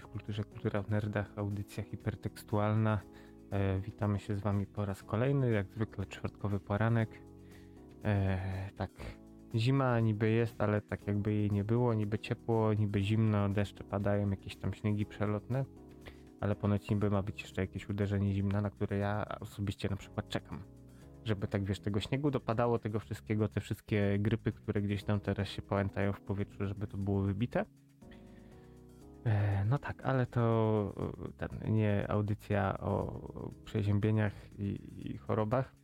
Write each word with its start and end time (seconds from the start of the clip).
W 0.00 0.06
kulturze, 0.06 0.44
kultura 0.44 0.82
w 0.82 0.90
nerdach, 0.90 1.32
audycja 1.36 1.82
hipertekstualna. 1.82 3.00
E, 3.50 3.80
witamy 3.80 4.20
się 4.20 4.36
z 4.36 4.40
wami 4.40 4.66
po 4.66 4.84
raz 4.84 5.02
kolejny, 5.02 5.50
jak 5.50 5.68
zwykle 5.68 6.06
czwartkowy 6.06 6.60
poranek. 6.60 7.22
E, 8.04 8.70
tak, 8.76 8.90
zima 9.54 10.00
niby 10.00 10.30
jest, 10.30 10.60
ale 10.60 10.80
tak 10.80 11.06
jakby 11.06 11.34
jej 11.34 11.50
nie 11.50 11.64
było, 11.64 11.94
niby 11.94 12.18
ciepło, 12.18 12.74
niby 12.74 13.02
zimno, 13.02 13.48
deszcze 13.48 13.84
padają, 13.84 14.30
jakieś 14.30 14.56
tam 14.56 14.74
śniegi 14.74 15.06
przelotne, 15.06 15.64
ale 16.40 16.56
ponoć 16.56 16.90
niby 16.90 17.10
ma 17.10 17.22
być 17.22 17.42
jeszcze 17.42 17.60
jakieś 17.60 17.88
uderzenie 17.88 18.34
zimna, 18.34 18.60
na 18.60 18.70
które 18.70 18.98
ja 18.98 19.26
osobiście 19.40 19.88
na 19.88 19.96
przykład 19.96 20.28
czekam. 20.28 20.62
Żeby 21.24 21.48
tak 21.48 21.64
wiesz, 21.64 21.80
tego 21.80 22.00
śniegu 22.00 22.30
dopadało, 22.30 22.78
tego 22.78 23.00
wszystkiego, 23.00 23.48
te 23.48 23.60
wszystkie 23.60 24.18
grypy, 24.18 24.52
które 24.52 24.82
gdzieś 24.82 25.04
tam 25.04 25.20
teraz 25.20 25.48
się 25.48 25.62
pałętają 25.62 26.12
w 26.12 26.20
powietrzu, 26.20 26.66
żeby 26.66 26.86
to 26.86 26.96
było 26.96 27.22
wybite. 27.22 27.64
E, 29.24 29.64
no 29.64 29.78
tak, 29.78 30.04
ale 30.04 30.26
to 30.26 30.94
e, 31.28 31.32
ten, 31.32 31.74
nie 31.74 32.10
audycja 32.10 32.78
o 32.78 33.20
przeziębieniach 33.64 34.32
i, 34.58 34.78
i 35.12 35.18
chorobach, 35.18 35.74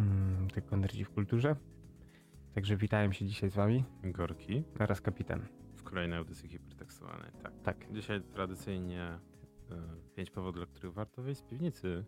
mm, 0.00 0.50
tylko 0.50 0.76
nerdzi 0.76 1.04
w 1.04 1.10
kulturze. 1.10 1.56
Także 2.54 2.76
witałem 2.76 3.12
się 3.12 3.26
dzisiaj 3.26 3.50
z 3.50 3.54
wami. 3.54 3.84
Gorki. 4.04 4.64
Oraz 4.80 5.00
kapitan. 5.00 5.46
W 5.76 5.82
kolejnej 5.82 6.18
audycji 6.18 6.48
hipertekstualnej, 6.48 7.30
tak. 7.42 7.52
Tak. 7.62 7.92
Dzisiaj 7.92 8.22
tradycyjnie 8.22 9.18
y, 9.70 10.14
pięć 10.16 10.30
powodów, 10.30 10.56
dla 10.56 10.66
których 10.66 10.92
warto 10.92 11.22
wyjść 11.22 11.40
z 11.40 11.44
piwnicy. 11.44 12.04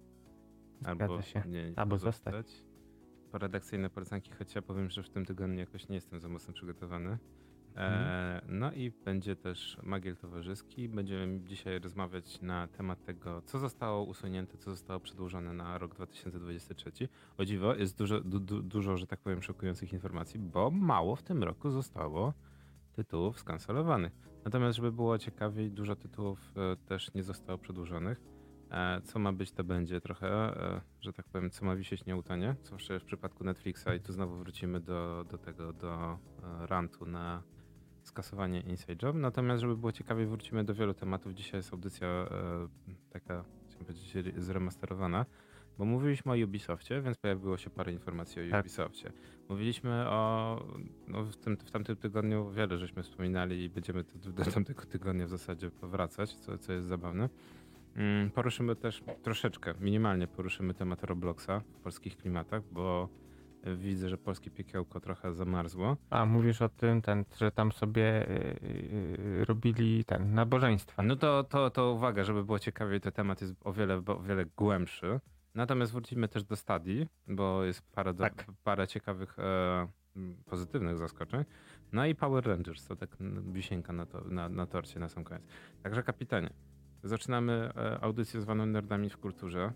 Zgadza 0.80 1.04
Albo, 1.04 1.22
się. 1.22 1.42
nie, 1.46 1.72
Albo 1.76 1.98
zostać. 1.98 2.64
Po 3.32 3.38
redakcyjne 3.38 3.90
polecanki, 3.90 4.30
choć 4.32 4.54
ja 4.54 4.62
powiem, 4.62 4.90
że 4.90 5.02
w 5.02 5.08
tym 5.10 5.24
tygodniu 5.24 5.58
jakoś 5.58 5.88
nie 5.88 5.94
jestem 5.94 6.20
za 6.20 6.28
mocno 6.28 6.54
przygotowany. 6.54 7.18
E, 7.76 7.86
Mhm. 7.86 8.58
no 8.58 8.72
i 8.72 8.90
będzie 9.04 9.36
też 9.36 9.78
magiel 9.82 10.16
towarzyski. 10.16 10.88
Będziemy 10.88 11.40
dzisiaj 11.40 11.78
rozmawiać 11.78 12.42
na 12.42 12.68
temat 12.68 13.04
tego, 13.04 13.42
co 13.42 13.58
zostało 13.58 14.04
usunięte, 14.04 14.58
co 14.58 14.70
zostało 14.70 15.00
przedłużone 15.00 15.52
na 15.52 15.78
rok 15.78 15.94
2023. 15.94 17.08
O 17.38 17.44
dziwo, 17.44 17.74
jest 17.74 17.98
dużo, 17.98 18.20
du, 18.20 18.40
du, 18.40 18.62
dużo, 18.62 18.96
że 18.96 19.06
tak 19.06 19.20
powiem, 19.20 19.42
szokujących 19.42 19.92
informacji, 19.92 20.40
bo 20.40 20.70
mało 20.70 21.16
w 21.16 21.22
tym 21.22 21.42
roku 21.42 21.70
zostało 21.70 22.32
tytułów 22.92 23.38
skancelowanych. 23.40 24.12
Natomiast, 24.44 24.76
żeby 24.76 24.92
było 24.92 25.18
ciekawiej, 25.18 25.70
dużo 25.70 25.96
tytułów 25.96 26.52
e, 26.56 26.76
też 26.76 27.14
nie 27.14 27.22
zostało 27.22 27.58
przedłużonych. 27.58 28.20
E, 28.70 29.00
co 29.00 29.18
ma 29.18 29.32
być, 29.32 29.52
to 29.52 29.64
będzie 29.64 30.00
trochę, 30.00 30.28
e, 30.28 30.80
że 31.00 31.12
tak 31.12 31.28
powiem, 31.28 31.50
co 31.50 31.64
ma 31.64 31.76
wisieć, 31.76 32.06
nie 32.06 32.16
utonie. 32.16 32.56
Zwłaszcza 32.62 32.98
w 32.98 33.04
przypadku 33.04 33.44
Netflixa 33.44 33.86
i 33.96 34.00
tu 34.00 34.12
znowu 34.12 34.36
wrócimy 34.36 34.80
do, 34.80 35.24
do 35.30 35.38
tego, 35.38 35.72
do 35.72 36.18
e, 36.62 36.66
rantu 36.66 37.06
na 37.06 37.42
skasowanie 38.08 38.60
Inside 38.60 39.06
Job. 39.06 39.16
Natomiast, 39.16 39.60
żeby 39.60 39.76
było 39.76 39.92
ciekawiej, 39.92 40.26
wrócimy 40.26 40.64
do 40.64 40.74
wielu 40.74 40.94
tematów. 40.94 41.34
Dzisiaj 41.34 41.58
jest 41.58 41.72
audycja 41.72 42.06
e, 42.08 42.28
taka, 43.10 43.44
chciałem 43.68 43.86
powiedzieć, 43.86 44.16
re- 44.16 44.32
zremasterowana, 44.42 45.26
bo 45.78 45.84
mówiliśmy 45.84 46.32
o 46.32 46.34
Ubisoftie, 46.44 47.00
więc 47.02 47.18
pojawiło 47.18 47.56
się 47.56 47.70
parę 47.70 47.92
informacji 47.92 48.48
o 48.48 48.50
Tak. 48.50 48.64
Ubisoftie. 48.64 49.12
Mówiliśmy 49.48 49.90
o, 50.08 50.66
no 51.08 51.22
w, 51.24 51.36
tym, 51.36 51.56
w 51.56 51.70
tamtym 51.70 51.96
tygodniu 51.96 52.50
wiele 52.50 52.78
żeśmy 52.78 53.02
wspominali 53.02 53.64
i 53.64 53.68
będziemy 53.70 54.04
do, 54.24 54.32
do 54.32 54.44
tamtego 54.50 54.82
tygodnia 54.84 55.26
w 55.26 55.28
zasadzie 55.28 55.70
powracać, 55.70 56.34
co, 56.34 56.58
co 56.58 56.72
jest 56.72 56.86
zabawne. 56.86 57.28
Mm, 57.96 58.30
Poruszymy 58.30 58.76
też 58.76 59.02
troszeczkę, 59.22 59.74
minimalnie 59.80 60.26
poruszymy 60.26 60.74
temat 60.74 61.04
Robloxa 61.04 61.60
w 61.60 61.80
polskich 61.82 62.16
klimatach, 62.16 62.62
bo 62.72 63.08
widzę, 63.76 64.08
że 64.08 64.18
polskie 64.18 64.50
piekiełko 64.50 65.00
trochę 65.00 65.34
zamarzło. 65.34 65.96
A 66.10 66.26
mówisz 66.26 66.62
o 66.62 66.68
tym, 66.68 67.02
ten, 67.02 67.24
że 67.38 67.50
tam 67.50 67.72
sobie 67.72 68.30
y, 68.30 68.58
y, 69.40 69.44
robili 69.44 70.04
ten 70.04 70.34
nabożeństwa. 70.34 71.02
No 71.02 71.16
to, 71.16 71.44
to, 71.44 71.70
to 71.70 71.92
uwaga, 71.92 72.24
żeby 72.24 72.44
było 72.44 72.58
ciekawiej, 72.58 73.00
ten 73.00 73.12
temat 73.12 73.40
jest 73.40 73.54
o 73.64 73.72
wiele, 73.72 74.02
o 74.06 74.20
wiele 74.20 74.44
głębszy. 74.56 75.20
Natomiast 75.54 75.92
wrócimy 75.92 76.28
też 76.28 76.44
do 76.44 76.56
stadii, 76.56 77.06
bo 77.28 77.64
jest 77.64 77.82
parę, 77.92 78.14
do, 78.14 78.24
Tak. 78.24 78.44
parę 78.64 78.88
ciekawych 78.88 79.38
e, 79.38 79.88
pozytywnych 80.44 80.98
zaskoczeń. 80.98 81.44
No 81.92 82.06
i 82.06 82.14
Power 82.14 82.46
Rangers, 82.46 82.86
to 82.86 82.96
tak 82.96 83.16
wisienka 83.52 83.92
na, 83.92 84.06
to, 84.06 84.20
na, 84.20 84.48
na 84.48 84.66
torcie 84.66 85.00
na 85.00 85.08
sam 85.08 85.24
koniec. 85.24 85.42
Także 85.82 86.02
kapitanie, 86.02 86.50
zaczynamy 87.02 87.70
e, 87.76 88.00
audycję 88.00 88.40
zwaną 88.40 88.66
Nerdami 88.66 89.10
w 89.10 89.16
kulturze. 89.16 89.72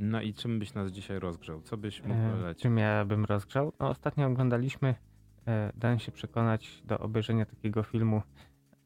No 0.00 0.22
i 0.22 0.34
czym 0.34 0.58
byś 0.58 0.74
nas 0.74 0.90
dzisiaj 0.90 1.18
rozgrzał? 1.18 1.60
Co 1.62 1.76
byś 1.76 2.02
mógł 2.02 2.20
E, 2.20 2.30
polecić? 2.30 2.62
czym 2.62 2.78
ja 2.78 3.04
bym 3.04 3.24
rozgrzał? 3.24 3.72
No, 3.80 3.88
ostatnio 3.88 4.26
oglądaliśmy, 4.26 4.94
e, 5.46 5.72
dałem 5.74 5.98
się 5.98 6.12
przekonać 6.12 6.82
do 6.84 6.98
obejrzenia 6.98 7.46
takiego 7.46 7.82
filmu 7.82 8.22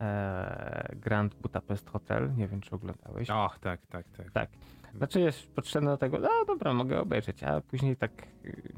e, 0.00 0.96
Grand 0.96 1.34
Budapest 1.34 1.90
Hotel. 1.90 2.34
Nie 2.36 2.48
wiem, 2.48 2.60
czy 2.60 2.74
oglądałeś. 2.74 3.30
Och, 3.30 3.58
tak, 3.58 3.86
tak, 3.86 4.06
tak. 4.16 4.30
Tak. 4.32 4.50
Znaczy 4.94 5.20
jest 5.20 5.54
podszedłem 5.54 5.92
do 5.94 5.96
tego, 5.96 6.18
no 6.18 6.28
dobra, 6.46 6.72
mogę 6.74 7.00
obejrzeć, 7.00 7.42
a 7.42 7.60
później 7.60 7.96
tak, 7.96 8.12
y, 8.44 8.72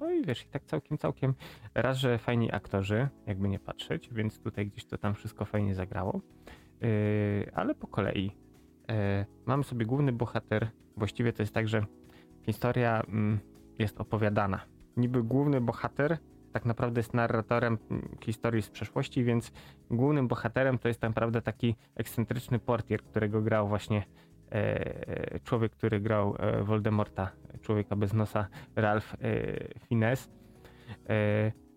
no 0.00 0.10
i 0.10 0.24
wiesz, 0.24 0.44
i 0.44 0.48
tak 0.48 0.64
całkiem, 0.64 0.98
całkiem, 0.98 1.34
raz, 1.74 1.98
że 1.98 2.18
fajni 2.18 2.52
aktorzy, 2.52 3.08
jakby 3.26 3.48
nie 3.48 3.58
patrzeć, 3.58 4.08
więc 4.12 4.40
tutaj 4.40 4.66
gdzieś 4.66 4.84
to 4.84 4.98
tam 4.98 5.14
wszystko 5.14 5.44
fajnie 5.44 5.74
zagrało, 5.74 6.20
Yy, 6.80 7.50
ale 7.54 7.74
po 7.74 7.86
kolei. 7.86 8.24
Yy, 8.88 8.94
Mamy 9.46 9.64
sobie 9.64 9.86
główny 9.86 10.12
bohater, 10.12 10.70
właściwie 10.96 11.32
to 11.32 11.42
jest 11.42 11.54
tak, 11.54 11.68
że 11.68 11.84
historia 12.42 13.00
mm, 13.00 13.38
jest 13.78 14.00
opowiadana. 14.00 14.60
Niby 14.96 15.22
główny 15.22 15.60
bohater 15.60 16.18
tak 16.54 16.64
naprawdę 16.64 16.98
jest 16.98 17.14
narratorem 17.14 17.78
mm, 17.90 18.16
historii 18.20 18.62
z 18.62 18.70
przeszłości, 18.70 19.24
więc 19.24 19.52
głównym 19.90 20.28
bohaterem 20.28 20.78
to 20.78 20.88
jest 20.88 21.00
tak 21.00 21.10
naprawdę 21.10 21.42
taki 21.42 21.76
ekscentryczny 21.94 22.58
portier, 22.58 23.02
którego 23.02 23.42
grał 23.42 23.68
właśnie 23.68 24.04
e, 24.50 25.40
człowiek, 25.40 25.72
który 25.72 26.00
grał 26.00 26.36
e, 26.38 26.62
Voldemorta, 26.62 27.30
człowieka 27.60 27.96
bez 27.96 28.12
nosa, 28.12 28.48
Ralph 28.76 29.14
e, 29.14 29.18
Fiennes. 29.78 30.30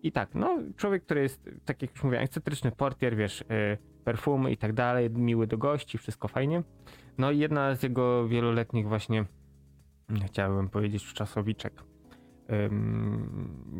I 0.02 0.12
tak, 0.12 0.34
no, 0.34 0.58
człowiek, 0.76 1.04
który 1.04 1.22
jest, 1.22 1.50
tak 1.64 1.82
jak 1.82 1.90
już 1.90 2.04
mówiłem, 2.04 2.24
ekscentryczny 2.24 2.72
portier, 2.72 3.16
wiesz, 3.16 3.44
perfumy 4.04 4.52
i 4.52 4.56
tak 4.56 4.72
dalej, 4.72 5.10
miły 5.10 5.46
do 5.46 5.58
gości, 5.58 5.98
wszystko 5.98 6.28
fajnie. 6.28 6.62
No 7.18 7.30
i 7.30 7.38
jedna 7.38 7.74
z 7.74 7.82
jego 7.82 8.28
wieloletnich 8.28 8.88
właśnie, 8.88 9.24
chciałbym 10.26 10.68
powiedzieć, 10.68 11.12
czasowiczek. 11.12 11.82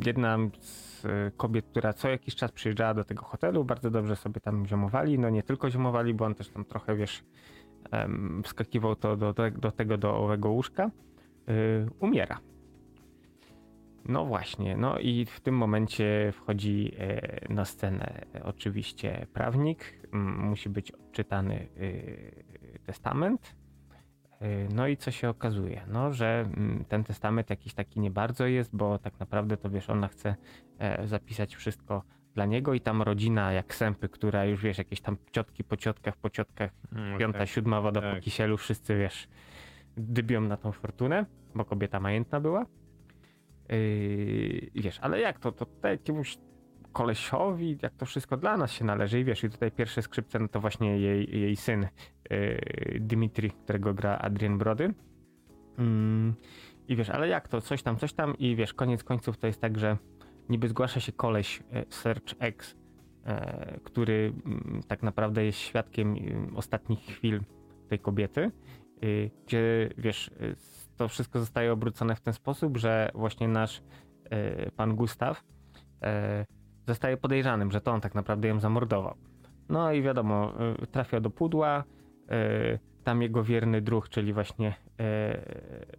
Jedna 0.06 0.38
z 0.60 1.04
e, 1.04 1.30
kobiet, 1.36 1.66
która 1.70 1.92
co 1.92 2.08
jakiś 2.08 2.34
czas 2.34 2.52
przyjeżdżała 2.52 2.94
do 2.94 3.04
tego 3.04 3.24
hotelu, 3.24 3.64
bardzo 3.64 3.90
dobrze 3.90 4.16
sobie 4.16 4.40
tam 4.40 4.66
ziomowali, 4.66 5.18
no 5.18 5.30
nie 5.30 5.42
tylko 5.42 5.70
ziomowali, 5.70 6.14
bo 6.14 6.24
on 6.24 6.34
też 6.34 6.48
tam 6.48 6.64
trochę, 6.64 6.96
wiesz, 6.96 7.24
wskakiwał 8.44 8.96
to 8.96 9.16
do, 9.16 9.32
do, 9.32 9.50
do 9.50 9.70
tego 9.70 9.98
do 9.98 10.16
owego 10.16 10.50
łóżka, 10.50 10.90
y, 11.48 11.90
umiera. 12.00 12.40
No 14.08 14.24
właśnie, 14.24 14.76
no 14.76 14.98
i 14.98 15.24
w 15.26 15.40
tym 15.40 15.56
momencie 15.56 16.32
wchodzi 16.32 16.92
e, 16.98 17.54
na 17.54 17.64
scenę 17.64 18.22
e, 18.34 18.44
oczywiście 18.44 19.26
prawnik, 19.32 19.98
musi 20.12 20.68
być 20.68 20.92
odczytany 20.92 21.68
y, 21.76 22.44
testament. 22.86 23.56
Y, 24.42 24.68
No 24.74 24.86
i 24.86 24.96
co 24.96 25.10
się 25.10 25.28
okazuje? 25.28 25.80
No, 25.88 26.12
że 26.12 26.48
ten 26.88 27.04
testament 27.04 27.50
jakiś 27.50 27.74
taki 27.74 28.00
nie 28.00 28.10
bardzo 28.10 28.46
jest, 28.46 28.76
bo 28.76 28.98
tak 28.98 29.20
naprawdę 29.20 29.56
to 29.56 29.70
wiesz, 29.70 29.90
ona 29.90 30.08
chce 30.08 30.36
e, 30.78 31.06
zapisać 31.06 31.56
wszystko 31.56 32.02
dla 32.34 32.46
niego 32.46 32.74
i 32.74 32.80
tam 32.80 33.02
rodzina 33.02 33.52
jak 33.52 33.74
sępy, 33.74 34.08
która 34.08 34.44
już 34.44 34.62
wiesz, 34.62 34.78
jakieś 34.78 35.00
tam 35.00 35.16
ciotki 35.32 35.64
po 35.64 35.76
ciotkach, 35.76 36.16
po 36.16 36.30
ciotkach, 36.30 36.70
Mm, 36.92 37.18
piąta, 37.18 37.38
okej. 37.38 37.46
siódma 37.46 37.80
woda 37.80 38.00
po 38.00 38.10
Tak. 38.12 38.20
kisielu, 38.22 38.56
wszyscy 38.56 38.98
wiesz, 38.98 39.28
dybią 39.96 40.40
na 40.40 40.56
tą 40.56 40.72
fortunę, 40.72 41.26
bo 41.54 41.64
kobieta 41.64 42.00
majętna 42.00 42.40
była. 42.40 42.66
Yy, 43.68 44.70
wiesz, 44.74 44.98
ale 45.00 45.20
jak 45.20 45.38
to, 45.38 45.52
to 45.52 45.66
tutaj 45.66 45.92
jakiemuś 45.92 46.38
kolesiowi, 46.92 47.78
jak 47.82 47.94
to 47.94 48.06
wszystko 48.06 48.36
dla 48.36 48.56
nas 48.56 48.72
się 48.72 48.84
należy 48.84 49.20
i 49.20 49.24
wiesz, 49.24 49.44
i 49.44 49.50
tutaj 49.50 49.70
pierwsze 49.70 50.02
skrzypce, 50.02 50.38
no 50.38 50.48
to 50.48 50.60
właśnie 50.60 50.98
jej, 50.98 51.40
jej 51.40 51.56
syn 51.56 51.86
yy, 52.30 53.00
Dimitri, 53.00 53.50
którego 53.50 53.94
gra 53.94 54.18
Adrian 54.18 54.58
Brody. 54.58 54.94
Mm, 55.78 56.34
I 56.88 56.96
wiesz, 56.96 57.10
ale 57.10 57.28
jak 57.28 57.48
to, 57.48 57.60
coś 57.60 57.82
tam, 57.82 57.96
coś 57.96 58.12
tam 58.12 58.38
i 58.38 58.56
wiesz, 58.56 58.74
koniec 58.74 59.04
końców 59.04 59.38
to 59.38 59.46
jest 59.46 59.60
tak, 59.60 59.78
że 59.78 59.96
niby 60.48 60.68
zgłasza 60.68 61.00
się 61.00 61.12
koleś 61.12 61.62
e, 61.72 61.84
Search 61.88 62.34
X, 62.38 62.76
e, 63.24 63.80
który 63.84 64.32
mm, 64.46 64.82
tak 64.88 65.02
naprawdę 65.02 65.44
jest 65.44 65.58
świadkiem 65.58 66.16
mm, 66.16 66.56
ostatnich 66.56 67.00
chwil 67.00 67.40
tej 67.88 67.98
kobiety, 67.98 68.50
gdzie 69.46 69.90
wiesz, 69.98 70.30
to 70.98 71.08
wszystko 71.08 71.38
zostaje 71.38 71.72
obrócone 71.72 72.16
w 72.16 72.20
ten 72.20 72.34
sposób, 72.34 72.76
że 72.76 73.10
właśnie 73.14 73.48
nasz 73.48 73.82
e, 74.30 74.70
pan 74.70 74.96
Gustaw 74.96 75.44
e, 76.02 76.44
zostaje 76.86 77.16
podejrzanym, 77.16 77.70
że 77.70 77.80
to 77.80 77.92
on 77.92 78.00
tak 78.00 78.14
naprawdę 78.14 78.48
ją 78.48 78.60
zamordował. 78.60 79.16
No 79.68 79.92
i 79.92 80.02
wiadomo, 80.02 80.52
y, 80.82 80.86
trafia 80.86 81.20
do 81.20 81.30
pudła, 81.30 81.84
tam 83.04 83.22
jego 83.22 83.44
wierny 83.44 83.80
druh, 83.80 84.08
czyli 84.08 84.32
właśnie 84.32 84.74
e, 85.00 85.40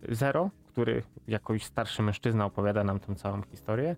Zero, 0.09 0.49
który 0.67 1.03
jako 1.27 1.53
już 1.53 1.63
starszy 1.63 2.03
mężczyzna 2.03 2.45
opowiada 2.45 2.83
nam 2.83 2.99
tą 2.99 3.15
całą 3.15 3.41
historię. 3.41 3.95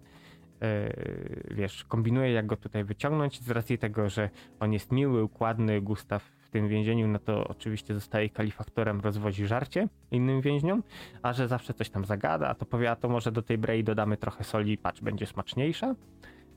wiesz, 1.52 1.84
kombinuje 1.84 2.32
jak 2.32 2.46
go 2.46 2.58
tutaj 2.58 2.84
wyciągnąć 2.84 3.42
z 3.42 3.50
racji 3.50 3.78
tego, 3.78 4.10
że 4.10 4.30
on 4.60 4.74
jest 4.74 4.92
miły, 4.92 5.24
układny, 5.24 5.82
Gustaw 5.82 6.32
tym 6.52 6.68
więzieniu, 6.68 7.08
no 7.08 7.20
to 7.20 7.48
oczywiście 7.48 7.94
zostaje 7.94 8.30
kalifaktorem, 8.30 9.00
rozwozi 9.00 9.48
żarcie 9.48 9.88
innym 10.12 10.42
więźniom, 10.42 10.84
a 11.22 11.34
że 11.34 11.48
zawsze 11.48 11.74
coś 11.74 11.90
tam 11.90 12.06
zagada, 12.06 12.56
to 12.56 12.66
powie, 12.66 12.92
a 12.92 12.96
to 12.96 13.10
może 13.10 13.32
do 13.32 13.42
tej 13.42 13.58
brei 13.58 13.84
dodamy 13.84 14.18
trochę 14.18 14.44
soli, 14.44 14.78
patrz, 14.78 15.02
będzie 15.02 15.26
smaczniejsza. 15.26 15.96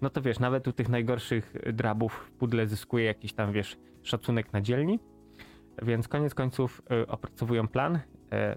No 0.02 0.10
to 0.10 0.22
wiesz, 0.22 0.38
nawet 0.38 0.68
u 0.68 0.72
tych 0.72 0.88
najgorszych 0.88 1.54
drabów 1.72 2.32
pudle 2.38 2.66
zyskuje 2.66 3.04
jakiś 3.04 3.32
tam, 3.32 3.52
wiesz, 3.52 3.76
szacunek 4.02 4.52
na 4.52 4.60
dzielni. 4.60 4.98
Więc 5.82 6.08
koniec 6.08 6.34
końców 6.34 6.82
y, 7.02 7.06
opracowują 7.06 7.68
plan, 7.68 7.96
y, 7.96 8.00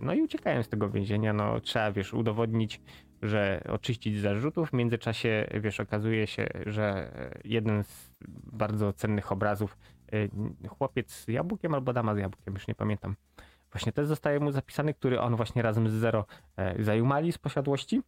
no 0.02 0.14
i 0.14 0.22
uciekają 0.22 0.64
z 0.64 0.70
tego 0.70 0.90
więzienia. 0.90 1.34
No 1.34 1.60
trzeba, 1.60 1.92
wiesz, 1.92 2.14
udowodnić, 2.14 2.82
że 3.22 3.64
oczyścić 3.70 4.20
zarzutów. 4.20 4.70
W 4.70 4.74
międzyczasie, 4.74 5.48
wiesz, 5.62 5.80
okazuje 5.80 6.28
się, 6.28 6.48
że 6.66 7.12
jeden 7.44 7.84
z 7.84 8.12
bardzo 8.54 8.94
cennych 8.94 9.32
obrazów, 9.32 9.78
y, 9.78 9.97
chłopiec 10.70 11.12
z 11.12 11.28
jabłkiem 11.28 11.74
albo 11.74 11.94
dama 11.94 12.16
z 12.16 12.18
jabłkiem, 12.18 12.54
już 12.54 12.68
nie 12.68 12.76
pamiętam, 12.76 13.16
właśnie 13.72 13.92
też 13.92 14.08
zostaje 14.08 14.40
mu 14.40 14.52
zapisany, 14.52 14.94
który 14.94 15.20
on 15.20 15.36
właśnie 15.36 15.62
razem 15.62 15.90
z 15.90 15.94
Zero 15.94 16.26
zajumali 16.80 17.32
z 17.32 17.38
posiadłości. 17.38 18.02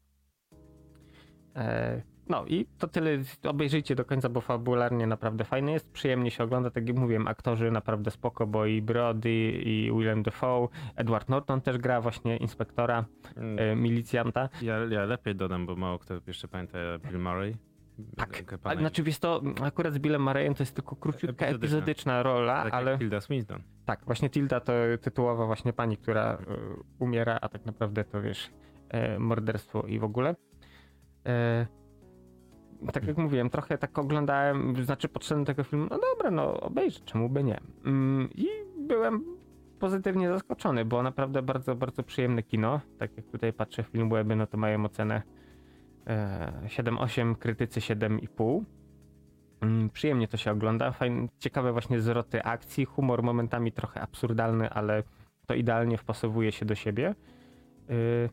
No 2.30 2.46
i 2.46 2.66
to 2.78 2.88
tyle. 2.88 3.10
Obejrzyjcie 3.48 3.96
do 3.96 4.06
końca, 4.06 4.30
bo 4.30 4.42
fabularnie 4.42 5.07
naprawdę 5.07 5.44
fajny 5.44 5.72
jest. 5.72 5.92
Przyjemnie 5.92 6.31
się 6.31 6.44
ogląda. 6.44 6.69
Tak 6.69 6.88
jak 6.88 6.98
mówiłem, 6.98 7.28
aktorzy 7.28 7.72
naprawdę 7.72 8.12
spoko, 8.12 8.48
bo 8.48 8.66
i 8.66 8.81
Brody, 8.81 9.52
i 9.66 9.92
Willem 9.98 10.24
Dafoe, 10.24 10.68
Edward 10.95 11.30
Norton 11.30 11.62
też 11.62 11.78
gra 11.78 12.02
właśnie 12.02 12.38
inspektora, 12.38 13.06
mm. 13.36 13.60
e, 13.60 13.75
milicjanta. 13.75 14.50
Ja, 14.62 14.78
ja 14.78 15.06
lepiej 15.06 15.36
dodam, 15.36 15.66
bo 15.66 15.75
mało 15.75 16.00
kto 16.00 16.13
jeszcze 16.28 16.48
pamięta 16.48 16.78
Bill 17.10 17.19
Murray. 17.19 17.56
Tak, 18.18 18.44
a, 18.63 18.75
znaczy 18.75 19.04
wiesz 19.04 19.19
to, 19.19 19.42
akurat 19.63 19.94
z 19.94 20.00
Billem 20.00 20.24
Murrayem 20.24 20.54
to 20.56 20.63
jest 20.63 20.75
tylko 20.75 20.96
króciutka, 20.96 21.46
epizodyczna, 21.46 21.78
epizodyczna 21.78 22.24
rola, 22.24 22.63
tak 22.63 22.74
ale... 22.74 22.98
Tilda 22.98 23.22
Swinton. 23.22 23.62
Tak, 23.86 24.01
właśnie 24.06 24.30
Tilda 24.30 24.60
to 24.60 24.74
tytułowa 25.01 25.46
właśnie 25.46 25.74
pani, 25.74 25.98
która 25.98 26.34
y, 26.34 26.46
umiera, 27.00 27.38
a 27.42 27.50
tak 27.50 27.66
naprawdę 27.66 28.04
to 28.04 28.22
wiesz, 28.22 28.50
y, 29.16 29.19
morderstwo 29.19 29.81
i 29.81 30.00
w 30.00 30.04
ogóle. 30.04 30.36
Y, 32.86 32.92
tak 32.92 33.07
jak 33.07 33.18
mówiłem, 33.18 33.50
trochę 33.50 33.78
tak 33.78 34.00
oglądałem, 34.00 34.84
znaczy 34.84 35.10
podszedłem 35.10 35.45
tego 35.45 35.63
filmu, 35.63 35.88
no 35.90 36.00
dobra, 36.00 36.31
no 36.31 36.60
obejrzę, 36.60 37.00
czemu 37.06 37.30
by 37.30 37.44
nie. 37.44 37.60
Mm, 37.86 38.30
I 38.36 38.48
byłem 38.88 39.25
pozytywnie 39.80 40.30
zaskoczony, 40.30 40.86
było 40.86 41.04
naprawdę 41.04 41.42
bardzo, 41.42 41.75
bardzo 41.75 42.04
przyjemne 42.04 42.44
kino. 42.44 42.81
Tak 42.98 43.18
jak 43.18 43.25
tutaj 43.25 43.54
patrzę 43.54 43.84
film 43.84 44.10
weby, 44.10 44.36
no 44.36 44.48
to 44.48 44.57
mają 44.57 44.86
ocenę 44.86 45.22
7,8, 46.68 47.32
e, 47.32 47.36
krytycy 47.36 47.82
7,5. 47.82 48.64
Mm, 49.62 49.90
przyjemnie 49.90 50.28
to 50.28 50.38
się 50.38 50.52
ogląda, 50.52 50.92
fajne, 50.92 51.28
ciekawe 51.40 51.72
właśnie 51.72 52.02
zwroty 52.02 52.44
akcji, 52.44 52.86
humor 52.86 53.24
momentami 53.24 53.72
trochę 53.72 54.02
absurdalny, 54.02 54.70
ale 54.70 55.04
to 55.46 55.54
idealnie 55.54 55.98
wpasowuje 55.98 56.52
się 56.52 56.66
do 56.66 56.76
siebie. 56.76 57.16
Yy, 57.90 58.30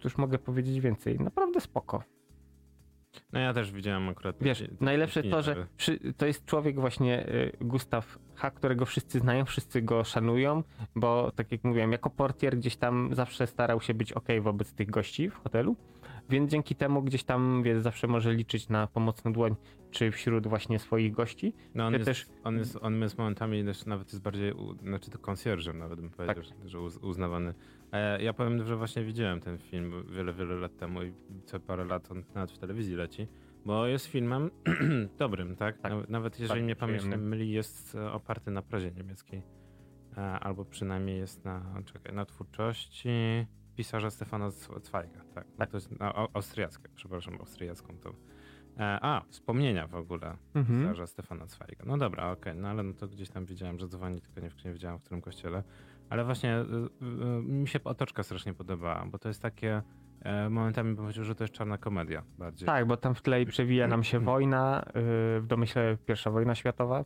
cóż 0.00 0.16
mogę 0.16 0.38
powiedzieć 0.38 0.80
więcej? 0.80 1.18
Naprawdę 1.18 1.60
spoko. 1.60 2.02
No 3.32 3.40
ja 3.40 3.54
też 3.54 3.72
widziałem 3.72 4.08
akurat. 4.08 4.36
Wiesz, 4.40 4.64
najlepsze 4.80 5.22
to, 5.22 5.42
że 5.42 5.66
przy, 5.76 5.98
to 6.16 6.26
jest 6.26 6.44
człowiek 6.44 6.80
właśnie 6.80 7.28
y, 7.28 7.52
Gustaw 7.60 8.18
H., 8.34 8.50
którego 8.50 8.86
wszyscy 8.86 9.18
znają, 9.18 9.44
wszyscy 9.44 9.82
go 9.82 10.04
szanują, 10.04 10.62
bo 10.94 11.32
tak 11.36 11.52
jak 11.52 11.64
mówiłem, 11.64 11.92
jako 11.92 12.10
portier 12.10 12.56
gdzieś 12.56 12.76
tam 12.76 13.10
zawsze 13.12 13.46
starał 13.46 13.80
się 13.80 13.94
być 13.94 14.12
ok 14.12 14.28
wobec 14.40 14.72
tych 14.72 14.90
gości 14.90 15.30
w 15.30 15.34
hotelu, 15.34 15.76
więc 16.30 16.50
dzięki 16.50 16.74
temu 16.74 17.02
gdzieś 17.02 17.24
tam 17.24 17.62
wiesz, 17.62 17.82
zawsze 17.82 18.06
może 18.06 18.34
liczyć 18.34 18.68
na 18.68 18.86
pomocną 18.86 19.32
dłoń, 19.32 19.54
czy 19.90 20.10
wśród 20.10 20.46
właśnie 20.46 20.78
swoich 20.78 21.12
gości. 21.12 21.54
No 21.74 21.86
on, 21.86 21.92
jest, 21.92 22.04
też... 22.04 22.26
on, 22.44 22.58
jest, 22.58 22.78
on 22.80 23.02
jest 23.02 23.18
momentami 23.18 23.64
nawet 23.86 24.08
jest 24.08 24.22
bardziej, 24.22 24.52
znaczy 24.82 25.10
to 25.10 25.18
konsjerżem 25.18 25.78
nawet 25.78 26.00
bym 26.00 26.10
powiedział, 26.10 26.44
tak. 26.44 26.68
że 26.68 26.80
uznawany 26.80 27.54
ja 28.20 28.32
powiem, 28.32 28.66
że 28.66 28.76
właśnie 28.76 29.04
widziałem 29.04 29.40
ten 29.40 29.58
film 29.58 30.04
wiele, 30.10 30.32
wiele 30.32 30.54
lat 30.54 30.76
temu 30.76 31.02
i 31.02 31.12
co 31.44 31.60
parę 31.60 31.84
lat 31.84 32.10
on 32.10 32.24
nawet 32.34 32.52
w 32.52 32.58
telewizji 32.58 32.96
leci, 32.96 33.28
bo 33.64 33.86
jest 33.86 34.06
filmem 34.06 34.50
dobrym, 35.18 35.56
tak? 35.56 35.78
tak 35.78 35.92
nawet 36.08 36.40
jeżeli 36.40 36.62
mnie 36.62 36.76
pamięć 36.76 37.04
myli, 37.04 37.50
jest 37.50 37.94
e, 37.94 38.12
oparty 38.12 38.50
na 38.50 38.62
prozie 38.62 38.92
niemieckiej. 38.92 39.42
E, 40.16 40.20
albo 40.20 40.64
przynajmniej 40.64 41.18
jest 41.18 41.44
na, 41.44 41.82
czekaj, 41.84 42.14
na 42.14 42.24
twórczości 42.24 43.46
pisarza 43.76 44.10
Stefana 44.10 44.50
Zweiga, 44.50 45.24
tak. 45.34 45.46
tak. 45.58 45.70
To 45.70 45.76
jest 45.76 45.90
austriackie, 46.34 46.88
przepraszam, 46.94 47.34
austriacką 47.40 47.98
to. 47.98 48.12
A, 48.78 49.22
wspomnienia 49.28 49.86
w 49.86 49.94
ogóle 49.94 50.36
mhm. 50.54 50.80
pisarza 50.80 51.06
Stefana 51.06 51.46
Zweiga. 51.46 51.84
No 51.86 51.98
dobra, 51.98 52.30
okej, 52.30 52.52
okay, 52.52 52.62
no 52.62 52.68
ale 52.68 52.82
no 52.82 52.92
to 52.94 53.08
gdzieś 53.08 53.28
tam 53.30 53.46
widziałem, 53.46 53.78
że 53.78 53.88
dzwoni, 53.88 54.20
tylko 54.20 54.40
nie, 54.40 54.50
nie 54.64 54.72
wiedziałem 54.72 54.98
w 54.98 55.02
którym 55.02 55.20
kościele. 55.22 55.62
Ale 56.10 56.24
właśnie 56.24 56.58
y, 56.58 56.64
y, 57.04 57.42
mi 57.42 57.68
się 57.68 57.84
otoczka 57.84 58.22
strasznie 58.22 58.54
podobała, 58.54 59.06
bo 59.06 59.18
to 59.18 59.28
jest 59.28 59.42
takie 59.42 59.82
e, 60.22 60.50
momentami 60.50 60.88
bym 60.88 60.96
powiedział, 60.96 61.24
że 61.24 61.34
to 61.34 61.44
jest 61.44 61.54
czarna 61.54 61.78
komedia 61.78 62.22
bardziej. 62.38 62.66
Tak, 62.66 62.86
bo 62.86 62.96
tam 62.96 63.14
w 63.14 63.22
tle 63.22 63.46
przewija 63.46 63.88
nam 63.88 64.04
się 64.04 64.20
wojna, 64.30 64.84
y, 64.88 64.92
w 65.40 65.44
domyśle 65.46 65.96
pierwsza 66.06 66.30
wojna 66.30 66.54
światowa, 66.54 67.04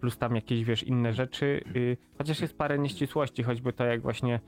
plus 0.00 0.18
tam 0.18 0.34
jakieś, 0.34 0.64
wiesz, 0.64 0.82
inne 0.82 1.12
rzeczy, 1.12 1.64
chociaż 2.18 2.40
jest 2.40 2.58
parę 2.58 2.78
nieścisłości, 2.78 3.42
choćby 3.42 3.72
to 3.72 3.84
jak 3.84 4.02
właśnie 4.02 4.40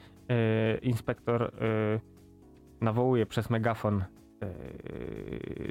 inspektor 0.83 1.53
nawołuje 2.81 3.27
przez 3.27 3.51
megafon 3.51 4.05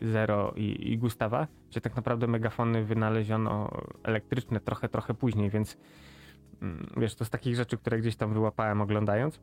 Zero 0.02 0.54
i, 0.56 0.92
i 0.92 0.98
Gustawa, 0.98 1.48
gdzie 1.70 1.82
tak 1.82 1.96
naprawdę 1.96 2.28
megafony 2.28 2.84
wynaleziono 2.84 3.82
elektryczne 4.04 4.60
trochę, 4.60 4.90
trochę 4.90 5.14
później, 5.14 5.50
więc 5.50 5.78
wiesz, 6.98 7.16
to 7.16 7.26
z 7.26 7.30
takich 7.30 7.56
rzeczy, 7.56 7.78
które 7.78 8.00
gdzieś 8.00 8.16
tam 8.16 8.34
wyłapałem 8.34 8.82
oglądając. 8.82 9.40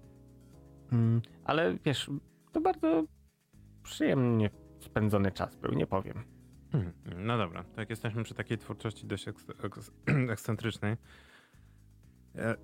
Mm, 0.92 1.22
ale 1.44 1.76
wiesz, 1.84 2.10
to 2.52 2.60
bardzo 2.60 3.04
przyjemnie 3.82 4.50
spędzony 4.78 5.32
czas 5.32 5.56
był, 5.56 5.72
nie 5.74 5.86
powiem. 5.86 6.24
Hmm, 6.72 6.92
no 7.16 7.38
dobra, 7.38 7.64
tak 7.64 7.90
jesteśmy 7.90 8.24
przy 8.24 8.34
takiej 8.34 8.58
twórczości 8.58 9.06
dość 9.06 9.26
ekscentrycznej. 10.30 10.96
Ja 12.34 12.54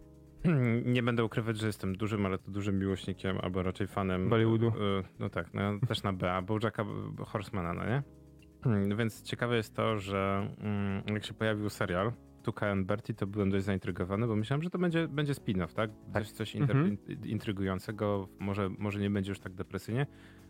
nie 0.94 1.02
będę 1.02 1.24
ukrywać, 1.24 1.58
że 1.58 1.66
jestem 1.66 1.96
dużym, 1.96 2.26
ale 2.26 2.38
to 2.38 2.50
dużym 2.50 2.78
miłośnikiem, 2.78 3.38
albo 3.42 3.62
raczej 3.62 3.86
fanem 3.86 4.28
Bollywoodu. 4.28 4.68
E, 4.68 4.72
no 5.18 5.30
tak, 5.30 5.54
no, 5.54 5.78
też 5.88 6.02
na 6.02 6.12
B, 6.12 6.32
a 6.32 6.42
Bojacka 6.42 6.84
Horsemana, 7.26 7.74
no 7.74 7.84
nie? 7.84 8.02
Więc 8.98 9.22
ciekawe 9.22 9.56
jest 9.56 9.74
to, 9.74 9.98
że 9.98 10.48
mm, 10.58 11.02
jak 11.14 11.24
się 11.24 11.34
pojawił 11.34 11.70
serial, 11.70 12.12
Tuka 12.46 12.70
and 12.70 12.86
Bertie, 12.86 13.14
to 13.14 13.26
byłem 13.26 13.50
dość 13.50 13.64
zaintrygowany, 13.64 14.26
bo 14.26 14.36
myślałem, 14.36 14.62
że 14.62 14.70
to 14.70 14.78
będzie, 14.78 15.08
będzie 15.08 15.32
spin-off, 15.32 15.74
tak? 15.74 15.90
tak. 16.12 16.22
Coś, 16.26 16.32
coś 16.32 16.56
mhm. 16.56 16.98
intrygującego, 17.24 18.28
może, 18.38 18.70
może 18.78 19.00
nie 19.00 19.10
będzie 19.10 19.30
już 19.30 19.38
tak 19.38 19.54
depresyjnie, 19.54 20.06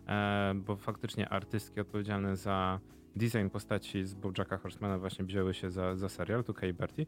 e, 0.06 0.54
bo 0.54 0.76
faktycznie 0.76 1.28
artystki 1.28 1.80
odpowiedzialne 1.80 2.36
za 2.36 2.80
design 3.16 3.48
postaci 3.48 4.04
z 4.04 4.14
Bojacka 4.14 4.58
Horsemana 4.58 4.98
właśnie 4.98 5.24
wzięły 5.24 5.54
się 5.54 5.70
za, 5.70 5.96
za 5.96 6.08
serial 6.08 6.44
Tuka 6.44 6.66
i 6.66 6.72
Bertie 6.72 7.06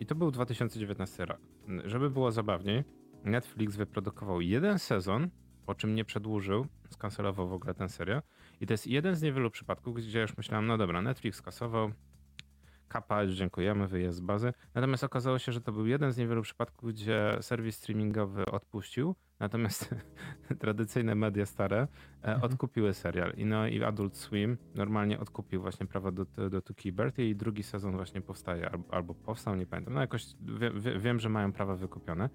i 0.00 0.06
to 0.06 0.14
był 0.14 0.30
2019 0.30 1.24
rok. 1.24 1.40
Żeby 1.84 2.10
było 2.10 2.32
zabawniej, 2.32 2.84
Netflix 3.24 3.76
wyprodukował 3.76 4.40
jeden 4.40 4.78
sezon, 4.78 5.30
po 5.66 5.74
czym 5.74 5.94
nie 5.94 6.04
przedłużył, 6.04 6.66
skancelował 6.90 7.48
w 7.48 7.52
ogóle 7.52 7.74
ten 7.74 7.88
serial. 7.88 8.22
I 8.60 8.66
to 8.66 8.72
jest 8.74 8.86
jeden 8.86 9.14
z 9.14 9.22
niewielu 9.22 9.50
przypadków, 9.50 9.96
gdzie 9.96 10.20
już 10.20 10.36
myślałem, 10.36 10.66
no 10.66 10.78
dobra, 10.78 11.02
Netflix 11.02 11.38
skasował, 11.38 11.90
kapać, 12.90 13.30
dziękujemy, 13.30 13.88
wyjazd 13.88 14.18
z 14.18 14.20
bazy. 14.20 14.52
Natomiast 14.74 15.04
okazało 15.04 15.38
się, 15.38 15.52
że 15.52 15.60
to 15.60 15.72
był 15.72 15.86
jeden 15.86 16.12
z 16.12 16.16
niewielu 16.16 16.42
przypadków, 16.42 16.90
gdzie 16.90 17.38
serwis 17.40 17.76
streamingowy 17.76 18.46
odpuścił, 18.46 19.14
natomiast 19.40 19.94
tradycyjne 20.60 21.14
media 21.14 21.46
stare 21.46 21.76
e, 21.78 21.86
mhm. 22.22 22.42
odkupiły 22.42 22.94
serial. 22.94 23.32
I, 23.36 23.44
no, 23.44 23.66
I 23.66 23.82
Adult 23.84 24.16
Swim 24.16 24.56
normalnie 24.74 25.20
odkupił 25.20 25.62
właśnie 25.62 25.86
prawa 25.86 26.10
do, 26.10 26.24
do 26.50 26.62
Tuki 26.62 26.92
Bertie 26.92 27.30
i 27.30 27.36
drugi 27.36 27.62
sezon 27.62 27.96
właśnie 27.96 28.20
powstaje, 28.20 28.70
albo, 28.70 28.94
albo 28.94 29.14
powstał, 29.14 29.56
nie 29.56 29.66
pamiętam. 29.66 29.94
No 29.94 30.00
jakoś 30.00 30.26
wie, 30.40 30.70
wie, 30.70 30.98
wiem, 30.98 31.20
że 31.20 31.28
mają 31.28 31.52
prawa 31.52 31.76
wykupione 31.76 32.30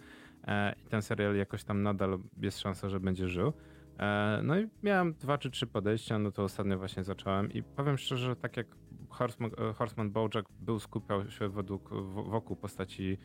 e, 0.47 0.75
i 0.85 0.89
ten 0.89 1.01
serial 1.01 1.35
jakoś 1.35 1.63
tam 1.63 1.83
nadal 1.83 2.19
jest 2.37 2.59
szansa, 2.59 2.89
że 2.89 2.99
będzie 2.99 3.27
żył. 3.27 3.53
E, 3.99 4.39
no 4.43 4.59
i 4.59 4.67
miałem 4.83 5.13
dwa 5.13 5.37
czy 5.37 5.51
trzy 5.51 5.67
podejścia, 5.67 6.19
no 6.19 6.31
to 6.31 6.43
ostatnio 6.43 6.77
właśnie 6.77 7.03
zacząłem 7.03 7.51
i 7.51 7.63
powiem 7.63 7.97
szczerze, 7.97 8.25
że 8.25 8.35
tak 8.35 8.57
jak 8.57 8.67
Horseman, 9.09 9.51
e, 9.69 9.73
Horseman 9.73 10.11
Bojack 10.11 10.51
był, 10.59 10.79
skupiał 10.79 11.29
się 11.29 11.49
według, 11.49 11.89
wokół 12.13 12.55
postaci 12.55 13.17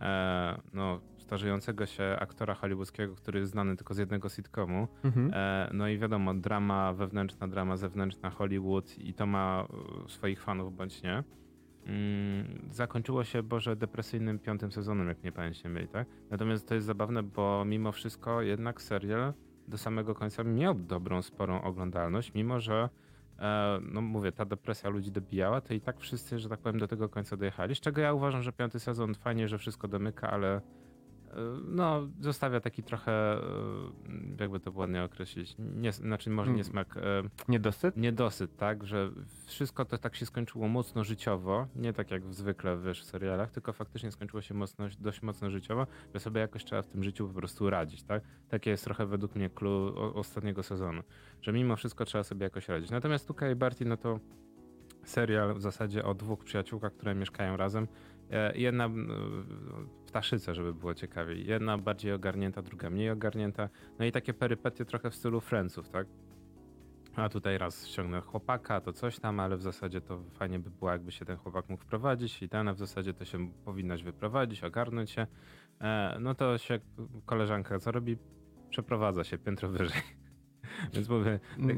e, 0.00 0.60
no, 0.72 1.00
starzejącego 1.18 1.86
się 1.86 2.16
aktora 2.20 2.54
hollywoodzkiego, 2.54 3.14
który 3.14 3.40
jest 3.40 3.52
znany 3.52 3.76
tylko 3.76 3.94
z 3.94 3.98
jednego 3.98 4.28
sitcomu. 4.28 4.88
Mhm. 5.04 5.30
E, 5.34 5.70
no 5.72 5.88
i 5.88 5.98
wiadomo, 5.98 6.34
drama 6.34 6.92
wewnętrzna, 6.92 7.48
drama 7.48 7.76
zewnętrzna, 7.76 8.30
Hollywood 8.30 8.98
i 8.98 9.14
to 9.14 9.26
ma 9.26 9.68
swoich 10.08 10.42
fanów 10.42 10.76
bądź 10.76 11.02
nie. 11.02 11.24
Mm, 11.86 12.68
zakończyło 12.70 13.24
się 13.24 13.42
Boże 13.42 13.76
depresyjnym 13.76 14.38
piątym 14.38 14.72
sezonem, 14.72 15.08
jak 15.08 15.22
nie 15.22 15.32
pamiętam 15.32 15.72
mieli, 15.72 15.88
tak? 15.88 16.08
Natomiast 16.30 16.68
to 16.68 16.74
jest 16.74 16.86
zabawne, 16.86 17.22
bo 17.22 17.64
mimo 17.64 17.92
wszystko 17.92 18.42
jednak 18.42 18.82
serial 18.82 19.32
do 19.68 19.78
samego 19.78 20.14
końca 20.14 20.44
miał 20.44 20.74
dobrą, 20.74 21.22
sporą 21.22 21.62
oglądalność, 21.62 22.34
mimo 22.34 22.60
że 22.60 22.88
e, 23.38 23.78
no 23.82 24.00
mówię, 24.00 24.32
ta 24.32 24.44
depresja 24.44 24.90
ludzi 24.90 25.10
dobijała, 25.10 25.60
to 25.60 25.74
i 25.74 25.80
tak 25.80 26.00
wszyscy, 26.00 26.38
że 26.38 26.48
tak 26.48 26.60
powiem, 26.60 26.78
do 26.78 26.88
tego 26.88 27.08
końca 27.08 27.36
dojechali. 27.36 27.74
Z 27.74 27.80
czego 27.80 28.00
ja 28.00 28.12
uważam, 28.12 28.42
że 28.42 28.52
piąty 28.52 28.80
sezon 28.80 29.14
fajnie, 29.14 29.48
że 29.48 29.58
wszystko 29.58 29.88
domyka, 29.88 30.30
ale 30.30 30.60
no, 31.64 32.08
zostawia 32.20 32.60
taki 32.60 32.82
trochę, 32.82 33.12
e, 33.12 33.40
jakby 34.40 34.60
to 34.60 34.72
ładnie 34.74 35.04
określić, 35.04 35.54
nie, 35.58 35.92
znaczy 35.92 36.30
może 36.30 36.52
nie 36.52 36.64
smak. 36.64 36.96
E, 36.96 37.00
niedosyt? 37.48 37.96
Niedosyt, 37.96 38.56
tak, 38.56 38.86
że 38.86 39.10
wszystko 39.46 39.84
to 39.84 39.98
tak 39.98 40.16
się 40.16 40.26
skończyło 40.26 40.68
mocno 40.68 41.04
życiowo, 41.04 41.66
nie 41.76 41.92
tak 41.92 42.10
jak 42.10 42.34
zwykle 42.34 42.78
wiesz, 42.78 43.02
w 43.02 43.04
serialach, 43.04 43.50
tylko 43.50 43.72
faktycznie 43.72 44.12
skończyło 44.12 44.42
się 44.42 44.54
mocno, 44.54 44.86
dość 45.00 45.22
mocno 45.22 45.50
życiowo, 45.50 45.86
że 46.14 46.20
sobie 46.20 46.40
jakoś 46.40 46.64
trzeba 46.64 46.82
w 46.82 46.86
tym 46.86 47.04
życiu 47.04 47.28
po 47.28 47.34
prostu 47.34 47.70
radzić, 47.70 48.02
tak? 48.02 48.22
Takie 48.48 48.70
jest 48.70 48.84
trochę 48.84 49.06
według 49.06 49.34
mnie 49.34 49.50
clue 49.50 49.94
ostatniego 50.14 50.62
sezonu, 50.62 51.02
że 51.42 51.52
mimo 51.52 51.76
wszystko 51.76 52.04
trzeba 52.04 52.24
sobie 52.24 52.44
jakoś 52.44 52.68
radzić. 52.68 52.90
Natomiast 52.90 53.26
tutaj 53.26 53.56
Barty, 53.56 53.84
no 53.84 53.96
to 53.96 54.20
serial 55.04 55.54
w 55.54 55.62
zasadzie 55.62 56.04
o 56.04 56.14
dwóch 56.14 56.44
przyjaciółkach, 56.44 56.92
które 56.92 57.14
mieszkają 57.14 57.56
razem. 57.56 57.88
E, 58.30 58.58
jedna 58.58 58.90
ptaszyce, 60.06 60.54
żeby 60.54 60.74
było 60.74 60.94
ciekawiej. 60.94 61.46
Jedna 61.46 61.78
bardziej 61.78 62.12
ogarnięta, 62.12 62.62
druga 62.62 62.90
mniej 62.90 63.10
ogarnięta. 63.10 63.68
No 63.98 64.04
i 64.04 64.12
takie 64.12 64.34
perypetie 64.34 64.84
trochę 64.84 65.10
w 65.10 65.14
stylu 65.14 65.40
Friendsów, 65.40 65.88
tak? 65.88 66.06
A 67.16 67.28
tutaj 67.28 67.58
raz 67.58 67.86
ściągnę 67.86 68.20
chłopaka, 68.20 68.80
to 68.80 68.92
coś 68.92 69.18
tam, 69.18 69.40
ale 69.40 69.56
w 69.56 69.62
zasadzie 69.62 70.00
to 70.00 70.22
fajnie 70.32 70.58
by 70.58 70.70
było, 70.70 70.90
jakby 70.90 71.12
się 71.12 71.24
ten 71.24 71.36
chłopak 71.36 71.68
mógł 71.68 71.82
wprowadzić 71.82 72.42
i 72.42 72.48
ten, 72.48 72.74
w 72.74 72.78
zasadzie 72.78 73.14
to 73.14 73.24
się 73.24 73.50
powinnaś 73.64 74.02
wyprowadzić, 74.02 74.64
ogarnąć 74.64 75.10
się. 75.10 75.26
E, 75.80 76.16
no 76.20 76.34
to 76.34 76.58
się 76.58 76.80
koleżanka 77.26 77.78
co 77.78 77.92
robi? 77.92 78.16
Przeprowadza 78.70 79.24
się 79.24 79.38
piętro 79.38 79.68
wyżej. 79.68 80.02
Więc 80.92 81.08
mówię... 81.08 81.40
Tak, 81.56 81.76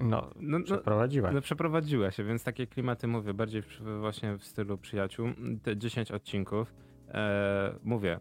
no, 0.00 0.30
no, 0.36 0.60
przeprowadziła. 0.60 1.32
No, 1.32 1.40
przeprowadziła 1.40 2.10
się, 2.10 2.24
więc 2.24 2.44
takie 2.44 2.66
klimaty 2.66 3.06
mówię, 3.06 3.34
bardziej 3.34 3.62
właśnie 4.00 4.38
w 4.38 4.44
stylu 4.44 4.78
przyjaciół. 4.78 5.28
Te 5.62 5.76
10 5.76 6.10
odcinków. 6.12 6.74
E, 7.08 7.74
mówię, 7.82 8.20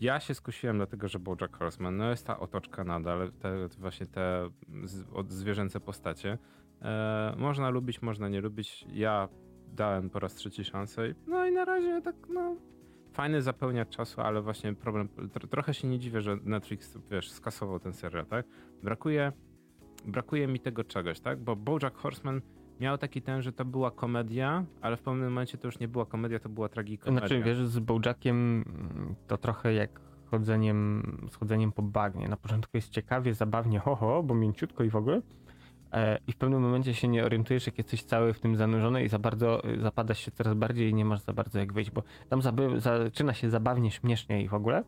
ja 0.00 0.20
się 0.20 0.34
skusiłem 0.34 0.76
dlatego, 0.76 1.08
że 1.08 1.18
Bojack 1.18 1.56
Horseman, 1.56 1.96
no 1.96 2.10
jest 2.10 2.26
ta 2.26 2.40
otoczka 2.40 2.84
nadal, 2.84 3.32
te, 3.32 3.68
właśnie 3.78 4.06
te 4.06 4.50
zwierzęce 5.28 5.80
postacie. 5.80 6.38
E, 6.82 7.34
można 7.38 7.70
lubić, 7.70 8.02
można 8.02 8.28
nie 8.28 8.40
lubić. 8.40 8.86
Ja 8.92 9.28
dałem 9.72 10.10
po 10.10 10.18
raz 10.18 10.34
trzeci 10.34 10.64
szansę. 10.64 11.02
No 11.26 11.46
i 11.46 11.52
na 11.52 11.64
razie 11.64 12.02
tak, 12.02 12.16
no, 12.28 12.56
fajny 13.12 13.42
zapełniacz 13.42 13.88
czasu, 13.88 14.20
ale 14.20 14.42
właśnie 14.42 14.74
problem, 14.74 15.08
trochę 15.50 15.74
się 15.74 15.88
nie 15.88 15.98
dziwię, 15.98 16.20
że 16.20 16.36
Netflix, 16.44 16.98
wiesz, 17.10 17.30
skasował 17.30 17.80
ten 17.80 17.92
serial, 17.92 18.26
tak? 18.26 18.46
Brakuje, 18.82 19.32
brakuje 20.06 20.46
mi 20.46 20.60
tego 20.60 20.84
czegoś, 20.84 21.20
tak? 21.20 21.38
Bo 21.38 21.56
Bojack 21.56 21.96
Horseman 21.96 22.40
miał 22.80 22.98
taki 22.98 23.22
ten, 23.22 23.42
że 23.42 23.52
to 23.52 23.64
była 23.64 23.90
komedia, 23.90 24.64
ale 24.80 24.96
w 24.96 25.02
pewnym 25.02 25.24
momencie 25.24 25.58
to 25.58 25.68
już 25.68 25.78
nie 25.78 25.88
była 25.88 26.06
komedia, 26.06 26.38
to 26.38 26.48
była 26.48 26.68
tragikomedia. 26.68 27.28
Znaczy, 27.28 27.42
wiesz, 27.42 27.58
z 27.58 27.78
Bojackiem 27.78 28.64
to 29.26 29.38
trochę 29.38 29.74
jak 29.74 30.00
chodzeniem, 30.30 31.02
schodzeniem 31.30 31.72
po 31.72 31.82
bagnie. 31.82 32.28
Na 32.28 32.36
początku 32.36 32.76
jest 32.76 32.90
ciekawie, 32.90 33.34
zabawnie, 33.34 33.78
ho, 33.78 33.96
ho 33.96 34.22
bo 34.22 34.34
mięciutko 34.34 34.84
i 34.84 34.90
w 34.90 34.96
ogóle. 34.96 35.22
E, 35.92 36.18
I 36.26 36.32
w 36.32 36.36
pewnym 36.36 36.62
momencie 36.62 36.94
się 36.94 37.08
nie 37.08 37.24
orientujesz, 37.24 37.66
jak 37.66 37.78
jesteś 37.78 38.02
cały 38.02 38.32
w 38.32 38.40
tym 38.40 38.56
zanurzony 38.56 39.04
i 39.04 39.08
za 39.08 39.18
bardzo 39.18 39.70
y, 39.70 39.80
zapadasz 39.80 40.18
się 40.18 40.30
coraz 40.30 40.54
bardziej 40.54 40.90
i 40.90 40.94
nie 40.94 41.04
masz 41.04 41.20
za 41.20 41.32
bardzo 41.32 41.58
jak 41.58 41.72
wyjść, 41.72 41.90
bo 41.90 42.02
tam 42.28 42.42
zaczyna 42.78 43.34
się 43.34 43.50
zabawnie, 43.50 43.90
śmiesznie 43.90 44.42
i 44.42 44.48
w 44.48 44.54
ogóle, 44.54 44.82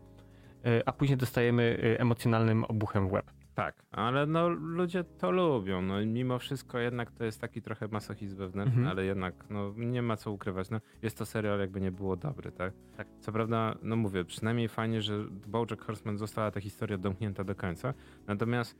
y, 0.67 0.83
a 0.87 0.93
później 0.93 1.17
dostajemy 1.17 1.97
emocjonalnym 1.99 2.65
obuchem 2.65 3.09
w 3.09 3.13
łeb. 3.13 3.31
Tak, 3.55 3.83
ale 3.91 4.27
no 4.27 4.49
ludzie 4.49 5.05
to 5.05 5.31
lubią. 5.31 5.83
No, 5.83 6.07
mimo 6.07 6.39
wszystko 6.39 6.79
jednak 6.79 7.11
to 7.11 7.25
jest 7.25 7.41
taki 7.41 7.63
trochę 7.63 7.89
masochizm 7.89 8.37
wewnętrzny, 8.37 8.79
mhm. 8.79 8.89
ale 8.99 9.05
jednak 9.05 9.35
no, 9.51 9.75
nie 9.77 10.03
ma 10.03 10.17
co 10.17 10.33
ukrywać. 10.33 10.71
No, 10.71 10.81
jest 11.03 11.19
to 11.19 11.27
serial 11.27 11.61
jakby 11.61 11.81
nie 11.81 11.93
było 11.93 12.17
dobry, 12.17 12.53
tak? 12.53 12.73
tak? 12.97 13.07
Co 13.21 13.33
prawda, 13.33 13.75
no 13.83 13.97
mówię, 13.97 14.25
przynajmniej 14.25 14.69
fajnie, 14.69 15.03
że 15.03 15.25
Bojack 15.47 15.85
Horseman 15.85 16.19
została 16.19 16.51
ta 16.51 16.61
historia 16.61 16.99
domknięta 16.99 17.45
do 17.45 17.55
końca. 17.55 17.95
Natomiast 18.27 18.77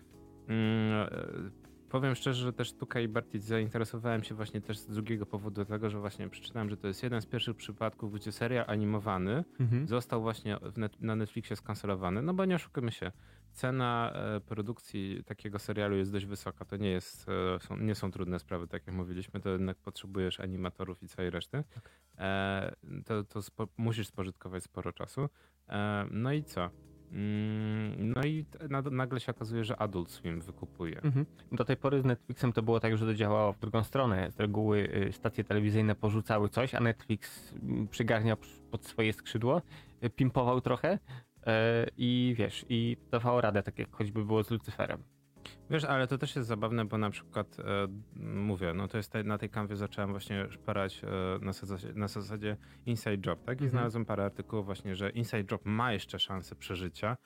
mm, 0.49 1.11
powiem 1.91 2.15
szczerze, 2.15 2.43
że 2.43 2.53
też 2.53 2.73
tutaj 2.73 3.09
bardziej 3.09 3.41
zainteresowałem 3.41 4.23
się 4.23 4.35
właśnie 4.35 4.61
też 4.61 4.79
z 4.79 4.87
drugiego 4.87 5.27
powodu, 5.27 5.65
tego, 5.65 5.91
że 5.91 5.99
właśnie 5.99 6.29
przeczytałem, 6.29 6.71
że 6.71 6.77
to 6.77 6.89
jest 6.89 7.03
jeden 7.03 7.21
z 7.21 7.27
pierwszych 7.27 7.57
przypadków, 7.57 8.13
gdzie 8.13 8.33
serial 8.33 8.65
animowany 8.69 9.45
mhm. 9.61 9.89
został 9.89 10.23
właśnie 10.23 10.57
net, 10.77 11.01
na 11.01 11.17
Netflixie 11.17 11.57
skancelowany. 11.57 12.23
No 12.23 12.35
bo 12.35 12.45
nie 12.45 12.55
oszukujmy 12.55 12.93
się, 12.93 13.13
cena 13.61 14.13
e, 14.15 14.41
produkcji 14.41 15.23
takiego 15.27 15.59
serialu 15.59 15.97
jest 15.97 16.13
dość 16.13 16.27
wysoka. 16.27 16.65
To 16.65 16.77
nie, 16.77 16.91
jest, 16.91 17.27
e, 17.29 17.61
są, 17.61 17.77
nie 17.77 17.95
są 17.95 18.11
trudne 18.11 18.39
sprawy, 18.39 18.69
tak 18.69 18.87
jak 18.87 18.97
mówiliśmy, 18.97 19.41
to 19.41 19.49
jednak 19.49 19.77
potrzebujesz 19.77 20.41
animatorów 20.41 21.03
i 21.03 21.09
całej 21.09 21.31
reszty. 21.31 21.65
Tak. 21.75 21.91
E, 22.19 22.73
to 23.05 23.25
to 23.25 23.43
spo, 23.43 23.69
musisz 23.77 24.07
spożytkować 24.07 24.63
sporo 24.63 24.93
czasu. 24.93 25.29
No 26.11 26.33
i 26.33 26.45
co? 26.45 26.71
Mm, 27.13 28.13
no 28.13 28.25
i 28.25 28.45
nagle 28.91 29.21
się 29.21 29.33
okazuje, 29.33 29.65
że 29.65 29.77
Adult 29.77 30.11
Swim 30.11 30.41
wykupuje. 30.41 31.01
Mhm. 31.03 31.27
Do 31.53 31.65
tej 31.65 31.77
pory 31.77 32.01
z 32.01 32.05
Netflixem 32.05 32.53
to 32.53 32.63
było 32.63 32.81
tak, 32.81 32.97
że 32.97 33.07
to 33.07 33.15
działało 33.15 33.53
w 33.53 33.59
drugą 33.59 33.85
stronę. 33.85 34.31
Z 34.31 34.41
reguły 34.41 34.79
y, 35.09 35.13
stacje 35.13 35.45
telewizyjne 35.45 35.95
porzucały 35.95 36.49
coś, 36.49 36.75
a 36.75 36.81
Netflix 36.81 37.53
mm, 37.63 37.89
przygarniał 37.89 38.37
pod 38.71 38.85
swoje 38.85 39.13
skrzydło, 39.13 39.63
y, 40.05 40.11
pimpował 40.11 40.61
trochę 40.61 40.99
i 41.97 42.35
wiesz, 42.39 42.67
i 42.69 42.97
dawało 43.11 43.41
radę, 43.41 43.63
tak 43.63 43.79
jak 43.79 43.97
choćby 43.97 44.25
było 44.25 44.45
z 44.45 44.51
Lucyferem. 44.51 45.03
Wiesz, 45.71 45.85
ale 45.85 46.07
to 46.07 46.19
też 46.19 46.37
jest 46.37 46.49
zabawne, 46.49 46.85
bo 46.85 46.99
na 46.99 47.11
przykład 47.11 47.57
e, 47.61 47.63
mówię, 48.17 48.75
no 48.75 48.89
to 48.89 48.97
jest 48.97 49.13
te, 49.13 49.25
na 49.25 49.39
tej 49.39 49.51
kanwie 49.51 49.77
zacząłem 49.77 50.11
właśnie 50.11 50.47
szperać 50.51 51.03
e, 51.05 51.45
na, 51.45 51.53
zasadzie, 51.53 51.93
na 51.95 52.09
zasadzie 52.09 52.57
Inside 52.87 53.31
Job, 53.31 53.45
tak? 53.45 53.61
I 53.61 53.65
mhm. 53.65 53.71
znalazłem 53.71 54.05
parę 54.05 54.25
artykułów 54.25 54.67
właśnie, 54.67 54.97
że 54.97 55.11
Inside 55.11 55.45
Job 55.51 55.61
ma 55.65 55.93
jeszcze 55.93 56.19
szansę 56.19 56.57
przeżycia, 56.57 57.17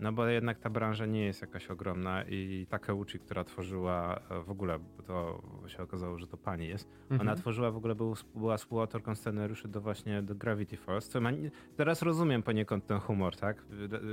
no 0.00 0.12
bo 0.12 0.26
jednak 0.26 0.58
ta 0.58 0.70
branża 0.70 1.06
nie 1.06 1.24
jest 1.24 1.40
jakaś 1.40 1.70
ogromna 1.70 2.24
i 2.24 2.66
Takeuchi, 2.70 3.18
która 3.18 3.44
tworzyła 3.44 4.20
e, 4.30 4.42
w 4.42 4.50
ogóle, 4.50 4.78
to 5.06 5.42
się 5.66 5.82
okazało, 5.82 6.18
że 6.18 6.26
to 6.26 6.36
pani 6.36 6.68
jest, 6.68 6.88
mhm. 7.02 7.20
ona 7.20 7.36
tworzyła 7.36 7.70
w 7.70 7.76
ogóle, 7.76 7.94
był, 7.94 8.14
była 8.34 8.56
współautorką 8.56 9.14
scenariuszy 9.14 9.68
do 9.68 9.80
właśnie 9.80 10.22
do 10.22 10.34
Gravity 10.34 10.76
Falls, 10.76 11.08
co 11.08 11.20
ma, 11.20 11.30
teraz 11.76 12.02
rozumiem 12.02 12.42
poniekąd 12.42 12.86
ten 12.86 12.98
humor, 12.98 13.36
tak, 13.36 13.64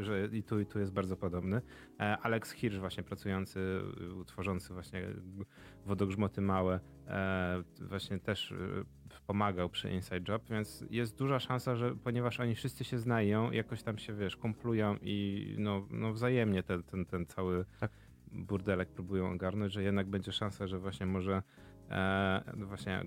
że 0.01 0.29
i 0.31 0.43
tu 0.43 0.59
i 0.59 0.65
tu 0.65 0.79
jest 0.79 0.93
bardzo 0.93 1.17
podobny. 1.17 1.61
E, 1.99 2.17
Alex 2.17 2.51
Hirsch 2.51 2.79
właśnie 2.79 3.03
pracujący, 3.03 3.81
tworzący 4.25 4.73
właśnie 4.73 5.07
wodogrzmoty 5.85 6.41
małe, 6.41 6.79
e, 7.07 7.63
właśnie 7.81 8.19
też 8.19 8.53
pomagał 9.27 9.69
przy 9.69 9.89
Inside 9.91 10.31
Job, 10.31 10.49
więc 10.49 10.85
jest 10.89 11.17
duża 11.17 11.39
szansa, 11.39 11.75
że 11.75 11.95
ponieważ 11.95 12.39
oni 12.39 12.55
wszyscy 12.55 12.83
się 12.83 12.97
znają, 12.97 13.51
jakoś 13.51 13.83
tam 13.83 13.97
się, 13.97 14.13
wiesz, 14.13 14.35
kumplują 14.35 14.97
i 15.01 15.55
no, 15.59 15.87
no 15.91 16.13
wzajemnie 16.13 16.63
ten, 16.63 16.83
ten, 16.83 17.05
ten 17.05 17.25
cały 17.25 17.65
tak. 17.79 17.91
burdelek 18.31 18.89
próbują 18.89 19.31
ogarnąć, 19.31 19.73
że 19.73 19.83
jednak 19.83 20.07
będzie 20.07 20.31
szansa, 20.31 20.67
że 20.67 20.79
właśnie 20.79 21.05
może 21.05 21.43
e, 21.89 22.53
no 22.57 22.65
właśnie 22.65 23.03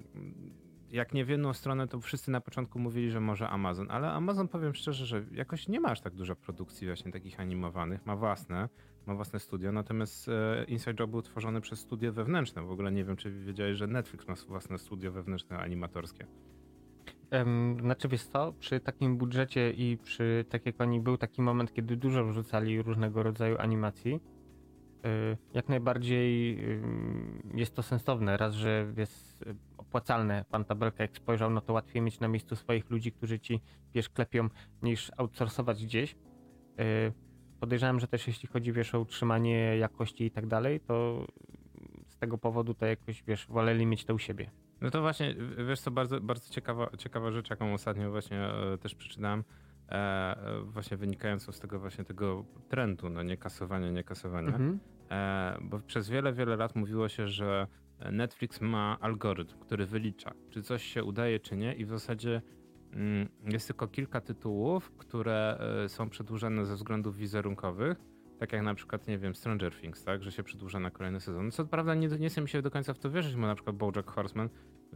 jak 0.90 1.14
nie 1.14 1.24
w 1.24 1.28
jedną 1.28 1.52
stronę, 1.52 1.88
to 1.88 2.00
wszyscy 2.00 2.30
na 2.30 2.40
początku 2.40 2.78
mówili, 2.78 3.10
że 3.10 3.20
może 3.20 3.48
Amazon, 3.48 3.90
ale 3.90 4.10
Amazon 4.10 4.48
powiem 4.48 4.74
szczerze, 4.74 5.06
że 5.06 5.24
jakoś 5.32 5.68
nie 5.68 5.80
ma 5.80 5.88
aż 5.88 6.00
tak 6.00 6.14
dużo 6.14 6.36
produkcji 6.36 6.86
właśnie 6.86 7.12
takich 7.12 7.40
animowanych, 7.40 8.06
ma 8.06 8.16
własne, 8.16 8.68
ma 9.06 9.14
własne 9.14 9.40
studio, 9.40 9.72
natomiast 9.72 10.28
e, 10.28 10.64
Inside 10.68 10.94
Job 11.00 11.10
był 11.10 11.22
tworzony 11.22 11.60
przez 11.60 11.78
studio 11.78 12.12
wewnętrzne. 12.12 12.62
W 12.62 12.70
ogóle 12.70 12.92
nie 12.92 13.04
wiem, 13.04 13.16
czy 13.16 13.30
wiedziałeś, 13.30 13.78
że 13.78 13.86
Netflix 13.86 14.28
ma 14.28 14.34
własne 14.48 14.78
studio 14.78 15.12
wewnętrzne 15.12 15.58
animatorskie. 15.58 16.26
Znaczy 17.80 18.08
wiesz 18.08 18.24
co, 18.24 18.52
przy 18.52 18.80
takim 18.80 19.16
budżecie 19.16 19.70
i 19.70 19.96
przy, 19.96 20.44
tak 20.48 20.66
jak 20.66 20.80
oni, 20.80 21.00
był 21.00 21.16
taki 21.16 21.42
moment, 21.42 21.72
kiedy 21.72 21.96
dużo 21.96 22.24
wrzucali 22.24 22.82
różnego 22.82 23.22
rodzaju 23.22 23.58
animacji, 23.58 24.20
y, 25.06 25.36
jak 25.54 25.68
najbardziej 25.68 26.58
jest 27.54 27.74
to 27.74 27.82
sensowne. 27.82 28.36
Raz, 28.36 28.54
że 28.54 28.92
jest 28.96 29.44
opłacalne. 29.78 30.44
Pan 30.50 30.64
Tabelka 30.64 31.02
jak 31.02 31.16
spojrzał, 31.16 31.50
no 31.50 31.60
to 31.60 31.72
łatwiej 31.72 32.02
mieć 32.02 32.20
na 32.20 32.28
miejscu 32.28 32.56
swoich 32.56 32.90
ludzi, 32.90 33.12
którzy 33.12 33.40
ci, 33.40 33.60
wiesz, 33.94 34.08
klepią, 34.08 34.48
niż 34.82 35.12
outsourcować 35.16 35.84
gdzieś. 35.84 36.16
Podejrzewam, 37.64 38.00
że 38.00 38.08
też 38.08 38.26
jeśli 38.26 38.48
chodzi 38.48 38.72
wiesz, 38.72 38.94
o 38.94 39.00
utrzymanie 39.00 39.76
jakości 39.76 40.24
i 40.24 40.30
tak 40.30 40.46
dalej, 40.46 40.80
to 40.80 41.26
z 42.08 42.18
tego 42.18 42.38
powodu 42.38 42.74
to 42.74 42.86
jakoś 42.86 43.22
wiesz, 43.22 43.46
woleli 43.46 43.86
mieć 43.86 44.04
to 44.04 44.14
u 44.14 44.18
siebie. 44.18 44.50
No 44.80 44.90
to 44.90 45.00
właśnie, 45.00 45.34
wiesz 45.68 45.80
co, 45.80 45.90
bardzo, 45.90 46.20
bardzo 46.20 46.54
ciekawa, 46.54 46.90
ciekawa 46.98 47.30
rzecz, 47.30 47.50
jaką 47.50 47.74
ostatnio 47.74 48.10
właśnie 48.10 48.40
e, 48.40 48.78
też 48.78 48.94
przeczytałem, 48.94 49.44
e, 49.88 50.36
właśnie 50.64 50.96
wynikającą 50.96 51.52
z 51.52 51.60
tego 51.60 51.78
właśnie 51.78 52.04
tego 52.04 52.44
trendu, 52.68 53.10
no 53.10 53.22
nie 53.22 53.36
kasowania, 53.36 53.90
nie 53.90 54.04
kasowania, 54.04 54.48
mhm. 54.48 54.80
e, 55.10 55.58
bo 55.62 55.80
przez 55.80 56.08
wiele, 56.08 56.32
wiele 56.32 56.56
lat 56.56 56.76
mówiło 56.76 57.08
się, 57.08 57.28
że 57.28 57.66
Netflix 58.12 58.60
ma 58.60 58.98
algorytm, 59.00 59.58
który 59.58 59.86
wylicza, 59.86 60.32
czy 60.50 60.62
coś 60.62 60.84
się 60.84 61.04
udaje, 61.04 61.40
czy 61.40 61.56
nie 61.56 61.74
i 61.74 61.84
w 61.84 61.88
zasadzie 61.88 62.42
jest 63.52 63.66
tylko 63.66 63.88
kilka 63.88 64.20
tytułów, 64.20 64.92
które 64.98 65.58
e, 65.84 65.88
są 65.88 66.08
przedłużane 66.10 66.66
ze 66.66 66.74
względów 66.74 67.16
wizerunkowych, 67.16 67.98
tak 68.38 68.52
jak 68.52 68.62
na 68.62 68.74
przykład, 68.74 69.08
nie 69.08 69.18
wiem, 69.18 69.34
Stranger 69.34 69.74
Things, 69.80 70.04
tak, 70.04 70.22
że 70.22 70.32
się 70.32 70.42
przedłuża 70.42 70.80
na 70.80 70.90
kolejny 70.90 71.20
sezon. 71.20 71.50
Co 71.50 71.64
prawda 71.64 71.94
nie, 71.94 72.08
nie 72.08 72.28
chcę 72.28 72.40
mi 72.40 72.48
się 72.48 72.62
do 72.62 72.70
końca 72.70 72.94
w 72.94 72.98
to 72.98 73.10
wierzyć, 73.10 73.36
bo 73.36 73.46
na 73.46 73.54
przykład 73.54 73.76
BoJack 73.76 74.10
Horseman 74.10 74.48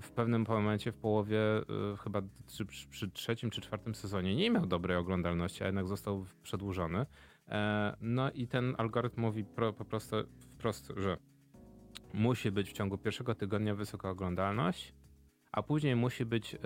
w 0.03 0.11
pewnym 0.11 0.45
momencie, 0.49 0.93
w 0.93 0.97
połowie, 0.97 1.39
y, 1.59 1.97
chyba 1.97 2.23
przy, 2.47 2.67
przy, 2.67 3.11
trzecim 3.11 3.51
czy 3.51 3.61
czwartym 3.61 3.95
sezonie 3.95 4.37
nie 4.37 4.51
miał 4.51 4.67
dobrej 4.67 4.97
oglądalności, 4.97 5.63
a 5.63 5.67
jednak 5.67 5.87
został 5.87 6.27
przedłużony. 6.43 7.07
E, 7.49 7.97
no 8.01 8.31
i 8.31 8.49
ten 8.49 8.75
algorytm 8.79 9.21
mówi 9.21 9.45
pro, 9.45 9.73
po 9.73 9.85
prostu 9.85 10.17
wprost, 10.55 10.93
że 10.97 11.17
musi 12.15 12.51
być 12.51 12.71
w 12.71 12.73
ciągu 12.73 12.99
pierwszego 12.99 13.35
tygodnia 13.35 13.75
wysoka 13.75 14.11
oglądalność, 14.11 14.95
a 15.53 15.63
później 15.63 15.97
musi 15.97 16.25
być 16.27 16.55
e, 16.55 16.59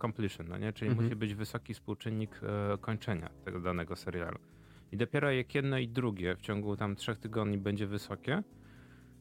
completion, 0.00 0.48
no 0.48 0.58
nie? 0.58 0.72
czyli 0.72 0.90
mhm. 0.90 1.04
musi 1.04 1.16
być 1.16 1.34
wysoki 1.34 1.74
współczynnik 1.74 2.40
e, 2.42 2.78
kończenia 2.78 3.30
tego 3.44 3.60
danego 3.60 3.96
serialu. 3.96 4.38
I 4.92 4.96
dopiero 4.96 5.30
jak 5.30 5.54
jedno 5.54 5.78
i 5.78 5.88
drugie 5.88 6.36
w 6.36 6.40
ciągu 6.40 6.76
tam 6.76 6.96
trzech 6.96 7.18
tygodni 7.18 7.58
będzie 7.58 7.86
wysokie, 7.86 8.42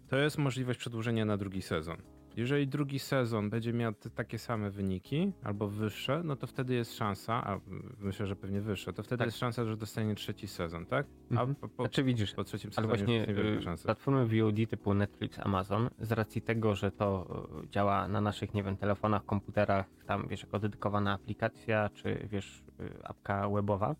to 0.07 0.17
jest 0.17 0.37
możliwość 0.37 0.79
przedłużenia 0.79 1.25
na 1.25 1.37
drugi 1.37 1.61
sezon. 1.61 1.97
Jeżeli 2.37 2.67
drugi 2.67 2.99
sezon 2.99 3.49
będzie 3.49 3.73
miał 3.73 3.93
takie 3.93 4.39
same 4.39 4.69
wyniki 4.69 5.31
albo 5.43 5.67
wyższe, 5.67 6.21
no 6.25 6.35
to 6.35 6.47
wtedy 6.47 6.73
jest 6.73 6.95
szansa, 6.95 7.33
a 7.33 7.59
myślę, 7.99 8.27
że 8.27 8.35
pewnie 8.35 8.61
wyższe, 8.61 8.93
to 8.93 9.03
wtedy 9.03 9.17
tak. 9.17 9.27
jest 9.27 9.37
szansa, 9.37 9.65
że 9.65 9.77
dostanie 9.77 10.15
trzeci 10.15 10.47
sezon, 10.47 10.85
tak? 10.85 11.05
A 11.29 11.31
mhm. 11.31 11.55
po, 11.55 11.67
po, 11.67 11.83
znaczy 11.83 12.03
widzisz, 12.03 12.33
po 12.33 12.43
trzecim 12.43 12.73
sezonie 12.73 12.87
ale 12.89 12.97
właśnie 12.97 13.73
y, 13.73 13.83
platformy 13.83 14.25
VOD 14.25 14.69
typu 14.69 14.93
Netflix, 14.93 15.39
Amazon, 15.39 15.89
z 15.99 16.11
racji 16.11 16.41
tego, 16.41 16.75
że 16.75 16.91
to 16.91 17.27
y, 17.63 17.69
działa 17.69 18.07
na 18.07 18.21
naszych, 18.21 18.53
nie 18.53 18.63
wiem, 18.63 18.77
telefonach, 18.77 19.25
komputerach, 19.25 19.85
tam 20.05 20.27
wiesz, 20.27 20.43
jako 20.43 20.59
dedykowana 20.59 21.13
aplikacja, 21.13 21.89
czy 21.93 22.27
wiesz, 22.31 22.63
y, 22.79 23.03
apka 23.03 23.49
webowa, 23.49 23.95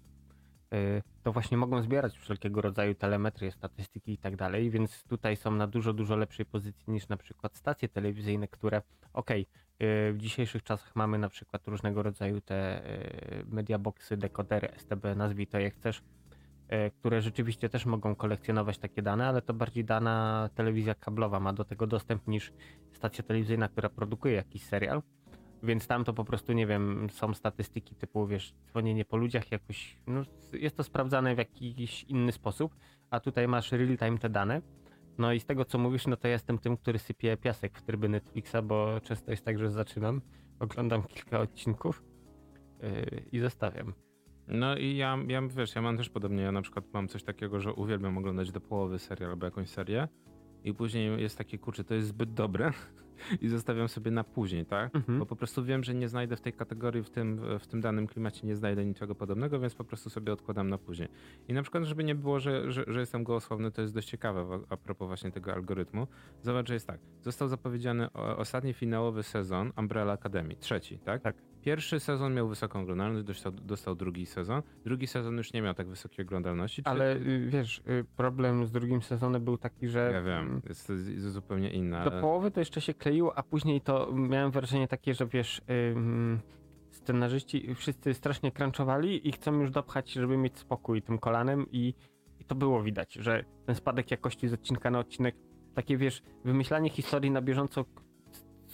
to 1.23 1.31
właśnie 1.31 1.57
mogą 1.57 1.81
zbierać 1.81 2.17
wszelkiego 2.17 2.61
rodzaju 2.61 2.95
telemetrię, 2.95 3.51
statystyki 3.51 4.11
i 4.11 4.17
tak 4.17 4.35
dalej, 4.35 4.69
więc 4.69 5.03
tutaj 5.03 5.35
są 5.35 5.51
na 5.51 5.67
dużo, 5.67 5.93
dużo 5.93 6.15
lepszej 6.15 6.45
pozycji 6.45 6.93
niż 6.93 7.07
na 7.07 7.17
przykład 7.17 7.55
stacje 7.55 7.89
telewizyjne, 7.89 8.47
które 8.47 8.81
okej, 9.13 9.41
okay, 9.41 9.69
w 10.13 10.15
dzisiejszych 10.17 10.63
czasach 10.63 10.95
mamy 10.95 11.17
na 11.17 11.29
przykład 11.29 11.67
różnego 11.67 12.03
rodzaju 12.03 12.41
te 12.41 12.85
y, 13.41 13.45
mediaboxy, 13.45 14.17
dekodery, 14.17 14.69
STB, 14.77 15.15
nazwij 15.15 15.47
to 15.47 15.59
jak 15.59 15.73
chcesz, 15.73 15.97
y, 15.97 16.91
które 16.91 17.21
rzeczywiście 17.21 17.69
też 17.69 17.85
mogą 17.85 18.15
kolekcjonować 18.15 18.77
takie 18.77 19.01
dane, 19.01 19.27
ale 19.27 19.41
to 19.41 19.53
bardziej 19.53 19.85
dana 19.85 20.49
telewizja 20.55 20.95
kablowa 20.95 21.39
ma 21.39 21.53
do 21.53 21.65
tego 21.65 21.87
dostęp 21.87 22.27
niż 22.27 22.53
stacja 22.91 23.23
telewizyjna, 23.23 23.67
która 23.67 23.89
produkuje 23.89 24.35
jakiś 24.35 24.63
serial. 24.63 25.01
Więc 25.63 25.87
tam 25.87 26.03
to 26.03 26.13
po 26.13 26.25
prostu, 26.25 26.53
nie 26.53 26.67
wiem, 26.67 27.07
są 27.11 27.33
statystyki 27.33 27.95
typu, 27.95 28.27
wiesz, 28.27 28.53
dzwonienie 28.69 29.05
po 29.05 29.17
ludziach 29.17 29.51
jakoś, 29.51 29.97
no 30.07 30.21
jest 30.53 30.77
to 30.77 30.83
sprawdzane 30.83 31.35
w 31.35 31.37
jakiś 31.37 32.03
inny 32.03 32.31
sposób, 32.31 32.75
a 33.09 33.19
tutaj 33.19 33.47
masz 33.47 33.71
real-time 33.71 34.17
te 34.17 34.29
dane. 34.29 34.61
No 35.17 35.33
i 35.33 35.39
z 35.39 35.45
tego, 35.45 35.65
co 35.65 35.77
mówisz, 35.77 36.07
no 36.07 36.17
to 36.17 36.27
ja 36.27 36.33
jestem 36.33 36.57
tym, 36.57 36.77
który 36.77 36.99
sypie 36.99 37.37
piasek 37.37 37.77
w 37.77 37.83
tryby 37.83 38.09
Netflixa, 38.09 38.55
bo 38.63 38.99
często 39.03 39.31
jest 39.31 39.45
tak, 39.45 39.59
że 39.59 39.71
zaczynam, 39.71 40.21
oglądam 40.59 41.03
kilka 41.03 41.39
odcinków 41.39 42.03
yy, 42.81 43.23
i 43.31 43.39
zostawiam. 43.39 43.93
No 44.47 44.77
i 44.77 44.97
ja, 44.97 45.17
ja, 45.27 45.41
wiesz, 45.41 45.75
ja 45.75 45.81
mam 45.81 45.97
też 45.97 46.09
podobnie, 46.09 46.43
ja 46.43 46.51
na 46.51 46.61
przykład 46.61 46.85
mam 46.93 47.07
coś 47.07 47.23
takiego, 47.23 47.59
że 47.59 47.73
uwielbiam 47.73 48.17
oglądać 48.17 48.51
do 48.51 48.61
połowy 48.61 48.99
serial 48.99 49.31
albo 49.31 49.45
jakąś 49.45 49.69
serię 49.69 50.07
i 50.63 50.73
później 50.73 51.21
jest 51.21 51.37
takie, 51.37 51.57
kurczę, 51.57 51.83
to 51.83 51.93
jest 51.93 52.07
zbyt 52.07 52.33
dobre, 52.33 52.71
i 53.41 53.47
zostawiam 53.47 53.87
sobie 53.87 54.11
na 54.11 54.23
później, 54.23 54.65
tak? 54.65 54.95
Mhm. 54.95 55.19
Bo 55.19 55.25
po 55.25 55.35
prostu 55.35 55.63
wiem, 55.63 55.83
że 55.83 55.93
nie 55.93 56.07
znajdę 56.07 56.35
w 56.35 56.41
tej 56.41 56.53
kategorii, 56.53 57.03
w 57.03 57.09
tym, 57.09 57.41
w 57.59 57.67
tym 57.67 57.81
danym 57.81 58.07
klimacie 58.07 58.47
nie 58.47 58.55
znajdę 58.55 58.85
niczego 58.85 59.15
podobnego, 59.15 59.59
więc 59.59 59.75
po 59.75 59.83
prostu 59.83 60.09
sobie 60.09 60.33
odkładam 60.33 60.69
na 60.69 60.77
później. 60.77 61.09
I 61.47 61.53
na 61.53 61.61
przykład, 61.61 61.83
żeby 61.83 62.03
nie 62.03 62.15
było, 62.15 62.39
że, 62.39 62.71
że, 62.71 62.83
że 62.87 62.99
jestem 62.99 63.23
gołosłowny, 63.23 63.71
to 63.71 63.81
jest 63.81 63.93
dość 63.93 64.09
ciekawe 64.09 64.59
a 64.69 64.77
propos 64.77 65.07
właśnie 65.07 65.31
tego 65.31 65.53
algorytmu. 65.53 66.07
Zobacz, 66.41 66.67
że 66.67 66.73
jest 66.73 66.87
tak. 66.87 66.99
Został 67.21 67.47
zapowiedziany 67.47 68.11
ostatni 68.13 68.73
finałowy 68.73 69.23
sezon 69.23 69.71
Umbrella 69.77 70.13
Academy, 70.13 70.55
trzeci, 70.55 70.99
tak? 70.99 71.21
Tak. 71.21 71.35
Pierwszy 71.61 71.99
sezon 71.99 72.33
miał 72.33 72.47
wysoką 72.47 72.81
oglądalność, 72.81 73.25
dostał, 73.25 73.51
dostał, 73.51 73.95
drugi 73.95 74.25
sezon. 74.25 74.61
Drugi 74.83 75.07
sezon 75.07 75.37
już 75.37 75.53
nie 75.53 75.61
miał 75.61 75.73
tak 75.73 75.87
wysokiej 75.87 76.25
oglądalności. 76.25 76.81
Ale 76.85 77.15
y, 77.15 77.47
wiesz, 77.49 77.77
y, 77.77 78.05
problem 78.15 78.65
z 78.65 78.71
drugim 78.71 79.01
sezonem 79.01 79.43
był 79.43 79.57
taki, 79.57 79.87
że. 79.87 80.11
Ja 80.13 80.21
wiem, 80.21 80.61
jest, 80.69 80.89
jest 80.89 81.31
zupełnie 81.31 81.69
inna. 81.69 82.03
Do 82.03 82.11
połowy 82.11 82.51
to 82.51 82.59
jeszcze 82.59 82.81
się 82.81 82.93
kleiło, 82.93 83.37
a 83.37 83.43
później 83.43 83.81
to 83.81 84.11
miałem 84.13 84.51
wrażenie 84.51 84.87
takie, 84.87 85.13
że 85.13 85.27
wiesz. 85.27 85.61
scenarzyści 86.91 87.75
wszyscy 87.75 88.13
strasznie 88.13 88.51
crunchowali 88.51 89.27
i 89.27 89.31
chcą 89.31 89.59
już 89.59 89.71
dopchać, 89.71 90.11
żeby 90.11 90.37
mieć 90.37 90.57
spokój 90.57 91.01
tym 91.01 91.19
kolanem 91.19 91.65
i, 91.71 91.93
i 92.39 92.45
to 92.45 92.55
było 92.55 92.83
widać, 92.83 93.13
że 93.13 93.43
ten 93.65 93.75
spadek 93.75 94.11
jakości 94.11 94.47
z 94.47 94.53
odcinka 94.53 94.91
na 94.91 94.99
odcinek, 94.99 95.35
takie 95.73 95.97
wiesz, 95.97 96.21
wymyślanie 96.45 96.89
historii 96.89 97.31
na 97.31 97.41
bieżąco, 97.41 97.85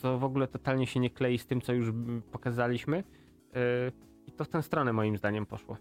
co 0.06 0.20
w 0.20 0.24
ogóle 0.24 0.48
totalnie 0.48 0.88
się 0.88 1.00
nie 1.00 1.10
klei 1.10 1.38
z 1.38 1.46
tym, 1.48 1.62
co 1.62 1.74
już 1.74 1.91
pokazaliśmy. 2.32 2.98
Yy, 2.98 3.62
I 4.28 4.32
to 4.32 4.44
w 4.46 4.50
tę 4.50 4.63
stronę 4.63 4.94
moim 4.94 5.18
zdaniem 5.18 5.46
poszło. 5.46 5.78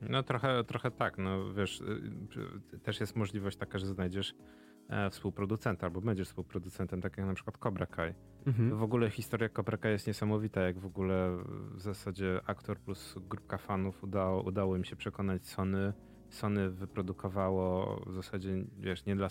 No 0.00 0.22
trochę, 0.22 0.64
trochę 0.64 0.90
tak, 0.90 1.18
no 1.18 1.52
wiesz, 1.54 1.80
y, 1.80 2.78
też 2.78 3.00
jest 3.00 3.16
możliwość 3.16 3.56
taka, 3.56 3.78
że 3.78 3.86
znajdziesz 3.86 4.34
e, 4.88 5.10
współproducenta 5.10 5.86
albo 5.86 6.00
będziesz 6.00 6.28
współproducentem, 6.28 7.00
tak 7.00 7.18
jak 7.18 7.26
na 7.26 7.34
przykład 7.34 7.56
Cobra 7.58 7.86
Kai. 7.86 8.14
Mhm. 8.46 8.76
W 8.76 8.82
ogóle 8.82 9.10
historia 9.10 9.48
Cobra 9.48 9.78
Kai 9.78 9.92
jest 9.92 10.06
niesamowita, 10.06 10.60
jak 10.60 10.78
w 10.78 10.86
ogóle 10.86 11.38
w 11.74 11.80
zasadzie 11.80 12.40
aktor 12.46 12.78
plus 12.78 13.14
grupka 13.28 13.58
fanów 13.58 14.04
udało, 14.04 14.42
udało 14.42 14.76
im 14.76 14.84
się 14.84 14.96
przekonać 14.96 15.46
Sony 15.46 15.92
Sony 16.34 16.70
wyprodukowało 16.70 18.00
w 18.06 18.14
zasadzie, 18.14 18.64
wiesz, 18.78 19.06
nie 19.06 19.16
dla, 19.16 19.28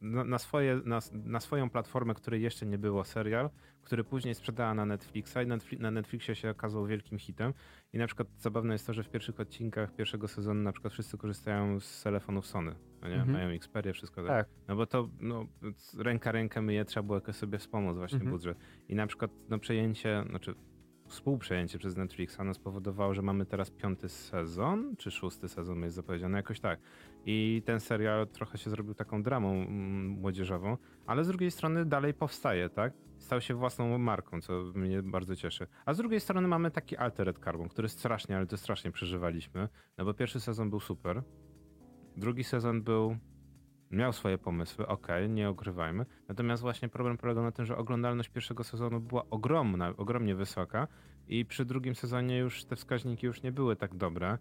na, 0.00 0.24
na, 0.24 0.38
swoje, 0.38 0.80
na, 0.84 0.98
na, 1.12 1.40
swoją 1.40 1.70
platformę, 1.70 2.14
której 2.14 2.42
jeszcze 2.42 2.66
nie 2.66 2.78
było 2.78 3.04
serial, 3.04 3.50
który 3.82 4.04
później 4.04 4.34
sprzedała 4.34 4.74
na 4.74 4.86
Netflixa 4.86 5.36
i 5.44 5.46
Netflix, 5.46 5.82
na 5.82 5.90
Netflixie 5.90 6.34
się 6.34 6.50
okazał 6.50 6.86
wielkim 6.86 7.18
hitem. 7.18 7.54
I 7.92 7.98
na 7.98 8.06
przykład 8.06 8.28
zabawne 8.38 8.74
jest 8.74 8.86
to, 8.86 8.92
że 8.92 9.02
w 9.02 9.10
pierwszych 9.10 9.40
odcinkach 9.40 9.94
pierwszego 9.94 10.28
sezonu 10.28 10.62
na 10.62 10.72
przykład 10.72 10.92
wszyscy 10.92 11.18
korzystają 11.18 11.80
z 11.80 12.02
telefonów 12.02 12.46
Sony, 12.46 12.74
no 13.02 13.08
nie? 13.08 13.14
Mhm. 13.14 13.32
Mają 13.32 13.48
Xperia, 13.48 13.92
wszystko 13.92 14.22
tak. 14.22 14.30
tak. 14.30 14.48
No 14.68 14.76
bo 14.76 14.86
to 14.86 15.08
no, 15.20 15.46
ręka 15.98 16.32
rękę 16.32 16.62
myje, 16.62 16.84
trzeba 16.84 17.06
było 17.06 17.16
jakoś 17.16 17.36
sobie 17.36 17.58
wspomóc 17.58 17.96
właśnie 17.96 18.16
mhm. 18.16 18.32
budżet. 18.32 18.58
I 18.88 18.94
na 18.94 19.06
przykład 19.06 19.30
no, 19.48 19.58
przejęcie, 19.58 20.24
znaczy 20.28 20.54
współprzejęcie 21.08 21.78
przez 21.78 21.96
Netflixa 21.96 22.38
no 22.44 22.54
spowodowało, 22.54 23.14
że 23.14 23.22
mamy 23.22 23.46
teraz 23.46 23.70
piąty 23.70 24.08
sezon, 24.08 24.96
czy 24.96 25.10
szósty 25.10 25.48
sezon 25.48 25.82
jest 25.82 25.96
zapowiedziany, 25.96 26.36
jakoś 26.36 26.60
tak. 26.60 26.80
I 27.26 27.62
ten 27.64 27.80
serial 27.80 28.26
trochę 28.26 28.58
się 28.58 28.70
zrobił 28.70 28.94
taką 28.94 29.22
dramą 29.22 29.52
mm, 29.52 30.06
młodzieżową, 30.06 30.76
ale 31.06 31.24
z 31.24 31.28
drugiej 31.28 31.50
strony 31.50 31.84
dalej 31.84 32.14
powstaje, 32.14 32.70
tak? 32.70 32.92
Stał 33.18 33.40
się 33.40 33.54
własną 33.54 33.98
marką, 33.98 34.40
co 34.40 34.52
mnie 34.74 35.02
bardzo 35.02 35.36
cieszy. 35.36 35.66
A 35.86 35.94
z 35.94 35.96
drugiej 35.96 36.20
strony 36.20 36.48
mamy 36.48 36.70
taki 36.70 36.96
Altered 36.96 37.38
Carbon, 37.38 37.68
który 37.68 37.88
strasznie, 37.88 38.36
ale 38.36 38.46
to 38.46 38.56
strasznie 38.56 38.92
przeżywaliśmy, 38.92 39.68
no 39.98 40.04
bo 40.04 40.14
pierwszy 40.14 40.40
sezon 40.40 40.70
był 40.70 40.80
super, 40.80 41.22
drugi 42.16 42.44
sezon 42.44 42.82
był 42.82 43.16
miał 43.90 44.12
swoje 44.12 44.38
pomysły, 44.38 44.86
okej, 44.86 45.24
okay, 45.24 45.34
nie 45.34 45.50
ukrywajmy. 45.50 46.06
Natomiast 46.28 46.62
właśnie 46.62 46.88
problem 46.88 47.16
polegał 47.16 47.44
na 47.44 47.52
tym, 47.52 47.66
że 47.66 47.76
oglądalność 47.76 48.28
pierwszego 48.28 48.64
sezonu 48.64 49.00
była 49.00 49.22
ogromna, 49.30 49.94
ogromnie 49.96 50.34
wysoka 50.34 50.88
i 51.28 51.44
przy 51.44 51.64
drugim 51.64 51.94
sezonie 51.94 52.38
już 52.38 52.64
te 52.64 52.76
wskaźniki 52.76 53.26
już 53.26 53.42
nie 53.42 53.52
były 53.52 53.76
tak 53.76 53.94
dobre. 53.94 54.38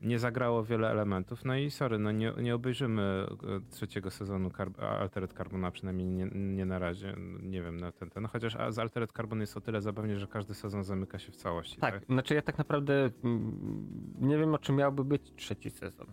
Nie 0.00 0.18
zagrało 0.18 0.64
wiele 0.64 0.90
elementów, 0.90 1.44
no 1.44 1.56
i 1.56 1.70
sorry, 1.70 1.98
no 1.98 2.12
nie, 2.12 2.32
nie 2.42 2.54
obejrzymy 2.54 3.02
e, 3.02 3.70
trzeciego 3.70 4.10
sezonu 4.10 4.50
Car 4.50 4.70
Altered 4.80 5.32
Carbona, 5.32 5.70
przynajmniej 5.70 6.08
nie, 6.08 6.26
nie, 6.34 6.66
na 6.66 6.78
razie, 6.78 7.14
nie 7.42 7.62
wiem, 7.62 7.80
na 7.80 7.92
ten, 7.92 8.10
ten. 8.10 8.22
No 8.22 8.28
chociaż 8.28 8.56
z 8.68 8.78
Altered 8.78 9.12
Carbon 9.12 9.40
jest 9.40 9.56
o 9.56 9.60
tyle 9.60 9.80
zabawnie, 9.80 10.18
że 10.18 10.26
każdy 10.26 10.54
sezon 10.54 10.84
zamyka 10.84 11.18
się 11.18 11.32
w 11.32 11.36
całości. 11.36 11.80
Tak, 11.80 11.94
tak? 11.94 12.04
znaczy 12.04 12.34
ja 12.34 12.42
tak 12.42 12.58
naprawdę 12.58 13.10
mm, 13.24 13.86
nie 14.20 14.38
wiem 14.38 14.54
o 14.54 14.58
czym 14.58 14.76
miałby 14.76 15.04
być 15.04 15.32
trzeci 15.36 15.70
sezon. 15.70 16.06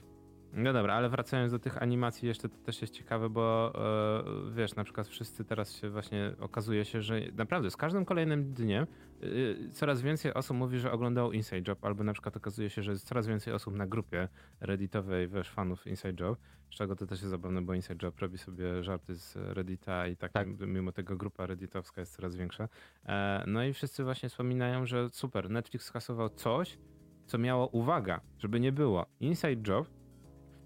No 0.58 0.74
dobra, 0.74 0.94
ale 0.94 1.10
wracając 1.10 1.52
do 1.52 1.60
tych 1.60 1.82
animacji, 1.82 2.28
jeszcze 2.28 2.50
to 2.50 2.58
też 2.58 2.82
jest 2.82 2.94
ciekawe, 2.94 3.30
bo 3.30 3.74
e, 3.76 4.54
wiesz, 4.56 4.76
na 4.76 4.84
przykład 4.84 5.08
wszyscy 5.08 5.46
teraz 5.46 5.76
się 5.76 5.90
właśnie 5.90 6.32
okazuje 6.40 6.86
się, 6.86 7.02
że 7.02 7.22
naprawdę 7.34 7.72
z 7.72 7.78
każdym 7.78 8.06
kolejnym 8.06 8.54
dniem 8.54 8.88
y, 9.24 9.70
coraz 9.72 10.02
więcej 10.02 10.34
osób 10.34 10.58
mówi, 10.58 10.80
że 10.80 10.92
oglądało 10.92 11.32
Inside 11.32 11.62
Job, 11.68 11.86
albo 11.86 12.04
na 12.04 12.14
przykład 12.14 12.38
okazuje 12.38 12.70
się, 12.70 12.84
że 12.84 12.92
jest 12.92 13.08
coraz 13.08 13.28
więcej 13.28 13.54
osób 13.54 13.76
na 13.76 13.88
grupie 13.88 14.28
redditowej, 14.60 15.28
wiesz, 15.28 15.50
fanów 15.50 15.88
Inside 15.88 16.24
Job, 16.24 16.40
z 16.72 16.76
czego 16.76 16.96
to 16.96 17.06
też 17.06 17.20
jest 17.20 17.32
zabawne, 17.32 17.62
bo 17.62 17.74
Inside 17.74 18.06
Job 18.06 18.20
robi 18.20 18.38
sobie 18.38 18.84
żarty 18.84 19.16
z 19.16 19.36
Reddita 19.36 20.08
i 20.08 20.18
tak, 20.18 20.32
tak. 20.32 20.48
mimo 20.60 20.92
tego 20.92 21.16
grupa 21.16 21.46
redditowska 21.46 22.02
jest 22.02 22.16
coraz 22.16 22.36
większa. 22.36 22.70
E, 23.06 23.44
no 23.48 23.64
i 23.64 23.74
wszyscy 23.74 24.04
właśnie 24.04 24.30
wspominają, 24.30 24.86
że 24.86 25.10
super, 25.10 25.50
Netflix 25.50 25.86
skasował 25.86 26.30
coś, 26.30 26.78
co 27.26 27.38
miało, 27.38 27.68
uwaga, 27.68 28.22
żeby 28.40 28.60
nie 28.60 28.72
było, 28.72 29.06
Inside 29.20 29.72
Job 29.72 30.05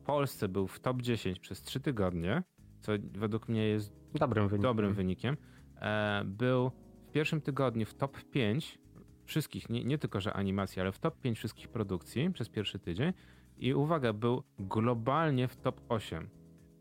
Polsce 0.09 0.49
był 0.49 0.67
w 0.67 0.79
top 0.79 1.01
10 1.01 1.39
przez 1.39 1.61
3 1.61 1.79
tygodnie, 1.79 2.43
co 2.79 2.91
według 3.11 3.49
mnie 3.49 3.67
jest 3.67 3.93
dobrym 4.13 4.47
wynikiem. 4.47 4.61
Dobrym 4.61 4.93
wynikiem. 4.93 5.37
E, 5.81 6.21
był 6.25 6.71
w 7.07 7.11
pierwszym 7.11 7.41
tygodniu 7.41 7.85
w 7.85 7.93
top 7.93 8.23
5 8.23 8.79
wszystkich, 9.25 9.69
nie, 9.69 9.83
nie 9.83 9.97
tylko 9.97 10.21
że 10.21 10.33
animacji, 10.33 10.81
ale 10.81 10.91
w 10.91 10.99
top 10.99 11.21
5 11.21 11.37
wszystkich 11.37 11.69
produkcji 11.69 12.31
przez 12.31 12.49
pierwszy 12.49 12.79
tydzień 12.79 13.13
i 13.57 13.73
uwaga, 13.73 14.13
był 14.13 14.43
globalnie 14.59 15.47
w 15.47 15.55
top 15.55 15.81
8. 15.89 16.29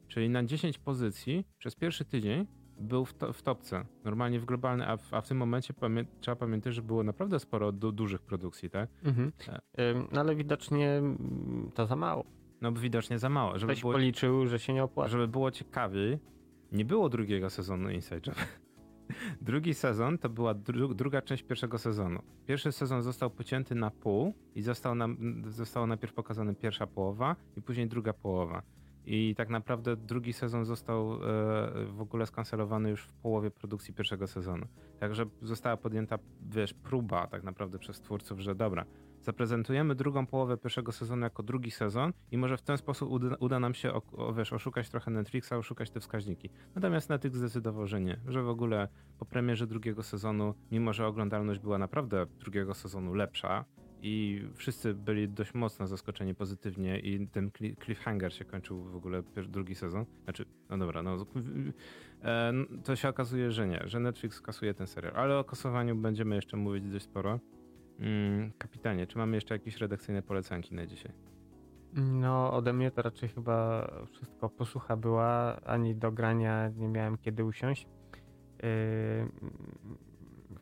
Czyli 0.08 0.30
na 0.30 0.44
10 0.44 0.78
pozycji 0.78 1.44
przez 1.58 1.74
pierwszy 1.74 2.04
tydzień 2.04 2.46
był 2.80 3.04
w, 3.04 3.14
to, 3.14 3.32
w 3.32 3.42
topce, 3.42 3.84
normalnie 4.04 4.40
w 4.40 4.44
globalnej, 4.44 4.86
a 4.88 4.96
w, 4.96 5.14
a 5.14 5.20
w 5.20 5.28
tym 5.28 5.38
momencie 5.38 5.74
pamię 5.74 6.04
trzeba 6.20 6.36
pamiętać, 6.36 6.74
że 6.74 6.82
było 6.82 7.02
naprawdę 7.02 7.40
sporo 7.40 7.72
du 7.72 7.92
dużych 7.92 8.22
produkcji, 8.22 8.70
tak? 8.70 8.90
Mhm. 9.04 9.32
Ym, 9.80 10.08
No 10.12 10.20
ale 10.20 10.36
widocznie 10.36 10.90
mm, 10.90 11.70
to 11.74 11.86
za 11.86 11.96
mało. 11.96 12.37
No 12.60 12.72
bo 12.72 12.80
widocznie 12.80 13.18
za 13.18 13.28
mało. 13.28 13.58
Żeby 13.58 13.72
Ktoś 13.72 13.80
było, 13.80 13.92
policzył, 13.92 14.46
że 14.46 14.58
się 14.58 14.72
nie 14.72 14.84
opłaca. 14.84 15.08
żeby 15.10 15.28
było 15.28 15.50
ciekawiej, 15.50 16.18
nie 16.72 16.84
było 16.84 17.08
drugiego 17.08 17.50
sezonu 17.50 17.90
Inside 17.90 18.20
Job. 18.26 18.36
Drugi 19.42 19.74
sezon 19.74 20.18
to 20.18 20.28
była 20.28 20.54
dru 20.54 20.94
druga 20.94 21.22
część 21.22 21.42
pierwszego 21.42 21.78
sezonu. 21.78 22.22
Pierwszy 22.46 22.72
sezon 22.72 23.02
został 23.02 23.30
pocięty 23.30 23.74
na 23.74 23.90
pół 23.90 24.34
i 24.54 24.62
został 24.62 24.94
nam, 24.94 25.42
została 25.46 25.86
najpierw 25.86 26.12
pokazana 26.14 26.54
pierwsza 26.54 26.86
połowa 26.86 27.36
i 27.56 27.62
później 27.62 27.88
druga 27.88 28.12
połowa. 28.12 28.62
I 29.06 29.34
tak 29.34 29.48
naprawdę 29.48 29.96
drugi 29.96 30.32
sezon 30.32 30.64
został 30.64 31.12
e, 31.12 31.18
w 31.84 32.00
ogóle 32.00 32.26
skancelowany 32.26 32.90
już 32.90 33.02
w 33.02 33.12
połowie 33.12 33.50
produkcji 33.50 33.94
pierwszego 33.94 34.26
sezonu. 34.26 34.66
Także 35.00 35.26
została 35.42 35.76
podjęta, 35.76 36.18
wiesz, 36.50 36.74
próba 36.74 37.26
tak 37.26 37.42
naprawdę 37.42 37.78
przez 37.78 38.00
twórców, 38.00 38.40
że 38.40 38.54
dobra, 38.54 38.84
zaprezentujemy 39.22 39.94
drugą 39.94 40.26
połowę 40.26 40.56
pierwszego 40.56 40.92
sezonu 40.92 41.22
jako 41.22 41.42
drugi 41.42 41.70
sezon 41.70 42.12
i 42.30 42.38
może 42.38 42.56
w 42.56 42.62
ten 42.62 42.78
sposób 42.78 43.10
uda, 43.10 43.36
uda 43.40 43.60
nam 43.60 43.74
się 43.74 43.92
o, 43.92 44.02
o, 44.12 44.34
wiesz, 44.34 44.52
oszukać 44.52 44.90
trochę 44.90 45.10
Netflixa, 45.10 45.52
oszukać 45.52 45.90
te 45.90 46.00
wskaźniki. 46.00 46.50
Natomiast 46.74 47.08
Netflix 47.08 47.36
zdecydował, 47.36 47.86
że 47.86 48.00
nie, 48.00 48.20
że 48.26 48.42
w 48.42 48.48
ogóle 48.48 48.88
po 49.18 49.24
premierze 49.24 49.66
drugiego 49.66 50.02
sezonu, 50.02 50.54
mimo 50.70 50.92
że 50.92 51.06
oglądalność 51.06 51.60
była 51.60 51.78
naprawdę 51.78 52.26
drugiego 52.40 52.74
sezonu 52.74 53.14
lepsza 53.14 53.64
i 54.02 54.42
wszyscy 54.54 54.94
byli 54.94 55.28
dość 55.28 55.54
mocno 55.54 55.86
zaskoczeni 55.86 56.34
pozytywnie 56.34 57.00
i 57.00 57.28
ten 57.28 57.50
cli- 57.50 57.84
cliffhanger 57.84 58.32
się 58.32 58.44
kończył 58.44 58.84
w 58.84 58.96
ogóle 58.96 59.22
drugi 59.48 59.74
sezon. 59.74 60.06
Znaczy, 60.24 60.44
no 60.70 60.78
dobra, 60.78 61.02
no 61.02 61.26
e, 62.22 62.52
to 62.84 62.96
się 62.96 63.08
okazuje, 63.08 63.50
że 63.50 63.66
nie, 63.66 63.82
że 63.84 64.00
Netflix 64.00 64.40
kasuje 64.40 64.74
ten 64.74 64.86
serial, 64.86 65.16
ale 65.16 65.38
o 65.38 65.44
kasowaniu 65.44 65.96
będziemy 65.96 66.34
jeszcze 66.34 66.56
mówić 66.56 66.84
dość 66.84 67.04
sporo. 67.04 67.40
Mm, 67.98 68.52
kapitanie, 68.58 69.06
czy 69.06 69.18
mamy 69.18 69.36
jeszcze 69.36 69.54
jakieś 69.54 69.76
redakcyjne 69.76 70.22
polecanki 70.22 70.74
na 70.74 70.86
dzisiaj? 70.86 71.12
No, 71.92 72.52
ode 72.52 72.72
mnie 72.72 72.90
to 72.90 73.02
raczej 73.02 73.28
chyba 73.28 73.90
wszystko 74.12 74.48
posłucha 74.48 74.96
była, 74.96 75.60
ani 75.60 75.94
do 75.94 76.12
grania 76.12 76.68
nie 76.68 76.88
miałem 76.88 77.18
kiedy 77.18 77.44
usiąść. 77.44 77.86
Yy, 78.62 78.68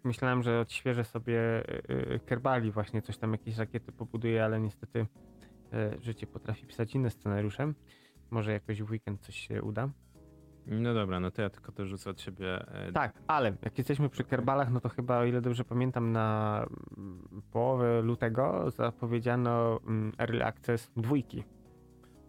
myślałem, 0.05 0.43
że 0.43 0.61
odświeżę 0.61 1.05
sobie 1.05 1.65
yy, 1.89 2.21
Kerbali, 2.27 2.71
właśnie 2.71 3.03
coś 3.03 3.19
tam, 3.19 3.33
jakieś 3.33 3.57
rakiety 3.57 3.93
pobuduję, 3.93 4.45
ale 4.45 4.61
niestety 4.61 4.99
yy, 4.99 6.03
życie 6.03 6.27
potrafi 6.27 6.67
pisać 6.67 6.95
inne 6.95 7.11
scenariusze. 7.11 7.73
Może 8.31 8.53
jakoś 8.53 8.83
w 8.83 8.91
weekend 8.91 9.21
coś 9.21 9.37
się 9.37 9.63
uda. 9.63 9.89
No 10.67 10.95
dobra, 10.95 11.21
no 11.21 11.31
to 11.31 11.43
ja 11.43 11.51
tylko 11.51 11.73
to 11.73 11.87
rzucę 11.87 12.11
od 12.11 12.21
siebie. 12.21 12.67
e, 12.89 12.93
Tak, 12.93 13.23
ale 13.27 13.57
jak 13.63 13.79
jesteśmy 13.79 14.09
przy 14.09 14.25
Kerbalach, 14.25 14.71
no 14.71 14.81
to 14.81 14.89
chyba, 14.89 15.19
o 15.19 15.25
ile 15.25 15.41
dobrze 15.41 15.65
pamiętam, 15.65 16.13
na 16.13 16.67
mm, 16.97 17.43
połowę 17.51 18.03
lutego 18.03 18.71
zapowiedziano 18.71 19.81
mm, 19.87 20.13
Early 20.19 20.45
Access 20.45 20.91
dwójki. 20.97 21.45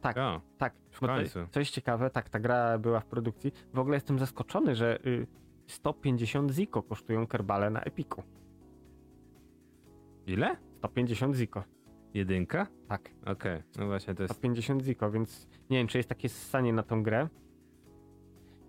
Tak, 0.01 0.17
O, 0.17 0.41
tak. 0.57 0.73
to, 0.99 1.07
końcu. 1.07 1.39
co 1.51 1.59
jest 1.59 1.71
ciekawe, 1.71 2.09
tak, 2.09 2.29
ta 2.29 2.39
gra 2.39 2.77
była 2.77 2.99
w 2.99 3.05
produkcji. 3.05 3.51
W 3.73 3.79
ogóle 3.79 3.95
jestem 3.95 4.19
zaskoczony, 4.19 4.75
że 4.75 4.99
y, 5.05 5.27
150 5.67 6.51
ziko 6.51 6.83
kosztują 6.83 7.27
kerbale 7.27 7.69
na 7.69 7.81
Epiku. 7.81 8.23
Ile? 10.27 10.55
150 10.77 11.35
ziko, 11.35 11.63
Jedynka? 12.13 12.67
tak. 12.87 13.09
Okej, 13.25 13.63
no 13.79 13.85
właśnie 13.87 14.15
to 14.15 14.23
jest 14.23 14.33
150 14.33 14.81
ziko, 14.83 15.11
więc 15.11 15.47
nie 15.69 15.77
wiem, 15.77 15.87
czy 15.87 15.97
jest 15.97 16.09
takie 16.09 16.29
ssanie 16.29 16.73
na 16.73 16.83
tą 16.83 17.03
grę, 17.03 17.27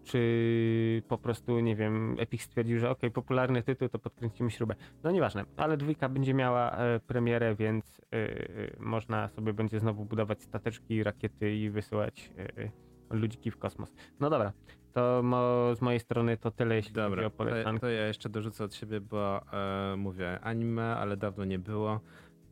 czy 0.08 1.02
po 1.08 1.18
prostu, 1.18 1.60
nie 1.60 1.76
wiem, 1.76 2.16
Epic 2.18 2.42
stwierdził, 2.42 2.78
że 2.78 2.90
ok, 2.90 3.00
popularny 3.14 3.62
tytuł, 3.62 3.88
to 3.88 3.98
podkręcimy 3.98 4.50
śrubę. 4.50 4.74
No 5.02 5.10
nieważne, 5.10 5.44
ale 5.56 5.76
dwójka 5.76 6.08
będzie 6.08 6.34
miała 6.34 6.70
e, 6.70 7.00
premierę, 7.00 7.54
więc 7.54 8.00
e, 8.00 8.16
e, 8.16 8.36
można 8.78 9.28
sobie 9.28 9.52
będzie 9.52 9.80
znowu 9.80 10.04
budować 10.04 10.42
stateczki, 10.42 11.02
rakiety 11.02 11.54
i 11.56 11.70
wysyłać 11.70 12.30
ludziki 13.10 13.50
w 13.50 13.58
kosmos. 13.58 13.94
No 14.20 14.30
dobra, 14.30 14.52
to 14.92 15.20
mo, 15.22 15.74
z 15.74 15.80
mojej 15.80 16.00
strony 16.00 16.36
to 16.36 16.50
tyle, 16.50 16.76
jeśli 16.76 16.94
chodzi 16.94 17.10
Dobra, 17.10 17.26
o 17.26 17.30
to, 17.30 17.36
polecanki. 17.36 17.80
to 17.80 17.88
ja 17.88 18.06
jeszcze 18.06 18.28
dorzucę 18.28 18.64
od 18.64 18.74
siebie, 18.74 19.00
bo 19.00 19.40
e, 19.52 19.96
mówię 19.96 20.40
anime, 20.40 20.96
ale 20.96 21.16
dawno 21.16 21.44
nie 21.44 21.58
było. 21.58 22.00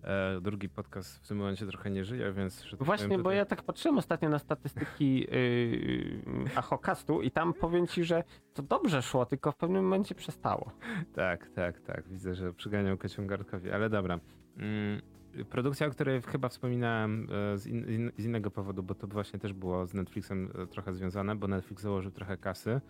E, 0.07 0.41
drugi 0.41 0.69
podcast 0.69 1.25
w 1.25 1.29
tym 1.29 1.37
momencie 1.37 1.67
trochę 1.67 1.91
nie 1.91 2.05
żyje, 2.05 2.33
więc... 2.33 2.71
tak 2.71 2.83
Właśnie, 2.83 3.07
powiem, 3.07 3.23
bo 3.23 3.31
tutaj- 3.31 3.37
ja 3.37 3.45
tak 3.45 3.63
patrzyłem 3.63 3.99
ostatnio 3.99 4.29
na 4.29 4.39
statystyki 4.39 5.21
yy, 5.21 6.21
Achokastu 6.57 7.23
i 7.23 7.31
tam 7.31 7.55
powiem 7.55 7.87
ci, 7.87 8.05
że 8.05 8.25
to 8.55 8.63
dobrze 8.63 9.03
szło, 9.03 9.27
tylko 9.27 9.53
w 9.53 9.57
pewnym 9.57 9.85
momencie 9.85 10.15
przestało. 10.15 10.73
Tak, 11.15 11.51
tak, 11.51 11.81
tak. 11.81 12.09
Widzę, 12.09 12.35
że 12.35 12.53
przyganiał 12.53 12.99
kocią 12.99 13.27
gardkowi, 13.27 13.71
ale 13.71 13.91
dobra. 13.91 14.19
Mm, 14.57 15.03
produkcja, 15.51 15.87
o 15.87 15.91
której 15.91 16.23
chyba 16.23 16.49
wspominałem 16.49 17.29
e, 17.55 17.59
z, 17.59 17.67
in, 17.67 18.13
z 18.19 18.25
innego 18.25 18.51
powodu, 18.51 18.83
bo 18.83 18.95
to 18.95 19.07
właśnie 19.07 19.39
też 19.39 19.53
było 19.53 19.87
z 19.87 19.95
Netflixem 19.95 20.51
e, 20.63 20.67
trochę 20.67 20.95
związane, 20.95 21.37
bo 21.37 21.49
Netflix 21.49 21.83
założył 21.83 22.11
trochę 22.11 22.37
kasy. 22.37 22.81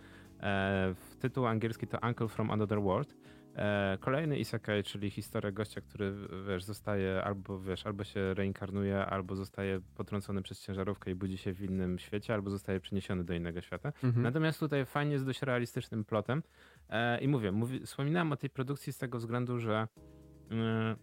E, 0.40 0.94
tytuł 1.20 1.46
angielski 1.46 1.86
to 1.86 1.98
Uncle 2.08 2.28
from 2.28 2.50
Another 2.50 2.82
World. 2.82 3.16
E, 3.56 3.98
kolejny 4.00 4.38
isekai, 4.38 4.82
czyli 4.82 5.10
historia 5.10 5.52
gościa, 5.52 5.80
który 5.80 6.14
wiesz, 6.48 6.64
zostaje 6.64 7.22
albo 7.24 7.60
wiesz, 7.60 7.86
albo 7.86 8.04
się 8.04 8.34
reinkarnuje, 8.34 9.06
albo 9.06 9.36
zostaje 9.36 9.80
potrącony 9.94 10.42
przez 10.42 10.60
ciężarówkę 10.60 11.10
i 11.10 11.14
budzi 11.14 11.38
się 11.38 11.52
w 11.52 11.62
innym 11.62 11.98
świecie, 11.98 12.34
albo 12.34 12.50
zostaje 12.50 12.80
przeniesiony 12.80 13.24
do 13.24 13.34
innego 13.34 13.60
świata. 13.60 13.92
Mhm. 14.04 14.22
Natomiast 14.22 14.60
tutaj 14.60 14.86
fajnie 14.86 15.18
z 15.18 15.24
dość 15.24 15.42
realistycznym 15.42 16.04
plotem. 16.04 16.42
E, 16.88 17.20
I 17.20 17.28
mówię, 17.28 17.52
mówi, 17.52 17.80
wspominałem 17.80 18.32
o 18.32 18.36
tej 18.36 18.50
produkcji 18.50 18.92
z 18.92 18.98
tego 18.98 19.18
względu, 19.18 19.58
że 19.58 19.88
mm, 20.50 20.96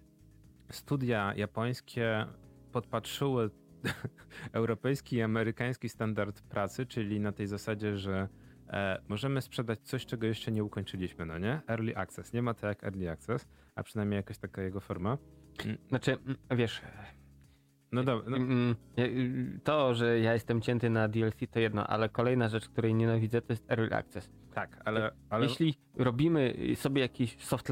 studia 0.71 1.33
japońskie 1.35 2.25
podpatrzyły 2.71 3.49
europejski 4.51 5.15
i 5.15 5.21
amerykański 5.21 5.89
standard 5.89 6.41
pracy, 6.41 6.85
czyli 6.85 7.19
na 7.19 7.31
tej 7.31 7.47
zasadzie, 7.47 7.97
że 7.97 8.27
e, 8.69 9.01
możemy 9.07 9.41
sprzedać 9.41 9.79
coś, 9.79 10.05
czego 10.05 10.27
jeszcze 10.27 10.51
nie 10.51 10.63
ukończyliśmy, 10.63 11.25
no 11.25 11.37
nie? 11.37 11.61
Early 11.67 11.97
access. 11.97 12.33
Nie 12.33 12.41
ma 12.41 12.53
to 12.53 12.67
jak 12.67 12.83
early 12.83 13.09
access, 13.11 13.47
a 13.75 13.83
przynajmniej 13.83 14.17
jakaś 14.17 14.37
taka 14.37 14.61
jego 14.61 14.79
forma. 14.79 15.17
Znaczy, 15.89 16.11
mm, 16.11 16.37
wiesz, 16.51 16.81
No 17.93 18.03
dobra, 18.03 18.29
no, 18.29 18.37
mm, 18.37 18.75
y, 18.99 19.59
to, 19.63 19.93
że 19.93 20.19
ja 20.19 20.33
jestem 20.33 20.61
cięty 20.61 20.89
na 20.89 21.07
DLC 21.07 21.47
to 21.51 21.59
jedno, 21.59 21.87
ale 21.87 22.09
kolejna 22.09 22.49
rzecz, 22.49 22.69
której 22.69 22.95
nienawidzę, 22.95 23.41
to 23.41 23.53
jest 23.53 23.71
Early 23.71 23.95
Access. 23.95 24.31
tak, 24.53 24.81
ale, 24.85 25.11
ale 25.29 25.45
Jeśli 25.45 25.75
robimy 25.95 26.55
sobie 26.75 27.01
jakiś, 27.01 27.37
soft 27.39 27.67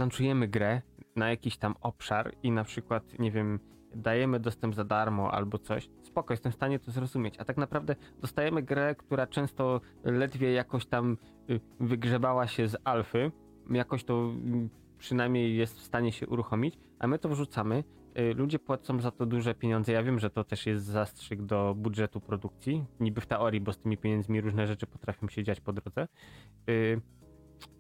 grę 0.48 0.82
na 1.16 1.30
jakiś 1.30 1.58
tam 1.58 1.76
obszar 1.82 2.34
i 2.44 2.52
na 2.52 2.64
przykład, 2.64 3.20
nie 3.20 3.32
wiem, 3.32 3.60
dajemy 3.96 4.40
dostęp 4.40 4.76
za 4.76 4.84
darmo 4.84 5.32
albo 5.32 5.58
coś, 5.58 5.90
spoko, 6.04 6.34
jestem 6.34 6.52
w 6.52 6.56
stanie 6.56 6.80
to 6.80 6.92
zrozumieć. 6.92 7.38
A 7.38 7.46
tak 7.46 7.58
naprawdę 7.58 7.96
dostajemy 8.22 8.64
grę, 8.64 8.96
która 8.96 9.28
często 9.28 9.82
ledwie 10.04 10.52
jakoś 10.54 10.86
tam 10.86 11.18
y, 11.50 11.60
wygrzebała 11.80 12.48
się 12.48 12.68
z 12.68 12.78
alfy, 12.84 13.32
jakoś 13.70 14.04
to 14.04 14.14
mm, 14.14 14.70
przynajmniej 14.98 15.58
jest 15.58 15.80
w 15.80 15.84
stanie 15.84 16.12
się 16.12 16.28
uruchomić, 16.28 16.78
a 17.00 17.08
my 17.08 17.20
to 17.20 17.30
wrzucamy. 17.30 17.84
y, 18.20 18.34
Ludzie 18.34 18.60
płacą 18.60 19.00
za 19.00 19.12
to 19.12 19.26
duże 19.26 19.56
pieniądze. 19.56 19.92
Ja 19.92 20.04
wiem, 20.04 20.20
że 20.20 20.30
to 20.30 20.44
też 20.44 20.66
jest 20.66 20.86
zastrzyk 20.86 21.42
do 21.42 21.76
budżetu 21.78 22.20
produkcji, 22.22 22.86
niby 23.00 23.22
w 23.22 23.26
teorii, 23.26 23.62
bo 23.62 23.74
z 23.74 23.78
tymi 23.78 23.98
pieniędzmi 23.98 24.42
różne 24.42 24.68
rzeczy 24.68 24.88
potrafią 24.88 25.28
się 25.28 25.44
dziać 25.44 25.62
po 25.62 25.74
drodze. 25.74 26.08
Y, 26.70 27.02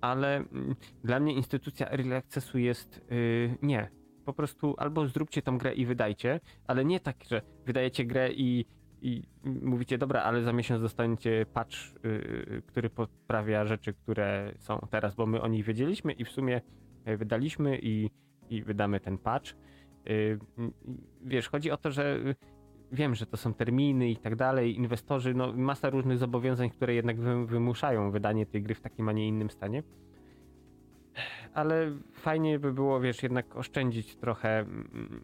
ale 0.02 0.38
mm, 0.38 0.76
dla 1.04 1.20
mnie 1.20 1.34
instytucja 1.34 1.92
Early 1.92 2.16
Accessu 2.16 2.58
jest 2.58 3.02
nie. 3.62 4.01
Po 4.32 4.36
prostu 4.36 4.76
albo 4.78 5.08
zróbcie 5.08 5.42
tą 5.42 5.58
grę 5.58 5.74
i 5.74 5.86
wydajcie, 5.86 6.40
ale 6.68 6.86
nie 6.86 7.00
tak, 7.00 7.16
że 7.30 7.42
wydajecie 7.66 8.06
grę 8.06 8.30
i, 8.34 8.66
i 9.02 9.24
mówicie, 9.44 9.98
dobra, 9.98 10.24
ale 10.24 10.44
za 10.44 10.54
miesiąc 10.54 10.82
dostaniecie 10.82 11.46
patch, 11.54 11.76
yy, 12.04 12.62
który 12.68 12.90
poprawia 12.90 13.66
rzeczy, 13.66 13.94
które 13.94 14.54
są 14.58 14.88
teraz, 14.90 15.16
bo 15.16 15.26
my 15.26 15.42
o 15.42 15.48
nich 15.48 15.66
wiedzieliśmy 15.66 16.14
i 16.14 16.26
w 16.26 16.30
sumie 16.30 16.62
yy, 17.06 17.18
wydaliśmy 17.18 17.80
i, 17.82 18.10
i 18.50 18.64
wydamy 18.64 19.00
ten 19.00 19.18
patch. 19.18 19.54
Yy, 20.06 20.40
wiesz, 21.22 21.50
chodzi 21.50 21.72
o 21.72 21.78
to, 21.78 21.92
że 21.92 22.20
yy, 22.24 22.36
wiem, 22.92 23.16
że 23.16 23.26
to 23.26 23.38
są 23.38 23.54
terminy 23.54 24.10
i 24.10 24.18
tak 24.18 24.36
dalej, 24.36 24.78
inwestorzy, 24.78 25.34
no 25.34 25.54
masa 25.54 25.90
różnych 25.90 26.18
zobowiązań, 26.18 26.70
które 26.70 26.94
jednak 26.94 27.20
wy, 27.20 27.46
wymuszają 27.46 28.12
wydanie 28.12 28.46
tej 28.46 28.64
gry 28.64 28.76
w 28.76 28.82
takim, 28.82 29.10
a 29.10 29.12
nie 29.12 29.28
innym 29.28 29.50
stanie. 29.50 29.84
Ale 31.54 31.92
fajnie 32.14 32.60
by 32.60 32.74
było, 32.74 33.00
wiesz, 33.00 33.24
jednak 33.24 33.56
oszczędzić 33.56 34.16
trochę 34.16 34.60
mm, 34.60 35.22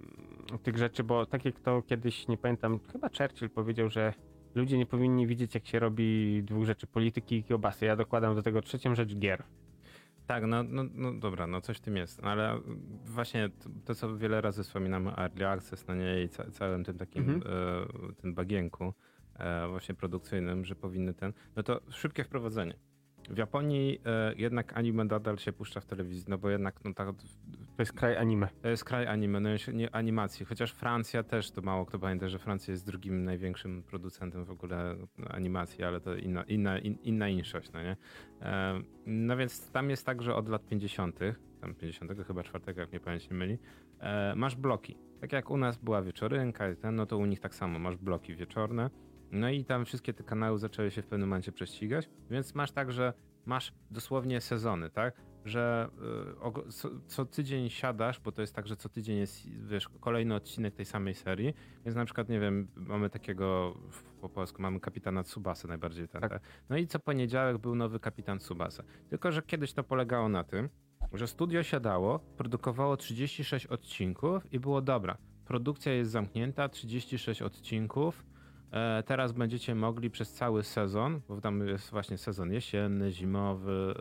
tych 0.63 0.77
rzeczy, 0.77 1.03
bo 1.03 1.25
tak 1.25 1.45
jak 1.45 1.59
to 1.59 1.81
kiedyś, 1.81 2.27
nie 2.27 2.37
pamiętam, 2.37 2.79
chyba 2.91 3.09
Churchill 3.09 3.49
powiedział, 3.49 3.89
że 3.89 4.13
ludzie 4.55 4.77
nie 4.77 4.85
powinni 4.85 5.27
widzieć, 5.27 5.55
jak 5.55 5.67
się 5.67 5.79
robi 5.79 6.41
dwóch 6.43 6.65
rzeczy, 6.65 6.87
polityki 6.87 7.35
i 7.35 7.43
kiełbasy. 7.43 7.85
Ja 7.85 7.95
dokładam 7.95 8.35
do 8.35 8.41
tego 8.41 8.61
trzecią 8.61 8.95
rzecz 8.95 9.15
gier. 9.15 9.43
Tak, 10.27 10.45
no, 10.45 10.63
no, 10.63 10.83
no 10.93 11.13
dobra, 11.13 11.47
no 11.47 11.61
coś 11.61 11.77
w 11.77 11.79
tym 11.81 11.97
jest, 11.97 12.21
no, 12.21 12.29
ale 12.29 12.59
właśnie 13.05 13.49
to, 13.49 13.69
to, 13.85 13.95
co 13.95 14.17
wiele 14.17 14.41
razy 14.41 14.63
wspominamy 14.63 15.11
Early 15.17 15.47
Access, 15.47 15.87
no 15.87 15.95
nie, 15.95 16.23
i 16.23 16.29
ca 16.29 16.51
całym 16.51 16.83
tym 16.83 16.97
takim, 16.97 17.29
Mhm. 17.29 17.41
e, 18.09 18.13
tym 18.13 18.33
bagienku 18.33 18.93
e, 19.39 19.67
właśnie 19.67 19.95
produkcyjnym, 19.95 20.65
że 20.65 20.75
powinny 20.75 21.13
ten, 21.13 21.33
no 21.55 21.63
to 21.63 21.81
szybkie 21.89 22.23
wprowadzenie. 22.23 22.73
W 23.29 23.37
Japonii 23.37 24.01
e, 24.05 24.33
jednak 24.37 24.77
anime 24.77 25.03
nadal 25.03 25.37
się 25.37 25.53
puszcza 25.53 25.79
w 25.79 25.85
telewizji, 25.85 26.25
no 26.27 26.37
bo 26.37 26.49
jednak 26.49 26.83
no, 26.85 26.93
tak, 26.93 27.07
To 27.75 27.81
jest 27.81 27.93
kraj 27.93 28.17
anime. 28.17 28.47
to 28.61 28.69
jest 28.69 28.85
kraj 28.85 29.07
anime, 29.07 29.39
no, 29.39 29.49
nie 29.73 29.95
animacji, 29.95 30.45
chociaż 30.45 30.71
Francja 30.71 31.23
też, 31.23 31.51
to 31.51 31.61
mało 31.61 31.85
kto 31.85 31.99
pamięta, 31.99 32.29
że 32.29 32.39
Francja 32.39 32.71
jest 32.71 32.85
drugim 32.85 33.23
największym 33.23 33.83
producentem 33.83 34.45
w 34.45 34.51
ogóle 34.51 34.95
animacji, 35.29 35.83
ale 35.83 36.01
to 36.01 36.15
inna, 36.15 36.43
inna, 36.43 36.79
in, 36.79 36.97
inna 37.03 37.29
inszość, 37.29 37.71
no 37.71 37.83
nie? 37.83 37.97
E, 38.41 38.81
no 39.05 39.37
więc 39.37 39.71
tam 39.71 39.89
jest 39.89 40.05
tak, 40.05 40.21
że 40.21 40.35
od 40.35 40.49
lat 40.49 40.67
50., 40.67 41.19
tam 41.61 41.75
50 41.75 42.11
chyba 42.27 42.43
czwartego, 42.43 42.81
jak 42.81 42.89
mnie 42.89 42.99
pamięć 42.99 43.29
nie 43.29 43.37
myli, 43.37 43.57
e, 43.99 44.35
masz 44.35 44.55
bloki. 44.55 44.97
Tak 45.21 45.33
jak 45.33 45.49
u 45.49 45.57
nas 45.57 45.77
była 45.77 46.01
wieczorynka 46.01 46.69
i 46.69 46.75
ten, 46.75 46.95
no 46.95 47.05
to 47.05 47.17
u 47.17 47.25
nich 47.25 47.39
tak 47.39 47.55
samo, 47.55 47.79
masz 47.79 47.97
bloki 47.97 48.35
wieczorne, 48.35 48.89
no 49.31 49.49
i 49.49 49.65
tam 49.65 49.85
wszystkie 49.85 50.13
te 50.13 50.23
kanały 50.23 50.59
zaczęły 50.59 50.91
się 50.91 51.01
w 51.01 51.07
pewnym 51.07 51.29
momencie 51.29 51.51
prześcigać, 51.51 52.09
więc 52.29 52.55
masz 52.55 52.71
tak, 52.71 52.91
że 52.91 53.13
masz 53.45 53.73
dosłownie 53.91 54.41
sezony, 54.41 54.89
tak? 54.89 55.21
Że 55.45 55.89
y, 56.67 56.71
co, 56.71 56.89
co 57.07 57.25
tydzień 57.25 57.69
siadasz, 57.69 58.19
bo 58.19 58.31
to 58.31 58.41
jest 58.41 58.55
tak, 58.55 58.67
że 58.67 58.75
co 58.75 58.89
tydzień 58.89 59.17
jest, 59.17 59.49
wiesz, 59.49 59.89
kolejny 59.99 60.35
odcinek 60.35 60.75
tej 60.75 60.85
samej 60.85 61.13
serii, 61.13 61.53
więc 61.85 61.95
na 61.95 62.05
przykład, 62.05 62.29
nie 62.29 62.39
wiem, 62.39 62.67
mamy 62.75 63.09
takiego, 63.09 63.73
w- 63.91 64.03
po 64.21 64.29
polsku 64.29 64.61
mamy 64.61 64.79
kapitana 64.79 65.23
Tsubasa 65.23 65.67
najbardziej 65.67 66.07
ten, 66.07 66.21
Tak. 66.21 66.31
tak. 66.31 66.41
No 66.69 66.77
i 66.77 66.87
co 66.87 66.99
poniedziałek 66.99 67.57
był 67.57 67.75
nowy 67.75 67.99
kapitan 67.99 68.39
Tsubasa. 68.39 68.83
Tylko, 69.09 69.31
że 69.31 69.41
kiedyś 69.41 69.73
to 69.73 69.83
polegało 69.83 70.29
na 70.29 70.43
tym, 70.43 70.69
że 71.13 71.27
studio 71.27 71.63
siadało, 71.63 72.19
produkowało 72.19 72.97
36 72.97 73.65
odcinków 73.67 74.53
i 74.53 74.59
było 74.59 74.81
dobra. 74.81 75.17
Produkcja 75.45 75.93
jest 75.93 76.11
zamknięta, 76.11 76.69
36 76.69 77.41
odcinków. 77.41 78.25
E, 78.71 79.03
teraz 79.03 79.31
będziecie 79.31 79.75
mogli 79.75 80.09
przez 80.09 80.33
cały 80.33 80.63
sezon, 80.63 81.21
bo 81.27 81.41
tam 81.41 81.67
jest 81.67 81.91
właśnie 81.91 82.17
sezon 82.17 82.51
jesienny, 82.51 83.11
zimowy, 83.11 83.93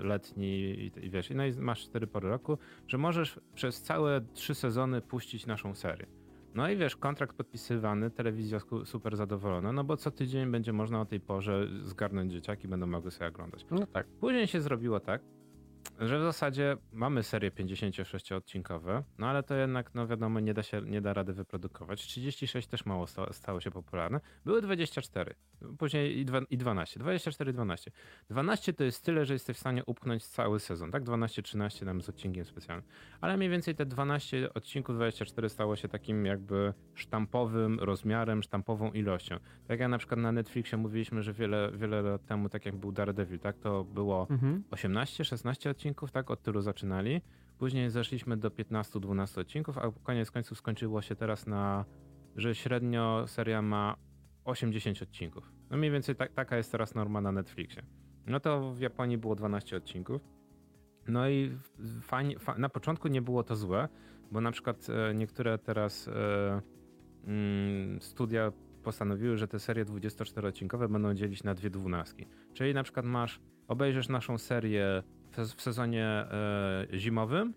e, 0.00 0.04
letni 0.04 0.90
i, 1.02 1.10
wiesz, 1.10 1.30
i 1.30 1.34
no 1.34 1.46
i 1.46 1.52
masz 1.52 1.82
cztery 1.82 2.06
pory 2.06 2.28
roku, 2.28 2.58
że 2.88 2.98
możesz 2.98 3.40
przez 3.54 3.82
całe 3.82 4.20
trzy 4.20 4.54
sezony 4.54 5.00
puścić 5.00 5.46
naszą 5.46 5.74
serię. 5.74 6.06
No 6.54 6.70
i 6.70 6.76
wiesz, 6.76 6.96
kontrakt 6.96 7.36
podpisywany, 7.36 8.10
telewizja 8.10 8.58
super 8.84 9.16
zadowolona, 9.16 9.72
no 9.72 9.84
bo 9.84 9.96
co 9.96 10.10
tydzień 10.10 10.50
będzie 10.50 10.72
można 10.72 11.00
o 11.00 11.04
tej 11.04 11.20
porze 11.20 11.68
zgarnąć 11.82 12.32
dzieciaki, 12.32 12.68
będą 12.68 12.86
mogły 12.86 13.10
sobie 13.10 13.28
oglądać. 13.28 13.66
No 13.70 13.86
tak. 13.86 14.06
Później 14.06 14.46
się 14.46 14.60
zrobiło 14.60 15.00
tak, 15.00 15.22
że 16.00 16.18
w 16.18 16.22
zasadzie 16.22 16.76
mamy 16.92 17.22
serię 17.22 17.50
56-odcinkowe, 17.50 19.02
no 19.18 19.26
ale 19.26 19.42
to 19.42 19.54
jednak, 19.54 19.94
no 19.94 20.06
wiadomo, 20.06 20.40
nie 20.40 20.54
da, 20.54 20.62
się, 20.62 20.82
nie 20.82 21.00
da 21.00 21.12
rady 21.12 21.32
wyprodukować. 21.32 22.02
36 22.02 22.68
też 22.68 22.86
mało 22.86 23.06
sta, 23.06 23.32
stało 23.32 23.60
się 23.60 23.70
popularne. 23.70 24.20
Były 24.44 24.62
24, 24.62 25.34
później 25.78 26.18
i, 26.18 26.24
dwa, 26.24 26.40
i 26.50 26.58
12. 26.58 27.00
24 27.00 27.50
i 27.50 27.54
12. 27.54 27.90
12 28.30 28.72
to 28.72 28.84
jest 28.84 29.04
tyle, 29.04 29.24
że 29.24 29.32
jesteś 29.32 29.56
w 29.56 29.60
stanie 29.60 29.84
upchnąć 29.84 30.26
cały 30.26 30.60
sezon, 30.60 30.90
tak? 30.90 31.04
12-13 31.04 31.84
nam 31.84 32.02
z 32.02 32.08
odcinkiem 32.08 32.44
specjalnym. 32.44 32.88
Ale 33.20 33.36
mniej 33.36 33.50
więcej 33.50 33.74
te 33.74 33.86
12 33.86 34.54
odcinków 34.54 34.96
24 34.96 35.48
stało 35.48 35.76
się 35.76 35.88
takim 35.88 36.26
jakby 36.26 36.74
sztampowym 36.94 37.80
rozmiarem, 37.80 38.42
sztampową 38.42 38.92
ilością. 38.92 39.36
Tak 39.68 39.80
jak 39.80 39.90
na 39.90 39.98
przykład 39.98 40.20
na 40.20 40.32
Netflixie 40.32 40.78
mówiliśmy, 40.78 41.22
że 41.22 41.32
wiele, 41.32 41.72
wiele 41.74 42.02
lat 42.02 42.26
temu, 42.26 42.48
tak 42.48 42.66
jak 42.66 42.76
był 42.76 42.92
Daredevil, 42.92 43.38
tak? 43.38 43.58
To 43.58 43.84
było 43.84 44.26
Mhm. 44.30 44.62
18-16 44.70 45.71
odcinków, 45.72 46.10
tak? 46.10 46.30
Od 46.30 46.42
tylu 46.42 46.60
zaczynali. 46.60 47.20
Później 47.58 47.90
zeszliśmy 47.90 48.36
do 48.36 48.50
15-12 48.50 49.40
odcinków, 49.40 49.78
a 49.78 49.92
koniec 50.02 50.30
końców 50.30 50.58
skończyło 50.58 51.02
się 51.02 51.16
teraz 51.16 51.46
na, 51.46 51.84
że 52.36 52.54
średnio 52.54 53.24
seria 53.26 53.62
ma 53.62 53.96
80 54.44 55.02
odcinków. 55.02 55.52
No 55.70 55.76
mniej 55.76 55.90
więcej 55.90 56.16
tak, 56.16 56.32
taka 56.32 56.56
jest 56.56 56.72
teraz 56.72 56.94
norma 56.94 57.20
na 57.20 57.32
Netflixie. 57.32 57.82
No 58.26 58.40
to 58.40 58.72
w 58.72 58.80
Japonii 58.80 59.18
było 59.18 59.34
12 59.34 59.76
odcinków. 59.76 60.22
No 61.08 61.28
i 61.28 61.50
fajnie, 62.00 62.38
fa- 62.38 62.58
na 62.58 62.68
początku 62.68 63.08
nie 63.08 63.22
było 63.22 63.42
to 63.42 63.56
złe, 63.56 63.88
bo 64.32 64.40
na 64.40 64.50
przykład 64.52 64.86
e, 64.90 65.14
niektóre 65.14 65.58
teraz 65.58 66.08
e, 66.08 66.60
mm, 67.24 68.00
studia 68.00 68.52
postanowiły, 68.82 69.36
że 69.36 69.48
te 69.48 69.58
serie 69.58 69.84
24-odcinkowe 69.84 70.88
będą 70.92 71.14
dzielić 71.14 71.42
na 71.42 71.54
dwie 71.54 71.70
dwunastki. 71.70 72.26
Czyli 72.54 72.74
na 72.74 72.82
przykład 72.82 73.06
masz, 73.06 73.40
obejrzysz 73.68 74.08
naszą 74.08 74.38
serię 74.38 75.02
w, 75.32 75.34
sez- 75.36 75.54
w 75.54 75.62
sezonie 75.62 76.06
e, 76.06 76.86
zimowym, 76.98 77.54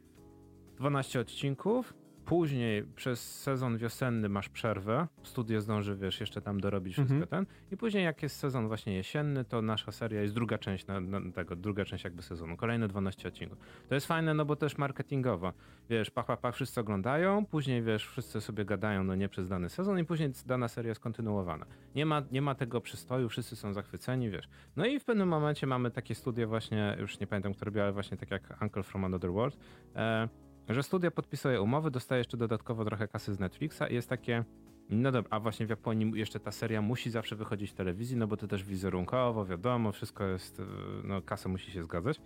12 0.77 1.19
odcinków, 1.19 1.93
później 2.25 2.83
przez 2.83 3.41
sezon 3.41 3.77
wiosenny 3.77 4.29
masz 4.29 4.49
przerwę, 4.49 5.07
studio 5.23 5.61
zdąży, 5.61 5.95
wiesz, 5.95 6.19
jeszcze 6.19 6.41
tam 6.41 6.59
dorobić 6.59 6.93
wszystko 6.93 7.15
Mhm. 7.15 7.45
ten 7.45 7.55
i 7.71 7.77
później 7.77 8.03
jak 8.03 8.23
jest 8.23 8.35
sezon 8.39 8.67
właśnie 8.67 8.95
jesienny, 8.95 9.45
to 9.45 9.61
nasza 9.61 9.91
seria 9.91 10.21
jest 10.21 10.33
druga 10.33 10.57
część 10.57 10.87
na, 10.87 10.99
na 10.99 11.31
tego, 11.31 11.55
druga 11.55 11.85
część 11.85 12.03
jakby 12.03 12.21
sezonu, 12.21 12.57
kolejne 12.57 12.87
12 12.87 13.27
odcinków. 13.27 13.57
To 13.89 13.95
jest 13.95 14.07
fajne, 14.07 14.33
no 14.33 14.45
bo 14.45 14.55
też 14.55 14.77
marketingowo, 14.77 15.53
wiesz, 15.89 16.11
pach, 16.11 16.25
pach, 16.25 16.39
pach, 16.39 16.55
wszyscy 16.55 16.79
oglądają, 16.81 17.45
później, 17.45 17.83
wiesz, 17.83 18.07
wszyscy 18.07 18.41
sobie 18.41 18.65
gadają, 18.65 19.03
no 19.03 19.15
nie 19.15 19.29
przez 19.29 19.49
dany 19.49 19.69
sezon 19.69 19.99
i 19.99 20.05
później 20.05 20.29
dana 20.45 20.67
seria 20.67 20.89
jest 20.89 21.01
kontynuowana. 21.01 21.65
Nie 21.95 22.05
ma, 22.05 22.21
nie 22.31 22.41
ma 22.41 22.55
tego 22.55 22.81
przystoju, 22.81 23.29
wszyscy 23.29 23.55
są 23.55 23.73
zachwyceni, 23.73 24.29
wiesz. 24.29 24.47
No 24.75 24.85
i 24.85 24.99
w 24.99 25.05
pewnym 25.05 25.27
momencie 25.27 25.67
mamy 25.67 25.91
takie 25.91 26.15
studio 26.15 26.47
właśnie, 26.47 26.97
już 26.99 27.19
nie 27.19 27.27
pamiętam, 27.27 27.53
które 27.53 27.69
robiło, 27.69 27.83
ale 27.83 27.93
właśnie 27.93 28.17
tak 28.17 28.31
jak 28.31 28.61
Uncle 28.61 28.83
from 28.83 29.05
Another 29.05 29.31
World, 29.31 29.57
e, 29.95 30.29
że 30.69 30.83
studia 30.83 31.11
podpisuje 31.11 31.61
umowy, 31.61 31.91
dostaje 31.91 32.19
jeszcze 32.19 32.37
dodatkowo 32.37 32.85
trochę 32.85 33.07
kasy 33.07 33.33
z 33.33 33.39
Netflixa 33.39 33.81
i 33.89 33.93
jest 33.93 34.09
takie, 34.09 34.43
no 34.89 35.11
dobra, 35.11 35.29
a 35.29 35.39
właśnie 35.39 35.65
w 35.65 35.69
Japonii 35.69 36.19
jeszcze 36.19 36.39
ta 36.39 36.51
seria 36.51 36.81
musi 36.81 37.09
zawsze 37.09 37.35
wychodzić 37.35 37.71
w 37.71 37.73
telewizji, 37.73 38.17
no 38.17 38.27
bo 38.27 38.37
to 38.37 38.47
też 38.47 38.63
wizerunkowo, 38.63 39.45
wiadomo, 39.45 39.91
wszystko 39.91 40.23
jest, 40.23 40.59
e, 40.59 40.63
no 41.03 41.21
kasa 41.21 41.49
musi 41.49 41.71
się 41.71 41.83
zgadzać. 41.83 42.21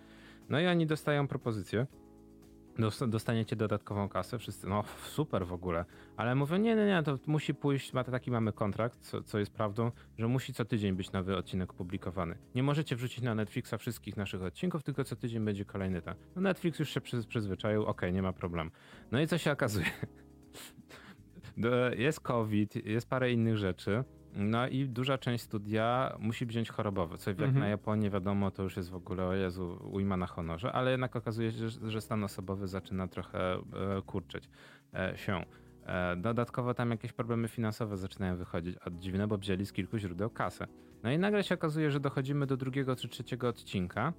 No 0.48 0.60
i 0.60 0.66
oni 0.66 0.86
dostają 0.86 1.28
propozycję, 1.28 1.86
dostaniecie 3.08 3.56
dodatkową 3.56 4.08
kasę, 4.08 4.38
wszyscy, 4.38 4.66
no 4.66 4.84
super 5.04 5.46
w 5.46 5.52
ogóle, 5.52 5.84
ale 6.16 6.34
mówią, 6.34 6.56
nie, 6.56 6.76
nie, 6.76 6.86
nie, 6.86 7.02
to 7.02 7.18
musi 7.26 7.54
pójść, 7.54 7.92
taki 8.10 8.30
mamy 8.30 8.52
kontrakt, 8.52 9.00
co, 9.00 9.22
co 9.22 9.38
jest 9.38 9.52
prawdą, 9.52 9.90
że 10.18 10.28
musi 10.28 10.54
co 10.54 10.64
tydzień 10.64 10.94
być 10.94 11.12
nowy 11.12 11.36
odcinek 11.36 11.72
publikowany. 11.72 12.38
Nie 12.54 12.62
możecie 12.62 12.96
wrzucić 12.96 13.24
na 13.24 13.34
Netflixa 13.34 13.74
wszystkich 13.78 14.16
naszych 14.16 14.42
odcinków, 14.42 14.82
tylko 14.82 15.04
co 15.04 15.16
tydzień 15.16 15.44
będzie 15.44 15.64
kolejny 15.64 16.02
ten. 16.02 16.14
No 16.36 16.42
Netflix 16.42 16.78
już 16.78 16.90
się 16.90 17.00
przyz- 17.00 17.26
przyzwyczaił, 17.26 17.84
okej, 17.84 18.12
nie 18.12 18.22
ma 18.22 18.32
problemu. 18.32 18.70
No 19.12 19.20
i 19.20 19.26
co 19.26 19.38
się 19.38 19.52
okazuje? 19.52 19.86
Jest 21.96 22.20
COVID, 22.20 22.86
jest 22.86 23.08
parę 23.08 23.32
innych 23.32 23.56
rzeczy. 23.56 24.04
No 24.34 24.68
i 24.68 24.88
duża 24.88 25.18
część 25.18 25.44
studia 25.44 26.16
musi 26.18 26.46
wziąć 26.46 26.70
chorobowe, 26.70 27.18
co 27.18 27.30
jak 27.30 27.40
Mhm. 27.40 27.58
na 27.58 27.68
Japonię 27.68 28.10
wiadomo, 28.10 28.50
to 28.50 28.62
już 28.62 28.76
jest 28.76 28.90
w 28.90 28.94
ogóle, 28.94 29.24
o 29.24 29.32
Jezu, 29.34 29.78
ujma 29.92 30.16
na 30.16 30.26
honorze, 30.26 30.72
ale 30.72 30.90
jednak 30.90 31.16
okazuje 31.16 31.52
się, 31.52 31.68
że, 31.68 31.90
że 31.90 32.00
stan 32.00 32.24
osobowy 32.24 32.68
zaczyna 32.68 33.08
trochę 33.08 33.54
e, 33.54 33.62
kurczyć 34.06 34.48
e, 34.94 35.12
się. 35.16 35.44
E, 35.86 36.16
dodatkowo 36.16 36.74
tam 36.74 36.90
jakieś 36.90 37.12
problemy 37.12 37.48
finansowe 37.48 37.96
zaczynają 37.96 38.36
wychodzić, 38.36 38.76
a 38.80 38.90
dziwne, 38.90 39.26
bo 39.28 39.38
wzięli 39.38 39.66
z 39.66 39.72
kilku 39.72 39.98
źródeł 39.98 40.30
kasę. 40.30 40.66
No 41.02 41.12
i 41.12 41.18
nagle 41.18 41.44
się 41.44 41.54
okazuje, 41.54 41.90
że 41.90 42.00
dochodzimy 42.00 42.46
do 42.46 42.56
drugiego 42.56 42.96
czy 42.96 43.08
trzeciego 43.08 43.48
odcinka, 43.48 44.12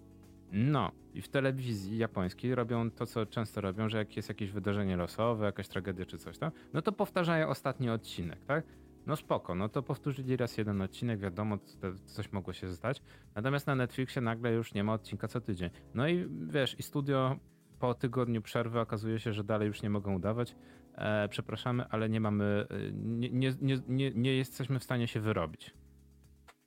no, 0.54 0.92
i 1.14 1.22
w 1.22 1.30
telewizji 1.30 1.98
japońskiej 1.98 2.56
robią 2.56 2.92
to, 2.92 3.06
co 3.06 3.26
często 3.26 3.62
robią, 3.62 3.90
że 3.90 3.98
jak 3.98 4.16
jest 4.16 4.30
jakieś 4.30 4.52
wydarzenie 4.52 4.98
losowe, 4.98 5.46
jakaś 5.46 5.68
tragedia 5.68 6.06
czy 6.06 6.18
coś 6.18 6.38
tam, 6.38 6.52
no 6.74 6.82
to 6.82 6.92
powtarzają 6.92 7.48
ostatni 7.48 7.90
odcinek, 7.90 8.46
tak? 8.46 8.64
No 9.06 9.16
spoko, 9.16 9.56
no 9.56 9.70
to 9.70 9.84
powtórzyli 9.84 10.38
raz 10.38 10.58
jeden 10.58 10.82
odcinek, 10.82 11.20
wiadomo, 11.20 11.58
co- 11.58 11.96
coś 12.06 12.32
mogło 12.32 12.54
się 12.54 12.74
stać. 12.74 13.02
Natomiast 13.36 13.68
na 13.68 13.76
Netflixie 13.76 14.22
nagle 14.22 14.52
już 14.54 14.74
nie 14.74 14.84
ma 14.84 14.94
odcinka 14.94 15.28
co 15.28 15.42
tydzień. 15.42 15.70
No 15.94 16.08
i 16.08 16.28
wiesz, 16.48 16.80
i 16.80 16.84
studio 16.84 17.36
po 17.80 17.94
tygodniu 17.94 18.42
przerwy 18.42 18.80
okazuje 18.80 19.20
się, 19.20 19.34
że 19.34 19.44
dalej 19.44 19.68
już 19.68 19.82
nie 19.82 19.90
mogą 19.90 20.16
udawać. 20.16 20.56
E, 20.96 21.30
przepraszamy, 21.30 21.86
ale 21.90 22.10
nie 22.10 22.22
mamy, 22.22 22.66
e, 22.70 22.92
nie, 22.94 23.30
nie, 23.30 23.54
nie, 23.62 23.80
nie, 23.88 24.12
nie 24.12 24.36
jesteśmy 24.36 24.80
w 24.80 24.84
stanie 24.84 25.08
się 25.08 25.20
wyrobić. 25.20 25.74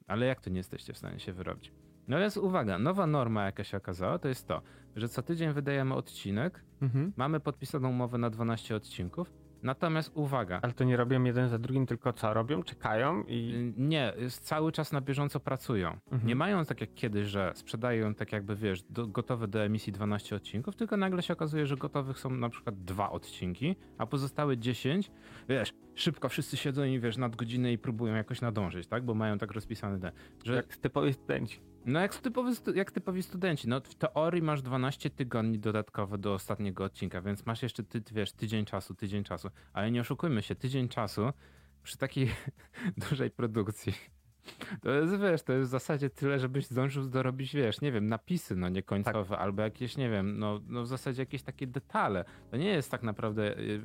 Ale 0.07 0.27
jak 0.27 0.41
to 0.41 0.51
nie 0.51 0.57
jesteście 0.57 0.93
w 0.93 0.99
stanie 0.99 1.19
się 1.21 1.33
wyrobić? 1.33 1.73
No 2.09 2.19
więc 2.19 2.37
uwaga, 2.37 2.79
nowa 2.79 3.07
norma 3.07 3.45
jaka 3.45 3.65
się 3.65 3.77
okazała, 3.77 4.19
to 4.19 4.29
jest 4.29 4.49
to, 4.49 4.63
że 4.97 5.09
co 5.09 5.23
tydzień 5.23 5.53
wydajemy 5.53 5.95
odcinek, 5.95 6.65
Mhm. 6.83 7.13
mamy 7.17 7.41
podpisaną 7.41 7.91
umowę 7.91 8.19
na 8.19 8.31
12 8.31 8.77
odcinków, 8.77 9.33
natomiast 9.65 10.11
uwaga, 10.15 10.59
Ale 10.63 10.73
to 10.73 10.85
nie 10.85 10.97
robią 10.97 11.25
jeden 11.25 11.49
za 11.49 11.59
drugim, 11.59 11.87
tylko 11.87 12.13
co 12.13 12.35
robią? 12.35 12.63
Czekają 12.63 13.25
i. 13.25 13.55
Y, 13.55 13.81
Nie, 13.81 14.13
cały 14.29 14.73
czas 14.73 14.93
na 14.93 15.01
bieżąco 15.01 15.41
pracują. 15.41 15.89
Mhm. 16.11 16.27
Nie 16.27 16.37
mają 16.37 16.65
tak 16.65 16.81
jak 16.81 16.95
kiedyś, 16.95 17.27
że 17.29 17.53
sprzedają 17.55 18.15
tak 18.15 18.33
jakby, 18.33 18.57
wiesz, 18.57 18.83
do, 18.83 19.07
gotowe 19.07 19.49
do 19.49 19.65
emisji 19.65 19.93
12 19.93 20.37
odcinków, 20.37 20.77
tylko 20.77 20.97
nagle 20.97 21.23
się 21.23 21.33
okazuje, 21.33 21.67
że 21.67 21.77
gotowych 21.77 22.19
są 22.19 22.31
na 22.31 22.49
przykład 22.49 22.85
dwa 22.85 23.11
odcinki, 23.11 23.77
a 23.99 24.07
pozostałe 24.07 24.59
10, 24.59 25.11
wiesz, 25.49 25.73
szybko 25.95 26.29
wszyscy 26.29 26.57
siedzą 26.57 26.85
i 26.85 27.01
wiesz, 27.01 27.17
nad 27.17 27.37
godzinę 27.37 27.73
i 27.73 27.79
próbują 27.79 28.15
jakoś 28.15 28.41
nadążyć, 28.41 28.87
tak? 28.87 29.05
Bo 29.05 29.15
mają 29.15 29.39
tak 29.39 29.51
rozpisane 29.53 30.01
te, 30.01 30.13
że 30.45 30.55
Jak 30.55 30.77
typowi 30.77 31.13
studenci. 31.13 31.61
No 31.87 32.01
jak, 32.01 32.17
typowy, 32.17 32.53
jak 32.75 32.91
typowi 32.91 33.23
studenci, 33.23 33.69
no 33.69 33.81
w 33.81 33.95
teorii 33.95 34.43
masz 34.43 34.63
12 34.63 35.11
tygodni 35.11 35.59
dodatkowo 35.59 36.19
do 36.19 36.35
ostatniego 36.35 36.85
odcinka, 36.85 37.21
więc 37.21 37.47
masz 37.47 37.63
jeszcze, 37.63 37.83
ty, 37.83 38.03
wiesz, 38.13 38.33
tydzień 38.33 38.65
czasu, 38.65 38.95
tydzień 38.95 39.25
czasu. 39.25 39.51
Ale 39.73 39.91
nie 39.91 40.01
oszukujmy 40.01 40.43
się, 40.43 40.55
tydzień 40.55 40.89
czasu 40.89 41.33
przy 41.83 41.99
takiej 41.99 42.31
dużej 43.11 43.31
produkcji 43.31 43.95
to 44.83 44.91
jest, 44.91 45.17
wiesz, 45.17 45.43
to 45.43 45.53
jest 45.53 45.69
w 45.69 45.71
zasadzie 45.71 46.11
tyle, 46.11 46.39
żebyś 46.39 46.67
zdążył 46.67 47.09
dorobić, 47.09 47.55
wiesz, 47.55 47.81
nie 47.81 47.93
wiem, 47.93 48.09
napisy, 48.09 48.57
no 48.57 48.69
niekońcowe, 48.69 49.31
tak. 49.31 49.41
albo 49.41 49.63
jakieś, 49.63 49.97
nie 49.97 50.11
wiem, 50.11 50.39
no, 50.39 50.61
no 50.69 50.83
w 50.83 50.87
zasadzie 50.87 51.23
jakieś 51.23 51.43
takie 51.43 51.67
detale. 51.67 52.25
To 52.51 52.57
nie 52.57 52.69
jest 52.69 52.91
tak 52.91 53.03
naprawdę 53.03 53.59
y, 53.59 53.81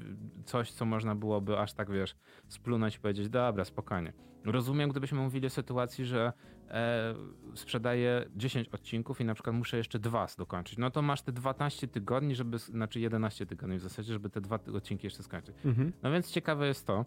coś, 0.46 0.72
co 0.72 0.86
można 0.86 1.16
byłoby 1.16 1.60
aż 1.60 1.74
tak, 1.74 1.92
wiesz, 1.92 2.16
splunąć 2.48 2.96
i 2.96 3.00
powiedzieć, 3.00 3.30
dobra, 3.30 3.66
spokojnie. 3.66 4.14
Rozumiem, 4.46 4.90
gdybyśmy 4.90 5.20
mówili 5.20 5.48
o 5.48 5.50
sytuacji, 5.50 6.06
że 6.06 6.34
e, 6.70 7.16
sprzedaję 7.56 8.26
10 8.36 8.70
odcinków 8.70 9.22
i 9.22 9.26
na 9.26 9.34
przykład 9.34 9.56
muszę 9.56 9.78
jeszcze 9.78 10.00
dwa 10.00 10.28
dokończyć. 10.38 10.78
No 10.78 10.92
to 10.92 11.02
masz 11.02 11.22
te 11.22 11.32
12 11.32 11.88
tygodni, 11.88 12.36
żeby, 12.36 12.58
znaczy 12.58 13.00
11 13.00 13.46
tygodni 13.46 13.78
w 13.78 13.82
zasadzie, 13.82 14.14
żeby 14.14 14.30
te 14.30 14.42
dwa 14.42 14.60
odcinki 14.74 15.08
jeszcze 15.08 15.24
skończyć. 15.24 15.56
Mhm. 15.66 15.94
No 16.04 16.12
więc 16.12 16.32
ciekawe 16.32 16.68
jest 16.68 16.88
to, 16.88 17.06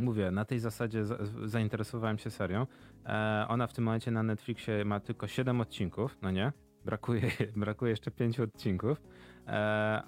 mówię, 0.00 0.30
na 0.30 0.44
tej 0.44 0.58
zasadzie 0.58 1.04
zainteresowałem 1.44 2.18
się 2.18 2.30
serią. 2.30 2.66
E, 3.06 3.46
ona 3.48 3.66
w 3.66 3.72
tym 3.72 3.84
momencie 3.84 4.10
na 4.10 4.22
Netflixie 4.22 4.84
ma 4.84 5.00
tylko 5.00 5.26
7 5.26 5.60
odcinków, 5.60 6.18
no 6.22 6.30
nie? 6.30 6.52
Brakuje, 6.84 7.22
brakuje 7.56 7.90
jeszcze 7.90 8.10
5 8.10 8.40
odcinków, 8.40 9.02
e, 9.46 9.50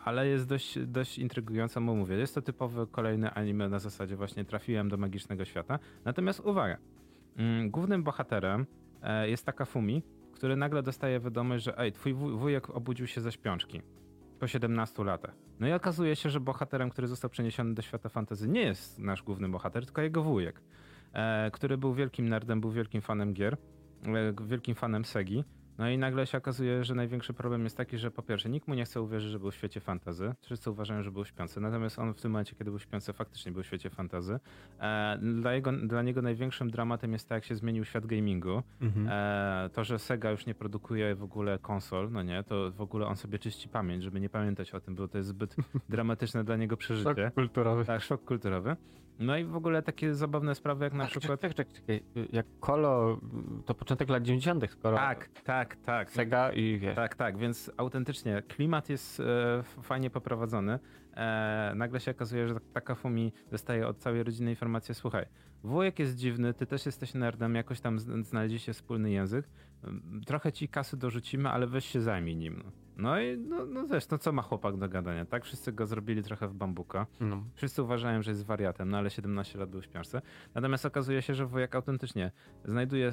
ale 0.05 0.29
jest 0.29 0.49
dość, 0.49 0.79
dość 0.79 1.19
intrygująca, 1.19 1.81
bo 1.81 1.95
mówię, 1.95 2.17
jest 2.17 2.35
to 2.35 2.43
typowy 2.43 2.87
kolejny 2.87 3.31
anime 3.31 3.69
na 3.69 3.79
zasadzie 3.79 4.17
właśnie 4.17 4.45
trafiłem 4.45 4.89
do 4.89 4.97
magicznego 4.97 5.45
świata. 5.45 5.79
Natomiast 6.05 6.41
uwaga, 6.41 6.77
mm, 7.37 7.71
głównym 7.71 8.03
bohaterem 8.03 8.67
e, 9.03 9.29
jest 9.29 9.47
taka 9.47 9.65
Fumi, 9.65 10.03
który 10.33 10.57
nagle 10.57 10.83
dostaje 10.83 11.21
wiadomość, 11.21 11.65
że 11.65 11.79
ej, 11.79 11.93
twój 11.93 12.15
wujek 12.15 12.71
obudził 12.71 13.07
się 13.07 13.21
ze 13.21 13.33
śpiączki 13.33 13.83
po 14.43 14.49
17 14.49 15.05
latach. 15.05 15.35
No 15.61 15.69
i 15.69 15.73
okazuje 15.73 16.17
się, 16.17 16.31
że 16.31 16.41
bohaterem, 16.41 16.91
który 16.91 17.09
został 17.09 17.31
przeniesiony 17.31 17.75
do 17.75 17.83
świata 17.83 18.09
fantasy 18.09 18.49
nie 18.49 18.61
jest 18.61 18.99
nasz 18.99 19.23
główny 19.23 19.49
bohater, 19.49 19.85
tylko 19.85 20.03
jego 20.03 20.23
wujek, 20.23 20.61
e, 21.13 21.51
który 21.51 21.79
był 21.79 21.95
wielkim 21.95 22.29
nerdem, 22.29 22.61
był 22.61 22.71
wielkim 22.71 23.01
fanem 23.03 23.35
gier, 23.35 23.57
e, 24.07 24.47
wielkim 24.47 24.75
fanem 24.75 25.05
Segi 25.05 25.45
no 25.79 25.91
i 25.91 25.99
nagle 25.99 26.27
się 26.27 26.39
okazuje, 26.39 26.85
że 26.85 26.95
największy 26.95 27.33
problem 27.33 27.65
jest 27.65 27.77
taki, 27.77 27.99
że 27.99 28.11
po 28.11 28.23
pierwsze 28.23 28.49
nikt 28.49 28.69
mu 28.69 28.75
nie 28.75 28.85
chce 28.85 29.03
uwierzyć, 29.03 29.31
że 29.31 29.39
był 29.39 29.51
w 29.51 29.55
świecie 29.55 29.81
fantazy. 29.81 30.35
Wszyscy 30.41 30.71
uważają, 30.71 31.03
że 31.03 31.11
był 31.11 31.25
śpiący. 31.25 31.61
Natomiast 31.61 31.99
on 31.99 32.15
w 32.15 32.21
tym 32.21 32.31
momencie, 32.31 32.55
kiedy 32.55 32.71
był 32.71 32.79
śpiący, 32.79 33.13
faktycznie 33.13 33.53
był 33.53 33.63
w 33.63 33.67
świecie 33.67 33.91
fantazy. 33.91 34.41
E, 34.81 35.19
dla, 35.23 35.53
jego, 35.53 35.73
dla 35.73 36.03
niego 36.03 36.23
największym 36.23 36.71
dramatem 36.71 37.13
jest 37.13 37.29
to, 37.29 37.35
jak 37.35 37.45
się 37.45 37.55
zmienił 37.55 37.85
świat 37.85 38.07
gamingu. 38.07 38.63
Mhm. 38.81 39.09
E, 39.11 39.71
to, 39.73 39.85
że 39.85 39.99
Sega 39.99 40.31
już 40.31 40.47
nie 40.47 40.55
produkuje 40.55 41.15
w 41.15 41.23
ogóle 41.23 41.59
konsol, 41.59 42.11
no 42.13 42.23
nie, 42.23 42.43
to 42.43 42.73
w 42.73 42.81
ogóle 42.81 43.07
on 43.07 43.17
sobie 43.17 43.39
czyści 43.39 43.69
pamięć, 43.69 44.05
żeby 44.05 44.21
nie 44.21 44.29
pamiętać 44.29 44.75
o 44.75 44.81
tym, 44.81 44.95
bo 44.95 45.09
to 45.09 45.19
jest 45.19 45.29
zbyt 45.29 45.57
dramatyczne 45.89 46.45
dla 46.45 46.57
niego 46.57 46.77
przeżycie. 46.77 47.25
Szok 47.25 47.35
kulturowy. 47.35 47.85
Tak, 47.85 48.03
szok 48.03 48.25
kulturowy. 48.25 48.77
No 49.19 49.37
i 49.37 49.45
w 49.45 49.57
ogóle 49.57 49.83
takie 49.83 50.15
zabawne 50.15 50.55
sprawy, 50.55 50.85
jak 50.85 50.95
na 50.95 51.05
tak, 51.05 51.11
przykład. 51.11 51.41
Tak, 51.41 51.55
tak, 51.55 51.73
czekaj. 51.73 52.03
Jak 52.33 52.47
Kolo, 52.61 53.19
to 53.67 53.75
początek 53.75 54.09
lat 54.09 54.23
90., 54.23 54.71
skoro. 54.71 54.97
Tak, 54.97 55.29
tak, 55.45 55.77
tak. 55.77 56.11
Sega 56.11 56.53
i 56.53 56.79
wiesz. 56.79 56.97
Tak, 56.97 57.15
tak, 57.15 57.39
więc 57.39 57.71
autentycznie 57.77 58.43
klimat 58.43 58.89
jest 58.89 59.21
e, 59.21 59.63
fajnie 59.63 60.11
poprowadzony. 60.11 60.79
E, 61.17 61.73
nagle 61.77 62.01
się 62.01 62.11
okazuje, 62.11 62.49
że 62.49 62.55
taka 62.73 62.95
Fumi 62.95 63.33
dostaje 63.51 63.87
od 63.87 63.99
całej 63.99 64.23
rodziny 64.23 64.51
informację: 64.51 64.95
słuchaj, 64.95 65.27
wujek 65.63 65.99
jest 65.99 66.17
dziwny, 66.17 66.55
ty 66.55 66.67
też 66.67 66.87
jesteś 66.87 67.15
nerdem, 67.15 67.55
jakoś 67.55 67.81
tam 67.81 67.99
znaleźliście 68.25 68.73
wspólny 68.73 69.11
język. 69.11 69.49
Trochę 70.27 70.53
ci 70.53 70.69
kasy 70.69 70.97
dorzucimy, 70.97 71.49
ale 71.49 71.67
weź 71.67 71.85
się 71.85 72.01
zajmij 72.01 72.37
nim. 72.37 72.63
No. 72.97 73.21
I 73.21 73.39
no, 73.39 73.67
no 73.67 73.87
wiesz, 73.87 74.09
no 74.09 74.19
co 74.19 74.33
ma 74.33 74.43
chłopak 74.43 74.77
do 74.77 74.89
gadania, 74.89 75.25
tak? 75.25 75.45
Wszyscy 75.45 75.73
go 75.73 75.87
zrobili 75.87 76.23
trochę 76.23 76.49
w 76.49 76.55
bambuka. 76.55 77.07
No. 77.21 77.45
Wszyscy 77.55 77.83
uważają, 77.83 78.23
że 78.23 78.31
jest 78.31 78.45
wariatem, 78.45 78.89
no 78.89 78.99
ale 78.99 79.11
17 79.11 79.59
lat 79.59 79.71
był 79.71 79.81
w 79.81 79.85
śpiączce. 79.85 80.23
Natomiast 80.55 80.87
okazuje 80.87 81.23
się, 81.23 81.35
że 81.35 81.47
wujek 81.47 81.75
autentycznie 81.75 82.33
znajduje, 82.65 83.13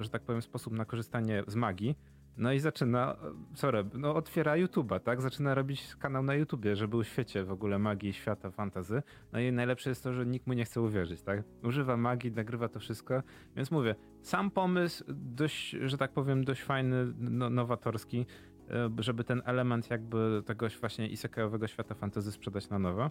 że 0.00 0.08
tak 0.10 0.22
powiem, 0.22 0.42
sposób 0.42 0.72
na 0.72 0.84
korzystanie 0.84 1.42
z 1.46 1.54
magii, 1.54 1.96
no 2.40 2.52
i 2.52 2.58
zaczyna, 2.58 3.16
co 3.54 3.70
robi? 3.70 3.98
No 3.98 4.14
otwiera 4.14 4.54
YouTube'a, 4.54 5.00
tak? 5.00 5.20
Zaczyna 5.20 5.54
robić 5.54 5.96
kanał 5.98 6.22
na 6.22 6.34
YouTubie, 6.34 6.76
że 6.76 6.88
był 6.88 7.02
w 7.02 7.06
świecie 7.06 7.44
w 7.44 7.52
ogóle 7.52 7.78
magii, 7.78 8.12
świata, 8.12 8.50
fantazy. 8.50 9.02
No 9.32 9.40
i 9.40 9.52
najlepsze 9.52 9.90
jest 9.90 10.04
to, 10.04 10.12
że 10.12 10.26
nikt 10.26 10.46
mu 10.46 10.52
nie 10.52 10.64
chce 10.64 10.80
uwierzyć, 10.80 11.22
tak? 11.22 11.42
Używa 11.62 11.96
magii, 11.96 12.32
nagrywa 12.32 12.68
to 12.68 12.80
wszystko. 12.80 13.22
Więc 13.56 13.70
mówię, 13.70 13.94
sam 14.22 14.50
pomysł 14.50 15.04
dość, 15.08 15.70
że 15.70 15.98
tak 15.98 16.12
powiem, 16.12 16.44
dość 16.44 16.62
fajny, 16.62 17.14
no, 17.18 17.50
nowatorski. 17.50 18.26
E, 18.70 18.90
żeby 18.98 19.24
ten 19.24 19.42
element 19.44 19.90
jakby 19.90 20.42
tego 20.46 20.66
właśnie 20.80 21.08
isekaiowego 21.08 21.66
świata 21.66 21.94
fantasy 21.94 22.32
sprzedać 22.32 22.68
na 22.68 22.78
nowo. 22.78 23.10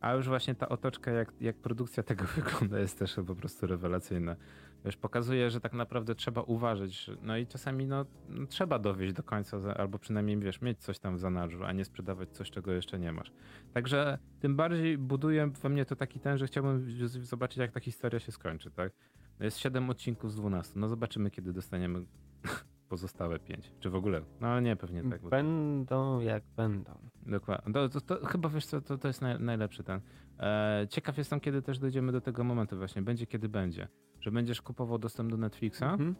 A 0.00 0.12
już 0.12 0.28
właśnie 0.28 0.54
ta 0.54 0.68
otoczka, 0.68 1.10
jak, 1.10 1.32
jak 1.40 1.56
produkcja 1.56 2.02
tego 2.02 2.24
wygląda, 2.36 2.78
jest 2.78 2.98
też 2.98 3.16
po 3.26 3.34
prostu 3.34 3.66
rewelacyjna. 3.66 4.36
Wiesz, 4.84 4.96
pokazuje, 4.96 5.50
że 5.50 5.60
tak 5.60 5.72
naprawdę 5.72 6.14
trzeba 6.14 6.42
uważać, 6.42 7.10
no 7.22 7.36
i 7.36 7.46
czasami 7.46 7.86
no, 7.86 8.06
no, 8.28 8.46
trzeba 8.46 8.78
dowieść 8.78 9.12
do 9.12 9.22
końca, 9.22 9.58
albo 9.76 9.98
przynajmniej, 9.98 10.38
wiesz, 10.38 10.60
mieć 10.60 10.78
coś 10.78 10.98
tam 10.98 11.16
w 11.16 11.18
zanadrzu, 11.18 11.64
a 11.64 11.72
nie 11.72 11.84
sprzedawać 11.84 12.30
coś, 12.30 12.50
czego 12.50 12.72
jeszcze 12.72 12.98
nie 12.98 13.12
masz. 13.12 13.32
Także 13.72 14.18
tym 14.40 14.56
bardziej 14.56 14.98
buduje 14.98 15.46
we 15.62 15.68
mnie 15.68 15.84
to 15.84 15.96
taki 15.96 16.20
ten, 16.20 16.38
że 16.38 16.46
chciałbym 16.46 16.86
zobaczyć, 17.08 17.58
jak 17.58 17.72
ta 17.72 17.80
historia 17.80 18.20
się 18.20 18.32
skończy, 18.32 18.70
tak? 18.70 18.92
Jest 19.40 19.58
7 19.58 19.90
odcinków 19.90 20.32
z 20.32 20.36
12, 20.36 20.72
no 20.76 20.88
zobaczymy, 20.88 21.30
kiedy 21.30 21.52
dostaniemy 21.52 22.04
pozostałe 22.90 23.38
pięć. 23.38 23.72
Czy 23.80 23.90
w 23.90 23.94
ogóle? 23.94 24.22
No 24.40 24.60
nie, 24.60 24.76
pewnie 24.76 25.02
tak. 25.02 25.22
Będą 25.28 26.20
jak 26.20 26.42
będą. 26.56 26.92
Dokładnie. 27.26 27.72
To, 27.72 27.88
to, 27.88 28.00
to 28.00 28.26
chyba 28.26 28.48
wiesz 28.48 28.66
co, 28.66 28.80
to, 28.80 28.98
to 28.98 29.08
jest 29.08 29.22
naj, 29.22 29.40
najlepszy 29.40 29.84
ten. 29.84 30.00
E, 30.38 30.86
ciekaw 30.90 31.18
jestem, 31.18 31.40
kiedy 31.40 31.62
też 31.62 31.78
dojdziemy 31.78 32.12
do 32.12 32.20
tego 32.20 32.44
momentu 32.44 32.76
właśnie. 32.76 33.02
Będzie 33.02 33.26
kiedy 33.26 33.48
będzie. 33.48 33.88
Że 34.20 34.30
będziesz 34.30 34.62
kupował 34.62 34.98
dostęp 34.98 35.30
do 35.30 35.36
Netflixa 35.36 35.82
mhm. 35.82 36.14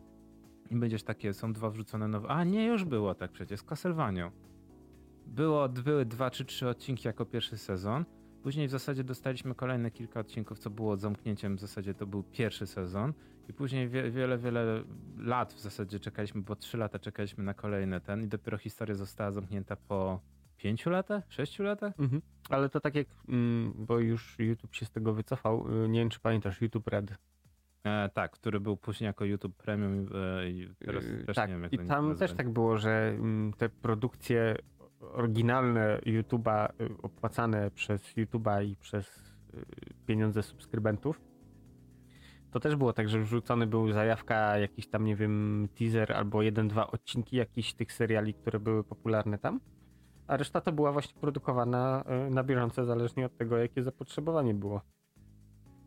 i 0.70 0.76
będziesz 0.76 1.02
takie, 1.02 1.32
są 1.32 1.52
dwa 1.52 1.70
wrzucone 1.70 2.08
nowe. 2.08 2.28
A 2.28 2.44
nie, 2.44 2.66
już 2.66 2.84
było 2.84 3.14
tak 3.14 3.32
przecież, 3.32 3.60
z 3.60 3.62
Castlevanią. 3.62 4.30
Było, 5.26 5.68
były 5.68 6.04
dwa 6.04 6.30
czy 6.30 6.44
trzy 6.44 6.68
odcinki 6.68 7.08
jako 7.08 7.24
pierwszy 7.26 7.58
sezon. 7.58 8.04
Później 8.42 8.68
w 8.68 8.70
zasadzie 8.70 9.04
dostaliśmy 9.04 9.54
kolejne 9.54 9.90
kilka 9.90 10.20
odcinków, 10.20 10.58
co 10.58 10.70
było 10.70 10.96
zamknięciem. 10.96 11.56
W 11.56 11.60
zasadzie 11.60 11.94
to 11.94 12.06
był 12.06 12.22
pierwszy 12.22 12.66
sezon. 12.66 13.12
I 13.50 13.52
później 13.52 13.88
wie, 13.88 14.10
wiele, 14.10 14.38
wiele 14.38 14.84
lat 15.18 15.52
w 15.52 15.60
zasadzie 15.60 16.00
czekaliśmy, 16.00 16.42
bo 16.42 16.56
trzy 16.56 16.78
lata 16.78 16.98
czekaliśmy 16.98 17.44
na 17.44 17.54
kolejny 17.54 18.00
ten 18.00 18.22
i 18.22 18.28
dopiero 18.28 18.58
historia 18.58 18.94
została 18.94 19.30
zamknięta 19.30 19.76
po 19.76 20.20
pięciu 20.56 20.90
latach, 20.90 21.24
sześciu 21.28 21.62
latach. 21.62 22.00
Mhm. 22.00 22.22
Ale 22.48 22.68
to 22.68 22.80
tak 22.80 22.94
jak, 22.94 23.06
mm, 23.28 23.72
bo 23.76 23.98
już 23.98 24.38
YouTube 24.38 24.74
się 24.74 24.86
z 24.86 24.90
tego 24.90 25.14
wycofał, 25.14 25.84
y, 25.84 25.88
nie 25.88 26.00
wiem 26.00 26.08
czy 26.08 26.20
pamiętasz, 26.20 26.60
YouTube 26.60 26.88
Red. 26.88 27.14
E, 27.84 28.08
tak, 28.08 28.30
który 28.32 28.60
był 28.60 28.76
później 28.76 29.06
jako 29.06 29.24
YouTube 29.24 29.56
Premium 29.56 30.06
e, 30.14 30.50
i 30.50 30.74
teraz 30.78 31.04
yy, 31.04 31.24
też 31.24 31.36
tak, 31.36 31.48
nie 31.48 31.54
wiem 31.54 31.62
jak 31.62 31.72
i 31.72 31.78
tam 31.78 32.16
też 32.16 32.32
tak 32.32 32.50
było, 32.50 32.78
że 32.78 33.08
mm, 33.08 33.52
te 33.52 33.68
produkcje 33.68 34.56
oryginalne 35.00 35.98
YouTube'a 36.06 36.68
y, 36.80 37.02
opłacane 37.02 37.70
przez 37.70 38.16
YouTube'a 38.16 38.64
i 38.64 38.76
przez 38.76 39.34
y, 39.54 39.64
pieniądze 40.06 40.42
subskrybentów 40.42 41.29
to 42.50 42.60
też 42.60 42.76
było 42.76 42.92
tak, 42.92 43.08
że 43.08 43.20
wrzucony 43.20 43.66
był 43.66 43.92
zajawka, 43.92 44.58
jakiś 44.58 44.86
tam, 44.86 45.04
nie 45.04 45.16
wiem, 45.16 45.68
teaser 45.78 46.12
albo 46.12 46.42
jeden, 46.42 46.68
dwa 46.68 46.86
odcinki 46.86 47.36
jakichś 47.36 47.72
tych 47.72 47.92
seriali, 47.92 48.34
które 48.34 48.60
były 48.60 48.84
popularne 48.84 49.38
tam, 49.38 49.60
a 50.26 50.36
reszta 50.36 50.60
to 50.60 50.72
była 50.72 50.92
właśnie 50.92 51.20
produkowana 51.20 52.04
e, 52.06 52.30
na 52.30 52.44
bieżąco, 52.44 52.84
zależnie 52.84 53.26
od 53.26 53.36
tego, 53.36 53.58
jakie 53.58 53.82
zapotrzebowanie 53.82 54.54
było. 54.54 54.80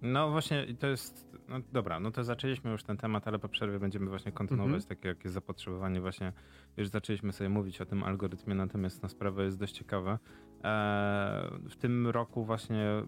No 0.01 0.31
właśnie, 0.31 0.75
to 0.79 0.87
jest, 0.87 1.37
no 1.47 1.59
dobra, 1.71 1.99
no 1.99 2.11
to 2.11 2.23
zaczęliśmy 2.23 2.71
już 2.71 2.83
ten 2.83 2.97
temat, 2.97 3.27
ale 3.27 3.39
po 3.39 3.49
przerwie 3.49 3.79
będziemy 3.79 4.09
właśnie 4.09 4.31
kontynuować 4.31 4.73
mm 4.73 4.81
-hmm. 4.81 4.87
takie, 4.87 5.07
jakie 5.07 5.29
zapotrzebowanie 5.29 6.01
właśnie, 6.01 6.33
już 6.77 6.87
zaczęliśmy 6.87 7.33
sobie 7.33 7.49
mówić 7.49 7.81
o 7.81 7.85
tym 7.85 8.03
algorytmie, 8.03 8.55
natomiast 8.55 9.03
na 9.03 9.09
sprawa 9.09 9.43
jest 9.43 9.59
dość 9.59 9.73
ciekawa. 9.77 10.19
Eee, 10.63 11.69
w 11.69 11.75
tym 11.75 12.07
roku 12.07 12.45
właśnie 12.45 12.83
e, 12.85 13.03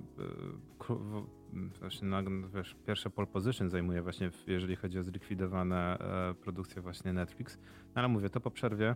właśnie 1.79 2.07
na, 2.07 2.23
wiesz, 2.53 2.75
pierwsze 2.88 3.09
pole 3.09 3.27
position 3.27 3.69
zajmuje 3.69 4.01
właśnie, 4.01 4.30
jeżeli 4.47 4.75
chodzi 4.75 4.99
o 4.99 5.03
zlikwidowane 5.03 5.97
e, 5.99 6.34
produkcje 6.34 6.82
właśnie 6.82 7.13
Netflix. 7.13 7.57
No 7.86 7.93
ale 7.95 8.07
mówię, 8.07 8.30
to 8.30 8.41
po 8.41 8.51
przerwie. 8.51 8.95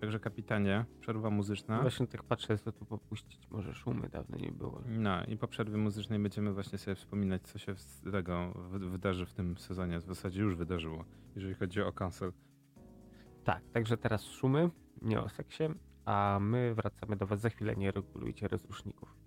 Także 0.00 0.20
kapitanie, 0.20 0.84
przerwa 1.00 1.30
muzyczna. 1.30 1.76
No 1.76 1.82
właśnie 1.82 2.06
tak 2.06 2.22
patrzę, 2.22 2.58
co 2.58 2.72
tu 2.72 2.84
popuścić, 2.84 3.50
może 3.50 3.74
szumy 3.74 4.08
dawno 4.08 4.38
nie 4.38 4.52
było. 4.52 4.82
No 4.88 5.24
i 5.24 5.36
po 5.36 5.48
przerwie 5.48 5.76
muzycznej 5.76 6.18
będziemy 6.18 6.52
właśnie 6.52 6.78
sobie 6.78 6.94
wspominać, 6.94 7.42
co 7.42 7.58
się 7.58 7.76
z 7.76 8.02
tego 8.12 8.52
wydarzy 8.70 9.26
w 9.26 9.32
tym 9.32 9.58
sezonie. 9.58 9.98
W 9.98 10.02
zasadzie 10.02 10.42
już 10.42 10.56
wydarzyło, 10.56 11.04
jeżeli 11.36 11.54
chodzi 11.54 11.82
o 11.82 11.92
cancel. 11.92 12.32
Tak, 13.44 13.62
także 13.72 13.96
teraz 13.96 14.24
szumy, 14.24 14.70
nie 15.02 15.20
o 15.20 15.28
seksie, 15.28 15.64
a 16.10 16.38
my 16.40 16.74
wracamy 16.74 17.16
do 17.16 17.26
was 17.26 17.40
za 17.40 17.50
chwilę, 17.50 17.76
nie 17.76 17.92
regulujcie 17.92 18.48
rozruszników. 18.48 19.19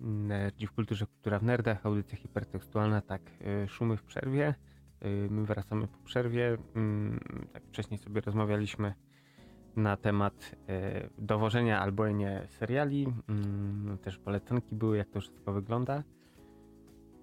Nerdzi 0.00 0.66
w 0.66 0.72
kulturze, 0.72 1.06
kultura 1.06 1.38
w 1.38 1.42
nerdach, 1.42 1.86
audycja 1.86 2.18
hipertekstualna, 2.18 3.00
tak, 3.00 3.22
y, 3.64 3.68
szumy 3.68 3.96
w 3.96 4.02
przerwie. 4.02 4.54
Y, 5.04 5.28
My 5.30 5.44
wracamy 5.44 5.86
po 5.86 5.98
przerwie. 5.98 6.56
Mm, 6.74 7.20
Tak 7.52 7.62
wcześniej 7.64 7.98
sobie 7.98 8.20
rozmawialiśmy 8.20 8.94
na 9.76 9.96
temat 9.96 10.56
dowożenia 11.18 11.80
albo 11.80 12.08
nie 12.08 12.42
seriali. 12.48 13.06
Mm, 13.28 13.98
Też 13.98 14.18
polecanki 14.18 14.74
były, 14.74 14.96
jak 14.96 15.10
to 15.10 15.20
wszystko 15.20 15.52
wygląda. 15.52 16.02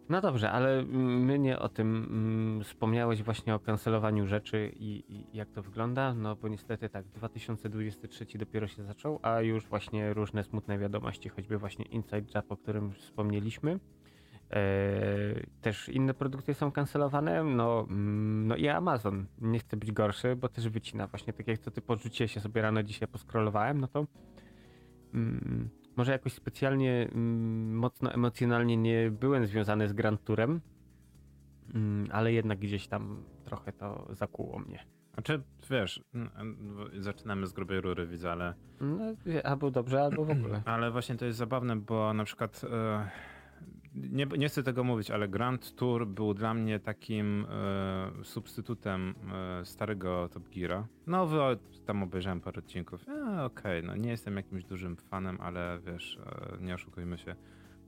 No 0.10 0.22
dobrze, 0.22 0.51
ale 0.51 0.80
mm, 0.80 1.26
my 1.26 1.39
nie 1.39 1.60
o 1.60 1.70
tym 1.70 2.08
mm, 2.10 2.64
wspomniałeś 2.64 3.24
właśnie 3.24 3.55
o 3.55 3.60
kancelowaniu 3.60 4.28
rzeczy 4.28 4.72
i, 4.76 5.03
i 5.14 5.38
jak 5.38 5.51
to 5.51 5.62
wygląda, 5.62 6.14
no 6.14 6.36
bo 6.36 6.47
niestety 6.47 6.89
tak, 6.89 7.05
2023 7.08 8.26
dopiero 8.38 8.68
się 8.68 8.84
zaczął, 8.84 9.20
a 9.22 9.41
już 9.41 9.66
właśnie 9.66 10.14
różne 10.14 10.43
smutne 10.43 10.78
wiadomości, 10.78 11.30
choćby 11.30 11.58
właśnie 11.58 11.86
Inside 11.86 12.24
Job, 12.36 12.51
o 12.51 12.58
którym 12.58 12.91
wspomnieliśmy. 12.93 13.80
Eee, 14.51 15.47
też 15.62 15.89
inne 15.89 16.14
produkty 16.14 16.53
są 16.53 16.72
kancelowane, 16.72 17.43
no, 17.43 17.86
mm, 17.89 18.47
no 18.47 18.55
i 18.55 18.68
Amazon. 18.68 19.26
Nie 19.41 19.60
chce 19.60 19.78
być 19.78 19.91
gorszy, 19.91 20.36
bo 20.36 20.49
też 20.49 20.70
wycina 20.70 21.08
właśnie 21.08 21.34
tak 21.34 21.47
jak 21.47 21.58
to 21.58 21.72
ty 21.72 21.82
podrzuciłeś 21.82 22.32
się 22.32 22.39
sobie 22.39 22.62
rano 22.62 22.84
dzisiaj 22.84 23.08
poskrolowałem, 23.08 23.82
no 23.82 23.88
to 23.88 24.05
mm, 25.14 25.70
może 25.98 26.12
jakoś 26.12 26.34
specjalnie 26.34 27.10
mm, 27.12 27.76
mocno 27.76 28.14
emocjonalnie 28.14 28.78
nie 28.78 29.12
byłem 29.12 29.45
związany 29.45 29.88
z 29.88 29.93
Grand 29.93 30.24
Tourem, 30.24 30.62
mm, 31.76 32.08
ale 32.12 32.34
jednak 32.34 32.60
gdzieś 32.60 32.88
tam 32.88 33.24
trochę 33.45 33.74
to 33.74 34.08
zakuło 34.12 34.60
mnie. 34.60 34.86
Znaczy, 35.14 35.41
wiesz, 35.70 36.04
zaczynamy 36.98 37.48
z 37.48 37.54
grubej 37.54 37.82
rury, 37.82 38.08
widzę, 38.08 38.32
ale, 38.32 38.54
No, 38.82 39.00
albo 39.43 39.72
dobrze, 39.72 40.02
albo 40.02 40.26
w 40.26 40.30
ogóle. 40.30 40.62
ale 40.76 40.91
właśnie 40.91 41.16
to 41.16 41.26
jest 41.26 41.38
zabawne, 41.38 41.76
bo 41.76 42.14
na 42.14 42.24
przykład 42.24 42.62
e, 42.72 43.10
nie, 44.12 44.26
nie 44.26 44.50
chcę 44.50 44.64
tego 44.64 44.84
mówić, 44.84 45.12
ale 45.12 45.28
Grand 45.28 45.76
Tour 45.76 46.08
był 46.08 46.34
dla 46.34 46.54
mnie 46.54 46.80
takim 46.80 47.45
e, 47.50 48.24
substytutem 48.24 49.16
e, 49.34 49.66
starego 49.66 50.30
Top 50.30 50.50
Geara. 50.50 50.88
Nowy, 51.08 51.38
tam 51.86 52.04
obejrzałem 52.04 52.41
parę 52.41 52.60
odcinków. 52.60 53.06
E, 53.10 53.43
Okej, 53.43 53.84
no 53.84 53.95
nie 53.95 54.10
jestem 54.10 54.38
jakimś 54.38 54.64
dużym 54.64 54.95
fanem, 54.95 55.38
ale 55.41 55.80
wiesz, 55.86 56.20
e, 56.26 56.64
nie 56.64 56.74
oszukujmy 56.74 57.18
się. 57.18 57.36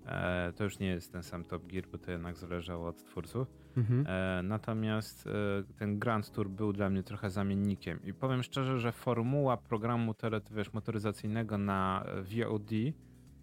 E, 0.06 0.54
to 0.56 0.64
już 0.64 0.80
nie 0.80 0.88
jest 0.88 1.12
ten 1.12 1.24
sam 1.24 1.44
Top 1.44 1.68
Gear, 1.68 1.86
bo 1.92 1.98
to 1.98 2.12
jednak 2.12 2.38
zależało 2.38 2.88
od 2.88 3.04
twórców. 3.04 3.48
Mhm. 3.78 4.06
E, 4.08 4.44
natomiast 4.44 5.28
e, 5.28 5.32
ten 5.78 6.00
Grand 6.00 6.32
Tour 6.32 6.50
był 6.50 6.74
dla 6.74 6.90
mnie 6.90 7.04
trochę 7.04 7.30
zamiennikiem. 7.30 8.00
I 8.04 8.14
powiem 8.14 8.44
szczerze, 8.44 8.80
że 8.80 8.92
formuła 8.92 9.58
programu 9.58 10.14
tele, 10.14 10.42
wiesz, 10.52 10.74
motoryzacyjnego 10.74 11.58
na 11.58 12.06
VOD 12.24 12.72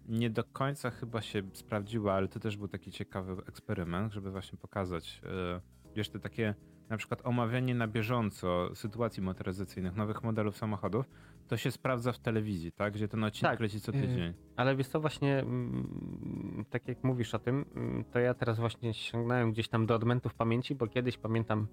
nie 0.07 0.29
do 0.29 0.43
końca 0.43 0.91
chyba 0.91 1.21
się 1.21 1.43
sprawdziła, 1.53 2.13
ale 2.13 2.27
to 2.27 2.39
też 2.39 2.57
był 2.57 2.67
taki 2.67 2.91
ciekawy 2.91 3.33
eksperyment, 3.47 4.13
żeby 4.13 4.31
właśnie 4.31 4.57
pokazać, 4.57 5.21
e, 5.25 5.61
wiesz, 5.95 6.09
te 6.09 6.19
takie 6.19 6.55
na 6.89 6.97
przykład 6.97 7.21
omawianie 7.23 7.75
na 7.75 7.87
bieżąco 7.87 8.75
sytuacji 8.75 9.23
motoryzacyjnych, 9.23 9.95
nowych 9.95 10.23
modelów 10.23 10.57
samochodów, 10.57 11.09
to 11.47 11.57
się 11.57 11.71
sprawdza 11.71 12.11
w 12.11 12.19
telewizji, 12.19 12.71
tak? 12.71 12.93
Gdzie 12.93 13.07
ten 13.07 13.23
odcinek 13.23 13.51
Tak, 13.51 13.59
leci 13.59 13.81
co 13.81 13.91
e, 13.91 14.01
tydzień. 14.01 14.33
Ale 14.55 14.75
wiesz 14.75 14.87
co, 14.87 14.99
właśnie 14.99 15.39
mm, 15.39 16.65
tak 16.69 16.87
jak 16.87 17.03
mówisz 17.03 17.35
o 17.35 17.39
tym, 17.39 17.65
mm, 17.75 18.03
to 18.03 18.19
ja 18.19 18.33
teraz 18.33 18.59
właśnie 18.59 18.93
sięgnąłem 18.93 19.51
gdzieś 19.51 19.67
tam 19.67 19.85
do 19.85 19.95
odmentów 19.95 20.33
pamięci, 20.33 20.75
bo 20.75 20.87
kiedyś 20.87 21.17
pamiętam 21.17 21.67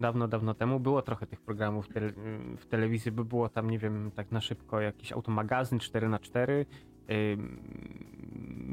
dawno, 0.00 0.28
dawno 0.28 0.54
temu 0.54 0.80
było 0.80 1.02
trochę 1.02 1.26
tych 1.26 1.40
programów 1.40 1.86
w, 1.86 1.92
tele, 1.92 2.12
w 2.56 2.66
telewizji, 2.66 3.12
by 3.12 3.24
było 3.24 3.48
tam, 3.48 3.70
nie 3.70 3.78
wiem, 3.78 4.10
tak 4.14 4.32
na 4.32 4.40
szybko 4.40 4.80
jakiś 4.80 5.12
automagazyn 5.12 5.78
4x4, 5.78 6.50
ym, 6.50 6.64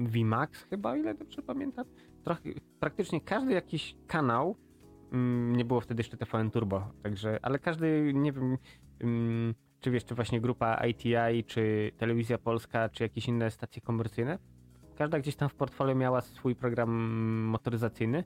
VMAX 0.06 0.64
chyba, 0.64 0.98
ile 0.98 1.14
dobrze 1.14 1.42
pamiętam. 1.42 1.86
Trochę, 2.24 2.42
praktycznie 2.80 3.22
każdy 3.22 3.54
jakiś 3.54 3.96
kanał, 4.08 4.56
nie 5.52 5.66
było 5.66 5.82
wtedy 5.82 6.00
jeszcze 6.00 6.18
TVN 6.18 6.52
Turbo, 6.52 6.92
także, 7.04 7.40
ale 7.42 7.60
każdy, 7.60 8.12
nie 8.14 8.32
wiem, 8.32 8.58
czy 9.80 9.92
wiesz, 9.92 10.06
czy 10.06 10.16
właśnie 10.16 10.42
grupa 10.42 10.88
ITI, 10.88 11.44
czy 11.48 11.92
Telewizja 11.98 12.38
Polska, 12.38 12.90
czy 12.90 13.04
jakieś 13.04 13.28
inne 13.28 13.52
stacje 13.52 13.82
komercyjne. 13.82 14.40
Każda 14.96 15.20
gdzieś 15.20 15.36
tam 15.36 15.50
w 15.50 15.56
portfolio 15.56 15.96
miała 15.96 16.22
swój 16.22 16.56
program 16.56 16.92
motoryzacyjny 17.44 18.24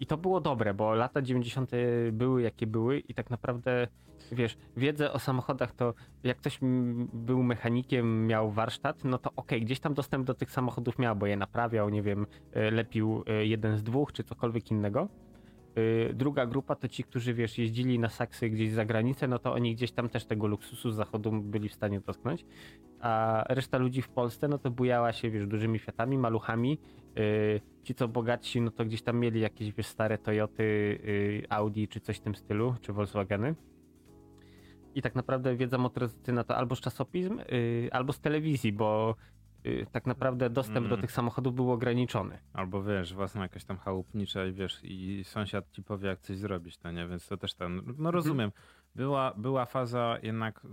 i 0.00 0.06
to 0.06 0.16
było 0.16 0.40
dobre, 0.40 0.74
bo 0.74 0.94
lata 0.94 1.22
90. 1.22 1.70
były 2.12 2.42
jakie 2.42 2.66
były 2.66 2.98
i 2.98 3.14
tak 3.14 3.30
naprawdę, 3.30 3.88
wiesz, 4.32 4.56
wiedzę 4.76 5.12
o 5.12 5.18
samochodach 5.18 5.72
to 5.72 5.94
jak 6.24 6.36
ktoś 6.36 6.58
był 7.12 7.42
mechanikiem, 7.42 8.26
miał 8.26 8.50
warsztat, 8.50 9.04
no 9.04 9.18
to 9.18 9.30
okej, 9.36 9.62
gdzieś 9.62 9.80
tam 9.80 9.94
dostęp 9.94 10.26
do 10.26 10.34
tych 10.34 10.50
samochodów 10.50 10.98
miał, 10.98 11.16
bo 11.16 11.26
je 11.26 11.36
naprawiał, 11.36 11.90
nie 11.90 12.02
wiem, 12.02 12.26
e, 12.52 12.70
lepił 12.70 13.24
e, 13.26 13.46
jeden 13.46 13.76
z 13.76 13.82
dwóch, 13.82 14.12
czy 14.12 14.24
cokolwiek 14.24 14.70
innego. 14.70 15.08
Y, 15.78 16.14
Druga 16.14 16.46
grupa 16.46 16.74
to 16.74 16.88
ci, 16.88 17.04
którzy 17.04 17.34
wiesz, 17.34 17.58
jeździli 17.58 17.98
na 17.98 18.08
saksy 18.08 18.50
gdzieś 18.50 18.70
za 18.70 18.84
granicę, 18.84 19.28
no 19.28 19.38
to 19.38 19.52
oni 19.52 19.74
gdzieś 19.74 19.92
tam 19.92 20.08
też 20.08 20.24
tego 20.24 20.46
luksusu 20.46 20.90
z 20.90 20.94
zachodu 20.94 21.32
byli 21.32 21.68
w 21.68 21.74
stanie 21.74 22.00
dotknąć. 22.00 22.44
A 23.00 23.44
reszta 23.48 23.78
ludzi 23.78 24.02
w 24.02 24.08
Polsce, 24.08 24.48
no 24.48 24.58
to 24.58 24.70
bujała 24.70 25.12
się, 25.12 25.30
wiesz, 25.30 25.46
dużymi 25.46 25.78
Fiatami, 25.78 26.18
maluchami. 26.18 26.78
Y, 27.18 27.60
Ci, 27.82 27.94
co 27.94 28.08
bogatsi, 28.08 28.60
no 28.60 28.70
to 28.70 28.84
gdzieś 28.84 29.02
tam 29.02 29.18
mieli 29.18 29.40
jakieś, 29.40 29.72
wiesz, 29.72 29.86
stare 29.86 30.18
Toyoty, 30.18 30.62
y, 30.62 31.46
Audi, 31.48 31.84
czy 31.88 32.00
coś 32.00 32.16
w 32.16 32.20
tym 32.20 32.34
stylu, 32.34 32.74
czy 32.80 32.92
Volkswageny. 32.92 33.54
I 34.94 35.02
tak 35.02 35.14
naprawdę 35.14 35.56
wiedza 35.56 35.78
motoryzacyjna 35.78 36.44
to 36.44 36.56
albo 36.56 36.76
z 36.76 36.80
czasopism, 36.80 37.40
albo 37.90 38.12
z 38.12 38.20
telewizji, 38.20 38.72
bo 38.72 39.16
tak 39.92 40.06
naprawdę 40.06 40.50
dostęp 40.50 40.86
do 40.88 40.94
Mm. 40.94 41.00
tych 41.00 41.12
samochodów 41.12 41.54
był 41.54 41.72
ograniczony. 41.72 42.38
Albo 42.52 42.82
wiesz, 42.82 43.14
własna 43.14 43.42
jakaś 43.42 43.64
tam 43.64 43.78
chałupnicza 43.78 44.46
i 44.46 44.52
wiesz, 44.52 44.78
i 44.82 45.24
sąsiad 45.24 45.70
ci 45.70 45.82
powie, 45.82 46.08
jak 46.08 46.20
coś 46.20 46.38
zrobić, 46.38 46.78
to 46.78 46.90
nie, 46.90 47.06
więc 47.08 47.28
to 47.28 47.36
też 47.36 47.54
tam, 47.54 47.78
Mhm. 47.78 47.96
no 47.98 48.10
rozumiem. 48.10 48.52
Była, 48.94 49.34
była 49.36 49.66
faza, 49.66 50.18
jednak 50.22 50.64
y, 50.64 50.68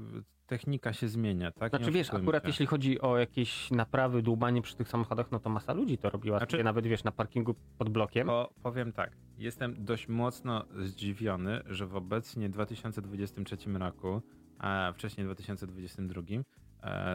technika 0.48 0.94
się 0.94 1.08
zmienia, 1.08 1.52
tak? 1.52 1.70
Znaczy 1.70 1.92
wiesz, 1.92 2.14
akurat 2.14 2.44
się. 2.44 2.50
jeśli 2.50 2.66
chodzi 2.66 3.02
o 3.02 3.18
jakieś 3.18 3.72
naprawy, 3.72 4.22
dłubanie 4.22 4.62
przy 4.62 4.76
tych 4.76 4.90
samochodach, 4.90 5.32
no 5.32 5.40
to 5.40 5.50
masa 5.50 5.74
ludzi 5.74 5.98
to 5.98 6.10
robiła. 6.10 6.38
Znaczy-. 6.38 6.64
Nawet 6.64 6.88
wiesz, 6.88 7.04
na 7.04 7.12
parkingu 7.12 7.56
pod 7.78 7.90
blokiem. 7.90 8.28
Po, 8.28 8.50
powiem 8.64 8.92
tak, 8.94 9.12
jestem 9.38 9.76
dość 9.86 10.08
mocno 10.08 10.66
zdziwiony, 10.80 11.62
że 11.66 11.88
w 11.88 11.96
obecnie 11.96 12.50
2023 12.50 13.58
roku, 13.80 14.22
a 14.60 14.92
wcześniej 14.96 15.26
2022, 15.26 16.22
e, 16.22 16.44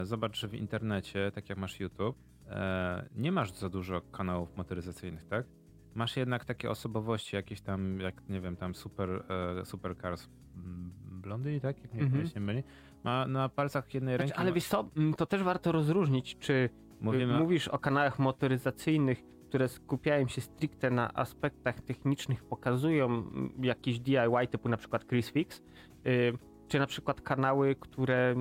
zobacz, 0.03 0.41
że 0.41 0.49
w 0.49 0.55
internecie, 0.55 1.31
tak 1.35 1.49
jak 1.49 1.59
masz 1.59 1.81
YouTube, 1.81 2.17
e, 2.49 3.09
nie 3.17 3.33
masz 3.33 3.53
za 3.53 3.69
dużo 3.69 4.01
kanałów 4.01 4.57
motoryzacyjnych, 4.57 5.25
tak? 5.25 5.47
Masz 5.95 6.17
jednak 6.17 6.45
takie 6.45 6.71
osobowości, 6.71 7.37
jakieś 7.37 7.61
tam, 7.61 8.01
jak 8.01 8.29
nie 8.29 8.41
wiem, 8.41 8.57
tam 8.57 8.75
super, 8.75 9.25
e, 9.61 9.65
supercars 9.65 10.29
mm, 10.57 10.93
blondy, 11.05 11.61
tak? 11.61 11.83
Jak 11.83 11.95
nie, 11.95 12.03
mm 12.03 12.27
się 12.27 12.41
myli. 12.41 12.63
Ma 13.05 13.27
na 13.27 13.49
palcach 13.49 13.95
jednej 13.95 14.17
Znaczy, 14.17 14.29
ręki. 14.29 14.41
ale 14.41 14.53
wiesz 14.53 14.69
co, 14.69 14.89
to 15.17 15.27
też 15.27 15.43
warto 15.43 15.73
rozróżnić, 15.73 16.39
czy 16.39 16.71
mówimy, 17.01 17.39
mówisz 17.39 17.69
o 17.69 17.79
kanałach 17.79 18.19
motoryzacyjnych, 18.19 19.23
które 19.49 19.69
skupiają 19.69 20.29
się 20.29 20.41
stricte 20.41 20.91
na 20.91 21.15
aspektach 21.15 21.81
technicznych, 21.81 22.45
pokazują 22.45 23.25
jakieś 23.63 24.01
DIY 24.01 24.47
typu 24.51 24.69
na 24.69 24.77
przykład 24.77 25.07
Chris 25.09 25.31
Fix, 25.31 25.63
y, 26.07 26.39
czy 26.69 26.79
na 26.79 26.87
przykład 26.87 27.21
kanały, 27.21 27.77
które 27.81 28.35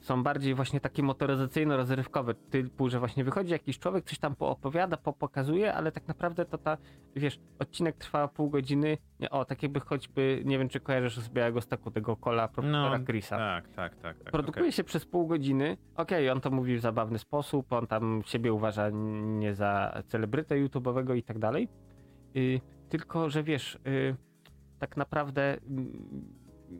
są 0.00 0.22
bardziej 0.22 0.54
właśnie 0.54 0.80
takie 0.80 1.02
motoryzacyjno-rozrywkowe, 1.02 2.34
typu, 2.50 2.88
że 2.88 2.98
właśnie 2.98 3.24
wychodzi 3.24 3.52
jakiś 3.52 3.78
człowiek, 3.78 4.04
coś 4.04 4.18
tam 4.18 4.36
poopowiada, 4.36 4.96
pokazuje, 4.96 5.74
ale 5.74 5.92
tak 5.92 6.08
naprawdę 6.08 6.44
to 6.44 6.58
ta, 6.58 6.76
wiesz, 7.16 7.40
odcinek 7.58 7.96
trwa 7.96 8.28
pół 8.28 8.50
godziny, 8.50 8.98
o, 9.30 9.44
tak 9.44 9.62
jakby 9.62 9.80
choćby, 9.80 10.42
nie 10.44 10.58
wiem, 10.58 10.68
czy 10.68 10.80
kojarzysz 10.80 11.18
z 11.18 11.28
Białego 11.28 11.60
Stoku 11.60 11.90
tego 11.90 12.16
kola 12.16 12.48
profesora 12.48 12.98
no, 12.98 13.04
Chrisa. 13.04 13.36
tak, 13.36 13.68
tak, 13.68 13.96
tak. 13.96 14.18
tak 14.18 14.32
Produkuje 14.32 14.64
okej. 14.64 14.72
się 14.72 14.84
przez 14.84 15.06
pół 15.06 15.26
godziny. 15.26 15.76
Okej, 15.96 16.30
on 16.30 16.40
to 16.40 16.50
mówi 16.50 16.76
w 16.76 16.80
zabawny 16.80 17.18
sposób, 17.18 17.72
on 17.72 17.86
tam 17.86 18.22
siebie 18.26 18.52
uważa 18.52 18.90
nie 19.22 19.54
za 19.54 20.02
celebrytę 20.06 20.54
YouTube'owego 20.54 21.16
i 21.16 21.22
tak 21.22 21.38
dalej. 21.38 21.68
Y, 22.36 22.60
tylko, 22.88 23.30
że 23.30 23.42
wiesz, 23.42 23.78
y, 23.86 24.16
tak 24.78 24.96
naprawdę 24.96 25.58
mm, 25.62 26.37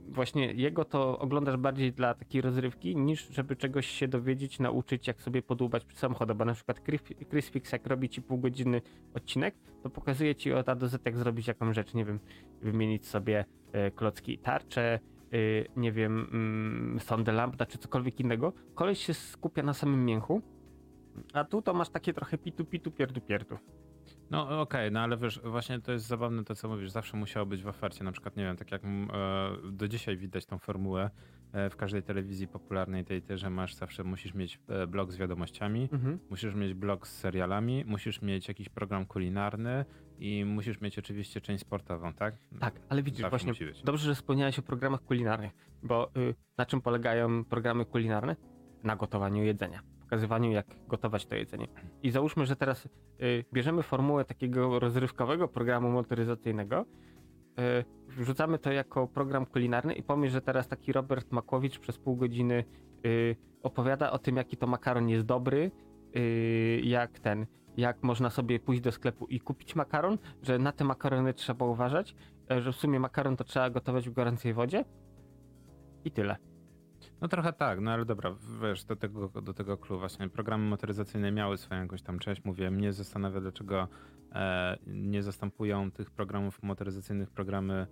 właśnie 0.08 0.52
jego 0.52 0.84
to 0.84 1.18
oglądasz 1.18 1.56
bardziej 1.56 1.92
dla 1.92 2.14
takiej 2.14 2.40
rozrywki, 2.40 2.96
niż 2.96 3.28
żeby 3.28 3.56
czegoś 3.56 3.86
się 3.86 4.08
dowiedzieć, 4.08 4.58
nauczyć, 4.58 5.06
jak 5.06 5.22
sobie 5.22 5.42
podłubać 5.42 5.84
przy. 5.84 6.34
Bo 6.34 6.44
na 6.44 6.54
przykład 6.54 6.80
Fix, 7.50 7.72
jak 7.72 7.86
robi 7.86 8.08
ci 8.08 8.22
pół 8.22 8.38
godziny 8.38 8.82
odcinek, 9.14 9.54
to 9.82 9.90
pokazuje 9.90 10.34
ci 10.34 10.52
od 10.52 10.68
A 10.68 10.74
do 10.74 10.88
Z, 10.88 11.06
jak 11.06 11.16
zrobić 11.16 11.48
jakąś 11.48 11.76
rzecz, 11.76 11.94
nie 11.94 12.04
wiem, 12.04 12.20
wymienić 12.62 13.06
sobie 13.06 13.44
e, 13.72 13.90
klocki 13.90 14.32
i 14.32 14.38
tarcze, 14.38 15.00
y, 15.34 15.66
nie 15.76 15.92
wiem, 15.92 16.28
mm, 16.32 17.00
sondę 17.00 17.32
lambda 17.32 17.66
czy 17.66 17.78
cokolwiek 17.78 18.20
innego. 18.20 18.52
Koleś 18.74 19.06
się 19.06 19.14
skupia 19.14 19.62
na 19.62 19.74
samym 19.74 20.04
mięchu, 20.04 20.42
a 21.32 21.44
tu 21.44 21.62
to 21.62 21.74
masz 21.74 21.88
takie 21.88 22.12
trochę 22.12 22.38
pitu 22.38 22.64
pitu 22.64 22.90
pierdu 22.90 23.20
pierdu. 23.20 23.58
No 24.30 24.60
okej, 24.60 24.92
no 24.92 25.00
ale 25.00 25.16
wiesz, 25.16 25.40
właśnie 25.44 25.80
to 25.80 25.92
jest 25.92 26.06
zabawne 26.06 26.44
to, 26.44 26.54
co 26.54 26.68
mówisz, 26.68 26.90
zawsze 26.90 27.16
musiało 27.16 27.46
być 27.46 27.62
w 27.62 27.68
ofercie, 27.68 28.04
na 28.04 28.12
przykład, 28.12 28.36
nie 28.36 28.44
wiem, 28.44 28.56
tak 28.56 28.72
jak 28.72 28.84
mm, 28.84 29.10
e, 29.66 29.72
do 29.72 29.88
dzisiaj 29.88 30.16
widać 30.16 30.46
tą 30.46 30.58
formułę, 30.58 31.10
e, 31.52 31.70
w 31.70 31.76
każdej 31.76 32.02
telewizji 32.02 32.48
popularnej 32.48 33.04
tej, 33.04 33.22
tej, 33.22 33.38
że 33.38 33.50
masz 33.50 33.74
zawsze, 33.74 34.04
musisz 34.04 34.34
mieć 34.34 34.60
e, 34.68 34.86
blog 34.86 35.12
z 35.12 35.16
wiadomościami, 35.16 35.88
Mhm. 35.92 36.18
musisz 36.30 36.54
mieć 36.54 36.74
blog 36.74 37.06
z 37.06 37.18
serialami, 37.18 37.84
musisz 37.86 38.22
mieć 38.22 38.48
jakiś 38.48 38.68
program 38.68 39.06
kulinarny 39.06 39.84
i 40.18 40.44
musisz 40.44 40.80
mieć 40.80 40.98
oczywiście 40.98 41.40
część 41.40 41.60
sportową, 41.60 42.14
tak? 42.14 42.34
Tak, 42.60 42.80
ale 42.88 43.02
widzisz, 43.02 43.20
Zawsze 43.20 43.46
właśnie 43.46 43.66
dobrze, 43.84 44.04
że 44.06 44.14
wspomniałeś 44.14 44.58
o 44.58 44.62
programach 44.62 45.02
kulinarnych, 45.04 45.52
bo 45.82 46.10
y, 46.16 46.34
na 46.58 46.66
czym 46.66 46.80
polegają 46.80 47.44
programy 47.44 47.84
kulinarne? 47.84 48.36
Na 48.84 48.96
gotowaniu 48.96 49.44
jedzenia, 49.44 49.82
pokazywaniu 50.08 50.50
jak 50.50 50.66
gotować 50.88 51.26
to 51.26 51.36
jedzenie. 51.36 51.68
I 52.02 52.10
załóżmy, 52.10 52.46
że 52.46 52.56
teraz 52.56 52.86
y, 52.86 53.44
bierzemy 53.52 53.82
formułę 53.82 54.24
takiego 54.24 54.78
rozrywkowego 54.78 55.48
programu 55.48 55.90
motoryzacyjnego, 55.90 56.84
y, 57.58 57.84
wrzucamy 58.08 58.58
to 58.58 58.72
jako 58.72 59.06
program 59.06 59.46
kulinarny 59.46 59.94
i 59.94 60.02
pomyśl, 60.02 60.32
że 60.32 60.40
teraz 60.40 60.68
taki 60.68 60.92
Robert 60.92 61.32
Makłowicz 61.32 61.78
przez 61.78 61.98
pół 61.98 62.16
godziny 62.16 62.64
y, 63.06 63.36
opowiada 63.62 64.10
o 64.10 64.18
tym, 64.18 64.36
jaki 64.36 64.56
to 64.56 64.66
makaron 64.66 65.08
jest 65.08 65.26
dobry, 65.26 65.70
y, 66.16 66.80
jak 66.84 67.18
ten, 67.18 67.46
jak 67.76 68.02
można 68.02 68.30
sobie 68.30 68.60
pójść 68.60 68.82
do 68.82 68.92
sklepu 68.92 69.26
i 69.26 69.40
kupić 69.40 69.76
makaron, 69.76 70.18
że 70.42 70.58
na 70.58 70.72
te 70.72 70.84
makarony 70.84 71.34
trzeba 71.34 71.66
uważać, 71.66 72.14
e, 72.50 72.60
że 72.62 72.72
w 72.72 72.76
sumie 72.76 73.00
makaron 73.00 73.36
to 73.36 73.44
trzeba 73.44 73.70
gotować 73.70 74.08
w 74.08 74.12
gorącej 74.12 74.54
wodzie 74.54 74.84
i 76.04 76.10
tyle. 76.10 76.47
No 77.20 77.28
trochę 77.28 77.52
tak, 77.52 77.80
no 77.80 77.90
ale 77.90 78.04
dobra, 78.04 78.34
wiesz, 78.62 78.84
do 78.84 78.96
tego, 78.96 79.28
do 79.28 79.54
tego 79.54 79.76
clue 79.76 79.98
właśnie 79.98 80.28
programy 80.28 80.64
motoryzacyjne 80.64 81.32
miały 81.32 81.56
swoją 81.56 81.82
jakąś 81.82 82.02
tam 82.02 82.18
część, 82.18 82.44
mówię, 82.44 82.70
mnie 82.70 82.92
zastanawia 82.92 83.40
dlaczego 83.40 83.88
e, 84.32 84.78
nie 84.86 85.22
zastępują 85.22 85.90
tych 85.90 86.10
programów 86.10 86.62
motoryzacyjnych 86.62 87.30
programy 87.30 87.86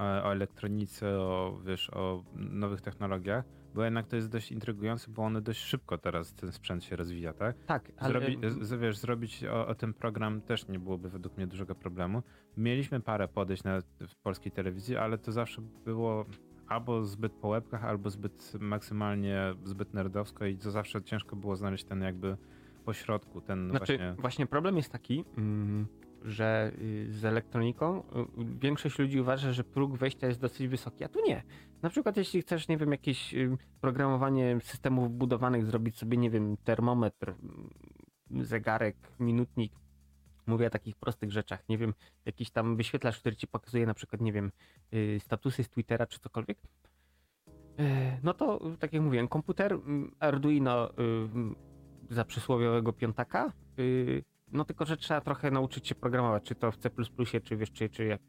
e, 0.00 0.02
o 0.02 0.32
elektronice, 0.32 1.18
o 1.18 1.58
wiesz, 1.64 1.90
o 1.90 2.24
nowych 2.34 2.80
technologiach, 2.80 3.44
bo 3.74 3.84
jednak 3.84 4.06
to 4.06 4.16
jest 4.16 4.28
dość 4.28 4.52
intrygujące, 4.52 5.10
bo 5.10 5.22
one 5.22 5.40
dość 5.40 5.60
szybko 5.60 5.98
teraz 5.98 6.34
ten 6.34 6.52
sprzęt 6.52 6.84
się 6.84 6.96
rozwija, 6.96 7.32
tak? 7.32 7.56
Tak, 7.66 7.92
ale 7.96 8.08
Zrobi, 8.12 8.38
z, 8.60 8.80
wiesz, 8.80 8.98
zrobić 8.98 9.44
o, 9.44 9.66
o 9.66 9.74
tym 9.74 9.94
program 9.94 10.40
też 10.40 10.68
nie 10.68 10.78
byłoby 10.78 11.10
według 11.10 11.36
mnie 11.36 11.46
dużego 11.46 11.74
problemu. 11.74 12.22
Mieliśmy 12.56 13.00
parę 13.00 13.28
podejść 13.28 13.64
na, 13.64 13.80
w 14.08 14.16
polskiej 14.22 14.52
telewizji, 14.52 14.96
ale 14.96 15.18
to 15.18 15.32
zawsze 15.32 15.62
było 15.84 16.24
albo 16.68 17.04
zbyt 17.04 17.32
po 17.32 17.48
łebkach, 17.48 17.84
albo 17.84 18.10
zbyt 18.10 18.52
maksymalnie, 18.60 19.54
zbyt 19.64 19.94
nerdowsko 19.94 20.46
i 20.46 20.56
to 20.56 20.70
zawsze 20.70 21.02
ciężko 21.02 21.36
było 21.36 21.56
znaleźć 21.56 21.84
ten 21.84 22.02
jakby 22.02 22.36
pośrodku, 22.84 23.40
ten 23.40 23.70
znaczy 23.70 23.98
właśnie... 23.98 24.14
właśnie 24.18 24.46
problem 24.46 24.76
jest 24.76 24.92
taki, 24.92 25.24
mm, 25.38 25.86
że 26.22 26.72
y, 26.78 27.06
z 27.12 27.24
elektroniką 27.24 27.98
y, 27.98 28.02
większość 28.60 28.98
ludzi 28.98 29.20
uważa, 29.20 29.52
że 29.52 29.64
próg 29.64 29.96
wejścia 29.96 30.26
jest 30.26 30.40
dosyć 30.40 30.68
wysoki, 30.68 31.04
a 31.04 31.08
tu 31.08 31.20
nie. 31.26 31.42
Na 31.82 31.90
przykład 31.90 32.16
jeśli 32.16 32.42
chcesz, 32.42 32.68
nie 32.68 32.76
wiem, 32.76 32.92
jakieś 32.92 33.34
y, 33.34 33.56
programowanie 33.80 34.58
systemów 34.62 35.10
budowanych, 35.10 35.66
zrobić 35.66 35.98
sobie, 35.98 36.16
nie 36.16 36.30
wiem, 36.30 36.56
termometr, 36.64 37.34
zegarek, 38.30 38.96
minutnik, 39.20 39.72
mówię 40.46 40.66
o 40.66 40.70
takich 40.70 40.96
prostych 40.96 41.32
rzeczach, 41.32 41.68
nie 41.68 41.78
wiem, 41.78 41.94
jakiś 42.24 42.50
tam 42.50 42.76
wyświetlacz, 42.76 43.20
który 43.20 43.36
ci 43.36 43.46
pokazuje 43.46 43.86
na 43.86 43.94
przykład, 43.94 44.20
nie 44.22 44.32
wiem, 44.32 44.52
y, 44.94 45.20
statusy 45.20 45.64
z 45.64 45.68
Twittera 45.68 46.06
czy 46.06 46.18
cokolwiek, 46.18 46.58
E, 47.78 48.18
no 48.22 48.34
to 48.34 48.60
tak 48.78 48.92
jak 48.92 49.02
mówiłem, 49.02 49.28
komputer 49.28 49.78
Arduino 50.18 50.90
y, 50.90 50.94
za 52.10 52.24
przysłowiowego 52.24 52.92
piątaka, 52.92 53.52
y, 53.78 54.24
no 54.52 54.64
tylko, 54.64 54.84
że 54.84 54.96
trzeba 54.96 55.20
trochę 55.20 55.50
nauczyć 55.50 55.88
się 55.88 55.94
programować, 55.94 56.42
czy 56.42 56.54
to 56.54 56.72
w 56.72 56.76
C++, 56.76 56.90
czy 57.42 57.56
wiesz, 57.56 57.72
czy, 57.72 57.88
czy 57.88 58.04
jak, 58.04 58.20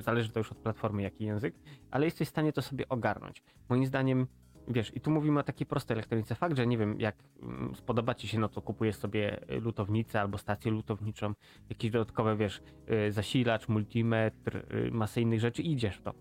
zależy 0.00 0.28
to 0.28 0.40
już 0.40 0.52
od 0.52 0.58
platformy, 0.58 1.02
jaki 1.02 1.24
język, 1.24 1.54
ale 1.90 2.04
jesteś 2.04 2.28
w 2.28 2.30
stanie 2.30 2.52
to 2.52 2.62
sobie 2.62 2.88
ogarnąć. 2.88 3.42
Moim 3.68 3.86
zdaniem, 3.86 4.26
wiesz, 4.68 4.96
i 4.96 5.00
tu 5.00 5.10
mówimy 5.10 5.40
o 5.40 5.42
takiej 5.42 5.66
prostej 5.66 5.94
elektronice. 5.94 6.34
Fakt, 6.34 6.56
że 6.56 6.66
nie 6.66 6.78
wiem, 6.78 7.00
jak 7.00 7.16
mm, 7.42 7.74
spodoba 7.74 8.14
ci 8.14 8.28
się, 8.28 8.38
no 8.38 8.48
to 8.48 8.62
kupujesz 8.62 8.96
sobie 8.96 9.40
lutownicę 9.48 10.20
albo 10.20 10.38
stację 10.38 10.70
lutowniczą, 10.70 11.34
jakieś 11.68 11.90
dodatkowe, 11.90 12.36
wiesz, 12.36 12.62
y, 13.08 13.12
zasilacz, 13.12 13.68
multimetr, 13.68 14.56
y, 14.56 14.90
masę 14.90 15.20
innych 15.20 15.40
rzeczy 15.40 15.62
i 15.62 15.72
idziesz 15.72 15.96
w 15.96 16.02
to. 16.02 16.14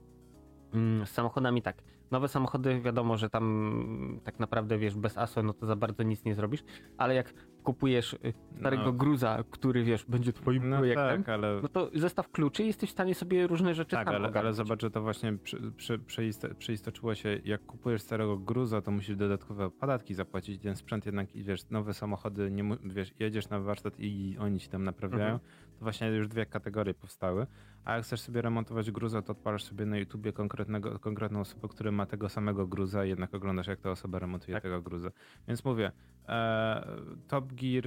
Mm, 0.74 1.06
Z 1.06 1.10
samochodami 1.10 1.62
tak. 1.62 1.84
Nowe 2.14 2.28
samochody 2.28 2.82
wiadomo, 2.82 3.18
że 3.18 3.30
tam 3.30 4.20
tak 4.24 4.40
naprawdę 4.40 4.78
wiesz, 4.78 4.96
bez 4.96 5.18
ASO, 5.18 5.44
no 5.44 5.54
to 5.54 5.66
za 5.66 5.76
bardzo 5.76 6.04
nic 6.04 6.26
nie 6.26 6.36
zrobisz, 6.36 6.64
ale 6.98 7.16
jak 7.16 7.34
kupujesz 7.64 8.14
y, 8.14 8.34
starego 8.60 8.84
No. 8.84 8.94
gruza, 8.94 9.44
który 9.52 9.84
wiesz, 9.84 10.06
będzie 10.06 10.34
twoim 10.34 10.70
No 10.70 10.78
projektem, 10.78 11.24
tak, 11.24 11.30
ale... 11.30 11.60
no 11.64 11.68
to 11.68 11.90
zestaw 11.96 12.32
kluczy 12.32 12.64
i 12.64 12.68
jesteś 12.68 12.90
w 12.90 12.94
stanie 12.94 13.16
sobie 13.16 13.48
różne 13.48 13.74
rzeczy 13.74 13.96
Tak, 13.96 14.08
sam 14.08 14.16
ale, 14.16 14.32
ale 14.34 14.54
zobacz, 14.54 14.82
że 14.82 14.92
to 14.92 15.02
właśnie 15.02 15.38
przy, 15.38 15.72
się, 17.16 17.40
jak 17.46 17.66
kupujesz 17.66 18.02
starego 18.02 18.38
gruza, 18.38 18.82
to 18.82 18.92
musisz 18.92 19.16
dodatkowe 19.16 19.70
podatki 19.72 20.14
zapłacić, 20.14 20.62
ten 20.62 20.76
sprzęt 20.76 21.06
jednak, 21.06 21.36
i 21.36 21.44
wiesz, 21.44 21.70
nowe 21.70 21.94
samochody, 21.94 22.52
nie, 22.52 22.64
wiesz, 22.84 23.14
jedziesz 23.20 23.50
na 23.50 23.60
warsztat 23.60 23.94
i 24.00 24.38
oni 24.40 24.60
ci 24.60 24.70
tam 24.70 24.84
naprawiają, 24.84 25.34
Mhm. 25.34 25.40
To 25.74 25.84
właśnie 25.84 26.08
już 26.08 26.28
dwie 26.28 26.46
kategorie 26.46 26.94
powstały, 26.94 27.48
a 27.86 27.96
jak 27.96 28.06
chcesz 28.06 28.22
sobie 28.22 28.42
remontować 28.42 28.92
gruza, 28.92 29.22
to 29.22 29.32
odpalasz 29.32 29.64
sobie 29.64 29.86
na 29.86 29.98
YouTubie 29.98 30.34
konkretnego, 30.34 31.00
konkretną 31.00 31.40
osobę, 31.40 31.68
która 31.68 31.92
ma 31.92 32.06
tego 32.06 32.30
samego 32.30 32.68
gruza 32.68 33.06
i 33.06 33.10
jednak 33.10 33.34
oglądasz, 33.34 33.68
jak 33.68 33.80
ta 33.80 33.92
osoba 33.92 34.20
remontuje 34.20 34.56
Tak. 34.56 34.64
tego 34.64 34.82
gruza. 34.82 35.12
Więc 35.48 35.66
mówię, 35.66 35.92
e, 36.28 36.88
Top 37.28 37.54
Gear 37.54 37.84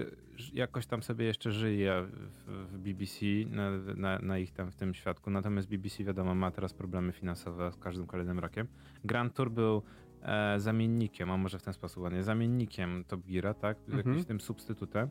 jakoś 0.53 0.87
tam 0.87 1.03
sobie 1.03 1.25
jeszcze 1.25 1.53
żyje 1.53 2.07
w, 2.11 2.67
w 2.73 2.79
BBC, 2.79 3.27
na, 3.47 3.71
na, 3.97 4.19
na 4.19 4.39
ich 4.39 4.53
tam 4.53 4.71
w 4.71 4.77
tym 4.77 4.95
świadku, 4.95 5.31
natomiast 5.31 5.69
BBC 5.69 6.05
wiadomo 6.05 6.35
ma 6.35 6.51
teraz 6.51 6.75
problemy 6.75 7.13
finansowe 7.13 7.73
z 7.73 7.77
każdym 7.77 8.07
kolejnym 8.07 8.39
rokiem. 8.39 8.67
Grand 9.05 9.35
Tour 9.35 9.51
był 9.51 9.83
e, 10.23 10.61
zamiennikiem, 10.61 11.31
a 11.31 11.37
może 11.37 11.59
w 11.59 11.63
ten 11.63 11.75
sposób 11.75 12.03
ładnie, 12.03 12.23
zamiennikiem 12.23 13.05
Top 13.05 13.21
Geara, 13.27 13.55
tak? 13.55 13.79
Mhm. 13.79 13.99
Jakimś 13.99 14.27
tym 14.27 14.41
substytutem. 14.41 15.09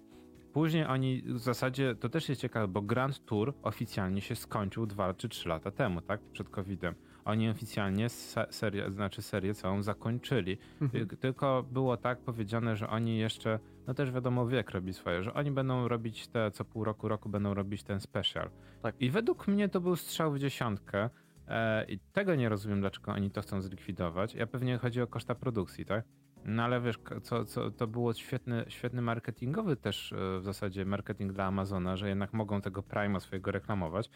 Później 0.56 0.86
oni 0.86 1.22
w 1.22 1.40
zasadzie, 1.40 1.96
to 1.96 2.10
też 2.10 2.30
jest 2.30 2.42
ciekawe, 2.42 2.68
bo 2.68 2.82
Grand 2.82 3.26
Tour 3.26 3.54
oficjalnie 3.64 4.22
się 4.22 4.36
skończył 4.36 4.86
dwa 4.86 5.14
czy 5.14 5.30
trzy 5.30 5.50
lata 5.50 5.72
temu, 5.72 6.02
tak? 6.02 6.22
Przed 6.34 6.50
COVID-em. 6.50 6.96
Oni 7.26 7.50
oficjalnie 7.50 8.10
se- 8.10 8.46
serię, 8.50 8.92
znaczy 8.92 9.22
serię 9.22 9.54
całą 9.54 9.84
zakończyli. 9.84 10.58
Mhm. 10.82 11.08
Ty- 11.08 11.18
Tylko 11.18 11.66
było 11.72 11.98
tak 11.98 12.20
powiedziane, 12.20 12.76
że 12.76 12.90
oni 12.90 13.18
jeszcze, 13.18 13.60
no 13.88 13.94
też 13.94 14.12
wiadomo, 14.12 14.48
wiek 14.48 14.72
robi 14.72 14.94
swoje, 14.94 15.24
że 15.24 15.34
oni 15.34 15.52
będą 15.52 15.88
robić 15.88 16.28
te, 16.28 16.52
co 16.52 16.66
pół 16.66 16.84
roku, 16.84 17.08
roku 17.08 17.30
będą 17.30 17.54
robić 17.54 17.84
ten 17.84 18.00
special. 18.00 18.50
Tak. 18.82 18.96
I 19.00 19.10
według 19.10 19.48
mnie 19.48 19.70
to 19.70 19.82
był 19.82 19.96
strzał 19.96 20.32
w 20.34 20.40
dziesiątkę. 20.40 21.10
E, 21.48 21.86
I 21.86 22.00
tego 22.00 22.36
nie 22.36 22.50
rozumiem, 22.50 22.80
dlaczego 22.80 23.12
oni 23.12 23.32
to 23.32 23.42
chcą 23.42 23.62
zlikwidować. 23.62 24.36
Ja 24.36 24.48
pewnie 24.48 24.78
chodzi 24.78 25.02
o 25.02 25.08
koszta 25.08 25.36
produkcji, 25.36 25.86
tak? 25.86 26.06
No 26.46 26.64
ale 26.64 26.82
wiesz, 26.82 27.00
co, 27.24 27.46
co, 27.46 27.72
to 27.72 27.88
było 27.88 28.14
świetny, 28.14 28.66
świetny 28.68 29.02
marketingowy 29.02 29.76
też 29.76 30.14
e, 30.14 30.40
w 30.40 30.44
zasadzie 30.44 30.86
marketing 30.86 31.34
dla 31.34 31.46
Amazona, 31.46 31.98
że 31.98 32.10
jednak 32.10 32.34
mogą 32.34 32.62
tego 32.62 32.84
Prima 32.84 33.20
swojego 33.20 33.52
reklamować, 33.52 34.10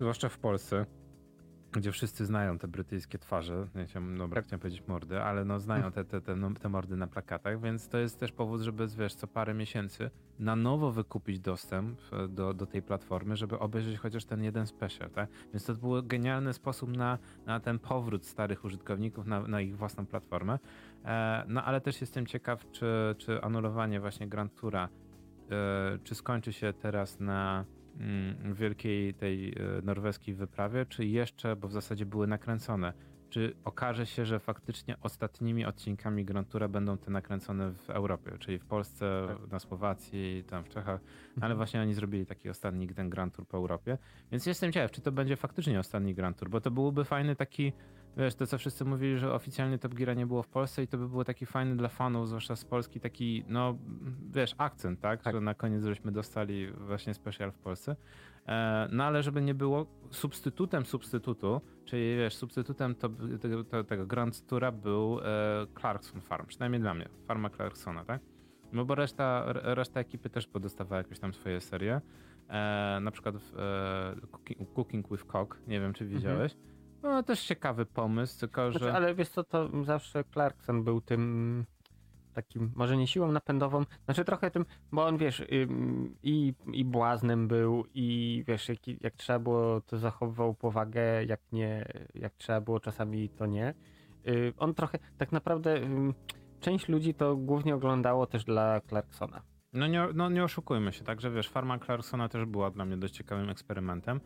zwłaszcza 0.00 0.28
w 0.28 0.38
Polsce, 0.38 0.86
gdzie 1.72 1.92
wszyscy 1.92 2.26
znają 2.26 2.58
te 2.58 2.68
brytyjskie 2.68 3.18
twarze, 3.18 3.66
nie 3.74 3.86
chciałem, 3.86 4.18
dobra, 4.18 4.42
chciałem 4.42 4.60
powiedzieć 4.60 4.82
mordy, 4.88 5.22
ale 5.22 5.44
no 5.44 5.60
znają 5.60 5.92
te, 5.92 6.04
te, 6.04 6.20
te, 6.20 6.36
no, 6.36 6.50
te 6.54 6.68
mordy 6.68 6.96
na 6.96 7.06
plakatach, 7.06 7.60
więc 7.60 7.88
to 7.88 7.98
jest 7.98 8.20
też 8.20 8.32
powód, 8.32 8.60
żeby 8.60 8.86
wiesz, 8.98 9.14
co 9.14 9.26
parę 9.26 9.54
miesięcy 9.54 10.10
na 10.38 10.56
nowo 10.56 10.92
wykupić 10.92 11.40
dostęp 11.40 12.00
e, 12.12 12.28
do, 12.28 12.54
do 12.54 12.66
tej 12.66 12.82
platformy, 12.82 13.36
żeby 13.36 13.58
obejrzeć 13.58 13.98
chociaż 13.98 14.24
ten 14.24 14.42
jeden 14.42 14.66
special, 14.66 15.10
tak? 15.10 15.30
Więc 15.52 15.64
to 15.64 15.74
był 15.74 16.02
genialny 16.02 16.52
sposób 16.52 16.96
na, 16.96 17.18
na 17.46 17.60
ten 17.60 17.78
powrót 17.78 18.26
starych 18.26 18.64
użytkowników 18.64 19.26
na, 19.26 19.40
na 19.40 19.60
ich 19.60 19.76
własną 19.76 20.06
platformę. 20.06 20.58
E, 21.04 21.44
no 21.48 21.64
ale 21.64 21.80
też 21.80 22.00
jestem 22.00 22.26
ciekaw, 22.26 22.70
czy, 22.70 22.86
czy 23.18 23.42
anulowanie 23.42 24.00
właśnie 24.00 24.28
Grand 24.28 24.54
Toura, 24.54 24.88
e, 25.50 25.98
czy 26.04 26.14
skończy 26.14 26.52
się 26.52 26.72
teraz 26.72 27.20
na 27.20 27.64
wielkiej 28.54 29.14
tej 29.14 29.48
e, 29.50 29.54
norweskiej 29.82 30.34
wyprawie, 30.34 30.86
czy 30.86 31.04
jeszcze, 31.04 31.56
bo 31.56 31.68
w 31.68 31.72
zasadzie 31.72 32.06
były 32.06 32.26
nakręcone, 32.26 32.92
czy 33.30 33.54
okaże 33.64 34.06
się, 34.06 34.26
że 34.26 34.40
faktycznie 34.40 34.96
ostatnimi 35.00 35.64
odcinkami 35.64 36.24
Grand 36.24 36.48
Toura 36.48 36.68
będą 36.68 36.98
te 36.98 37.10
nakręcone 37.10 37.72
w 37.72 37.90
Europie, 37.90 38.32
czyli 38.38 38.58
w 38.58 38.64
Polsce, 38.64 39.24
Tak. 39.28 39.52
na 39.52 39.58
Słowacji, 39.58 40.44
tam 40.46 40.64
w 40.64 40.68
Czechach, 40.68 41.00
ale 41.40 41.54
właśnie 41.54 41.80
oni 41.80 41.94
zrobili 41.94 42.26
taki 42.26 42.48
ostatni 42.50 42.88
ten 42.88 43.10
Grand 43.10 43.36
Tour 43.36 43.46
po 43.46 43.56
Europie, 43.56 43.98
więc 44.32 44.46
jestem 44.46 44.72
ciekaw, 44.72 44.90
czy 44.90 45.00
to 45.00 45.12
będzie 45.12 45.36
faktycznie 45.36 45.80
ostatni 45.80 46.14
Grand 46.14 46.36
Tour, 46.36 46.50
bo 46.50 46.60
to 46.60 46.70
byłby 46.70 47.04
fajny 47.04 47.36
taki, 47.36 47.72
wiesz, 48.16 48.34
to 48.34 48.46
co 48.46 48.58
wszyscy 48.58 48.84
mówili, 48.84 49.18
że 49.18 49.32
oficjalnie 49.34 49.78
Top 49.78 49.94
Geara 49.94 50.14
nie 50.14 50.26
było 50.26 50.42
w 50.42 50.48
Polsce 50.48 50.82
i 50.82 50.88
to 50.88 50.98
by 50.98 51.08
było 51.08 51.24
taki 51.24 51.46
fajny 51.46 51.76
dla 51.76 51.88
fanów, 51.88 52.28
zwłaszcza 52.28 52.56
z 52.56 52.64
Polski, 52.64 53.00
taki, 53.00 53.44
no, 53.48 53.78
wiesz, 54.30 54.54
akcent, 54.58 55.00
tak, 55.00 55.22
Tak. 55.22 55.34
że 55.34 55.40
na 55.40 55.54
koniec 55.54 55.84
żeśmy 55.84 56.12
dostali 56.12 56.72
właśnie 56.72 57.14
special 57.14 57.52
w 57.52 57.58
Polsce, 57.58 57.96
e, 58.46 58.88
no 58.92 59.04
ale 59.04 59.22
żeby 59.22 59.42
nie 59.42 59.54
było, 59.54 59.86
substytutem 60.10 60.86
substytutu, 60.86 61.60
czyli 61.84 62.16
wiesz, 62.16 62.36
substytutem 62.36 62.94
to, 62.94 63.08
tego, 63.40 63.64
to, 63.64 63.84
tego 63.84 64.06
Grand 64.06 64.46
Toura 64.46 64.72
był 64.72 65.18
e, 65.20 65.22
Clarkson 65.80 66.20
Farm, 66.20 66.46
przynajmniej 66.46 66.80
dla 66.80 66.94
mnie, 66.94 67.08
farma 67.26 67.50
Clarksona, 67.50 68.04
tak? 68.04 68.20
No 68.72 68.84
bo 68.84 68.94
reszta, 68.94 69.44
re- 69.46 69.74
reszta 69.74 70.00
ekipy 70.00 70.30
też 70.30 70.46
podostawała 70.46 70.98
jakieś 71.02 71.18
tam 71.18 71.34
swoje 71.34 71.60
serie. 71.60 72.00
E, 72.48 72.98
na 73.02 73.10
przykład 73.10 73.34
w, 73.38 73.58
e, 73.58 74.26
cooking, 74.26 74.72
cooking 74.72 75.08
with 75.10 75.24
Cock, 75.32 75.58
nie 75.66 75.80
wiem 75.80 75.92
czy 75.92 76.04
widziałeś. 76.06 76.56
No 77.02 77.22
też 77.22 77.42
ciekawy 77.44 77.86
pomysł, 77.86 78.40
tylko 78.40 78.72
że... 78.72 78.78
Znaczy, 78.78 78.94
ale 78.94 79.14
wiesz 79.14 79.28
co, 79.28 79.44
to 79.44 79.84
zawsze 79.84 80.24
Clarkson 80.32 80.84
był 80.84 81.00
tym 81.00 81.64
takim, 82.32 82.72
może 82.76 82.96
nie 82.96 83.06
siłą 83.06 83.32
napędową, 83.32 83.84
znaczy 84.04 84.24
trochę 84.24 84.50
tym, 84.50 84.64
bo 84.92 85.06
on 85.06 85.18
wiesz, 85.18 85.44
i, 86.22 86.54
i 86.72 86.84
błaznem 86.84 87.48
był, 87.48 87.84
i 87.94 88.44
wiesz, 88.46 88.68
jak, 88.68 88.78
jak 89.00 89.14
trzeba 89.14 89.38
było, 89.38 89.80
to 89.80 89.98
zachowywał 89.98 90.54
powagę, 90.54 91.24
jak 91.24 91.40
nie, 91.52 91.84
jak 92.14 92.34
trzeba 92.34 92.60
było, 92.60 92.80
czasami 92.80 93.28
to 93.28 93.46
nie. 93.46 93.74
Y, 94.28 94.52
on 94.58 94.74
trochę, 94.74 94.98
tak 95.18 95.32
naprawdę, 95.32 95.80
część 96.60 96.88
ludzi 96.88 97.14
to 97.14 97.36
głównie 97.36 97.74
oglądało 97.74 98.26
też 98.26 98.44
dla 98.44 98.80
Clarksona. 98.80 99.42
No 99.72 99.86
nie, 99.86 100.08
no 100.14 100.30
nie 100.30 100.44
oszukujmy 100.44 100.92
się, 100.92 101.04
także 101.04 101.30
wiesz, 101.30 101.48
farma 101.48 101.78
Clarksona 101.78 102.28
też 102.28 102.44
była 102.44 102.70
dla 102.70 102.84
mnie 102.84 102.96
dość 102.96 103.14
ciekawym 103.14 103.50
eksperymentem. 103.50 104.20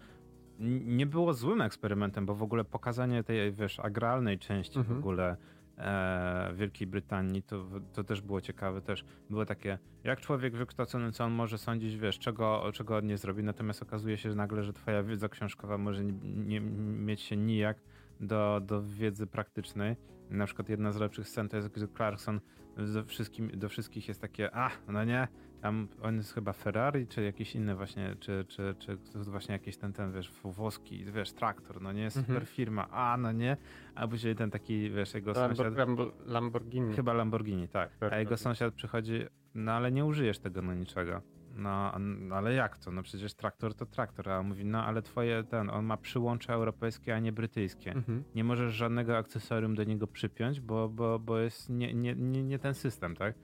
Nie 0.84 1.06
było 1.06 1.34
złym 1.34 1.60
eksperymentem, 1.60 2.26
bo 2.26 2.34
w 2.34 2.42
ogóle 2.42 2.64
pokazanie 2.64 3.24
tej, 3.24 3.52
wiesz, 3.52 3.80
agralnej 3.80 4.38
części 4.38 4.78
Mhm. 4.78 4.96
w 4.96 4.98
ogóle 4.98 5.36
e, 5.78 6.54
Wielkiej 6.54 6.86
Brytanii, 6.86 7.42
to, 7.42 7.66
to 7.92 8.04
też 8.04 8.20
było 8.20 8.40
ciekawe. 8.40 8.80
Też 8.80 9.04
było 9.30 9.46
takie, 9.46 9.78
jak 10.04 10.20
człowiek 10.20 10.56
wykształcony, 10.56 11.12
co 11.12 11.24
on 11.24 11.32
może 11.32 11.58
sądzić, 11.58 11.96
wiesz, 11.96 12.18
czego, 12.18 12.70
czego 12.72 12.96
on 12.96 13.06
nie 13.06 13.18
zrobi, 13.18 13.42
natomiast 13.42 13.82
okazuje 13.82 14.16
się 14.16 14.30
że 14.30 14.36
nagle, 14.36 14.62
że 14.62 14.72
twoja 14.72 15.02
wiedza 15.02 15.28
książkowa 15.28 15.78
może 15.78 16.04
nie, 16.04 16.12
nie 16.22 16.60
mieć 16.60 17.20
się 17.20 17.36
nijak 17.36 17.76
do, 18.20 18.60
do 18.64 18.82
wiedzy 18.82 19.26
praktycznej. 19.26 19.96
Na 20.30 20.46
przykład 20.46 20.68
jedna 20.68 20.92
z 20.92 20.96
lepszych 20.96 21.28
scen 21.28 21.48
to 21.48 21.56
jest, 21.56 21.68
gdy 21.68 21.88
Clarkson 21.88 22.40
ze 22.76 23.04
wszystkim, 23.04 23.50
do 23.54 23.68
wszystkich 23.68 24.08
jest 24.08 24.20
takie, 24.20 24.54
a, 24.56 24.70
no 24.88 25.04
nie, 25.04 25.28
tam 25.60 25.88
on 26.02 26.16
jest 26.16 26.34
chyba 26.34 26.52
Ferrari, 26.52 27.06
czy 27.06 27.22
jakiś 27.22 27.54
inny 27.54 27.74
właśnie, 27.74 28.16
czy, 28.20 28.44
czy, 28.48 28.74
czy 28.78 28.96
to 29.12 29.18
jest 29.18 29.30
właśnie 29.30 29.52
jakiś 29.52 29.76
ten, 29.76 29.92
ten, 29.92 30.12
wiesz, 30.12 30.30
włoski, 30.44 31.04
wiesz, 31.04 31.32
traktor, 31.32 31.82
no 31.82 31.92
nie, 31.92 32.10
super 32.10 32.30
Mhm. 32.30 32.46
firma, 32.46 32.88
a, 32.90 33.16
no 33.16 33.32
nie, 33.32 33.56
a 33.94 34.08
później 34.08 34.34
ten 34.36 34.50
taki, 34.50 34.90
wiesz, 34.90 35.14
jego 35.14 35.32
Lambor, 35.32 35.56
sąsiad, 35.56 35.74
Lambo- 35.74 36.12
Lamborghini. 36.26 36.94
chyba 36.94 37.12
Lamborghini, 37.12 37.68
tak, 37.68 37.96
Tak, 37.96 38.12
a 38.12 38.18
jego 38.18 38.30
tak. 38.30 38.38
sąsiad 38.38 38.74
przychodzi, 38.74 39.20
no 39.54 39.72
ale 39.72 39.92
nie 39.92 40.04
użyjesz 40.04 40.38
tego 40.38 40.62
na 40.62 40.74
niczego. 40.74 41.22
No, 41.58 41.92
no 41.98 42.34
ale 42.34 42.54
jak 42.54 42.78
to? 42.78 42.90
No 42.90 43.02
przecież 43.02 43.34
traktor 43.34 43.74
to 43.74 43.86
traktor, 43.86 44.28
a 44.30 44.38
on 44.38 44.46
mówi, 44.48 44.64
no 44.64 44.84
ale 44.84 45.02
twoje, 45.02 45.44
ten, 45.44 45.70
on 45.70 45.84
ma 45.84 45.96
przyłącze 45.96 46.52
europejskie, 46.52 47.14
a 47.14 47.18
nie 47.18 47.32
brytyjskie 47.32 47.92
Mhm. 47.92 48.24
nie 48.34 48.44
możesz 48.44 48.74
żadnego 48.74 49.16
akcesorium 49.16 49.74
do 49.74 49.84
niego 49.84 50.06
przypiąć, 50.06 50.60
bo, 50.60 50.88
bo, 50.88 51.18
bo 51.18 51.38
jest 51.38 51.70
nie, 51.70 51.94
nie, 51.94 52.14
nie, 52.14 52.42
nie 52.42 52.58
ten 52.58 52.74
system, 52.74 53.16
tak? 53.16 53.34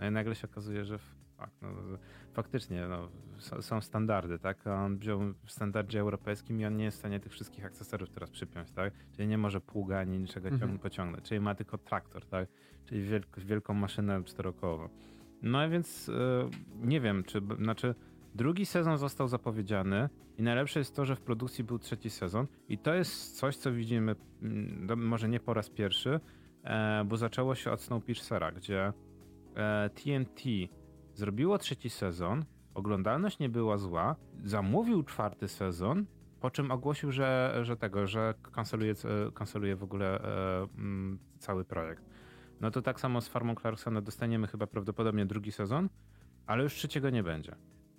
No 0.00 0.06
i 0.08 0.10
nagle 0.10 0.34
się 0.34 0.48
okazuje, 0.48 0.84
że 0.84 0.94
f- 0.94 1.14
tak, 1.38 1.50
no, 1.62 1.68
faktycznie 2.32 2.86
no, 2.88 3.08
są, 3.60 3.80
standardy, 3.80 4.38
tak? 4.38 4.66
A 4.66 4.84
on 4.84 4.98
wziął 4.98 5.20
w 5.44 5.52
standardzie 5.52 6.00
europejskim 6.00 6.60
i 6.60 6.64
on 6.64 6.76
nie 6.76 6.84
jest 6.84 6.96
w 6.96 7.00
stanie 7.00 7.20
tych 7.20 7.32
wszystkich 7.32 7.64
akcesoriów 7.64 8.10
teraz 8.10 8.30
przypiąć, 8.30 8.70
tak? 8.70 8.92
Czyli 9.12 9.28
nie 9.28 9.38
może 9.38 9.60
pługa 9.60 9.98
ani 9.98 10.18
niczego 10.18 10.48
Mhm. 10.48 10.70
ciąg- 10.72 10.78
pociągnąć, 10.82 11.24
czyli 11.24 11.40
ma 11.40 11.54
tylko 11.54 11.78
traktor, 11.78 12.26
tak? 12.26 12.48
Czyli 12.86 13.02
wielk, 13.02 13.38
wielką 13.40 13.74
maszynę 13.74 14.24
czterokołową. 14.24 14.88
No 15.42 15.66
i 15.66 15.70
więc 15.70 16.08
e, 16.08 16.48
nie 16.86 17.00
wiem, 17.00 17.24
czy, 17.24 17.40
znaczy 17.58 17.94
drugi 18.34 18.66
sezon 18.66 18.98
został 18.98 19.28
zapowiedziany 19.28 20.08
i 20.38 20.42
najlepsze 20.42 20.78
jest 20.78 20.96
to, 20.96 21.04
że 21.04 21.16
w 21.16 21.20
produkcji 21.20 21.64
był 21.64 21.78
trzeci 21.78 22.10
sezon 22.10 22.46
i 22.68 22.78
to 22.78 22.94
jest 22.94 23.38
coś, 23.38 23.56
co 23.56 23.72
widzimy 23.72 24.14
mm, 24.42 25.06
może 25.06 25.28
nie 25.28 25.40
po 25.40 25.54
raz 25.54 25.70
pierwszy, 25.70 26.20
e, 26.64 27.04
bo 27.04 27.16
zaczęło 27.16 27.54
się 27.54 27.70
od 27.70 27.80
Snowpiercera, 27.80 28.52
gdzie 28.52 28.92
e, 29.56 29.90
TNT 29.90 30.40
zrobiło 31.18 31.58
trzeci 31.58 31.90
sezon, 31.90 32.44
oglądalność 32.74 33.38
nie 33.38 33.48
była 33.48 33.78
zła, 33.78 34.16
zamówił 34.44 35.02
czwarty 35.02 35.48
sezon, 35.48 36.06
po 36.40 36.50
czym 36.50 36.70
ogłosił, 36.70 37.12
że, 37.12 37.58
że 37.62 37.76
tego, 37.76 38.06
że 38.06 38.34
kanceluje, 38.52 38.92
e, 38.92 39.32
kanceluje 39.32 39.76
w 39.76 39.82
ogóle 39.82 40.20
e, 40.20 40.68
mm, 40.78 41.18
cały 41.38 41.64
projekt. 41.64 42.04
No 42.60 42.70
to 42.70 42.82
tak 42.82 43.00
samo 43.00 43.20
z 43.20 43.28
Farmą 43.28 43.54
Clarksona 43.54 44.00
dostaniemy 44.00 44.46
chyba 44.46 44.66
prawdopodobnie 44.66 45.26
drugi 45.26 45.52
sezon, 45.52 45.88
ale 46.46 46.62
już 46.62 46.74
trzeciego 46.74 47.10
nie 47.10 47.22
będzie. 47.22 47.56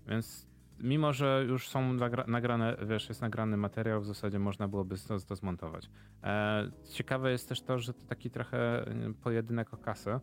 Więc 0.08 0.48
mimo, 0.80 1.14
że 1.14 1.46
już 1.48 1.70
są 1.70 1.94
nagra 1.94 2.24
nagrane, 2.28 2.78
wiesz, 2.88 3.10
jest 3.10 3.22
nagrany 3.22 3.58
materiał, 3.58 4.02
w 4.02 4.06
zasadzie 4.06 4.40
można 4.40 4.68
byłoby 4.68 4.96
to, 5.08 5.20
to 5.20 5.36
zmontować. 5.36 5.90
E, 6.24 6.72
ciekawe 6.90 7.32
jest 7.32 7.50
też 7.50 7.62
to, 7.62 7.80
że 7.80 7.94
to 7.94 8.06
taki 8.06 8.30
trochę 8.30 8.88
e, 8.88 9.14
pojedynek 9.24 9.74
o 9.74 9.78
kasę, 9.78 10.20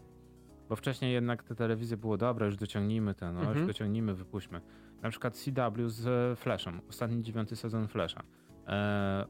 bo 0.68 0.76
wcześniej 0.76 1.12
jednak 1.12 1.42
te 1.42 1.54
telewizje 1.54 1.96
było 1.96 2.16
dobre, 2.16 2.46
już 2.46 2.56
dociągnijmy 2.56 3.14
ten, 3.14 3.34
no, 3.34 3.40
Mhm. 3.40 3.58
już 3.58 3.66
dociągnijmy, 3.66 4.14
wypuśćmy. 4.14 4.60
Na 5.02 5.10
przykład 5.10 5.36
CW 5.36 5.88
z 5.88 6.38
Flashem, 6.38 6.80
ostatni 6.88 7.22
dziewiąty 7.22 7.56
sezon 7.56 7.88
Flasha. 7.88 8.22
E, 8.66 9.26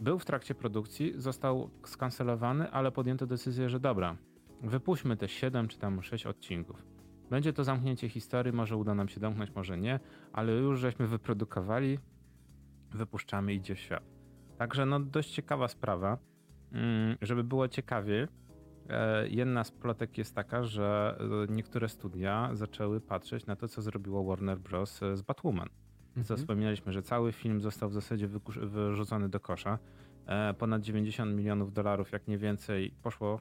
był 0.00 0.18
w 0.18 0.24
trakcie 0.24 0.54
produkcji, 0.54 1.12
został 1.16 1.70
skancelowany, 1.84 2.70
ale 2.70 2.92
podjęto 2.92 3.26
decyzję, 3.26 3.68
że 3.68 3.80
dobra, 3.80 4.16
wypuśćmy 4.62 5.16
te 5.16 5.28
7 5.28 5.68
czy 5.68 5.78
tam 5.78 6.02
6 6.02 6.26
odcinków. 6.26 6.82
Będzie 7.30 7.52
to 7.52 7.64
zamknięcie 7.64 8.08
historii, 8.08 8.52
może 8.52 8.76
uda 8.76 8.94
nam 8.94 9.08
się 9.08 9.20
domknąć, 9.20 9.54
może 9.54 9.78
nie, 9.78 10.00
ale 10.32 10.52
już 10.52 10.80
żeśmy 10.80 11.06
wyprodukowali, 11.06 11.98
wypuszczamy, 12.90 13.54
idzie 13.54 13.74
w 13.74 13.78
świat. 13.78 14.02
Także 14.58 14.86
no 14.86 15.00
dość 15.00 15.30
ciekawa 15.30 15.68
sprawa. 15.68 16.18
Mm, 16.72 17.16
Żeby 17.22 17.44
było 17.44 17.68
ciekawie, 17.68 18.22
e, 18.22 18.28
jedna 19.28 19.64
z 19.64 19.70
plotek 19.70 20.18
jest 20.18 20.34
taka, 20.34 20.64
że 20.64 21.18
e, 21.48 21.52
niektóre 21.52 21.88
studia 21.88 22.50
zaczęły 22.52 23.00
patrzeć 23.00 23.46
na 23.46 23.56
to, 23.56 23.68
co 23.68 23.82
zrobiło 23.82 24.24
Warner 24.24 24.58
Bros. 24.58 25.00
z 25.14 25.22
Batwoman. 25.22 25.68
Co 26.14 26.20
Mhm. 26.20 26.38
wspominaliśmy, 26.38 26.92
że 26.92 27.02
cały 27.02 27.32
film 27.32 27.60
został 27.60 27.88
w 27.88 27.92
zasadzie 27.94 28.28
wyrzucony 28.62 29.28
do 29.28 29.40
kosza. 29.40 29.78
E, 30.26 30.54
ponad 30.54 30.82
90 30.82 31.36
milionów 31.36 31.72
dolarów, 31.72 32.12
jak 32.12 32.28
nie 32.28 32.38
więcej, 32.38 32.94
poszło 33.02 33.40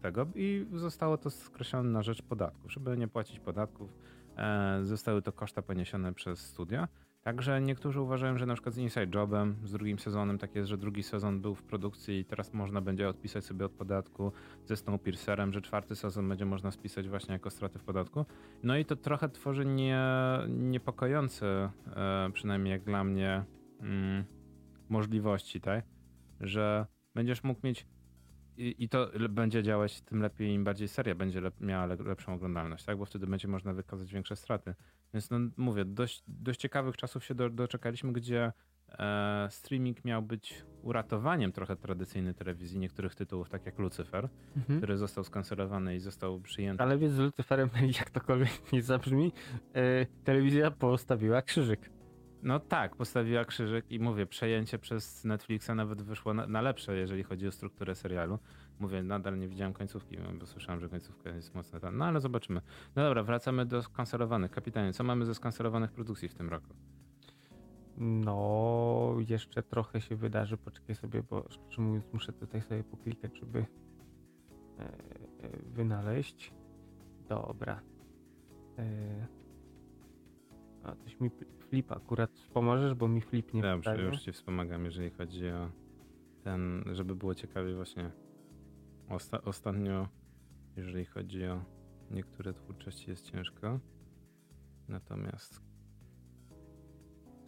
tego 0.00 0.26
i 0.34 0.66
zostało 0.72 1.18
to 1.18 1.30
skreślone 1.30 1.90
na 1.90 2.02
rzecz 2.02 2.22
podatków. 2.22 2.72
Żeby 2.72 2.96
nie 2.96 3.08
płacić 3.08 3.40
podatków, 3.40 3.96
e, 4.36 4.78
zostały 4.82 5.22
to 5.22 5.32
koszta 5.32 5.62
poniesione 5.62 6.14
przez 6.14 6.38
studia. 6.38 6.88
Także 7.26 7.60
niektórzy 7.60 8.00
uważają, 8.00 8.38
że 8.38 8.46
na 8.46 8.54
przykład 8.54 8.74
z 8.74 8.78
Inside 8.78 9.18
Jobem, 9.18 9.56
z 9.64 9.72
drugim 9.72 9.98
sezonem, 9.98 10.38
tak 10.38 10.54
jest, 10.54 10.68
że 10.68 10.78
drugi 10.78 11.02
sezon 11.02 11.40
był 11.40 11.54
w 11.54 11.62
produkcji 11.62 12.18
i 12.18 12.24
teraz 12.24 12.54
można 12.54 12.80
będzie 12.80 13.08
odpisać 13.08 13.44
sobie 13.44 13.64
od 13.64 13.72
podatku 13.72 14.32
ze 14.64 14.76
Snowpiercerem, 14.76 15.52
że 15.52 15.60
czwarty 15.60 15.96
sezon 15.96 16.28
będzie 16.28 16.44
można 16.44 16.70
spisać 16.70 17.08
właśnie 17.08 17.32
jako 17.32 17.50
straty 17.50 17.78
w 17.78 17.84
podatku. 17.84 18.24
No 18.62 18.76
i 18.76 18.84
to 18.84 18.96
trochę 18.96 19.28
tworzy 19.28 19.64
nie, 19.64 20.00
niepokojące, 20.48 21.70
e, 21.96 22.30
przynajmniej 22.32 22.70
jak 22.72 22.84
dla 22.84 23.04
mnie, 23.04 23.44
mm, 23.80 24.24
możliwości, 24.88 25.60
tak? 25.60 25.84
Że 26.40 26.86
będziesz 27.14 27.44
mógł 27.44 27.60
mieć 27.64 27.86
i, 28.56 28.74
i 28.78 28.88
to 28.88 29.10
będzie 29.30 29.62
działać 29.62 30.00
tym 30.00 30.20
lepiej, 30.20 30.54
im 30.54 30.64
bardziej 30.64 30.88
seria 30.88 31.14
będzie 31.14 31.40
lep, 31.40 31.60
miała 31.60 31.86
le, 31.86 31.96
lepszą 31.96 32.34
oglądalność, 32.34 32.84
tak? 32.84 32.98
Bo 32.98 33.04
wtedy 33.04 33.26
będzie 33.26 33.48
można 33.48 33.72
wykazać 33.72 34.12
większe 34.12 34.36
straty. 34.36 34.74
Więc 35.14 35.30
no 35.30 35.38
mówię, 35.56 35.84
dość, 35.84 36.22
dość 36.28 36.60
ciekawych 36.60 36.96
czasów 36.96 37.24
się 37.24 37.34
do, 37.34 37.50
doczekaliśmy, 37.50 38.12
gdzie 38.12 38.52
e, 38.88 39.48
streaming 39.50 40.04
miał 40.04 40.22
być 40.22 40.64
uratowaniem 40.82 41.52
trochę 41.52 41.76
tradycyjnej 41.76 42.34
telewizji, 42.34 42.78
niektórych 42.78 43.14
tytułów, 43.14 43.48
tak 43.48 43.66
jak 43.66 43.78
Lucifer, 43.78 44.28
Mhm. 44.56 44.78
który 44.78 44.96
został 44.96 45.24
skancelowany 45.24 45.96
i 45.96 46.00
został 46.00 46.40
przyjęty. 46.40 46.82
Ale 46.82 46.98
więc 46.98 47.12
z 47.12 47.18
Lucyferem, 47.18 47.70
jak 47.98 48.10
tokolwiek 48.10 48.72
nie 48.72 48.82
zabrzmi, 48.82 49.32
e, 49.74 50.06
telewizja 50.24 50.70
postawiła 50.70 51.42
krzyżyk. 51.42 51.90
No 52.42 52.60
tak, 52.60 52.96
postawiła 52.96 53.44
krzyżyk 53.44 53.90
i 53.90 53.98
mówię, 54.00 54.26
przejęcie 54.26 54.78
przez 54.78 55.24
Netflixa 55.24 55.70
nawet 55.74 56.02
wyszło 56.02 56.34
na, 56.34 56.46
na 56.46 56.60
lepsze, 56.60 56.96
jeżeli 56.96 57.22
chodzi 57.22 57.46
o 57.48 57.52
strukturę 57.52 57.94
serialu. 57.94 58.38
Mówię, 58.80 59.02
nadal 59.02 59.38
nie 59.38 59.48
widziałem 59.48 59.72
końcówki, 59.72 60.16
bo 60.40 60.46
słyszałem, 60.46 60.80
że 60.80 60.88
końcówka 60.88 61.30
jest 61.30 61.54
mocno 61.54 61.80
tam. 61.80 61.96
No 61.96 62.04
ale 62.04 62.20
zobaczymy. 62.20 62.60
No 62.96 63.02
dobra, 63.02 63.22
wracamy 63.22 63.66
do 63.66 63.82
skancelowanych. 63.82 64.50
Kapitanie, 64.50 64.92
co 64.92 65.04
mamy 65.04 65.24
ze 65.24 65.34
skancelowanych 65.34 65.92
produkcji 65.92 66.28
w 66.28 66.34
tym 66.34 66.48
roku? 66.48 66.74
No, 67.98 69.16
jeszcze 69.28 69.62
trochę 69.62 70.00
się 70.00 70.16
wydarzy. 70.16 70.56
Poczekaj 70.56 70.94
sobie, 70.96 71.22
bo 71.22 71.44
szczerze 71.48 71.82
mówiąc, 71.82 72.04
muszę 72.12 72.32
tutaj 72.32 72.62
sobie 72.62 72.84
poklikać, 72.84 73.38
żeby 73.38 73.58
e, 73.58 74.82
e, 74.82 74.88
wynaleźć. 75.66 76.54
Dobra. 77.28 77.80
E, 78.78 79.26
a 80.82 80.94
coś 80.94 81.20
mi 81.20 81.30
flip 81.58 81.92
akurat 81.92 82.30
pomożesz, 82.54 82.94
bo 82.94 83.08
mi 83.08 83.20
flip 83.20 83.54
nie 83.54 83.62
Dobrze, 83.62 84.02
już 84.02 84.20
ci 84.20 84.32
wspomagam, 84.32 84.84
jeżeli 84.84 85.10
chodzi 85.10 85.50
o 85.50 85.70
ten, 86.44 86.84
żeby 86.92 87.16
było 87.16 87.34
ciekawie 87.34 87.74
właśnie 87.74 88.10
osta 89.08 89.42
ostatnio, 89.42 90.08
jeżeli 90.76 91.04
chodzi 91.04 91.46
o 91.46 91.64
niektóre 92.10 92.54
twórczości 92.54 93.10
jest 93.10 93.30
ciężko. 93.30 93.80
Natomiast 94.88 95.60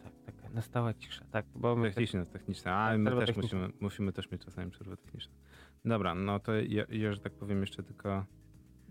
Tak, 0.03 0.13
taka 0.25 0.49
nastała 0.49 0.93
cisza, 0.93 1.25
tak, 1.31 1.45
bo 1.55 1.75
my 1.75 1.89
Techniczne, 1.89 2.25
techniczne. 2.25 2.73
A 2.73 2.89
Tak, 2.89 2.99
my 2.99 3.11
też 3.11 3.35
musimy, 3.35 3.69
musimy 3.79 4.13
też 4.13 4.31
mieć 4.31 4.45
czasami 4.45 4.71
przerwę 4.71 4.97
techniczną. 4.97 5.33
Dobra, 5.85 6.15
no 6.15 6.39
to 6.39 6.53
ja, 6.53 6.85
ja 6.89 7.13
że 7.13 7.19
tak 7.19 7.33
powiem, 7.33 7.61
jeszcze 7.61 7.83
tylko, 7.83 8.25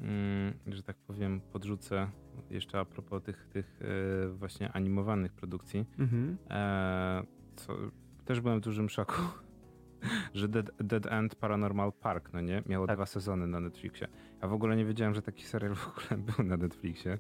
mm, 0.01 0.55
że 0.67 0.83
tak 0.83 0.97
powiem, 0.97 1.41
podrzucę 1.41 2.11
jeszcze 2.51 2.81
a 2.81 2.85
propos 2.85 3.23
tych, 3.23 3.49
tych 3.49 3.81
e, 3.83 4.29
właśnie 4.29 4.73
animowanych 4.73 5.33
produkcji. 5.33 5.87
Mhm. 5.99 6.39
E, 6.51 7.23
co, 7.57 7.75
też 8.25 8.41
byłem 8.41 8.61
w 8.61 8.63
dużym 8.65 8.89
szoku, 8.89 9.23
że 10.35 10.49
Dead, 10.49 10.71
Dead 10.81 11.07
End 11.07 11.35
Paranormal 11.35 11.93
Park, 11.93 12.33
no 12.33 12.41
nie? 12.41 12.63
Miało 12.67 12.87
Tak. 12.87 12.97
dwa 12.97 13.07
sezony 13.07 13.47
na 13.47 13.61
Netflixie. 13.61 14.09
Ja 14.43 14.49
w 14.49 14.53
ogóle 14.53 14.77
nie 14.77 14.85
wiedziałem, 14.85 15.15
że 15.15 15.23
taki 15.23 15.45
serial 15.45 15.75
w 15.75 15.89
ogóle 15.89 16.23
był 16.37 16.45
na 16.45 16.57
Netflixie. 16.57 17.19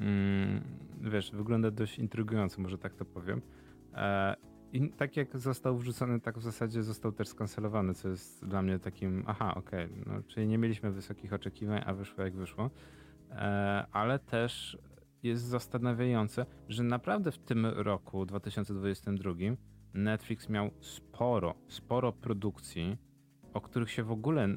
Mm, 0.00 0.60
wiesz, 1.00 1.30
wygląda 1.30 1.70
dość 1.70 1.98
intrygująco, 1.98 2.62
może 2.62 2.78
tak 2.78 2.94
to 2.94 3.04
powiem. 3.04 3.42
E, 3.94 4.36
I 4.72 4.90
tak 4.90 5.16
jak 5.16 5.38
został 5.38 5.76
wrzucony, 5.76 6.20
tak 6.20 6.38
w 6.38 6.42
zasadzie 6.42 6.82
został 6.82 7.12
też 7.12 7.28
skancelowany, 7.28 7.94
co 7.94 8.08
jest 8.08 8.46
dla 8.46 8.62
mnie 8.62 8.78
takim, 8.78 9.24
aha, 9.26 9.54
okej, 9.54 9.88
no, 10.06 10.22
czyli 10.26 10.46
nie 10.46 10.58
mieliśmy 10.58 10.90
wysokich 10.90 11.32
oczekiwań, 11.32 11.82
a 11.86 11.94
wyszło 11.94 12.24
jak 12.24 12.36
wyszło. 12.36 12.70
E, 13.30 13.86
ale 13.92 14.18
też 14.18 14.78
jest 15.22 15.44
zastanawiające, 15.44 16.46
że 16.68 16.82
naprawdę 16.82 17.32
w 17.32 17.38
tym 17.38 17.66
roku, 17.66 18.26
2022, 18.26 19.32
Netflix 19.94 20.48
miał 20.48 20.70
sporo, 20.80 21.54
sporo 21.68 22.12
produkcji, 22.12 22.96
o 23.54 23.60
których 23.60 23.90
się 23.90 24.02
w 24.02 24.10
ogóle, 24.12 24.48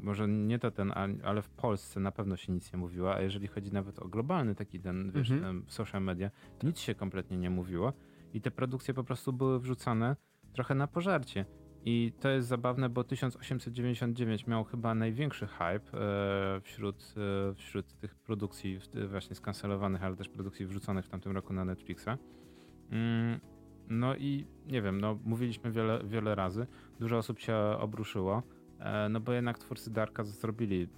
może 0.00 0.28
nie 0.28 0.58
to 0.58 0.70
ten, 0.70 0.92
ale 1.24 1.42
w 1.42 1.48
Polsce 1.48 2.00
na 2.00 2.12
pewno 2.12 2.36
się 2.36 2.52
nic 2.52 2.72
nie 2.72 2.78
mówiło, 2.78 3.14
a 3.14 3.20
jeżeli 3.20 3.46
chodzi 3.46 3.72
nawet 3.72 3.98
o 3.98 4.08
globalny 4.08 4.54
taki 4.54 4.80
ten, 4.80 5.12
wiesz, 5.12 5.30
Mhm. 5.30 5.64
social 5.68 6.02
media, 6.02 6.30
to 6.58 6.66
nic 6.66 6.78
się 6.78 6.94
kompletnie 6.94 7.36
nie 7.36 7.50
mówiło 7.50 7.92
i 8.34 8.40
te 8.40 8.50
produkcje 8.50 8.94
po 8.94 9.04
prostu 9.04 9.32
były 9.32 9.60
wrzucane 9.60 10.16
trochę 10.52 10.74
na 10.74 10.86
pożarcie. 10.86 11.44
I 11.84 12.12
to 12.20 12.28
jest 12.28 12.48
zabawne, 12.48 12.88
bo 12.88 13.04
1899 13.04 14.46
miał 14.46 14.64
chyba 14.64 14.94
największy 14.94 15.46
hype 15.46 15.98
e, 15.98 16.60
wśród, 16.60 17.14
e, 17.50 17.54
wśród 17.54 17.94
tych 17.94 18.14
produkcji 18.14 18.78
właśnie 19.08 19.36
skancelowanych, 19.36 20.02
ale 20.02 20.16
też 20.16 20.28
produkcji 20.28 20.66
wrzuconych 20.66 21.04
w 21.04 21.08
tamtym 21.08 21.32
roku 21.32 21.52
na 21.52 21.64
Netflixa. 21.64 22.08
No 23.90 24.16
i 24.16 24.46
nie 24.66 24.82
wiem, 24.82 25.00
no 25.00 25.18
mówiliśmy 25.24 25.72
wiele, 25.72 26.00
wiele 26.04 26.34
razy, 26.34 26.66
dużo 27.00 27.16
osób 27.16 27.38
się 27.38 27.56
obruszyło, 27.56 28.42
e, 28.78 29.08
no 29.08 29.20
bo 29.20 29.32
jednak 29.32 29.58
twórcy 29.58 29.90
Darka 29.90 30.24
zrobili 30.24 30.88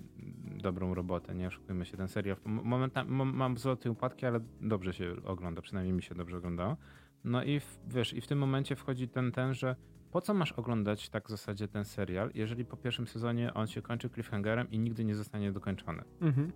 dobrą 0.62 0.94
robotę, 0.94 1.34
nie 1.34 1.48
oszukujmy 1.48 1.84
się, 1.84 1.96
ten 1.96 2.08
serial 2.08 2.36
momenta, 2.44 3.04
mam 3.04 3.54
i 3.84 3.88
upadki, 3.88 4.26
ale 4.26 4.40
dobrze 4.60 4.92
się 4.92 5.14
ogląda, 5.24 5.62
przynajmniej 5.62 5.96
mi 5.96 6.02
się 6.02 6.14
dobrze 6.14 6.36
oglądało. 6.36 6.76
No 7.24 7.44
i 7.44 7.60
w, 7.60 7.78
wiesz, 7.88 8.12
i 8.12 8.20
w 8.20 8.26
tym 8.26 8.38
momencie 8.38 8.76
wchodzi 8.76 9.08
ten, 9.08 9.32
ten, 9.32 9.54
że 9.54 9.76
po 10.10 10.20
co 10.20 10.34
masz 10.34 10.52
oglądać 10.52 11.08
tak 11.08 11.26
w 11.26 11.30
zasadzie 11.30 11.68
ten 11.68 11.84
serial, 11.84 12.30
jeżeli 12.34 12.64
po 12.64 12.76
pierwszym 12.76 13.06
sezonie 13.06 13.54
on 13.54 13.66
się 13.66 13.82
kończy 13.82 14.10
cliffhangerem 14.10 14.70
i 14.70 14.78
nigdy 14.78 15.04
nie 15.04 15.14
zostanie 15.14 15.52
dokończony. 15.52 16.02
Mhm. 16.20 16.52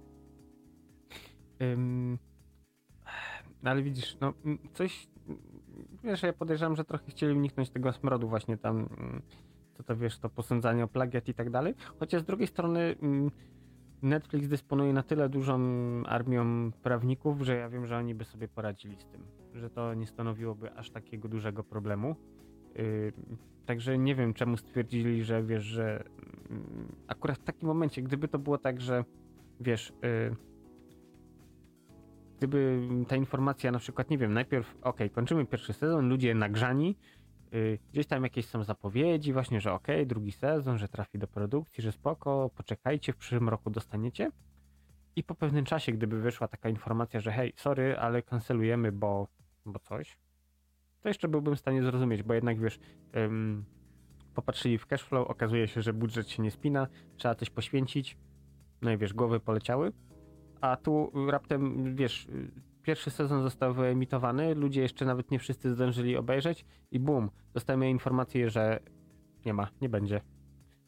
Ale 3.65 3.83
widzisz, 3.83 4.17
no 4.21 4.35
coś, 4.73 5.09
wiesz, 6.05 6.23
ja 6.23 6.33
podejrzewam, 6.33 6.77
że 6.77 6.85
trochę 6.85 7.05
chcieli 7.07 7.35
uniknąć 7.35 7.71
tego 7.71 7.93
smrodu 7.93 8.29
właśnie 8.29 8.57
tam, 8.57 8.77
mm, 8.77 9.23
co 9.75 9.83
to 9.83 9.97
wiesz, 9.97 10.19
to 10.19 10.29
posądzanie 10.29 10.85
o 10.85 10.89
plagiat 10.89 11.29
i 11.29 11.35
tak 11.35 11.51
dalej, 11.51 11.75
chociaż 12.01 12.23
z 12.23 12.25
drugiej 12.25 12.47
strony 12.47 12.97
mm, 13.03 13.31
Netflix 14.03 14.49
dysponuje 14.49 14.93
na 14.93 15.03
tyle 15.03 15.29
dużą 15.29 15.61
armią 16.07 16.73
prawników, 16.83 17.43
że 17.43 17.57
ja 17.57 17.69
wiem, 17.69 17.87
że 17.87 17.97
oni 17.97 18.15
by 18.15 18.25
sobie 18.25 18.49
poradzili 18.49 18.97
z 18.97 19.07
tym, 19.07 19.27
że 19.55 19.71
to 19.71 19.95
nie 19.95 20.07
stanowiłoby 20.07 20.73
aż 20.73 20.91
takiego 20.91 21.29
dużego 21.29 21.65
problemu. 21.65 22.17
Yy, 22.75 23.13
Także 23.67 23.99
nie 23.99 24.15
wiem, 24.15 24.35
czemu 24.35 24.57
stwierdzili, 24.57 25.25
że 25.25 25.43
wiesz, 25.43 25.65
że 25.65 26.05
mm, 26.51 26.93
akurat 27.07 27.39
w 27.39 27.45
takim 27.45 27.69
momencie, 27.69 28.03
gdyby 28.03 28.29
to 28.29 28.39
było 28.39 28.59
tak, 28.59 28.81
że 28.81 29.05
wiesz, 29.61 29.91
y, 29.91 30.37
gdyby 32.49 32.89
ta 33.09 33.17
informacja 33.17 33.73
na 33.73 33.79
przykład, 33.79 34.11
nie 34.11 34.19
wiem, 34.19 34.33
najpierw, 34.33 34.77
ok, 34.83 34.99
kończymy 35.13 35.47
pierwszy 35.47 35.73
sezon, 35.73 36.09
ludzie 36.09 36.35
nagrzani, 36.35 36.97
y, 37.55 37.79
gdzieś 37.93 38.07
tam 38.07 38.23
jakieś 38.23 38.47
są 38.47 38.65
zapowiedzi 38.65 39.33
właśnie, 39.33 39.61
że 39.61 39.73
ok, 39.73 39.87
drugi 40.07 40.33
sezon, 40.33 40.79
że 40.79 40.89
trafi 40.89 41.19
do 41.19 41.27
produkcji, 41.27 41.83
że 41.83 41.93
spoko, 41.93 42.51
poczekajcie, 42.57 43.13
w 43.13 43.17
przyszłym 43.17 43.49
roku 43.49 43.71
dostaniecie. 43.71 44.31
I 45.17 45.25
po 45.25 45.35
pewnym 45.35 45.65
czasie, 45.65 45.93
gdyby 45.93 46.21
wyszła 46.21 46.49
taka 46.49 46.69
informacja, 46.69 47.21
że 47.21 47.33
hej, 47.33 47.53
sorry, 47.57 47.99
ale 47.99 48.23
kancelujemy, 48.23 48.93
bo, 48.93 49.29
bo 49.67 49.79
coś, 49.79 50.19
to 51.01 51.09
jeszcze 51.09 51.29
byłbym 51.29 51.57
w 51.57 51.59
stanie 51.59 51.83
zrozumieć, 51.83 52.23
bo 52.23 52.35
jednak 52.35 52.61
wiesz, 52.61 52.79
ym, 53.17 53.65
popatrzyli 54.35 54.79
w 54.79 54.87
cashflow, 54.87 55.29
okazuje 55.29 55.69
się, 55.69 55.83
że 55.83 55.93
budżet 55.93 56.29
się 56.29 56.43
nie 56.43 56.51
spina, 56.51 56.87
trzeba 57.17 57.35
coś 57.35 57.51
poświęcić, 57.51 58.17
no 58.83 58.91
i 58.93 58.99
wiesz, 58.99 59.15
głowy 59.15 59.41
poleciały, 59.41 59.93
a 60.71 60.77
tu 60.77 61.13
raptem, 61.31 61.95
wiesz, 61.95 62.29
pierwszy 62.83 63.11
sezon 63.11 63.43
został 63.43 63.75
wyemitowany, 63.75 64.55
ludzie 64.55 64.83
jeszcze 64.83 65.05
nawet 65.05 65.31
nie 65.31 65.39
wszyscy 65.39 65.75
zdążyli 65.75 66.17
obejrzeć 66.17 66.65
i 66.91 67.01
bum, 67.01 67.31
dostajemy 67.55 67.91
informację, 67.91 68.51
że 68.51 68.81
nie 69.47 69.55
ma, 69.55 69.69
nie 69.81 69.89
będzie. 69.89 70.21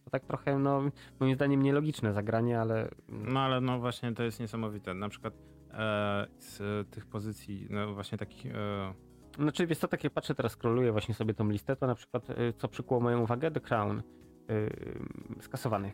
To 0.04 0.10
tak 0.10 0.24
trochę, 0.24 0.58
no, 0.58 0.82
moim 1.20 1.34
zdaniem 1.34 1.62
nielogiczne 1.62 2.12
zagranie, 2.12 2.60
ale 2.60 2.88
No 3.08 3.40
ale 3.40 3.60
no 3.60 3.78
właśnie 3.78 4.12
to 4.12 4.22
jest 4.22 4.40
niesamowite. 4.40 4.94
Na 4.94 5.08
przykład 5.08 5.34
e, 5.70 6.26
z 6.38 6.60
tych 6.90 7.06
pozycji, 7.06 7.66
no 7.70 7.94
właśnie 7.94 8.18
takich. 8.18 8.46
E, 8.46 8.94
Znaczy, 9.38 9.66
wiesz 9.66 9.78
co, 9.78 9.88
tak 9.88 10.04
jak 10.04 10.12
patrzę, 10.12 10.34
teraz 10.34 10.52
scrolluję 10.52 10.92
właśnie 10.92 11.14
sobie 11.14 11.34
tą 11.34 11.50
listę, 11.50 11.76
to 11.76 11.86
na 11.86 11.94
przykład, 11.94 12.30
y, 12.30 12.52
co 12.56 12.68
przykuło 12.68 13.00
moją 13.00 13.20
uwagę, 13.20 13.50
The 13.50 13.60
Crown, 13.60 14.02
yy, 14.48 14.70
skasowany 15.40 15.92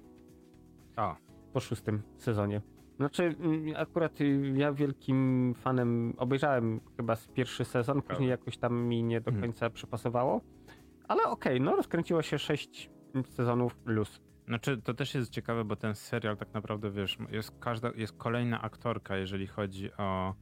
a, 0.97 1.17
po 1.53 1.61
szóstym 1.61 2.03
sezonie. 2.19 2.61
Znaczy, 2.97 3.23
mm, 3.41 3.77
akurat 3.77 4.21
y, 4.21 4.53
ja 4.57 4.73
wielkim 4.73 5.55
fanem 5.55 6.15
obejrzałem 6.17 6.81
chyba 6.97 7.17
z 7.17 7.29
pierwszy 7.29 7.65
sezon, 7.65 8.03
później 8.03 8.29
jakoś 8.29 8.57
tam 8.59 8.83
mi 8.83 9.03
nie 9.03 9.21
do 9.21 9.31
Mhm. 9.31 9.43
końca 9.43 9.71
przypasowało, 9.71 10.41
ale 11.09 11.25
okej, 11.25 11.61
no 11.61 11.77
rozkręciło 11.77 12.23
się 12.23 12.39
sześć 12.39 12.91
sezonów 13.25 13.77
luz. 13.85 14.21
Znaczy, 14.47 14.83
to 14.83 14.95
też 14.95 15.15
jest 15.15 15.31
ciekawe, 15.31 15.65
bo 15.65 15.77
ten 15.77 15.95
serial 15.95 16.37
tak 16.37 16.55
naprawdę, 16.55 16.91
wiesz, 16.91 17.19
jest 17.31 17.59
każda, 17.61 17.91
jest 17.97 18.13
kolejna 18.17 18.63
aktorka, 18.63 19.17
jeżeli 19.17 19.47
chodzi 19.47 19.93
o, 19.93 20.35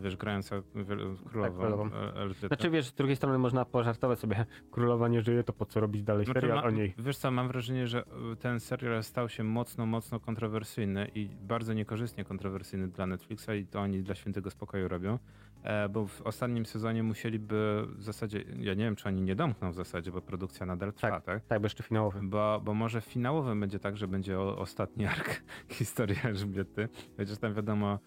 wiesz, 0.00 0.16
grająca 0.16 0.56
wiel- 0.74 1.16
królową. 1.30 1.58
królową. 1.58 1.90
e, 1.94 2.14
Elżbietę. 2.14 2.46
Znaczy, 2.46 2.70
wiesz, 2.70 2.86
z 2.86 2.92
drugiej 2.94 3.16
strony 3.16 3.38
można 3.38 3.64
pożartować 3.64 4.18
sobie, 4.18 4.44
królowa 4.72 5.08
nie 5.08 5.22
żyje, 5.22 5.44
to 5.44 5.52
po 5.52 5.66
co 5.66 5.80
robić 5.80 6.02
dalej 6.02 6.24
Znaczy, 6.24 6.40
serial 6.40 6.56
ma- 6.58 6.64
o 6.64 6.70
niej. 6.70 6.94
Wiesz 6.98 7.16
co, 7.16 7.30
mam 7.30 7.48
wrażenie, 7.48 7.86
że 7.86 8.02
y, 8.32 8.36
ten 8.36 8.60
serial 8.60 9.02
stał 9.04 9.28
się 9.28 9.44
mocno, 9.44 9.86
mocno 9.86 10.20
kontrowersyjny 10.20 11.10
i 11.14 11.28
bardzo 11.42 11.72
niekorzystnie 11.72 12.24
kontrowersyjny 12.24 12.88
dla 12.88 13.06
Netflixa 13.06 13.48
i 13.60 13.66
to 13.66 13.80
oni 13.80 14.02
dla 14.02 14.14
świętego 14.14 14.50
spokoju 14.50 14.88
robią, 14.88 15.12
e, 15.14 15.18
bo 15.90 16.06
w 16.06 16.22
ostatnim 16.22 16.66
sezonie 16.66 17.02
musieliby 17.02 17.86
w 17.96 18.02
zasadzie, 18.02 18.44
ja 18.58 18.74
nie 18.74 18.84
wiem, 18.84 18.96
czy 18.96 19.08
oni 19.08 19.22
nie 19.22 19.36
domkną 19.36 19.72
w 19.72 19.74
zasadzie, 19.74 20.12
bo 20.12 20.20
produkcja 20.22 20.66
nadal 20.66 20.92
trwa, 20.92 21.10
tak? 21.10 21.24
Tak, 21.24 21.44
tak, 21.46 21.60
bo 21.60 21.66
jeszcze 21.66 21.82
finałowy. 21.82 22.20
Bo, 22.22 22.60
bo 22.64 22.74
może 22.74 23.00
w 23.00 23.04
finałowym 23.04 23.60
będzie 23.60 23.78
tak, 23.78 23.96
że 23.96 24.08
będzie 24.08 24.38
o, 24.40 24.58
ostatni 24.58 25.06
ark 25.06 25.42
historii 25.68 26.16
Elżbiety. 26.24 26.88
Chociaż 27.16 27.38
tam 27.38 27.54
wiadomo, 27.54 27.98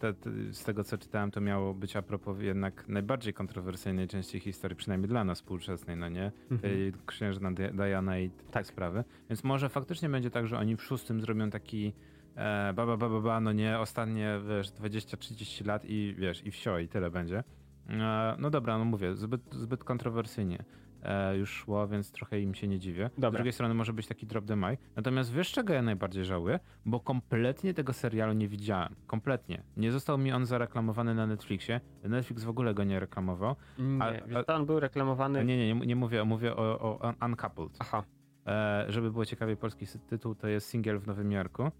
te, 0.00 0.14
te, 0.14 0.30
z 0.52 0.64
tego 0.64 0.84
co 0.84 0.98
czytałem, 0.98 1.30
to 1.30 1.40
miało 1.40 1.74
być 1.74 1.96
a 1.96 2.02
propos 2.02 2.36
jednak 2.40 2.88
najbardziej 2.88 3.34
kontrowersyjnej 3.34 4.08
części 4.08 4.40
historii, 4.40 4.76
przynajmniej 4.76 5.08
dla 5.08 5.24
nas 5.24 5.38
współczesnej, 5.38 5.96
no 5.96 6.08
nie? 6.08 6.32
Mhm. 6.50 6.60
Tej 6.60 6.92
księżna 7.06 7.52
Di- 7.52 7.72
Diana 7.72 8.18
i 8.18 8.30
te 8.30 8.42
Tak. 8.50 8.66
sprawy. 8.66 9.04
Więc 9.30 9.44
może 9.44 9.68
faktycznie 9.68 10.08
będzie 10.08 10.30
tak, 10.30 10.46
że 10.46 10.58
oni 10.58 10.76
w 10.76 10.82
szóstym 10.82 11.20
zrobią 11.20 11.50
taki 11.50 11.92
e, 12.36 12.72
ba, 12.72 12.86
ba, 12.86 12.96
ba, 12.96 13.08
ba, 13.08 13.20
ba, 13.20 13.40
no 13.40 13.52
nie, 13.52 13.78
ostatnie, 13.78 14.40
wiesz, 14.48 14.70
20-30 14.70 15.66
lat 15.66 15.82
i 15.84 16.14
wiesz, 16.18 16.46
i 16.46 16.50
wsio, 16.50 16.78
i 16.78 16.88
tyle 16.88 17.10
będzie. 17.10 17.44
E, 17.88 18.36
no 18.38 18.50
dobra, 18.50 18.78
no 18.78 18.84
mówię, 18.84 19.14
zbyt, 19.14 19.54
zbyt 19.54 19.84
kontrowersyjnie 19.84 20.64
e, 21.02 21.36
już 21.36 21.50
szło, 21.50 21.88
więc 21.88 22.12
trochę 22.12 22.40
im 22.40 22.54
się 22.54 22.68
nie 22.68 22.78
dziwię. 22.78 23.10
Z 23.16 23.20
Dobra. 23.20 23.30
drugiej 23.38 23.52
strony 23.52 23.74
może 23.74 23.92
być 23.92 24.06
taki 24.06 24.26
drop 24.26 24.44
the 24.44 24.56
mic. 24.56 24.80
Natomiast 24.96 25.32
wiesz, 25.32 25.52
czego 25.52 25.72
ja 25.72 25.82
najbardziej 25.82 26.24
żałuję? 26.24 26.60
Bo 26.86 27.00
kompletnie 27.00 27.74
tego 27.74 27.92
serialu 27.92 28.32
nie 28.32 28.48
widziałem. 28.48 28.94
Kompletnie. 29.06 29.62
Nie 29.76 29.92
został 29.92 30.18
mi 30.18 30.32
on 30.32 30.46
zareklamowany 30.46 31.14
na 31.14 31.26
Netflixie. 31.26 31.80
Netflix 32.04 32.44
w 32.44 32.48
ogóle 32.48 32.74
go 32.74 32.84
nie 32.84 33.00
reklamował. 33.00 33.56
Nie, 33.78 34.02
A- 34.02 34.44
a- 34.46 34.54
on 34.54 34.66
był 34.66 34.80
reklamowany... 34.80 35.44
Nie, 35.44 35.56
nie, 35.58 35.74
nie, 35.74 35.86
nie 35.86 35.96
mówię, 35.96 36.24
mówię 36.24 36.56
o, 36.56 36.80
o 37.00 37.14
Uncoupled. 37.26 37.76
Aha, 37.78 38.04
E, 38.46 38.86
żeby 38.88 39.10
było 39.12 39.24
ciekawie, 39.26 39.56
polski 39.56 39.86
tytuł 40.08 40.34
to 40.34 40.48
jest 40.48 40.68
Singiel 40.68 40.98
w 40.98 41.06
Nowym 41.06 41.32
Jorku. 41.32 41.70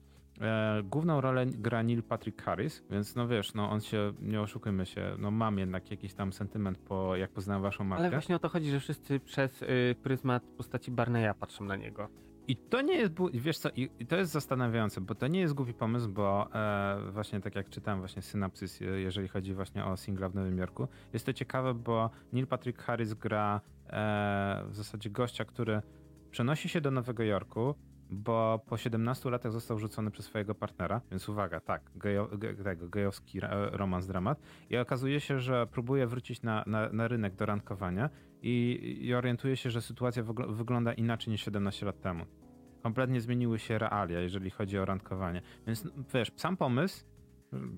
E, 0.41 0.83
główną 0.83 1.21
rolę 1.21 1.47
gra 1.47 1.83
Neil 1.83 2.03
Patrick 2.03 2.43
Harris, 2.43 2.83
więc 2.91 3.15
no 3.15 3.29
wiesz, 3.29 3.55
no 3.55 3.71
on 3.71 3.81
się, 3.81 4.13
nie 4.21 4.41
oszukujmy 4.41 4.87
się, 4.87 5.17
no 5.19 5.31
mam 5.31 5.59
jednak 5.59 5.91
jakiś 5.91 6.15
tam 6.15 6.33
sentyment 6.33 6.79
po, 6.79 7.17
jak 7.17 7.31
poznałem 7.31 7.63
waszą 7.63 7.85
markę. 7.85 8.05
ale 8.05 8.11
właśnie 8.11 8.37
o 8.37 8.39
to 8.39 8.49
chodzi, 8.49 8.71
że 8.71 8.81
wszyscy 8.81 9.21
przez 9.21 9.63
y, 9.63 9.97
pryzmat 10.03 10.43
postaci 10.43 10.91
Barneya 10.91 11.35
patrzą 11.41 11.65
na 11.65 11.77
niego. 11.77 12.09
I 12.49 12.57
to 12.57 12.81
nie 12.81 12.95
jest, 12.95 13.13
wiesz 13.33 13.59
co, 13.59 13.69
i, 13.71 13.91
i 13.99 14.07
to 14.07 14.17
jest 14.17 14.33
zastanawiające, 14.33 15.01
bo 15.01 15.15
to 15.15 15.27
nie 15.27 15.41
jest 15.41 15.55
głupi 15.55 15.75
pomysł, 15.75 16.09
bo 16.09 16.49
e, 16.55 17.11
właśnie 17.11 17.41
tak 17.41 17.55
jak 17.55 17.69
czytałem 17.69 18.01
właśnie 18.01 18.23
synapsys, 18.23 18.83
e, 18.83 18.85
jeżeli 18.85 19.29
chodzi 19.29 19.55
właśnie 19.55 19.85
o 19.85 19.97
singla 19.97 20.29
w 20.29 20.35
Nowym 20.35 20.59
Jorku, 20.59 20.89
jest 21.13 21.27
to 21.27 21.33
ciekawe, 21.33 21.75
bo 21.75 22.11
Neil 22.33 22.47
Patrick 22.47 22.83
Harris 22.83 23.15
gra 23.15 23.61
e, 23.87 24.65
w 24.69 24.75
zasadzie 24.77 25.11
gościa, 25.11 25.45
który 25.45 25.83
przenosi 26.31 26.69
się 26.69 26.81
do 26.81 26.91
Nowego 26.91 27.23
Jorku, 27.23 27.75
bo 28.11 28.65
po 28.67 28.77
17 28.77 29.31
latach 29.31 29.53
został 29.53 29.79
rzucony 29.79 30.11
przez 30.11 30.27
swojego 30.27 30.55
partnera, 30.55 31.01
więc 31.11 31.29
uwaga, 31.29 31.61
tak, 31.61 31.91
gejo, 31.97 32.29
ge, 32.39 32.55
tego, 32.55 32.89
gejowski 32.89 33.41
romans, 33.73 34.07
dramat 34.07 34.41
i 34.71 34.77
okazuje 34.77 35.21
się, 35.21 35.39
że 35.39 35.67
próbuje 35.67 36.07
wrócić 36.07 36.43
na, 36.43 36.65
na, 36.67 36.89
na 36.93 37.09
rynek 37.09 37.35
do 37.35 37.47
rankowania 37.47 38.11
i, 38.43 38.99
i 39.03 39.15
orientuje 39.15 39.57
się, 39.57 39.71
że 39.71 39.83
sytuacja 39.83 40.23
wygląda 40.49 40.93
inaczej 40.93 41.31
niż 41.31 41.45
17 41.45 41.87
lat 41.87 42.01
temu. 42.01 42.25
Kompletnie 42.83 43.21
zmieniły 43.21 43.59
się 43.59 43.79
realia, 43.79 44.21
jeżeli 44.21 44.51
chodzi 44.51 44.79
o 44.79 44.85
randkowanie. 44.85 45.43
Więc 45.67 45.89
wiesz, 46.15 46.33
sam 46.37 46.57
pomysł 46.57 47.05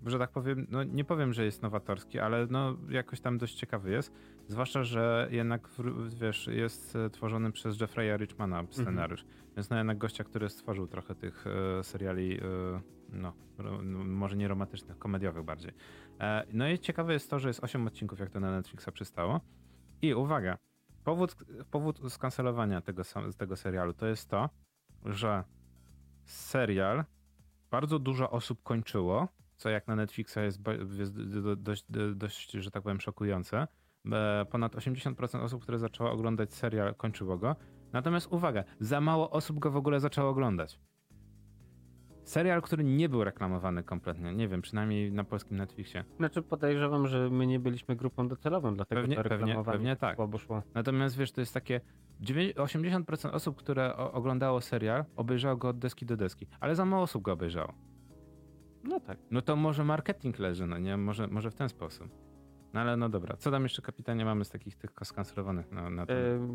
że 0.07 0.19
tak 0.19 0.31
powiem, 0.31 0.67
no 0.71 0.85
nie 0.85 1.05
powiem, 1.05 1.33
że 1.33 1.45
jest 1.45 1.63
nowatorski, 1.63 2.19
ale 2.19 2.47
no 2.51 2.77
jakoś 2.89 3.21
tam 3.21 3.39
dość 3.39 3.55
ciekawy 3.55 3.91
jest. 3.91 4.13
Zwłaszcza, 4.49 4.85
że 4.85 5.29
jednak, 5.31 5.69
wiesz, 6.09 6.47
jest 6.47 6.97
e, 6.97 7.11
tworzony 7.11 7.53
przez 7.53 7.77
Jeffrey'a 7.77 8.19
Richmana 8.19 8.61
mhm. 8.61 8.75
scenariusz. 8.75 9.23
Mhm. 9.23 9.43
Więc 9.57 9.71
no 9.71 9.77
jednak 9.77 9.99
gościa, 9.99 10.25
który 10.25 10.49
stworzył 10.49 10.87
trochę 10.87 11.15
tych 11.15 11.45
e, 11.47 11.85
seriali, 11.85 12.41
e, 12.41 12.43
no, 13.09 13.33
no, 13.59 14.05
może 14.05 14.37
nie 14.37 14.49
romantycznych, 14.49 14.99
komediowych 14.99 15.45
bardziej. 15.45 15.73
E, 16.21 16.47
no 16.53 16.69
i 16.69 16.79
ciekawe 16.79 17.13
jest 17.13 17.31
to, 17.31 17.39
że 17.39 17.49
jest 17.49 17.65
8 17.65 17.87
odcinków, 17.87 18.21
jak 18.21 18.31
to 18.31 18.41
na 18.41 18.51
Netflixa 18.51 18.89
przystało. 18.93 19.41
I 20.03 20.15
uwaga, 20.15 20.59
powód, 21.05 21.37
powód 21.71 22.13
skancelowania 22.13 22.81
tego, 22.81 23.03
tego 23.37 23.57
serialu 23.57 23.93
to 23.93 24.07
jest 24.07 24.31
to, 24.31 24.51
że 25.05 25.45
serial 26.25 27.05
bardzo 27.71 27.99
dużo 27.99 28.31
osób 28.31 28.63
kończyło, 28.63 29.29
co 29.63 29.71
jak 29.71 29.87
na 29.89 29.97
Netflixa 29.97 30.37
jest, 30.37 30.63
dość, 31.57 31.85
dość, 32.15 32.53
że 32.53 32.71
tak 32.71 32.83
powiem, 32.83 33.01
szokujące. 33.01 33.67
Ponad 34.51 34.75
80% 34.75 35.43
osób, 35.43 35.63
które 35.63 35.79
zaczęło 35.79 36.11
oglądać 36.11 36.55
serial, 36.55 36.95
kończyło 36.95 37.39
go. 37.39 37.57
Natomiast 37.93 38.33
uwaga, 38.33 38.65
za 38.81 39.01
mało 39.01 39.31
osób 39.31 39.59
go 39.59 39.71
w 39.71 39.77
ogóle 39.77 40.01
zaczęło 40.01 40.31
oglądać. 40.31 40.81
Serial, 42.25 42.63
który 42.63 42.85
nie 42.85 43.09
był 43.09 43.25
reklamowany 43.25 43.83
kompletnie, 43.83 44.35
nie 44.35 44.49
wiem, 44.49 44.63
przynajmniej 44.63 45.13
na 45.13 45.25
polskim 45.25 45.57
Netflixie. 45.57 46.05
Znaczy 46.17 46.43
podejrzewam, 46.43 47.07
że 47.07 47.31
my 47.31 47.47
nie 47.47 47.61
byliśmy 47.61 47.97
grupą 47.97 48.29
docelową, 48.29 48.75
dlatego 48.75 49.01
pewnie, 49.01 49.17
to 49.17 49.23
reklamowanie 49.23 49.65
pewnie, 49.65 49.73
pewnie 49.73 49.97
tak. 49.97 50.17
słabo 50.17 50.39
szło. 50.39 50.63
Natomiast 50.75 51.17
wiesz, 51.17 51.33
to 51.33 51.41
jest 51.41 51.55
takie 51.55 51.81
80% 52.23 53.31
osób, 53.31 53.57
które 53.57 53.97
oglądało 53.97 54.61
serial, 54.61 55.05
obejrzało 55.17 55.57
go 55.57 55.69
od 55.69 55.79
deski 55.79 56.07
do 56.07 56.17
deski, 56.17 56.47
ale 56.61 56.75
za 56.75 56.85
mało 56.85 57.03
osób 57.03 57.23
go 57.23 57.33
obejrzało. 57.33 57.92
No 58.85 59.01
tak. 59.01 59.19
No 59.31 59.43
to 59.43 59.57
może 59.57 59.85
marketing 59.85 60.39
leży, 60.39 60.67
no 60.67 60.79
nie? 60.79 60.97
Może, 60.97 61.27
może 61.27 61.51
w 61.51 61.55
ten 61.55 61.69
sposób. 61.69 62.09
No 62.73 62.81
ale 62.81 62.97
no 62.97 63.09
dobra. 63.09 63.37
Co 63.37 63.51
tam 63.51 63.63
jeszcze 63.63 63.83
kapitanie 63.83 64.25
mamy 64.25 64.45
z 64.45 64.51
takich 64.51 64.77
tych 64.77 64.91
skancelowanych 65.05 65.73
na, 65.73 65.91
na? 65.91 66.03
E, 66.03 66.07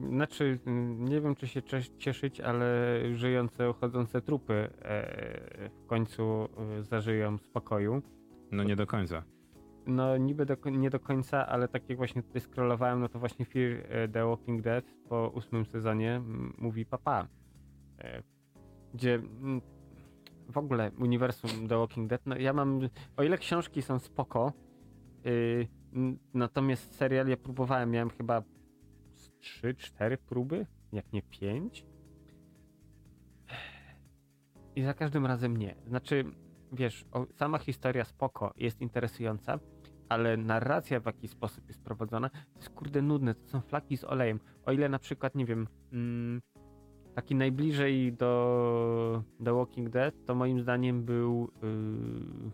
znaczy, 0.09 0.59
nie 0.97 1.21
wiem 1.21 1.35
czy 1.35 1.47
się 1.47 1.61
cieszyć, 1.97 2.41
ale 2.41 2.67
żyjące, 3.13 3.73
chodzące 3.73 4.21
trupy 4.21 4.53
e, 4.53 5.69
w 5.69 5.85
końcu 5.87 6.23
e, 6.79 6.83
zażyją 6.83 7.37
spokoju. 7.37 8.01
No 8.51 8.63
nie 8.63 8.75
do 8.75 8.87
końca. 8.87 9.23
No 9.87 10.17
niby 10.17 10.45
do, 10.45 10.55
nie 10.71 10.89
do 10.89 10.99
końca, 10.99 11.47
ale 11.47 11.67
tak 11.67 11.89
jak 11.89 11.97
właśnie 11.97 12.23
tutaj 12.23 12.41
scrollowałem, 12.41 12.99
no 12.99 13.09
to 13.09 13.19
właśnie 13.19 13.45
Fear 13.45 13.83
e, 13.89 14.07
The 14.07 14.25
Walking 14.25 14.61
Dead 14.61 14.85
po 15.09 15.31
ósmym 15.35 15.65
sezonie 15.65 16.21
mówi 16.57 16.85
papa. 16.85 17.27
E, 17.99 18.23
gdzie 18.93 19.21
w 20.49 20.57
ogóle 20.57 20.91
uniwersum 20.99 21.67
The 21.67 21.77
Walking 21.77 22.09
Dead, 22.09 22.21
no 22.25 22.37
ja 22.37 22.53
mam, 22.53 22.79
o 23.17 23.23
ile 23.23 23.37
książki 23.37 23.81
są 23.81 23.99
spoko, 23.99 24.53
yy, 25.23 25.67
natomiast 26.33 26.95
serial 26.95 27.27
ja 27.27 27.37
próbowałem, 27.37 27.91
miałem 27.91 28.09
chyba 28.09 28.43
3-4 29.41 30.17
próby, 30.17 30.65
jak 30.91 31.13
nie 31.13 31.21
5. 31.21 31.85
I 34.75 34.83
za 34.83 34.93
każdym 34.93 35.25
razem 35.25 35.57
nie. 35.57 35.75
Znaczy, 35.87 36.25
wiesz, 36.71 37.05
o, 37.11 37.25
sama 37.35 37.57
historia 37.57 38.05
spoko, 38.05 38.53
jest 38.57 38.81
interesująca, 38.81 39.59
ale 40.09 40.37
narracja 40.37 40.99
w 40.99 41.05
jaki 41.05 41.27
sposób 41.27 41.67
jest 41.67 41.83
prowadzona, 41.83 42.29
to 42.29 42.37
jest 42.55 42.69
kurde 42.69 43.01
nudne, 43.01 43.35
to 43.35 43.47
są 43.47 43.61
flaki 43.61 43.97
z 43.97 44.03
olejem. 44.03 44.39
O 44.65 44.71
ile 44.71 44.89
na 44.89 44.99
przykład, 44.99 45.35
nie 45.35 45.45
wiem, 45.45 45.67
mm, 45.91 46.41
taki 47.17 47.35
najbliżej 47.35 48.13
do 48.13 49.23
The 49.43 49.53
Walking 49.53 49.89
Dead, 49.89 50.25
to 50.25 50.35
moim 50.35 50.61
zdaniem 50.61 51.03
był 51.03 51.51
yy, 51.61 52.51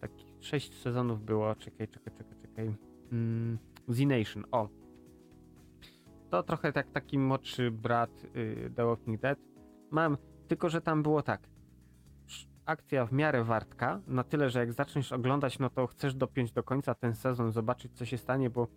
taki 0.00 0.26
sześć 0.40 0.74
sezonów 0.74 1.24
było, 1.24 1.54
czekaj, 1.54 1.88
czekaj, 1.88 2.14
czekaj, 2.18 2.36
czekaj. 2.42 2.66
Yy, 3.12 3.94
Z 3.94 4.00
Nation, 4.06 4.44
o. 4.50 4.68
To 6.30 6.42
trochę 6.42 6.72
tak 6.72 6.90
taki 6.90 7.18
młodszy 7.18 7.70
brat 7.70 8.26
yy, 8.34 8.70
The 8.76 8.84
Walking 8.84 9.20
Dead. 9.20 9.38
Mam, 9.90 10.16
tylko 10.48 10.68
że 10.68 10.80
tam 10.80 11.02
było 11.02 11.22
tak. 11.22 11.48
Akcja 12.64 13.06
w 13.06 13.12
miarę 13.12 13.44
wartka, 13.44 14.00
na 14.06 14.24
tyle, 14.24 14.50
że 14.50 14.58
jak 14.58 14.72
zaczniesz 14.72 15.12
oglądać, 15.12 15.58
no 15.58 15.70
to 15.70 15.86
chcesz 15.86 16.14
dopiąć 16.14 16.52
do 16.52 16.62
końca 16.62 16.94
ten 16.94 17.14
sezon, 17.14 17.52
zobaczyć 17.52 17.92
co 17.92 18.04
się 18.04 18.18
stanie, 18.18 18.50
bo 18.50 18.68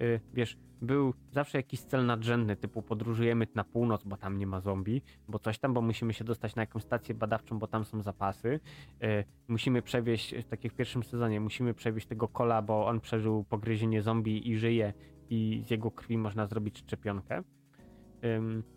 Y, 0.00 0.20
wiesz, 0.34 0.56
był 0.82 1.14
zawsze 1.32 1.58
jakiś 1.58 1.80
cel 1.80 2.06
nadrzędny, 2.06 2.56
typu 2.56 2.82
podróżujemy 2.82 3.46
na 3.54 3.64
północ, 3.64 4.04
bo 4.04 4.16
tam 4.16 4.38
nie 4.38 4.46
ma 4.46 4.60
zombie, 4.60 5.02
bo 5.28 5.38
coś 5.38 5.58
tam, 5.58 5.74
bo 5.74 5.80
musimy 5.82 6.12
się 6.12 6.24
dostać 6.24 6.54
na 6.54 6.62
jakąś 6.62 6.82
stację 6.82 7.14
badawczą, 7.14 7.58
bo 7.58 7.66
tam 7.66 7.84
są 7.84 8.02
zapasy. 8.02 8.60
Y, 9.04 9.24
musimy 9.48 9.82
przewieźć, 9.82 10.34
tak 10.48 10.64
jak 10.64 10.72
w 10.72 10.76
pierwszym 10.76 11.02
sezonie, 11.02 11.40
musimy 11.40 11.74
przewieźć 11.74 12.06
tego 12.06 12.28
kola, 12.28 12.62
bo 12.62 12.86
on 12.86 13.00
przeżył 13.00 13.44
pogryzienie 13.44 14.02
zombie 14.02 14.50
i 14.50 14.56
żyje 14.56 14.92
i 15.30 15.62
z 15.66 15.70
jego 15.70 15.90
krwi 15.90 16.18
można 16.18 16.46
zrobić 16.46 16.78
szczepionkę. 16.78 17.42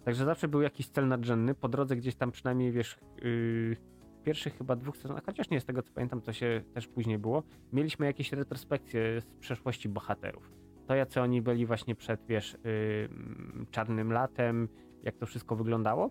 Także 0.05 0.25
zawsze 0.25 0.47
był 0.47 0.61
jakiś 0.61 0.87
cel 0.87 1.07
nadrzędny. 1.07 1.55
Po 1.55 1.69
drodze 1.69 1.95
gdzieś 1.95 2.15
tam 2.15 2.31
przynajmniej, 2.31 2.71
wiesz, 2.71 2.97
y, 3.25 3.77
pierwszych 4.23 4.57
chyba 4.57 4.75
dwóch 4.75 4.97
sezonach, 4.97 5.25
chociaż 5.25 5.49
nie 5.49 5.59
z 5.59 5.65
tego 5.65 5.81
co 5.81 5.93
pamiętam, 5.93 6.21
to 6.21 6.33
się 6.33 6.61
też 6.73 6.87
później 6.87 7.19
było, 7.19 7.43
mieliśmy 7.73 8.05
jakieś 8.05 8.31
retrospekcje 8.31 9.21
z 9.21 9.25
przeszłości 9.39 9.89
bohaterów 9.89 10.62
to 10.87 10.95
jacy 10.95 11.21
oni 11.21 11.41
byli 11.41 11.65
właśnie 11.65 11.95
przed, 11.95 12.25
wiesz, 12.25 12.57
yy, 12.63 13.65
czarnym 13.71 14.13
latem, 14.13 14.67
jak 15.03 15.17
to 15.17 15.25
wszystko 15.25 15.55
wyglądało. 15.55 16.09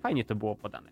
Fajnie 0.00 0.24
to 0.24 0.34
było 0.34 0.56
podane. 0.56 0.90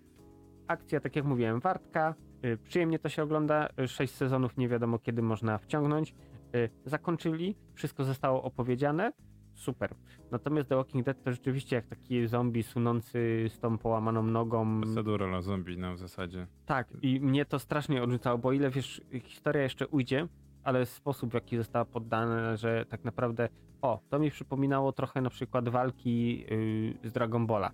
Akcja, 0.67 1.01
tak 1.01 1.17
jak 1.17 1.25
mówiłem, 1.25 1.61
wartka, 1.61 2.15
yy, 2.43 2.57
przyjemnie 2.57 2.99
to 2.99 3.09
się 3.09 3.23
ogląda, 3.23 3.69
yy, 3.77 3.89
sześć 3.89 4.15
sezonów 4.15 4.57
nie 4.57 4.69
wiadomo 4.69 4.99
kiedy 4.99 5.23
można 5.23 5.59
wciągnąć. 5.59 6.15
Y, 6.57 6.71
zakończyli, 6.85 7.57
wszystko 7.75 8.05
zostało 8.05 8.43
opowiedziane, 8.43 9.13
super. 9.55 9.95
Natomiast 10.31 10.69
The 10.69 10.77
Walking 10.77 11.07
Dead 11.07 11.23
to 11.23 11.33
rzeczywiście 11.33 11.77
jak 11.77 11.87
taki 11.87 12.27
zombie 12.27 12.63
sunący 12.63 13.47
z 13.49 13.61
tą 13.61 13.79
połamaną 13.79 14.23
nogą. 14.23 14.81
Procedura 14.81 15.27
na 15.27 15.43
zombie 15.43 15.79
na 15.79 15.93
w 15.93 15.99
zasadzie. 15.99 16.47
Tak, 16.67 16.89
i 17.03 17.21
mnie 17.21 17.45
to 17.45 17.59
strasznie 17.59 18.03
odrzucało, 18.03 18.39
bo 18.39 18.53
ile 18.53 18.71
wiesz, 18.71 19.03
historia 19.23 19.63
jeszcze 19.63 19.87
ujdzie, 19.89 20.29
ale 20.65 20.87
sposób, 20.87 21.31
w 21.31 21.35
jaki 21.35 21.57
została 21.57 21.85
poddana, 21.85 22.57
że 22.57 22.87
tak 22.89 23.05
naprawdę, 23.05 23.49
o, 23.83 24.01
to 24.11 24.19
mi 24.19 24.31
przypominało 24.31 24.93
trochę 24.93 25.21
na 25.21 25.31
przykład 25.31 25.69
walki 25.69 26.41
yy, 26.41 27.11
z 27.11 27.13
Dragon 27.13 27.47
Balla, 27.47 27.71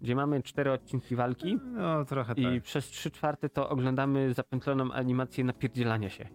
gdzie 0.00 0.14
mamy 0.14 0.42
cztery 0.42 0.72
odcinki 0.72 1.16
walki 1.16 1.58
no, 1.72 2.04
trochę 2.04 2.32
i 2.32 2.42
tak. 2.42 2.62
przez 2.62 2.86
trzy 2.86 3.10
czwarte 3.10 3.48
to 3.48 3.68
oglądamy 3.68 4.34
zapętloną 4.34 4.92
animację 4.92 5.44
napierdzielania 5.44 6.10
się. 6.10 6.28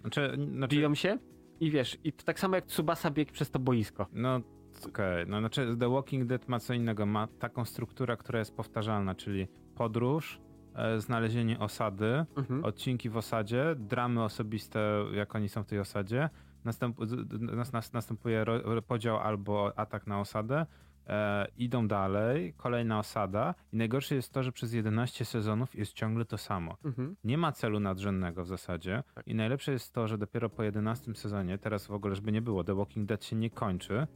Znaczy, 0.00 0.38
znaczy... 0.56 0.76
Biją 0.76 0.94
się 0.94 1.18
i 1.60 1.70
wiesz, 1.70 1.98
i 2.04 2.12
to 2.12 2.24
tak 2.24 2.40
samo 2.40 2.56
jak 2.56 2.66
Tsubasa 2.66 3.10
biegł 3.10 3.32
przez 3.32 3.50
to 3.50 3.58
boisko. 3.58 4.06
No 4.12 4.36
okej, 4.36 4.88
okay. 4.88 5.26
no 5.26 5.38
znaczy 5.38 5.76
The 5.80 5.90
Walking 5.90 6.24
Dead 6.24 6.48
ma 6.48 6.60
co 6.60 6.74
innego, 6.74 7.06
ma 7.06 7.26
taką 7.26 7.64
strukturę, 7.64 8.16
która 8.16 8.38
jest 8.38 8.56
powtarzalna, 8.56 9.14
czyli 9.14 9.48
podróż, 9.74 10.40
znalezienie 10.98 11.58
osady, 11.58 12.24
mhm. 12.36 12.64
odcinki 12.64 13.10
w 13.10 13.16
osadzie, 13.16 13.74
dramy 13.78 14.22
osobiste, 14.24 15.04
jak 15.14 15.34
oni 15.34 15.48
są 15.48 15.62
w 15.62 15.66
tej 15.66 15.78
osadzie. 15.80 16.30
Następ, 16.64 16.96
następuje 17.92 18.44
podział 18.86 19.18
albo 19.18 19.78
atak 19.78 20.06
na 20.06 20.20
osadę. 20.20 20.66
E, 21.06 21.46
idą 21.56 21.88
dalej, 21.88 22.54
kolejna 22.56 22.98
osada 22.98 23.54
i 23.72 23.76
najgorsze 23.76 24.14
jest 24.14 24.32
to, 24.32 24.42
że 24.42 24.52
przez 24.52 24.72
11 24.72 25.24
sezonów 25.24 25.74
jest 25.74 25.92
ciągle 25.92 26.24
to 26.24 26.38
samo. 26.38 26.76
Mhm. 26.84 27.16
Nie 27.24 27.38
ma 27.38 27.52
celu 27.52 27.80
nadrzędnego 27.80 28.44
w 28.44 28.46
zasadzie 28.46 29.02
tak. 29.14 29.28
i 29.28 29.34
najlepsze 29.34 29.72
jest 29.72 29.92
to, 29.92 30.08
że 30.08 30.18
dopiero 30.18 30.50
po 30.50 30.62
11 30.62 31.14
sezonie, 31.14 31.58
teraz 31.58 31.86
w 31.86 31.90
ogóle 31.90 32.14
żeby 32.14 32.32
nie 32.32 32.42
było, 32.42 32.64
The 32.64 32.74
Walking 32.74 33.08
Dead 33.08 33.24
się 33.24 33.36
nie 33.36 33.50
kończy, 33.50 34.06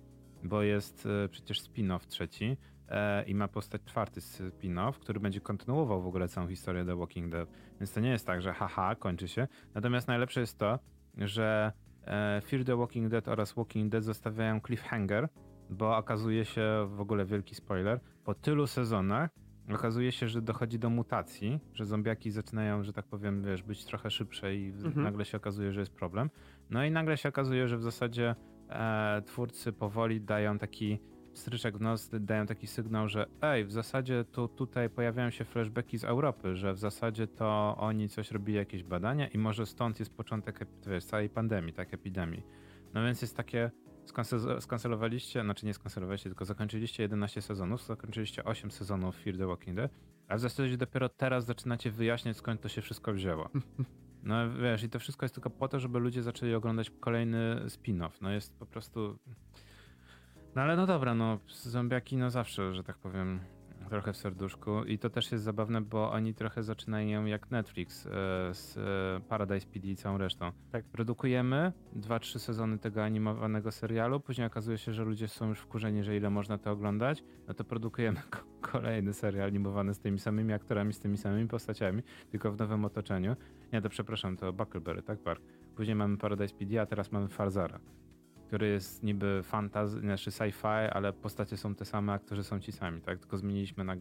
bo 0.45 0.63
jest 0.63 1.07
e, 1.07 1.29
przecież 1.29 1.61
spin-off 1.61 2.07
trzeci, 2.07 2.57
e, 2.89 3.23
i 3.25 3.35
ma 3.35 3.49
postać 3.49 3.83
czwarty 3.85 4.21
spin-off, 4.21 4.93
który 4.93 5.21
będzie 5.21 5.41
kontynuował 5.41 6.03
w 6.03 6.07
ogóle 6.07 6.29
całą 6.29 6.49
historię 6.49 6.85
The 6.85 6.97
Walking 6.97 7.33
Dead. 7.33 7.49
Więc 7.81 7.93
to 7.93 8.01
nie 8.01 8.11
jest 8.11 8.27
tak, 8.27 8.43
że 8.43 8.53
haha, 8.53 8.95
kończy 8.95 9.29
się. 9.29 9.49
Natomiast 9.75 10.09
najlepsze 10.09 10.41
jest 10.41 10.59
to, 10.59 10.79
że 11.19 11.73
e, 12.05 12.41
Fear 12.41 12.65
the 12.65 12.77
Walking 12.77 13.09
Dead 13.09 13.29
oraz 13.29 13.53
Walking 13.53 13.93
Dead 13.93 14.05
zostawiają 14.05 14.61
cliffhanger, 14.61 15.29
bo 15.71 15.97
okazuje 15.97 16.45
się, 16.45 16.89
w 16.91 17.01
ogóle 17.01 17.25
wielki 17.25 17.55
spoiler, 17.55 18.01
po 18.25 18.35
tylu 18.35 18.67
sezonach 18.67 19.31
okazuje 19.75 20.13
się, 20.13 20.29
że 20.29 20.43
dochodzi 20.43 20.79
do 20.79 20.91
mutacji, 20.91 21.61
że 21.75 21.85
zombiaki 21.85 22.31
zaczynają, 22.31 22.83
że 22.83 22.93
tak 22.93 23.07
powiem, 23.07 23.43
wiesz, 23.43 23.63
być 23.63 23.85
trochę 23.85 24.11
szybsze 24.11 24.57
i 24.57 24.69
mhm. 24.71 25.03
nagle 25.03 25.25
się 25.25 25.37
okazuje, 25.37 25.73
że 25.73 25.81
jest 25.81 25.93
problem. 25.93 26.31
No 26.71 26.85
i 26.85 26.91
nagle 26.91 27.17
się 27.17 27.29
okazuje, 27.29 27.69
że 27.69 27.77
w 27.77 27.83
zasadzie 27.83 28.35
e, 28.69 29.23
twórcy 29.27 29.73
powoli 29.73 30.21
dają 30.21 30.59
taki 30.59 30.99
stryczek 31.39 31.79
w 31.79 31.81
nos 31.81 32.11
dają 32.13 32.47
taki 32.47 32.67
sygnał, 32.67 33.09
że 33.09 33.27
ej, 33.43 33.65
w 33.65 33.73
zasadzie 33.73 34.25
to 34.25 34.49
tutaj 34.49 34.91
pojawiają 34.91 35.31
się 35.31 35.45
flashbacki 35.45 35.99
z 35.99 36.05
Europy, 36.05 36.57
że 36.57 36.75
w 36.75 36.79
zasadzie 36.79 37.27
to 37.27 37.77
oni 37.79 38.09
coś 38.09 38.31
robili, 38.31 38.59
jakieś 38.59 38.83
badania 38.83 39.29
i 39.29 39.39
może 39.39 39.67
stąd 39.67 39.99
jest 39.99 40.15
początek 40.15 40.67
wiesz, 40.87 41.05
całej 41.05 41.29
pandemii, 41.29 41.73
tak, 41.73 41.95
epidemii. 41.95 42.43
No 42.95 43.05
więc 43.05 43.23
jest 43.23 43.37
takie, 43.37 43.71
skancelowaliście, 44.61 45.43
znaczy 45.43 45.67
nie 45.67 45.75
skancelowaliście, 45.75 46.31
tylko 46.31 46.45
zakończyliście 46.45 47.03
11 47.03 47.43
sezonów, 47.43 47.85
zakończyliście 47.85 48.45
8 48.45 48.71
sezonów 48.71 49.17
Fear 49.17 49.37
the 49.37 49.47
Walking 49.47 49.77
Dead, 49.77 49.91
a 50.29 50.37
w 50.37 50.41
zasadzie 50.41 50.77
dopiero 50.77 51.09
teraz 51.09 51.45
zaczynacie 51.45 51.91
wyjaśniać, 51.91 52.37
skąd 52.37 52.61
to 52.61 52.69
się 52.69 52.83
wszystko 52.83 53.13
wzięło. 53.13 53.49
No 54.23 54.51
wiesz, 54.51 54.83
i 54.83 54.89
to 54.89 54.99
wszystko 54.99 55.25
jest 55.25 55.35
tylko 55.35 55.51
po 55.51 55.69
to, 55.69 55.81
żeby 55.81 55.99
ludzie 55.99 56.23
zaczęli 56.23 56.55
oglądać 56.55 56.91
kolejny 56.91 57.61
spin-off. 57.67 58.11
No 58.21 58.31
jest 58.31 58.59
po 58.59 58.67
prostu... 58.67 59.19
No 60.57 60.63
ale 60.63 60.77
no 60.77 60.87
dobra, 60.87 61.15
no 61.15 61.39
zombiaki 61.49 62.17
no 62.17 62.31
zawsze, 62.31 62.75
że 62.75 62.85
tak 62.85 62.99
powiem, 62.99 63.41
trochę 63.89 64.13
w 64.13 64.17
serduszku 64.17 64.85
i 64.85 64.99
to 64.99 65.11
też 65.11 65.33
jest 65.33 65.45
zabawne, 65.45 65.81
bo 65.81 66.13
oni 66.13 66.35
trochę 66.35 66.63
zaczynają 66.63 67.25
jak 67.25 67.51
Netflix 67.51 68.07
e, 68.07 68.11
z 68.55 68.77
e, 68.77 69.29
Paradise 69.29 69.67
PD 69.67 69.89
i 69.89 69.97
całą 69.97 70.19
resztą. 70.19 70.53
Tak, 70.73 70.85
produkujemy 70.85 71.73
dwa, 71.93 72.19
trzy 72.19 72.39
sezony 72.39 72.79
tego 72.79 73.05
animowanego 73.05 73.73
serialu, 73.73 74.21
później 74.21 74.47
okazuje 74.47 74.79
się, 74.79 74.93
że 74.93 75.05
ludzie 75.05 75.29
są 75.29 75.49
już 75.49 75.61
wkurzeni, 75.61 76.05
że 76.05 76.17
ile 76.17 76.31
można 76.31 76.59
to 76.59 76.71
oglądać, 76.71 77.23
no 77.49 77.55
to 77.55 77.65
produkujemy 77.65 78.21
kolejny 78.73 79.13
serial 79.13 79.49
animowany 79.49 79.95
z 79.95 79.99
tymi 79.99 80.19
samymi 80.19 80.53
aktorami, 80.53 80.93
z 80.93 81.01
tymi 81.01 81.17
samymi 81.17 81.49
postaciami, 81.49 82.03
tylko 82.31 82.53
w 82.53 82.59
nowym 82.59 82.85
otoczeniu. 82.85 83.37
Nie, 83.73 83.83
to 83.83 83.89
przepraszam, 83.89 84.37
to 84.37 84.53
Buckleberry, 84.53 85.03
tak, 85.03 85.19
Park? 85.19 85.43
Później 85.77 85.97
mamy 85.97 86.17
Paradise 86.17 86.55
PD, 86.55 86.81
a 86.81 86.87
teraz 86.87 87.13
mamy 87.13 87.29
Farzara 87.29 87.81
który 88.47 88.69
jest 88.69 89.03
niby 89.03 89.41
fantasy, 89.43 90.01
znaczy 90.01 90.31
sci-fi, 90.31 90.89
ale 90.93 91.13
postacie 91.13 91.57
są 91.57 91.75
te 91.75 91.85
same, 91.85 92.13
aktorzy 92.13 92.45
są 92.45 92.61
ci 92.61 92.73
sami, 92.73 93.01
tak? 93.01 93.19
Tylko 93.19 93.39
zmieniliśmy, 93.39 93.85
na, 93.85 93.97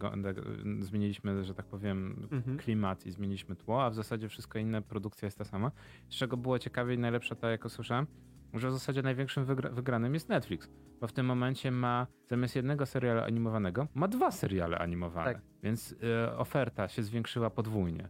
zmieniliśmy 0.80 1.44
że 1.44 1.54
tak 1.54 1.66
powiem, 1.66 2.28
mhm. 2.32 2.58
klimat 2.58 3.06
i 3.06 3.10
zmieniliśmy 3.10 3.56
tło, 3.56 3.84
a 3.84 3.90
w 3.90 3.94
zasadzie 3.94 4.28
wszystko 4.28 4.58
inne, 4.58 4.82
produkcja 4.82 5.26
jest 5.26 5.38
ta 5.38 5.44
sama. 5.44 5.70
Z 6.08 6.14
czego 6.14 6.36
było 6.36 6.58
ciekawie 6.58 6.94
i 6.94 6.98
najlepsza 6.98 7.34
ta, 7.34 7.50
jak 7.50 7.64
usłyszałem, 7.64 8.06
że 8.54 8.68
w 8.68 8.72
zasadzie 8.72 9.02
największym 9.02 9.44
wygra 9.44 9.70
wygranym 9.70 10.14
jest 10.14 10.28
Netflix, 10.28 10.70
bo 11.00 11.06
w 11.06 11.12
tym 11.12 11.26
momencie 11.26 11.70
ma 11.70 12.06
zamiast 12.30 12.56
jednego 12.56 12.86
serialu 12.86 13.20
animowanego, 13.20 13.88
ma 13.94 14.08
dwa 14.08 14.30
seriale 14.30 14.78
animowane, 14.78 15.34
tak. 15.34 15.42
więc 15.62 15.92
y, 15.92 15.96
oferta 16.36 16.88
się 16.88 17.02
zwiększyła 17.02 17.50
podwójnie. 17.50 18.08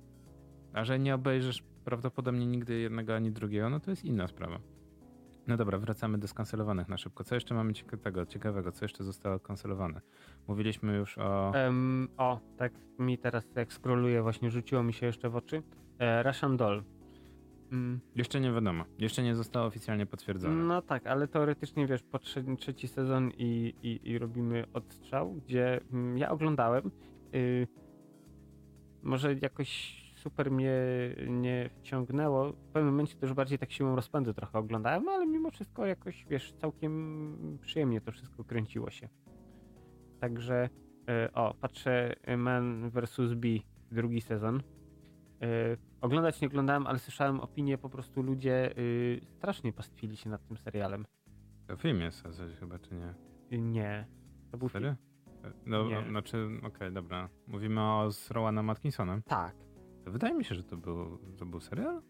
A 0.73 0.85
że 0.85 0.99
nie 0.99 1.15
obejrzysz 1.15 1.65
prawdopodobnie 1.85 2.47
nigdy 2.47 2.79
jednego 2.79 3.17
ani 3.17 3.31
drugiego, 3.31 3.71
no 3.71 3.81
to 3.81 3.91
jest 3.91 4.05
inna 4.05 4.29
sprawa. 4.29 4.76
No 5.47 5.57
dobra, 5.57 5.79
wracamy 5.79 6.19
do 6.19 6.29
skancelowanych 6.29 6.89
na 6.89 6.99
szybko. 6.99 7.25
Co 7.25 7.35
jeszcze 7.35 7.55
mamy 7.55 7.75
ciekawego, 7.75 8.27
ciekawego? 8.27 8.73
Co 8.73 8.85
jeszcze 8.85 9.05
zostało 9.05 9.41
kancelowane? 9.41 10.01
Mówiliśmy 10.49 10.97
już 10.97 11.19
o... 11.19 11.53
Um, 11.55 12.09
o, 12.17 12.41
tak 12.57 12.73
mi 12.99 13.19
teraz 13.19 13.45
jak 13.55 13.73
scrolluję 13.73 14.23
właśnie 14.23 14.51
rzuciło 14.51 14.83
mi 14.83 14.93
się 14.93 15.07
jeszcze 15.07 15.31
w 15.31 15.37
oczy. 15.37 15.63
E, 15.99 16.23
Russian 16.23 16.57
Doll. 16.57 16.83
Mm. 17.73 18.01
Jeszcze 18.17 18.41
nie 18.41 18.53
wiadomo. 18.53 18.85
Jeszcze 18.99 19.23
nie 19.23 19.35
zostało 19.35 19.67
oficjalnie 19.67 20.07
potwierdzone. 20.07 20.55
No 20.55 20.83
tak, 20.83 21.07
ale 21.07 21.29
teoretycznie 21.29 21.87
wiesz, 21.87 22.03
po 22.03 22.19
trzeci, 22.19 22.57
trzeci 22.57 22.89
sezon 22.89 23.31
i, 23.39 23.75
i, 23.83 24.11
i, 24.11 24.19
robimy 24.19 24.65
odstrzał, 24.73 25.35
gdzie 25.35 25.81
mm, 25.93 26.19
ja 26.19 26.31
oglądałem. 26.31 26.91
Y, 27.35 27.69
może 29.03 29.35
jakoś 29.35 30.06
super 30.27 30.51
mnie 30.51 30.73
nie 31.29 31.71
wciągnęło. 31.79 32.53
W 32.53 32.73
pewnym 32.73 32.91
momencie 32.91 33.17
też 33.17 33.33
bardziej 33.33 33.59
tak 33.59 33.73
siłą 33.73 33.97
rozpędu 33.97 34.35
trochę 34.35 34.59
oglądałem, 34.59 35.09
ale 35.09 35.27
mimo 35.27 35.51
wszystko 35.51 35.87
jakoś, 35.87 36.27
wiesz, 36.31 36.53
całkiem 36.53 37.59
przyjemnie 37.61 38.01
to 38.01 38.13
wszystko 38.13 38.45
kręciło 38.45 38.91
się. 38.91 39.09
Także, 40.21 40.69
e, 41.09 41.33
o, 41.33 41.55
patrzę 41.55 42.15
Man 42.37 42.91
vs. 42.91 43.35
B, 43.35 43.49
drugi 43.91 44.21
sezon. 44.21 44.63
E, 45.43 45.77
oglądać 46.01 46.41
nie 46.41 46.49
oglądałem, 46.49 46.87
ale 46.87 46.99
słyszałem 46.99 47.41
opinie, 47.41 47.79
po 47.79 47.89
prostu 47.89 48.23
ludzie 48.23 48.71
e, 48.71 48.75
strasznie 49.39 49.73
pastwili 49.73 50.17
się 50.17 50.31
nad 50.31 50.47
tym 50.49 50.57
serialem. 50.57 51.07
To 51.67 51.77
film 51.77 52.01
jest 52.01 52.25
chyba, 52.61 52.79
czy 52.79 52.95
nie? 52.95 53.15
Nie. 53.59 54.07
To 54.51 54.59
był 54.59 54.69
Serio? 54.69 54.95
No, 55.67 55.89
nie. 55.89 56.09
znaczy, 56.09 56.49
okej, 56.59 56.69
okay, 56.69 56.91
dobra. 56.91 57.29
Mówimy 57.47 57.81
o 57.81 58.11
z 58.11 58.31
Rowanem 58.31 58.71
Atkinsonem. 58.71 59.23
Tak. 59.23 59.66
Wydaje 60.07 60.35
mi 60.35 60.45
się, 60.45 60.55
że 60.55 60.63
to 60.63 60.77
był, 60.77 61.19
to 61.39 61.47
był 61.47 61.61
serial? 61.61 62.03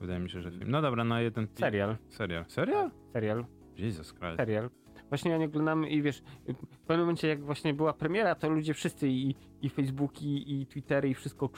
Wydaje 0.00 0.20
mi 0.20 0.30
się, 0.30 0.42
że 0.42 0.50
film. 0.50 0.70
No 0.70 0.82
dobra, 0.82 1.04
na 1.04 1.20
jeden... 1.20 1.48
Serial. 1.54 1.96
Serial. 2.08 2.44
Serial? 2.48 2.90
Serial. 3.12 3.44
Jesus 3.76 4.12
Christ. 4.12 4.36
Serial. 4.36 4.70
Właśnie 5.08 5.30
ja 5.30 5.38
nie 5.38 5.44
oglądam 5.44 5.86
i 5.86 6.02
wiesz, 6.02 6.22
w 6.70 6.78
pewnym 6.78 7.00
momencie 7.00 7.28
jak 7.28 7.44
właśnie 7.44 7.74
była 7.74 7.92
premiera, 7.92 8.34
to 8.34 8.50
ludzie 8.50 8.74
wszyscy 8.74 9.08
i, 9.08 9.34
i 9.62 9.68
Facebooki, 9.68 10.60
i 10.60 10.66
Twittery, 10.66 11.08
i 11.08 11.14
wszystko 11.14 11.50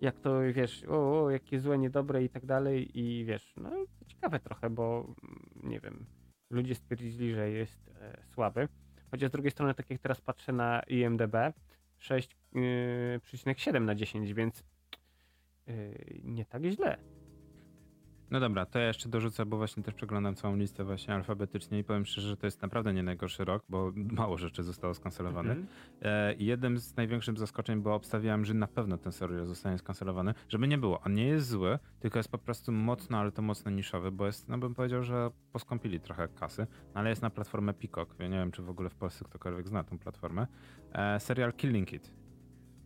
jak 0.00 0.20
to, 0.20 0.40
wiesz, 0.52 0.84
o, 0.88 1.24
o, 1.24 1.30
jakie 1.30 1.60
złe, 1.60 1.78
niedobre 1.78 2.24
i 2.24 2.28
tak 2.28 2.46
dalej 2.46 3.00
i 3.00 3.24
wiesz, 3.24 3.54
no 3.56 3.70
to 3.70 4.04
ciekawe 4.06 4.40
trochę, 4.40 4.70
bo 4.70 5.14
nie 5.62 5.80
wiem, 5.80 6.06
ludzie 6.50 6.74
stwierdzili, 6.74 7.34
że 7.34 7.50
jest 7.50 7.90
e, 8.00 8.22
słaby. 8.34 8.68
Chociaż 9.10 9.28
z 9.28 9.32
drugiej 9.32 9.50
strony, 9.50 9.74
tak 9.74 9.90
jak 9.90 10.00
teraz 10.00 10.20
patrzę 10.20 10.52
na 10.52 10.80
IMDB, 10.80 11.34
6,7 12.00 13.74
yy, 13.74 13.80
na 13.80 13.94
10, 13.94 14.32
więc 14.32 14.64
yy, 15.66 16.20
nie 16.24 16.44
tak 16.44 16.62
źle. 16.64 17.15
No 18.30 18.40
dobra, 18.40 18.66
to 18.66 18.78
ja 18.78 18.86
jeszcze 18.86 19.08
dorzucę, 19.08 19.46
bo 19.46 19.56
właśnie 19.56 19.82
też 19.82 19.94
przeglądam 19.94 20.34
całą 20.34 20.56
listę 20.56 20.84
właśnie 20.84 21.14
alfabetycznie 21.14 21.78
i 21.78 21.84
powiem 21.84 22.06
szczerze, 22.06 22.28
że 22.28 22.36
to 22.36 22.46
jest 22.46 22.62
naprawdę 22.62 22.94
nie 22.94 23.02
najgorszy 23.02 23.44
rok, 23.44 23.64
bo 23.68 23.92
mało 24.18 24.38
rzeczy 24.38 24.62
zostało 24.62 24.94
skancelowane. 24.94 25.52
Mm 25.52 25.66
-hmm. 25.66 26.34
I 26.38 26.44
jednym 26.46 26.78
z 26.78 26.96
największych 26.96 27.38
zaskoczeń, 27.38 27.80
bo 27.80 27.94
obstawiałem, 27.94 28.44
że 28.44 28.54
na 28.54 28.66
pewno 28.66 28.98
ten 28.98 29.12
serial 29.12 29.46
zostanie 29.46 29.78
skancelowany, 29.78 30.34
żeby 30.48 30.68
nie 30.68 30.78
było. 30.78 31.00
On 31.00 31.14
nie 31.14 31.26
jest 31.26 31.48
zły, 31.48 31.78
tylko 32.00 32.18
jest 32.18 32.28
po 32.28 32.38
prostu 32.38 32.72
mocno, 32.72 33.18
ale 33.18 33.32
to 33.32 33.42
mocno 33.42 33.70
niszowy, 33.70 34.10
bo 34.12 34.26
jest, 34.26 34.48
no 34.48 34.58
bym 34.58 34.74
powiedział, 34.74 35.02
że 35.02 35.30
poskąpili 35.52 36.00
trochę 36.00 36.28
kasy, 36.28 36.66
no 36.94 37.00
ale 37.00 37.10
jest 37.10 37.22
na 37.22 37.30
platformę 37.30 37.74
Peacock. 37.74 38.14
Ja 38.18 38.28
nie 38.28 38.38
wiem, 38.38 38.50
czy 38.50 38.62
w 38.62 38.70
ogóle 38.70 38.90
w 38.90 38.94
Polsce 38.94 39.24
ktokolwiek 39.24 39.68
zna 39.68 39.84
tą 39.84 39.98
platformę. 39.98 40.46
E, 40.92 41.20
serial 41.20 41.52
Killing 41.52 41.92
It. 41.92 42.12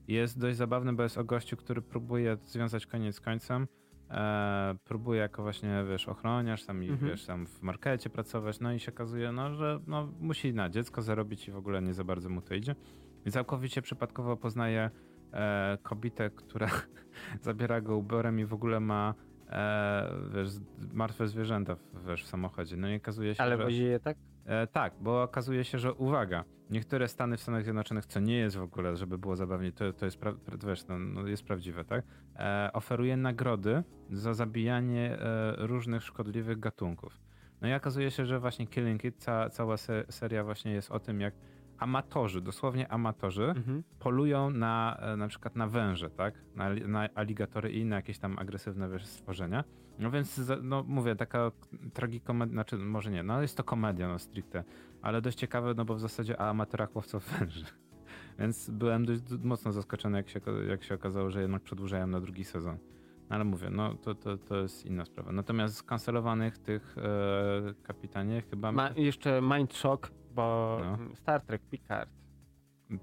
Jest 0.08 0.38
dość 0.38 0.56
zabawny, 0.56 0.92
bo 0.92 1.02
jest 1.02 1.18
o 1.18 1.24
gościu, 1.24 1.56
który 1.56 1.82
próbuje 1.82 2.36
związać 2.42 2.86
koniec 2.86 3.16
z 3.16 3.20
końcem 3.20 3.66
e, 4.10 4.74
próbuje 4.84 5.20
jako 5.20 5.42
właśnie, 5.42 5.84
wiesz, 5.88 6.08
ochroniarz, 6.08 6.64
tam, 6.64 6.82
mhm. 6.82 7.10
wiesz, 7.10 7.26
tam 7.26 7.46
w 7.46 7.62
markecie 7.62 8.10
pracować, 8.10 8.60
no 8.60 8.72
i 8.72 8.80
się 8.80 8.92
okazuje, 8.92 9.32
no, 9.32 9.54
że 9.54 9.80
no, 9.86 10.12
musi 10.20 10.54
na 10.54 10.68
dziecko 10.68 11.02
zarobić 11.02 11.48
i 11.48 11.50
w 11.50 11.56
ogóle 11.56 11.82
nie 11.82 11.94
za 11.94 12.04
bardzo 12.04 12.28
mu 12.28 12.40
to 12.40 12.54
idzie. 12.54 12.74
I 13.26 13.30
całkowicie 13.30 13.82
przypadkowo 13.82 14.36
poznaje 14.36 14.90
e, 15.32 15.78
kobietę, 15.82 16.30
która 16.30 16.68
zabiera 17.42 17.80
go 17.80 17.96
ubiorem 17.96 18.40
i 18.40 18.44
w 18.44 18.54
ogóle 18.54 18.80
ma 18.80 19.14
e, 19.48 20.12
wiesz, 20.34 20.50
martwe 20.92 21.28
zwierzęta 21.28 21.74
w, 21.74 22.06
wiesz, 22.06 22.24
w 22.24 22.26
samochodzie. 22.26 22.76
No 22.76 22.88
i 22.88 22.96
okazuje 22.96 23.34
się, 23.34 23.42
Ale 23.42 23.56
że... 23.56 23.64
wozi 23.64 23.84
je 23.84 24.00
tak? 24.00 24.16
E, 24.46 24.66
tak, 24.66 24.92
bo 25.00 25.22
okazuje 25.22 25.64
się, 25.64 25.78
że 25.78 25.94
uwaga, 25.94 26.44
niektóre 26.70 27.08
Stany 27.08 27.36
w 27.36 27.40
Stanach 27.42 27.62
Zjednoczonych, 27.64 28.06
co 28.06 28.20
nie 28.20 28.36
jest 28.38 28.56
w 28.56 28.62
ogóle, 28.62 28.96
żeby 28.96 29.18
było 29.18 29.36
zabawnie, 29.36 29.72
to, 29.72 29.92
to 29.92 30.04
jest, 30.04 30.20
pra- 30.20 30.66
wiesz, 30.66 30.86
no, 30.86 30.98
no 30.98 31.26
jest 31.26 31.42
prawdziwe, 31.44 31.84
tak? 31.84 32.04
E, 32.36 32.70
oferuje 32.72 33.16
nagrody 33.16 33.82
za 34.10 34.34
zabijanie 34.34 35.18
e, 35.18 35.54
różnych 35.66 36.02
szkodliwych 36.02 36.60
gatunków. 36.60 37.20
No 37.60 37.68
i 37.68 37.72
okazuje 37.74 38.10
się, 38.10 38.26
że 38.26 38.40
właśnie 38.40 38.66
Killing 38.66 39.04
It, 39.04 39.16
ca- 39.18 39.50
cała 39.50 39.76
se- 39.76 40.04
seria 40.08 40.44
właśnie 40.44 40.72
jest 40.72 40.90
o 40.90 41.00
tym, 41.00 41.20
jak 41.20 41.34
amatorzy, 41.80 42.40
dosłownie 42.40 42.92
amatorzy, 42.92 43.44
mhm. 43.44 43.82
polują 43.98 44.50
na 44.50 44.96
e, 45.00 45.16
na 45.16 45.28
przykład 45.28 45.56
na 45.56 45.66
węże, 45.66 46.10
tak? 46.10 46.34
Na, 46.54 46.74
na 46.74 47.08
aligatory 47.14 47.72
i 47.72 47.78
inne 47.78 47.96
jakieś 47.96 48.18
tam 48.18 48.38
agresywne 48.38 48.88
wiesz, 48.88 49.06
stworzenia. 49.06 49.64
No 49.98 50.10
więc, 50.10 50.40
no 50.62 50.84
mówię, 50.86 51.16
taka 51.16 51.50
tragikomedia, 51.92 52.52
znaczy 52.52 52.76
może 52.76 53.10
nie, 53.10 53.22
no 53.22 53.42
jest 53.42 53.56
to 53.56 53.64
komedia, 53.64 54.08
no 54.08 54.18
stricte, 54.18 54.64
ale 55.02 55.20
dość 55.22 55.38
ciekawe, 55.38 55.74
no 55.76 55.84
bo 55.84 55.94
w 55.94 56.00
zasadzie 56.00 56.38
o 56.38 56.48
amatorach 56.48 56.96
łowców 56.96 57.28
węży. 57.38 57.64
Więc 58.38 58.70
byłem 58.70 59.06
dość 59.06 59.22
mocno 59.42 59.72
zaskoczony, 59.72 60.18
jak 60.18 60.28
się, 60.28 60.40
jak 60.68 60.84
się 60.84 60.94
okazało, 60.94 61.30
że 61.30 61.40
jednak 61.40 61.62
przedłużają 61.62 62.06
na 62.06 62.20
drugi 62.20 62.44
sezon. 62.44 62.78
No 63.30 63.36
ale 63.36 63.44
mówię, 63.44 63.70
no 63.70 63.94
to, 63.94 64.14
to, 64.14 64.36
to 64.38 64.56
jest 64.56 64.86
inna 64.86 65.04
sprawa. 65.04 65.32
Natomiast 65.32 65.76
z 65.76 65.82
kancelowanych 65.82 66.58
tych 66.58 66.98
e, 66.98 67.74
kapitanie 67.82 68.42
chyba... 68.42 68.72
Ma 68.72 68.90
jeszcze 68.96 69.42
Mind 69.42 69.74
Shock, 69.74 70.10
bo 70.34 70.78
no. 70.84 71.14
Star 71.14 71.40
Trek 71.40 71.62
Picard 71.70 72.10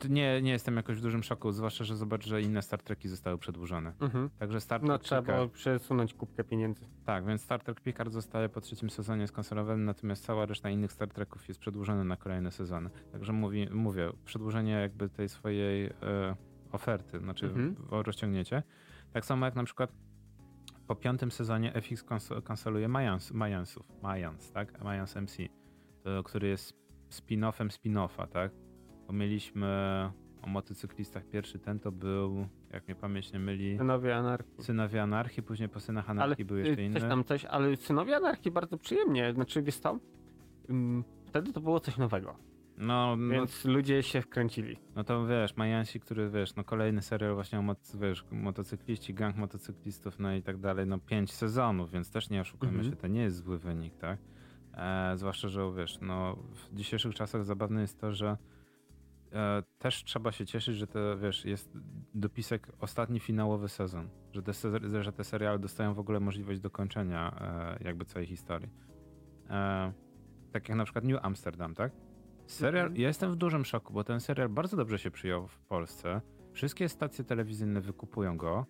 nie, 0.10 0.42
nie 0.42 0.52
jestem 0.52 0.76
jakoś 0.76 0.98
w 0.98 1.02
dużym 1.02 1.24
szoku, 1.24 1.52
zwłaszcza, 1.52 1.84
że 1.84 1.96
zobacz, 1.96 2.26
że 2.26 2.42
inne 2.42 2.62
Star 2.62 2.82
Treki 2.82 3.08
zostały 3.08 3.38
przedłużone. 3.38 3.94
Mhm. 4.00 4.30
Także 4.40 4.62
Star 4.62 4.82
no, 4.82 4.88
Trek 4.88 5.00
No 5.02 5.04
trzeba 5.04 5.22
Picard... 5.22 5.38
było 5.38 5.50
przesunąć 5.50 6.14
kubkę 6.14 6.44
pieniędzy. 6.44 6.86
Tak, 7.06 7.26
więc 7.26 7.42
Star 7.42 7.64
Trek 7.64 7.82
Picard 7.82 8.14
zostaje 8.14 8.50
po 8.50 8.62
trzecim 8.62 8.90
sezonie 8.90 9.28
skonsolowany, 9.28 9.84
natomiast 9.84 10.26
cała 10.26 10.46
reszta 10.46 10.70
innych 10.70 10.92
Star 10.92 11.10
Treków 11.10 11.48
jest 11.48 11.60
przedłużona 11.60 12.04
na 12.04 12.18
kolejne 12.18 12.52
sezony. 12.52 12.90
Także 13.12 13.34
mówi, 13.34 13.68
mówię, 13.72 14.12
przedłużenie 14.26 14.72
jakby 14.72 15.10
tej 15.10 15.30
swojej 15.30 15.86
e, 15.86 15.92
oferty, 16.72 17.20
znaczy 17.20 17.46
mhm. 17.46 17.76
rozciągnięcie. 17.90 18.64
Tak 19.14 19.26
samo 19.26 19.46
jak 19.46 19.56
na 19.56 19.64
przykład 19.64 19.92
po 20.88 20.96
piątym 20.96 21.32
sezonie 21.32 21.74
FX 21.74 22.06
kanceluje 22.44 22.88
Mayans, 22.88 23.32
Mayansów, 23.32 23.92
Mayans, 24.02 24.52
tak? 24.52 24.84
Mayans 24.84 25.16
MC, 25.16 25.38
to, 26.04 26.24
który 26.24 26.48
jest 26.48 26.74
spin-offem 27.10 27.68
spin-offa, 27.68 28.28
tak? 28.28 28.52
Bo 29.08 29.14
mieliśmy 29.14 29.68
o 30.42 30.48
motocyklistach 30.48 31.26
pierwszy 31.26 31.60
ten 31.60 31.80
to 31.80 31.92
był, 31.92 32.48
jak 32.72 32.88
mnie 32.88 32.96
pamięć 32.96 33.34
nie 33.34 33.40
myli, 33.40 33.78
Synowie 33.78 34.16
Anarchii. 34.16 34.64
Synowie 34.64 35.02
Anarchii, 35.02 35.44
później 35.44 35.70
po 35.70 35.80
Synach 35.80 36.10
Anarchii 36.10 36.46
były 36.46 36.60
jeszcze 36.60 36.82
y, 36.82 36.86
inne. 36.86 37.00
Coś 37.00 37.10
tam 37.10 37.24
coś, 37.24 37.46
ale 37.46 37.76
Synowie 37.76 38.16
Anarchii 38.16 38.52
bardzo 38.52 38.78
przyjemnie. 38.78 39.34
Znaczy, 39.34 39.62
wiesz 39.62 39.78
co? 39.80 40.00
Ym, 40.70 41.04
Wtedy 41.28 41.54
to 41.54 41.62
było 41.62 41.80
coś 41.80 41.98
nowego, 41.98 42.36
No, 42.78 43.16
no, 43.16 43.34
więc 43.34 43.66
ludzie 43.66 44.04
się 44.04 44.22
wkręcili. 44.22 44.78
no 44.96 45.04
to 45.04 45.28
wiesz, 45.28 45.56
Majansi, 45.56 46.00
który 46.00 46.30
wiesz, 46.30 46.56
no 46.56 46.64
kolejny 46.64 47.02
serial 47.02 47.34
właśnie 47.34 47.60
o 47.60 47.62
moc, 47.62 47.96
wiesz, 47.96 48.26
motocykliści, 48.32 49.14
gang 49.14 49.36
motocyklistów, 49.38 50.20
no 50.20 50.34
i 50.36 50.42
tak 50.42 50.58
dalej, 50.58 50.88
no 50.88 50.98
pięć 51.00 51.32
sezonów, 51.34 51.92
więc 51.92 52.12
też 52.12 52.30
nie 52.30 52.42
oszukujmy 52.42 52.74
Mhm. 52.76 52.92
się, 52.94 53.02
to 53.02 53.08
nie 53.08 53.22
jest 53.22 53.36
zły 53.38 53.60
wynik, 53.60 53.98
tak? 53.98 54.20
E, 54.74 55.14
zwłaszcza, 55.18 55.48
że 55.48 55.74
wiesz, 55.78 56.00
no 56.02 56.36
w 56.36 56.76
dzisiejszych 56.76 57.16
czasach 57.16 57.46
zabawne 57.46 57.82
jest 57.82 58.00
to, 58.02 58.14
że 58.14 58.38
e, 59.34 59.64
też 59.80 60.04
trzeba 60.04 60.32
się 60.32 60.46
cieszyć, 60.46 60.78
że 60.78 60.88
to 60.88 61.18
wiesz, 61.18 61.46
jest 61.46 61.78
dopisek 62.14 62.68
ostatni 62.80 63.20
finałowy 63.20 63.70
sezon, 63.70 64.10
że 64.34 64.44
te, 64.44 64.54
se- 64.54 65.04
że 65.04 65.12
te 65.14 65.24
seriale 65.24 65.60
dostają 65.60 65.94
w 65.94 66.00
ogóle 66.00 66.20
możliwość 66.20 66.60
dokończenia 66.60 67.36
e, 67.82 67.84
jakby 67.84 68.06
całej 68.06 68.28
historii. 68.28 68.70
E, 69.50 69.94
tak 70.52 70.70
jak 70.70 70.78
na 70.78 70.84
przykład 70.84 71.04
New 71.06 71.26
Amsterdam, 71.26 71.76
tak? 71.76 71.92
Serial, 72.48 72.86
Mhm. 72.86 73.02
ja 73.02 73.08
jestem 73.08 73.32
w 73.32 73.36
dużym 73.36 73.66
szoku, 73.66 73.94
bo 73.94 74.04
ten 74.04 74.20
serial 74.20 74.50
bardzo 74.50 74.78
dobrze 74.78 75.00
się 75.00 75.12
przyjął 75.12 75.48
w 75.48 75.60
Polsce. 75.60 76.22
Wszystkie 76.54 76.90
stacje 76.90 77.24
telewizyjne 77.24 77.82
wykupują 77.82 78.38
go, 78.38 78.66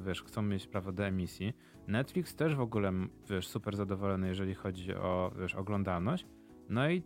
y, 0.00 0.02
wiesz, 0.02 0.22
chcą 0.22 0.42
mieć 0.42 0.66
prawo 0.66 0.92
do 0.92 1.04
emisji. 1.06 1.52
Netflix 1.86 2.34
też 2.34 2.56
w 2.56 2.60
ogóle, 2.60 2.92
wiesz, 3.30 3.48
super 3.48 3.76
zadowolony, 3.76 4.28
jeżeli 4.28 4.54
chodzi 4.54 4.94
o, 4.94 5.32
wiesz, 5.38 5.54
oglądalność. 5.54 6.26
No 6.68 6.90
i 6.90 7.02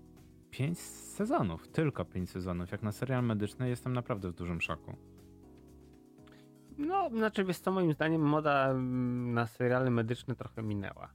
pięć 0.50 0.78
sezonów, 0.78 1.68
tylko 1.68 2.04
pięć 2.04 2.30
sezonów. 2.30 2.72
Jak 2.72 2.82
na 2.82 2.92
serial 2.92 3.24
medyczny 3.24 3.68
jestem 3.68 3.92
naprawdę 3.92 4.30
w 4.30 4.34
dużym 4.34 4.60
szoku. 4.60 4.96
No, 6.78 7.10
znaczy, 7.10 7.44
wiesz 7.44 7.58
co, 7.58 7.72
moim 7.72 7.92
zdaniem 7.92 8.20
moda 8.22 8.70
mm, 8.70 9.34
na 9.34 9.46
seriale 9.46 9.90
medyczne 9.90 10.34
trochę 10.34 10.62
minęła. 10.62 11.10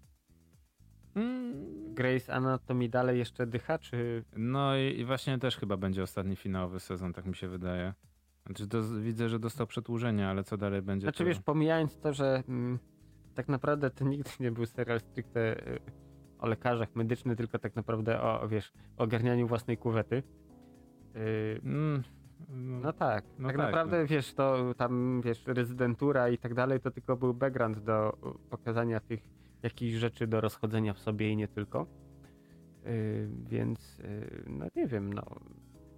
Mm, 1.15 1.93
Grace 1.93 2.33
Anatomy 2.33 2.89
dalej 2.89 3.17
jeszcze 3.19 3.47
dycha, 3.47 3.77
czy... 3.79 4.23
No 4.35 4.77
i, 4.77 4.99
i 4.99 5.05
właśnie 5.05 5.37
też 5.39 5.57
chyba 5.57 5.77
będzie 5.77 6.03
ostatni 6.03 6.35
finałowy 6.35 6.79
sezon, 6.79 7.13
tak 7.13 7.25
mi 7.25 7.35
się 7.35 7.47
wydaje. 7.47 7.93
Znaczy, 8.45 8.67
z- 8.81 8.99
widzę, 9.01 9.29
że 9.29 9.39
dostał 9.39 9.67
przedłużenie, 9.67 10.27
ale 10.27 10.43
co 10.43 10.57
dalej 10.57 10.81
będzie? 10.81 11.05
Znaczy, 11.05 11.17
to... 11.23 11.25
wiesz, 11.25 11.39
pomijając 11.39 11.99
to, 11.99 12.13
że 12.13 12.43
mm, 12.49 12.79
tak 13.35 13.47
naprawdę 13.47 13.89
to 13.89 14.05
nigdy 14.05 14.29
nie 14.39 14.51
był 14.51 14.65
serial 14.65 14.99
stricte 14.99 15.67
y, 15.67 15.79
o 16.39 16.47
lekarzach 16.47 16.95
medyczny, 16.95 17.35
tylko 17.35 17.59
tak 17.59 17.75
naprawdę 17.75 18.21
o, 18.21 18.47
wiesz, 18.47 18.73
ogarnianiu 18.97 19.47
własnej 19.47 19.77
kuwety. 19.77 20.23
Y, 21.15 21.61
Mm, 21.63 22.03
No 22.81 22.93
tak, 22.93 23.23
No 23.39 23.47
tak 23.47 23.57
tak, 23.57 23.65
naprawdę 23.65 24.05
wiesz, 24.05 24.33
to 24.33 24.73
tam 24.77 25.21
wiesz, 25.21 25.43
rezydentura 25.47 26.29
i 26.29 26.37
tak 26.37 26.53
dalej, 26.53 26.79
to 26.79 26.91
tylko 26.91 27.17
był 27.17 27.33
background 27.33 27.79
do 27.79 28.17
pokazania 28.49 28.99
tych 28.99 29.19
jakichś 29.63 29.97
rzeczy 29.99 30.27
do 30.27 30.41
rozchodzenia 30.41 30.93
w 30.93 30.99
sobie 30.99 31.29
i 31.31 31.35
nie 31.37 31.47
tylko. 31.47 31.87
Y, 32.85 33.29
więc 33.49 33.99
y, 33.99 34.43
no 34.47 34.65
nie 34.75 34.87
wiem, 34.87 35.13
no. 35.13 35.23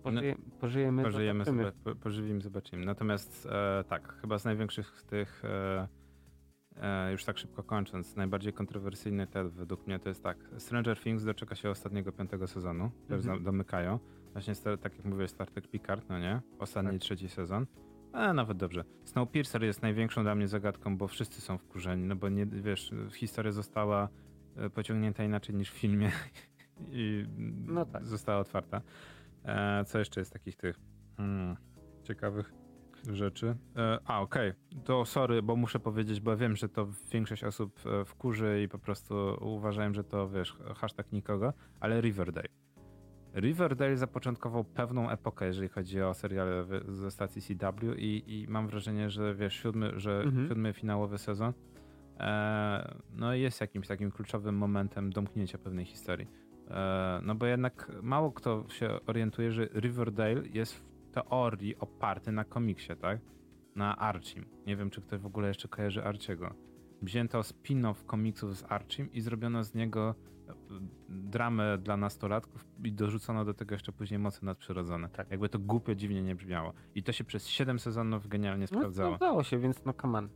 Pożyje, 0.03 0.35
pożyjemy, 0.59 1.03
Pożyjemy, 1.03 1.45
zobaczymy. 1.45 1.63
zoba- 1.71 1.83
po- 1.83 1.95
pożywimy, 1.95 2.41
zobaczymy. 2.41 2.85
Natomiast 2.85 3.45
e, 3.51 3.83
tak, 3.87 4.13
chyba 4.21 4.37
z 4.37 4.45
największych 4.45 5.03
tych, 5.07 5.45
e, 5.45 5.87
e, 6.81 7.11
już 7.11 7.23
tak 7.25 7.37
szybko 7.37 7.63
kończąc, 7.63 8.15
najbardziej 8.15 8.53
kontrowersyjny 8.53 9.27
ten 9.27 9.49
według 9.49 9.87
mnie 9.87 9.99
to 9.99 10.09
jest 10.09 10.23
tak, 10.23 10.37
Stranger 10.57 10.99
Things 10.99 11.23
doczeka 11.23 11.55
się 11.55 11.69
ostatniego 11.69 12.11
piątego 12.11 12.47
sezonu, 12.47 12.91
też 13.07 13.17
Mhm. 13.19 13.37
za- 13.39 13.43
domykają. 13.43 13.99
Właśnie 14.33 14.53
tak 14.55 14.95
jak 14.97 15.05
mówiłeś, 15.05 15.31
Star 15.31 15.51
Trek 15.51 15.67
Picard, 15.67 16.09
no 16.09 16.19
nie? 16.19 16.41
Ostatni, 16.59 16.91
Tak. 16.91 17.01
trzeci 17.01 17.29
sezon. 17.29 17.65
A 18.13 18.33
nawet 18.33 18.57
dobrze. 18.57 18.83
Snowpiercer 19.03 19.63
jest 19.63 19.81
największą 19.81 20.23
dla 20.23 20.35
mnie 20.35 20.47
zagadką, 20.47 20.97
bo 20.97 21.07
wszyscy 21.07 21.41
są 21.41 21.57
wkurzeni, 21.57 22.03
no 22.03 22.15
bo 22.15 22.29
nie, 22.29 22.45
wiesz, 22.45 22.91
historia 23.13 23.51
została 23.51 24.09
e, 24.55 24.69
pociągnięta 24.69 25.23
inaczej 25.23 25.55
niż 25.55 25.71
w 25.71 25.77
filmie 25.77 26.11
i 26.91 27.25
No 27.67 27.85
tak. 27.85 28.05
została 28.07 28.39
otwarta. 28.39 28.81
E, 29.45 29.85
co 29.85 29.99
jeszcze 29.99 30.21
jest 30.21 30.33
takich 30.33 30.55
tych 30.55 30.79
hmm, 31.17 31.57
ciekawych 32.03 32.53
rzeczy? 33.11 33.55
E, 33.75 33.99
a, 34.05 34.21
okej. 34.21 34.53
To 34.83 35.05
sorry, 35.05 35.41
bo 35.41 35.55
muszę 35.55 35.79
powiedzieć, 35.79 36.19
bo 36.21 36.37
wiem, 36.37 36.55
że 36.55 36.69
to 36.69 36.87
większość 37.11 37.43
osób 37.43 37.79
e, 37.85 38.05
wkurzy 38.05 38.61
i 38.63 38.69
po 38.69 38.79
prostu 38.79 39.37
uważają, 39.41 39.93
że 39.93 40.03
to, 40.03 40.29
wiesz, 40.29 40.57
hashtag 40.75 41.11
nikogo, 41.11 41.53
ale 41.79 42.01
Riverdale. 42.01 42.62
Riverdale 43.35 43.97
zapoczątkował 43.97 44.63
pewną 44.63 45.09
epokę, 45.09 45.45
jeżeli 45.45 45.69
chodzi 45.69 46.01
o 46.01 46.13
seriale 46.13 46.65
ze 46.87 47.11
stacji 47.11 47.41
CW 47.41 47.93
i, 47.97 48.23
i 48.27 48.45
mam 48.49 48.67
wrażenie, 48.67 49.09
że 49.09 49.35
wiesz, 49.35 49.53
siódmy, 49.53 49.99
że 49.99 50.21
Mhm. 50.21 50.47
siódmy 50.47 50.73
finałowy 50.73 51.17
sezon 51.17 51.53
e, 52.19 52.95
no 53.15 53.33
jest 53.33 53.61
jakimś 53.61 53.87
takim 53.87 54.11
kluczowym 54.11 54.57
momentem 54.57 55.09
domknięcia 55.13 55.57
pewnej 55.57 55.85
historii. 55.85 56.27
E, 56.69 57.19
no 57.23 57.35
bo 57.35 57.45
jednak 57.45 57.91
mało 58.01 58.31
kto 58.31 58.65
się 58.69 58.99
orientuje, 59.07 59.51
że 59.51 59.65
Riverdale 59.65 60.41
jest 60.53 60.73
w 60.73 60.83
teorii 61.11 61.75
oparty 61.79 62.31
na 62.31 62.43
komiksie, 62.43 62.95
tak? 62.95 63.19
Na 63.75 63.97
Archim. 63.97 64.45
Nie 64.67 64.75
wiem, 64.75 64.89
czy 64.89 65.01
ktoś 65.01 65.19
w 65.19 65.25
ogóle 65.25 65.47
jeszcze 65.47 65.67
kojarzy 65.67 66.03
Archiego. 66.03 66.53
Wzięto 67.03 67.39
spin-off 67.43 68.05
komiksów 68.05 68.57
z 68.57 68.63
Archim 68.71 69.11
i 69.11 69.21
zrobiono 69.21 69.63
z 69.63 69.73
niego 69.75 70.15
e, 70.49 70.53
dramę 71.09 71.77
dla 71.77 71.97
nastolatków 71.97 72.65
i 72.83 72.91
dorzucono 72.91 73.45
do 73.45 73.53
tego 73.53 73.75
jeszcze 73.75 73.91
później 73.91 74.19
moce 74.19 74.45
nadprzyrodzone. 74.45 75.09
Tak. 75.09 75.31
Jakby 75.31 75.49
to 75.49 75.59
głupio 75.59 75.95
dziwnie 75.95 76.23
nie 76.23 76.35
brzmiało. 76.35 76.73
I 76.95 77.03
to 77.03 77.11
się 77.11 77.23
przez 77.23 77.47
7 77.47 77.79
sezonów 77.79 78.27
genialnie 78.27 78.65
No, 78.71 78.77
sprawdzało. 78.77 79.09
to 79.09 79.15
udało 79.15 79.43
się, 79.43 79.59
więc 79.59 79.85
no 79.85 79.93
come 79.93 80.17
on. 80.17 80.29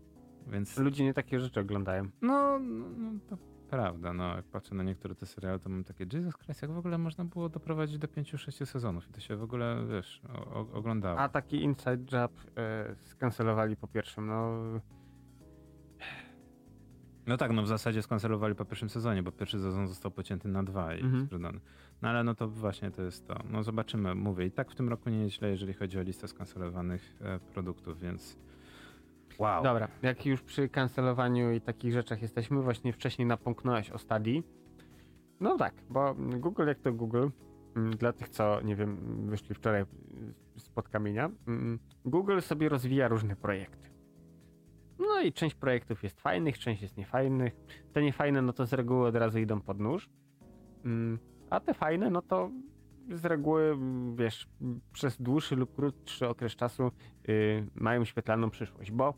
Więc 0.48 0.78
Ludzie 0.78 1.04
nie 1.04 1.14
takie 1.14 1.40
rzeczy 1.40 1.60
oglądają. 1.60 2.04
no, 2.22 2.60
no, 2.60 2.86
no 2.98 3.20
to 3.30 3.38
prawda, 3.70 4.14
no 4.14 4.36
jak 4.36 4.46
patrzę 4.46 4.76
na 4.76 4.84
niektóre 4.84 5.16
te 5.16 5.26
seriale, 5.26 5.60
to 5.60 5.70
mam 5.70 5.84
takie 5.84 6.06
Jesus 6.14 6.38
Christ, 6.38 6.62
jak 6.62 6.72
w 6.72 6.78
ogóle 6.78 6.98
można 6.98 7.26
było 7.26 7.50
doprowadzić 7.50 7.98
do 7.98 8.08
5-6 8.08 8.66
sezonów 8.66 9.10
i 9.10 9.12
to 9.14 9.20
się 9.20 9.36
w 9.36 9.44
ogóle, 9.44 9.86
wiesz, 9.90 10.22
o, 10.34 10.46
o, 10.54 10.60
oglądało. 10.74 11.20
A 11.20 11.30
taki 11.30 11.64
inside 11.64 12.18
job 12.18 12.32
e, 12.58 12.96
skancelowali 13.04 13.76
po 13.78 13.88
pierwszym, 13.88 14.28
no 14.28 14.60
No 17.28 17.38
tak, 17.38 17.52
no 17.52 17.62
w 17.64 17.68
zasadzie 17.68 18.02
skancelowali 18.02 18.56
po 18.56 18.66
pierwszym 18.66 18.90
sezonie, 18.90 19.24
bo 19.24 19.32
pierwszy 19.32 19.60
sezon 19.60 19.88
został 19.88 20.12
pocięty 20.12 20.48
na 20.48 20.64
dwa 20.64 20.96
i 20.96 21.02
Mhm. 21.02 21.26
sprzedany. 21.26 21.60
No 22.02 22.10
ale 22.10 22.24
no 22.24 22.36
to 22.36 22.48
właśnie 22.48 22.92
to 22.92 23.02
jest 23.02 23.28
to. 23.28 23.36
No 23.52 23.64
zobaczymy, 23.64 24.16
mówię. 24.16 24.46
I 24.46 24.52
tak 24.52 24.72
w 24.72 24.76
tym 24.76 24.90
roku 24.90 25.10
nie 25.10 25.24
jest 25.24 25.36
źle, 25.36 25.50
jeżeli 25.50 25.74
chodzi 25.74 26.00
o 26.00 26.02
listę 26.02 26.28
skancelowanych 26.28 27.16
e, 27.22 27.40
produktów, 27.40 28.00
więc 28.00 28.38
wow. 29.40 29.64
Dobra, 29.64 29.88
jak 30.02 30.26
już 30.26 30.42
przy 30.42 30.70
kancelowaniu 30.70 31.52
i 31.52 31.62
takich 31.62 31.94
rzeczach 31.94 32.22
jesteśmy, 32.22 32.62
właśnie 32.62 32.94
wcześniej 32.94 33.26
napomknąłeś 33.28 33.90
o 33.92 33.98
Stadii. 33.98 34.44
No 35.40 35.58
tak, 35.58 35.74
bo 35.90 36.16
Google 36.16 36.68
jak 36.68 36.80
to 36.80 36.94
Google, 36.94 37.28
mm, 37.76 37.92
dla 37.98 38.14
tych 38.14 38.30
co, 38.30 38.62
nie 38.62 38.76
wiem, 38.76 38.98
wyszli 39.30 39.56
wczoraj 39.56 39.86
spod 40.58 40.90
kamienia, 40.90 41.30
mm, 41.48 41.80
Google 42.06 42.40
sobie 42.40 42.70
rozwija 42.70 43.08
różne 43.08 43.36
projekty. 43.36 43.87
No 45.00 45.22
i 45.22 45.34
część 45.34 45.56
projektów 45.56 46.04
jest 46.04 46.22
fajnych, 46.22 46.60
część 46.60 46.82
jest 46.82 46.98
niefajnych. 46.98 47.56
Te 47.94 48.02
niefajne, 48.02 48.42
no 48.42 48.54
to 48.54 48.66
z 48.66 48.74
reguły 48.74 49.08
od 49.08 49.16
razu 49.16 49.40
idą 49.40 49.62
pod 49.62 49.80
nóż. 49.80 50.10
Mm, 50.86 51.20
A 51.50 51.60
te 51.60 51.74
fajne, 51.74 52.10
no 52.10 52.22
to 52.22 52.50
z 53.14 53.26
reguły, 53.26 53.78
wiesz, 54.16 54.48
przez 54.94 55.22
dłuższy 55.22 55.56
lub 55.56 55.76
krótszy 55.76 56.28
okres 56.28 56.56
czasu 56.56 56.92
y, 57.30 57.68
mają 57.76 58.06
świetlaną 58.06 58.50
przyszłość, 58.50 58.92
bo 58.92 59.14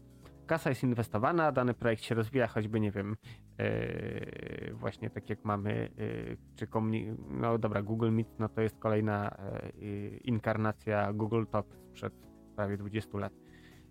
kasa 0.48 0.70
jest 0.70 0.84
inwestowana, 0.84 1.52
dany 1.52 1.74
projekt 1.74 2.04
się 2.04 2.16
rozwija, 2.16 2.48
choćby 2.48 2.80
nie 2.80 2.92
wiem, 2.92 3.16
yy, 3.60 4.74
właśnie 4.74 5.10
tak 5.10 5.30
jak 5.30 5.46
mamy, 5.46 5.90
yy, 5.98 6.38
czy 6.56 6.68
komuni- 6.68 7.16
no 7.30 7.58
dobra, 7.58 7.82
Google 7.82 8.12
Meet, 8.12 8.40
no 8.40 8.50
to 8.50 8.62
jest 8.62 8.80
kolejna 8.80 9.38
yy, 9.82 10.10
inkarnacja 10.24 11.14
Google 11.14 11.44
Talk 11.52 11.66
sprzed 11.76 12.14
prawie 12.56 12.78
20 12.78 13.18
lat. 13.18 13.34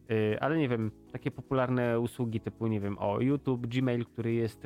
Yy, 0.09 0.41
ale 0.41 0.59
nie 0.59 0.69
wiem, 0.69 0.91
takie 1.13 1.31
popularne 1.31 2.01
usługi 2.01 2.41
typu, 2.41 2.67
nie 2.67 2.81
wiem, 2.81 2.99
o 2.99 3.21
YouTube, 3.21 3.67
Gmail, 3.67 4.05
który 4.07 4.33
jest 4.33 4.63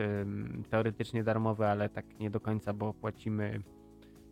teoretycznie 0.70 1.24
darmowy, 1.24 1.66
ale 1.66 1.89
tak 1.89 2.19
nie 2.19 2.31
do 2.31 2.40
końca, 2.40 2.73
bo 2.73 2.94
płacimy 2.94 3.62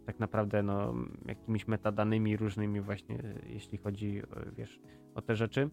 tak 0.06 0.18
naprawdę 0.18 0.62
no, 0.62 0.94
jakimiś 1.26 1.68
metadanymi 1.68 2.36
różnymi 2.36 2.80
właśnie, 2.80 3.14
yy, 3.14 3.52
jeśli 3.52 3.78
chodzi, 3.78 4.14
yy, 4.14 4.24
wiesz, 4.56 4.80
o 5.14 5.22
te 5.22 5.36
rzeczy. 5.36 5.70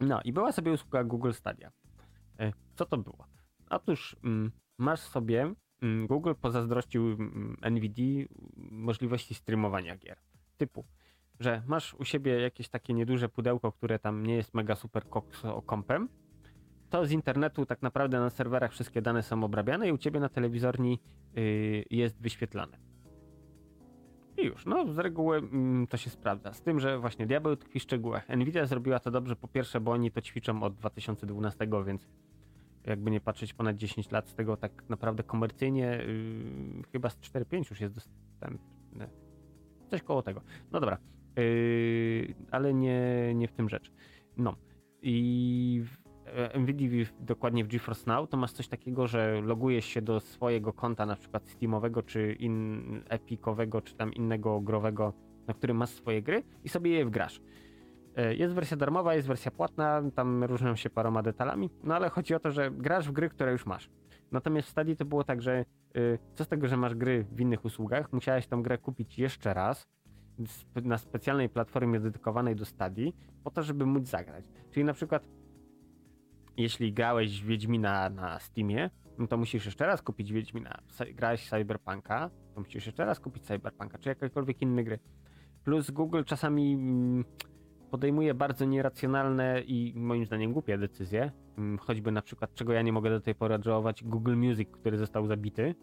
No 0.00 0.20
i 0.24 0.32
była 0.32 0.52
sobie 0.52 0.72
usługa 0.72 1.04
Google 1.04 1.32
Stadia. 1.32 1.70
Co 2.74 2.84
to 2.86 2.96
było? 2.98 3.26
Otóż 3.70 4.16
mm, 4.24 4.50
masz 4.78 5.00
sobie, 5.00 5.54
mm, 5.82 6.06
Google 6.06 6.32
pozazdrościł 6.40 7.06
mm, 7.06 7.56
NVIDIA 7.70 8.26
możliwości 8.56 9.34
streamowania 9.34 9.96
gier. 9.96 10.18
Typu, 10.56 10.84
że 11.40 11.62
masz 11.66 11.94
u 11.94 12.04
siebie 12.04 12.40
jakieś 12.40 12.68
takie 12.68 12.94
nieduże 12.94 13.28
pudełko, 13.28 13.72
które 13.72 13.98
tam 13.98 14.26
nie 14.26 14.34
jest 14.34 14.54
mega 14.54 14.74
super 14.74 15.02
kompem, 15.66 16.08
to 16.90 17.06
z 17.06 17.10
internetu 17.12 17.66
tak 17.66 17.82
naprawdę 17.82 18.20
na 18.20 18.30
serwerach 18.30 18.72
wszystkie 18.72 19.02
dane 19.02 19.22
są 19.22 19.44
obrabiane 19.44 19.88
i 19.88 19.92
u 19.92 19.98
ciebie 19.98 20.20
na 20.20 20.28
telewizorni 20.28 21.00
y, 21.36 21.84
jest 21.90 22.20
wyświetlane. 22.20 22.78
I 24.36 24.44
już, 24.44 24.66
no 24.66 24.92
z 24.92 24.98
reguły 24.98 25.36
mm, 25.38 25.86
to 25.86 25.96
się 25.96 26.10
sprawdza. 26.10 26.52
Z 26.52 26.62
tym, 26.62 26.80
że 26.80 26.98
właśnie 26.98 27.26
diabeł 27.26 27.56
tkwi 27.56 27.80
w 27.80 27.82
szczegółach. 27.82 28.28
Nvidia 28.28 28.66
zrobiła 28.66 28.98
to 28.98 29.10
dobrze 29.10 29.36
po 29.36 29.48
pierwsze, 29.48 29.80
bo 29.80 29.92
oni 29.92 30.10
to 30.10 30.20
ćwiczą 30.20 30.62
od 30.62 30.74
2012, 30.74 31.68
więc 31.86 32.08
jakby 32.84 33.10
nie 33.10 33.20
patrzeć 33.20 33.54
ponad 33.54 33.76
10 33.76 34.10
lat 34.10 34.28
z 34.28 34.34
tego 34.34 34.56
tak 34.56 34.88
naprawdę 34.88 35.22
komercyjnie 35.22 36.02
yy, 36.06 36.82
chyba 36.92 37.10
z 37.10 37.18
4-5 37.18 37.70
już 37.70 37.80
jest 37.80 37.94
dostępne. 37.94 39.08
Coś 39.90 40.02
koło 40.02 40.22
tego. 40.22 40.40
No 40.72 40.80
dobra. 40.80 40.98
Yy, 41.36 42.34
ale 42.50 42.74
nie, 42.74 43.32
nie 43.34 43.48
w 43.48 43.52
tym 43.52 43.68
rzecz. 43.68 43.92
No. 44.36 44.56
I 45.02 45.84
e, 46.26 46.58
Nvidia 46.58 47.04
dokładnie 47.20 47.64
w 47.64 47.68
GeForce 47.68 48.10
Now 48.10 48.28
to 48.28 48.36
masz 48.36 48.52
coś 48.52 48.68
takiego, 48.68 49.06
że 49.06 49.40
logujesz 49.40 49.84
się 49.84 50.02
do 50.02 50.20
swojego 50.20 50.72
konta 50.72 51.06
na 51.06 51.16
przykład 51.16 51.48
Steamowego 51.48 52.02
czy 52.02 52.32
in, 52.32 53.02
Epicowego 53.08 53.80
czy 53.80 53.94
tam 53.94 54.14
innego 54.14 54.60
growego, 54.60 55.12
na 55.46 55.54
którym 55.54 55.76
masz 55.76 55.90
swoje 55.90 56.22
gry 56.22 56.42
i 56.64 56.68
sobie 56.68 56.90
je 56.90 57.04
wgrasz. 57.04 57.40
E, 58.16 58.34
jest 58.34 58.54
wersja 58.54 58.76
darmowa, 58.76 59.14
jest 59.14 59.28
wersja 59.28 59.50
płatna, 59.50 60.02
tam 60.14 60.44
różnią 60.44 60.76
się 60.76 60.90
paroma 60.90 61.22
detalami, 61.22 61.70
no 61.84 61.94
ale 61.94 62.08
chodzi 62.08 62.34
o 62.34 62.40
to, 62.40 62.50
że 62.50 62.70
grasz 62.70 63.08
w 63.08 63.12
gry, 63.12 63.28
które 63.28 63.52
już 63.52 63.66
masz. 63.66 63.90
Natomiast 64.32 64.68
w 64.68 64.70
Stadii 64.70 64.96
to 64.96 65.04
było 65.04 65.24
tak, 65.24 65.42
że 65.42 65.64
y, 65.96 66.18
co 66.34 66.44
z 66.44 66.48
tego, 66.48 66.68
że 66.68 66.76
masz 66.76 66.94
gry 66.94 67.26
w 67.32 67.40
innych 67.40 67.64
usługach, 67.64 68.12
musiałeś 68.12 68.46
tą 68.46 68.62
grę 68.62 68.78
kupić 68.78 69.18
jeszcze 69.18 69.54
raz 69.54 69.88
na 70.84 70.98
specjalnej 70.98 71.48
platformie 71.48 72.00
dedykowanej 72.00 72.56
do 72.56 72.64
Stadii, 72.64 73.16
po 73.44 73.50
to, 73.50 73.62
żeby 73.62 73.86
móc 73.86 74.08
zagrać. 74.08 74.44
Czyli 74.70 74.84
na 74.84 74.92
przykład 74.92 75.28
jeśli 76.56 76.92
grałeś 76.92 77.42
Wiedźmina 77.42 78.10
na 78.10 78.38
Steamie, 78.38 78.90
no 79.18 79.26
to 79.26 79.36
musisz 79.36 79.66
jeszcze 79.66 79.86
raz 79.86 80.02
kupić 80.02 80.32
Wiedźmina. 80.32 80.78
Grałeś 81.14 81.48
Cyberpunka, 81.48 82.30
to 82.54 82.60
musisz 82.60 82.86
jeszcze 82.86 83.04
raz 83.04 83.20
kupić 83.20 83.42
Cyberpunka, 83.42 83.98
czy 83.98 84.08
jakiekolwiek 84.08 84.62
inne 84.62 84.84
gry. 84.84 84.98
Plus 85.64 85.90
Google 85.90 86.22
czasami 86.24 86.74
mm, 86.74 87.24
podejmuje 87.90 88.34
bardzo 88.34 88.64
nieracjonalne 88.64 89.60
i 89.60 89.92
moim 89.96 90.26
zdaniem 90.26 90.52
głupie 90.52 90.78
decyzje. 90.78 91.32
Mm, 91.58 91.78
choćby 91.78 92.12
na 92.12 92.22
przykład, 92.22 92.54
czego 92.54 92.72
ja 92.72 92.82
nie 92.82 92.92
mogę 92.92 93.10
do 93.10 93.20
tej 93.20 93.34
pory 93.34 93.54
odżałować, 93.54 94.04
Google 94.04 94.36
Music, 94.36 94.68
który 94.70 94.98
został 94.98 95.26
zabity, 95.26 95.74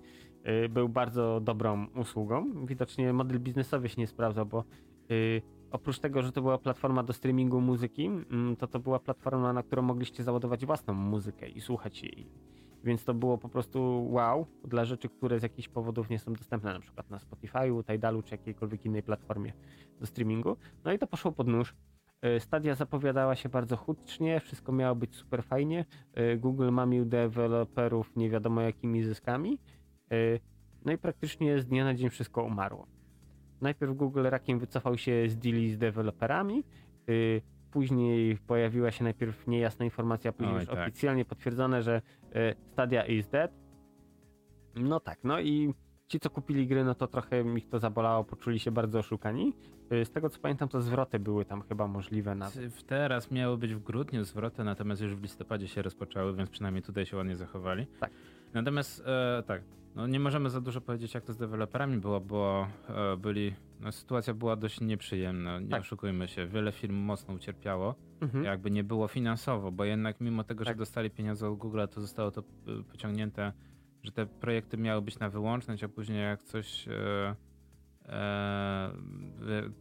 był 0.69 0.89
bardzo 0.89 1.39
dobrą 1.39 1.87
usługą. 1.95 2.65
Widocznie 2.65 3.13
model 3.13 3.39
biznesowy 3.39 3.89
się 3.89 4.01
nie 4.01 4.07
sprawdzał, 4.07 4.45
bo 4.45 4.63
y, 5.11 5.41
oprócz 5.71 5.99
tego, 5.99 6.21
że 6.21 6.31
to 6.31 6.41
była 6.41 6.57
platforma 6.57 7.03
do 7.03 7.13
streamingu 7.13 7.61
muzyki, 7.61 8.05
mm, 8.05 8.55
to 8.55 8.67
to 8.67 8.79
była 8.79 8.99
platforma, 8.99 9.53
na 9.53 9.63
którą 9.63 9.81
mogliście 9.81 10.23
załadować 10.23 10.65
własną 10.65 10.93
muzykę 10.93 11.49
i 11.49 11.61
słuchać 11.61 12.03
jej. 12.03 12.27
Więc 12.83 13.03
to 13.03 13.13
było 13.13 13.37
po 13.37 13.49
prostu 13.49 14.07
wow 14.11 14.47
dla 14.63 14.85
rzeczy, 14.85 15.09
które 15.09 15.39
z 15.39 15.43
jakichś 15.43 15.67
powodów 15.67 16.09
nie 16.09 16.19
są 16.19 16.33
dostępne, 16.33 16.73
na 16.73 16.79
przykład 16.79 17.09
na 17.09 17.17
Spotify'u, 17.17 17.83
Tidalu 17.83 18.21
czy 18.21 18.33
jakiejkolwiek 18.33 18.85
innej 18.85 19.03
platformie 19.03 19.53
do 19.99 20.05
streamingu. 20.05 20.57
No 20.85 20.91
i 20.91 20.99
to 20.99 21.07
poszło 21.07 21.31
pod 21.31 21.47
nóż. 21.47 21.75
E, 22.21 22.39
Stadia 22.39 22.75
zapowiadała 22.75 23.35
się 23.35 23.49
bardzo 23.49 23.77
hucznie, 23.77 24.39
wszystko 24.39 24.71
miało 24.71 24.95
być 24.95 25.15
super 25.15 25.43
fajnie. 25.43 25.85
Google 26.37 26.71
mamił 26.71 27.05
deweloperów 27.05 28.15
nie 28.15 28.29
wiadomo 28.29 28.61
jakimi 28.61 29.03
zyskami. 29.03 29.59
E, 30.11 30.15
no 30.85 30.91
i 30.91 30.97
praktycznie 30.97 31.59
z 31.59 31.65
dnia 31.65 31.85
na 31.85 31.93
dzień 31.93 32.09
wszystko 32.09 32.43
umarło. 32.43 32.87
Najpierw 33.61 33.95
Google 33.95 34.23
rakiem 34.23 34.59
wycofał 34.59 34.97
się 34.97 35.29
z 35.29 35.37
deali 35.37 35.71
z 35.71 35.77
deweloperami, 35.77 36.63
później 37.71 38.37
pojawiła 38.37 38.91
się 38.91 39.03
najpierw 39.03 39.47
niejasna 39.47 39.85
informacja, 39.85 40.31
później 40.31 40.55
Oj, 40.55 40.59
już 40.59 40.69
tak. 40.69 40.79
oficjalnie 40.79 41.25
potwierdzone, 41.25 41.83
że 41.83 42.01
Stadia 42.71 43.05
is 43.05 43.27
dead. 43.27 43.51
No 44.75 44.99
tak, 44.99 45.19
no 45.23 45.39
i 45.39 45.73
ci, 46.07 46.19
co 46.19 46.29
kupili 46.29 46.67
gry, 46.67 46.83
no 46.83 46.95
to 46.95 47.07
trochę 47.07 47.57
ich 47.57 47.69
to 47.69 47.79
zabolało, 47.79 48.23
poczuli 48.23 48.59
się 48.59 48.71
bardzo 48.71 48.99
oszukani. 48.99 49.53
Z 50.03 50.11
tego 50.11 50.29
co 50.29 50.39
pamiętam, 50.39 50.69
to 50.69 50.81
zwroty 50.81 51.19
były 51.19 51.45
tam 51.45 51.61
chyba 51.61 51.87
możliwe. 51.87 52.35
Teraz 52.87 53.31
miały 53.31 53.57
być 53.57 53.73
w 53.73 53.79
grudniu 53.79 54.23
zwroty, 54.23 54.63
natomiast 54.63 55.01
już 55.01 55.15
w 55.15 55.21
listopadzie 55.21 55.67
się 55.67 55.81
rozpoczęły, 55.81 56.35
więc 56.35 56.49
przynajmniej 56.49 56.83
tutaj 56.83 57.05
się 57.05 57.17
ładnie 57.17 57.35
zachowali. 57.35 57.87
Tak. 57.99 58.11
Natomiast 58.53 59.03
e, 59.05 59.43
tak, 59.47 59.61
no 59.97 60.07
nie 60.07 60.19
możemy 60.19 60.49
za 60.49 60.61
dużo 60.61 60.81
powiedzieć, 60.81 61.13
jak 61.13 61.23
to 61.23 61.33
z 61.33 61.37
deweloperami 61.37 61.97
było, 61.97 62.21
bo 62.21 62.67
e, 62.89 63.17
byli, 63.17 63.53
no 63.79 63.91
sytuacja 63.91 64.33
była 64.33 64.55
dość 64.55 64.81
nieprzyjemna, 64.81 65.59
nie 65.59 65.69
tak. 65.69 65.81
oszukujmy 65.81 66.27
się. 66.27 66.47
Wiele 66.47 66.71
firm 66.71 66.95
mocno 66.95 67.33
ucierpiało, 67.33 67.95
mhm. 68.21 68.43
jakby 68.43 68.71
nie 68.71 68.83
było 68.83 69.07
finansowo, 69.07 69.71
bo 69.71 69.85
jednak 69.85 70.21
mimo 70.21 70.43
tego, 70.43 70.65
tak. 70.65 70.73
że 70.73 70.77
dostali 70.77 71.09
pieniądze 71.09 71.49
od 71.49 71.57
Google, 71.57 71.81
to 71.91 72.01
zostało 72.01 72.31
to 72.31 72.41
e, 72.41 72.83
pociągnięte 72.91 73.53
że 74.07 74.11
te 74.11 74.25
projekty 74.25 74.77
miały 74.77 75.01
być 75.01 75.19
na 75.19 75.29
wyłączność, 75.29 75.83
a 75.83 75.89
później 75.89 76.23
jak 76.23 76.43
coś. 76.43 76.87
E, 76.87 77.35
e, 78.05 78.91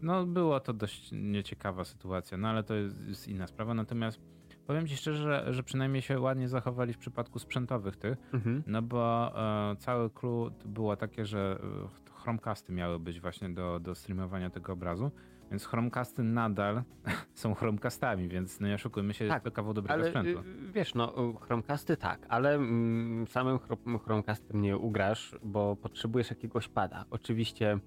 no, 0.03 0.27
było 0.27 0.61
to 0.61 0.73
dość 0.73 1.11
nieciekawa 1.13 1.85
sytuacja, 1.85 2.39
no 2.39 2.49
ale 2.49 2.63
to 2.63 2.75
jest, 2.75 3.01
jest 3.09 3.29
inna 3.29 3.47
sprawa. 3.47 3.75
Natomiast 3.75 4.21
powiem 4.67 4.87
ci 4.87 4.97
szczerze, 4.97 5.23
że, 5.23 5.53
że, 5.53 5.63
przynajmniej 5.63 6.03
się 6.03 6.21
ładnie 6.21 6.49
zachowali 6.49 6.93
w 6.93 6.99
przypadku 6.99 7.39
sprzętowych 7.39 7.97
tych, 7.97 8.19
mhm. 8.33 8.63
no 8.67 8.83
bo 8.83 9.33
e, 9.73 9.77
cały 9.77 10.11
clue 10.11 10.51
było 10.65 10.97
takie, 10.97 11.25
że 11.25 11.59
e, 11.85 12.13
Chromecasty 12.27 12.73
miały 12.73 12.99
być 12.99 13.21
właśnie 13.21 13.51
do, 13.51 13.81
do 13.81 13.95
streamowania 13.95 14.51
tego 14.51 14.73
obrazu. 14.73 15.11
Więc 15.51 15.67
Chromecasty 15.67 16.23
nadal 16.23 16.83
są 17.35 17.55
Chromecastami, 17.55 18.29
więc 18.29 18.61
no 18.61 18.69
nie 18.69 18.75
oszukujmy 18.75 19.15
się, 19.15 19.29
tak, 19.29 19.43
to 19.43 19.51
kawał 19.51 19.75
dobrego 19.75 19.95
ale, 19.95 20.07
sprzętu. 20.07 20.41
Y, 20.41 20.73
wiesz, 20.73 20.95
no 20.95 21.35
Chromecasty 21.41 21.97
tak, 21.97 22.27
ale 22.29 22.55
mm, 22.55 23.27
samym 23.27 23.59
Chromecastem 24.05 24.63
nie 24.63 24.77
ugrasz, 24.77 25.37
bo 25.43 25.77
potrzebujesz 25.77 26.31
jakiegoś 26.31 26.69
pada. 26.69 27.05
Oczywiście 27.11 27.79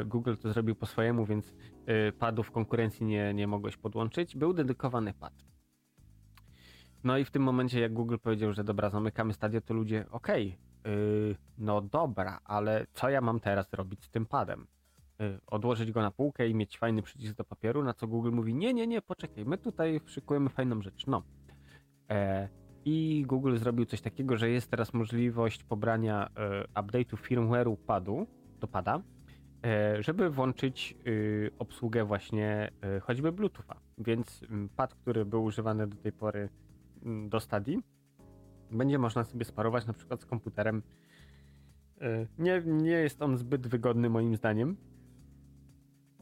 y, 0.00 0.04
Google 0.04 0.34
to 0.36 0.52
zrobił 0.52 0.74
po 0.74 0.86
swojemu, 0.86 1.26
więc 1.26 1.54
y, 2.08 2.12
padów 2.12 2.50
konkurencji 2.50 3.06
nie, 3.06 3.34
nie 3.34 3.46
mogłeś 3.46 3.76
podłączyć. 3.76 4.36
Był 4.36 4.52
dedykowany 4.52 5.14
pad. 5.14 5.51
No 7.04 7.18
i 7.18 7.24
w 7.24 7.30
tym 7.30 7.42
momencie, 7.42 7.80
jak 7.80 7.92
Google 7.92 8.16
powiedział, 8.22 8.52
że 8.52 8.64
dobra, 8.64 8.90
zamykamy 8.90 9.32
stadio, 9.32 9.60
to 9.60 9.74
ludzie, 9.74 10.04
okej, 10.10 10.58
okay, 10.82 10.92
yy, 10.92 11.36
no 11.58 11.80
dobra, 11.80 12.40
ale 12.44 12.86
co 12.92 13.10
ja 13.10 13.20
mam 13.20 13.40
teraz 13.40 13.72
robić 13.72 14.04
z 14.04 14.10
tym 14.10 14.26
padem? 14.26 14.66
Y, 15.20 15.40
odłożyć 15.46 15.92
go 15.92 16.02
na 16.02 16.10
półkę 16.10 16.48
i 16.48 16.54
mieć 16.54 16.78
fajny 16.78 17.02
przycisk 17.02 17.36
do 17.36 17.44
papieru, 17.44 17.82
na 17.84 17.94
co 17.94 18.06
Google 18.06 18.32
mówi, 18.32 18.54
nie, 18.54 18.74
nie, 18.74 18.86
nie, 18.86 19.02
poczekaj, 19.02 19.44
my 19.44 19.58
tutaj 19.58 20.00
szykujemy 20.06 20.50
fajną 20.50 20.82
rzecz. 20.82 21.06
No. 21.06 21.22
E, 22.10 22.48
I 22.84 23.24
Google 23.26 23.56
zrobił 23.56 23.84
coś 23.84 24.00
takiego, 24.00 24.36
że 24.36 24.50
jest 24.50 24.70
teraz 24.70 24.94
możliwość 24.94 25.64
pobrania 25.64 26.28
e, 26.36 26.64
update'u 26.82 27.16
firmware'u 27.16 27.76
padu, 27.76 28.26
do 28.60 28.68
pada, 28.68 29.02
e, 29.64 30.02
żeby 30.02 30.30
włączyć 30.30 30.94
y, 31.06 31.50
obsługę 31.58 32.04
właśnie 32.04 32.70
e, 32.82 33.00
choćby 33.00 33.32
Bluetootha. 33.32 33.80
Więc 33.98 34.42
mm, 34.42 34.68
pad, 34.68 34.94
który 34.94 35.24
był 35.24 35.44
używany 35.44 35.86
do 35.86 35.96
tej 35.96 36.12
pory 36.12 36.48
do 37.28 37.40
Stadii, 37.40 37.82
będzie 38.70 38.98
można 38.98 39.24
sobie 39.24 39.44
sparować 39.44 39.86
na 39.86 39.92
przykład 39.92 40.22
z 40.22 40.26
komputerem. 40.26 40.82
E, 42.00 42.26
nie, 42.38 42.62
nie 42.66 42.90
jest 42.90 43.22
on 43.22 43.36
zbyt 43.36 43.66
wygodny 43.66 44.10
moim 44.10 44.36
zdaniem, 44.36 44.76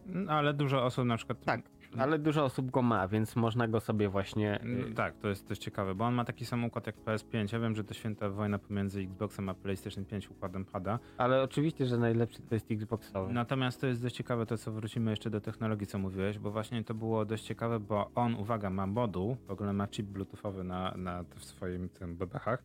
no, 0.06 0.32
ale 0.32 0.54
dużo 0.54 0.84
osób 0.84 1.04
na 1.04 1.16
przykład. 1.16 1.44
Tak, 1.44 1.70
ale 1.98 2.18
dużo 2.18 2.44
osób 2.44 2.70
go 2.70 2.82
ma, 2.82 3.08
więc 3.08 3.36
można 3.36 3.68
go 3.68 3.80
sobie 3.80 4.08
właśnie. 4.08 4.60
Y, 4.90 4.94
tak, 4.94 5.16
to 5.16 5.28
jest 5.28 5.48
też 5.48 5.58
ciekawe, 5.58 5.94
bo 5.94 6.04
on 6.04 6.14
ma 6.14 6.24
taki 6.24 6.44
sam 6.44 6.64
układ 6.64 6.86
jak 6.86 6.96
PS5. 6.96 7.52
Ja 7.52 7.60
wiem, 7.60 7.76
że 7.76 7.84
to 7.84 7.94
święta 7.94 8.30
wojna 8.30 8.58
pomiędzy 8.58 9.00
Xboxem 9.00 9.48
a 9.48 9.54
PlayStation 9.54 10.04
5 10.04 10.30
układem 10.30 10.64
pada. 10.64 10.98
Ale 11.18 11.42
oczywiście, 11.42 11.86
że 11.86 11.98
najlepszy 11.98 12.42
to 12.42 12.54
jest 12.54 12.70
Xboxowy. 12.70 13.32
Natomiast 13.32 13.80
to 13.80 13.86
jest 13.86 14.02
dość 14.02 14.16
ciekawe, 14.16 14.46
to 14.46 14.58
co 14.58 14.72
wrócimy 14.72 15.10
jeszcze 15.10 15.30
do 15.30 15.40
technologii, 15.40 15.86
co 15.86 15.98
mówiłeś, 15.98 16.38
bo 16.38 16.50
właśnie 16.50 16.84
to 16.84 16.94
było 16.94 17.24
dość 17.24 17.44
ciekawe, 17.44 17.80
bo 17.80 18.10
on, 18.14 18.34
uwaga, 18.34 18.70
ma 18.70 18.86
moduł, 18.86 19.36
w 19.46 19.50
ogóle 19.50 19.72
ma 19.72 19.86
chip 19.86 20.06
bluetoothowy 20.06 20.64
na, 20.64 20.94
na 20.96 21.24
w 21.36 21.44
swoim 21.44 21.88
tym 21.88 22.16
bebechach. 22.16 22.62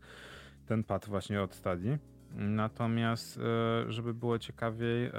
Ten 0.65 0.83
pad 0.83 1.05
właśnie 1.05 1.41
od 1.41 1.55
Stadii 1.55 1.97
Natomiast, 2.37 3.39
e, 3.39 3.91
żeby 3.91 4.13
było 4.13 4.39
ciekawiej. 4.39 5.05
E, 5.05 5.11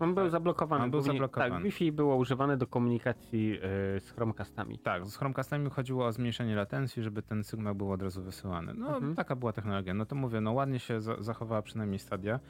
on 0.00 0.14
był 0.14 0.28
zablokowany. 0.28 0.84
On 0.84 0.90
był 0.90 1.00
zablokowany. 1.00 1.50
Tak, 1.54 1.62
Wi-Fi 1.62 1.92
było 1.92 2.16
używane 2.16 2.56
do 2.56 2.66
komunikacji 2.66 3.58
e, 3.62 4.00
z 4.00 4.10
Chromecastami. 4.10 4.78
Tak, 4.78 5.06
z 5.06 5.16
Chromecastami 5.16 5.70
chodziło 5.70 6.06
o 6.06 6.12
zmniejszenie 6.12 6.56
latencji, 6.56 7.02
żeby 7.02 7.22
ten 7.22 7.44
sygnał 7.44 7.74
był 7.74 7.92
od 7.92 8.02
razu 8.02 8.22
wysyłany. 8.22 8.74
No, 8.74 8.96
mhm. 8.96 9.14
taka 9.14 9.36
była 9.36 9.52
technologia. 9.52 9.94
No 9.94 10.06
to 10.06 10.14
mówię, 10.14 10.40
no 10.40 10.52
ładnie 10.52 10.78
się 10.78 11.00
zachowała 11.00 11.62
przynajmniej 11.62 11.98
stadia 11.98 12.40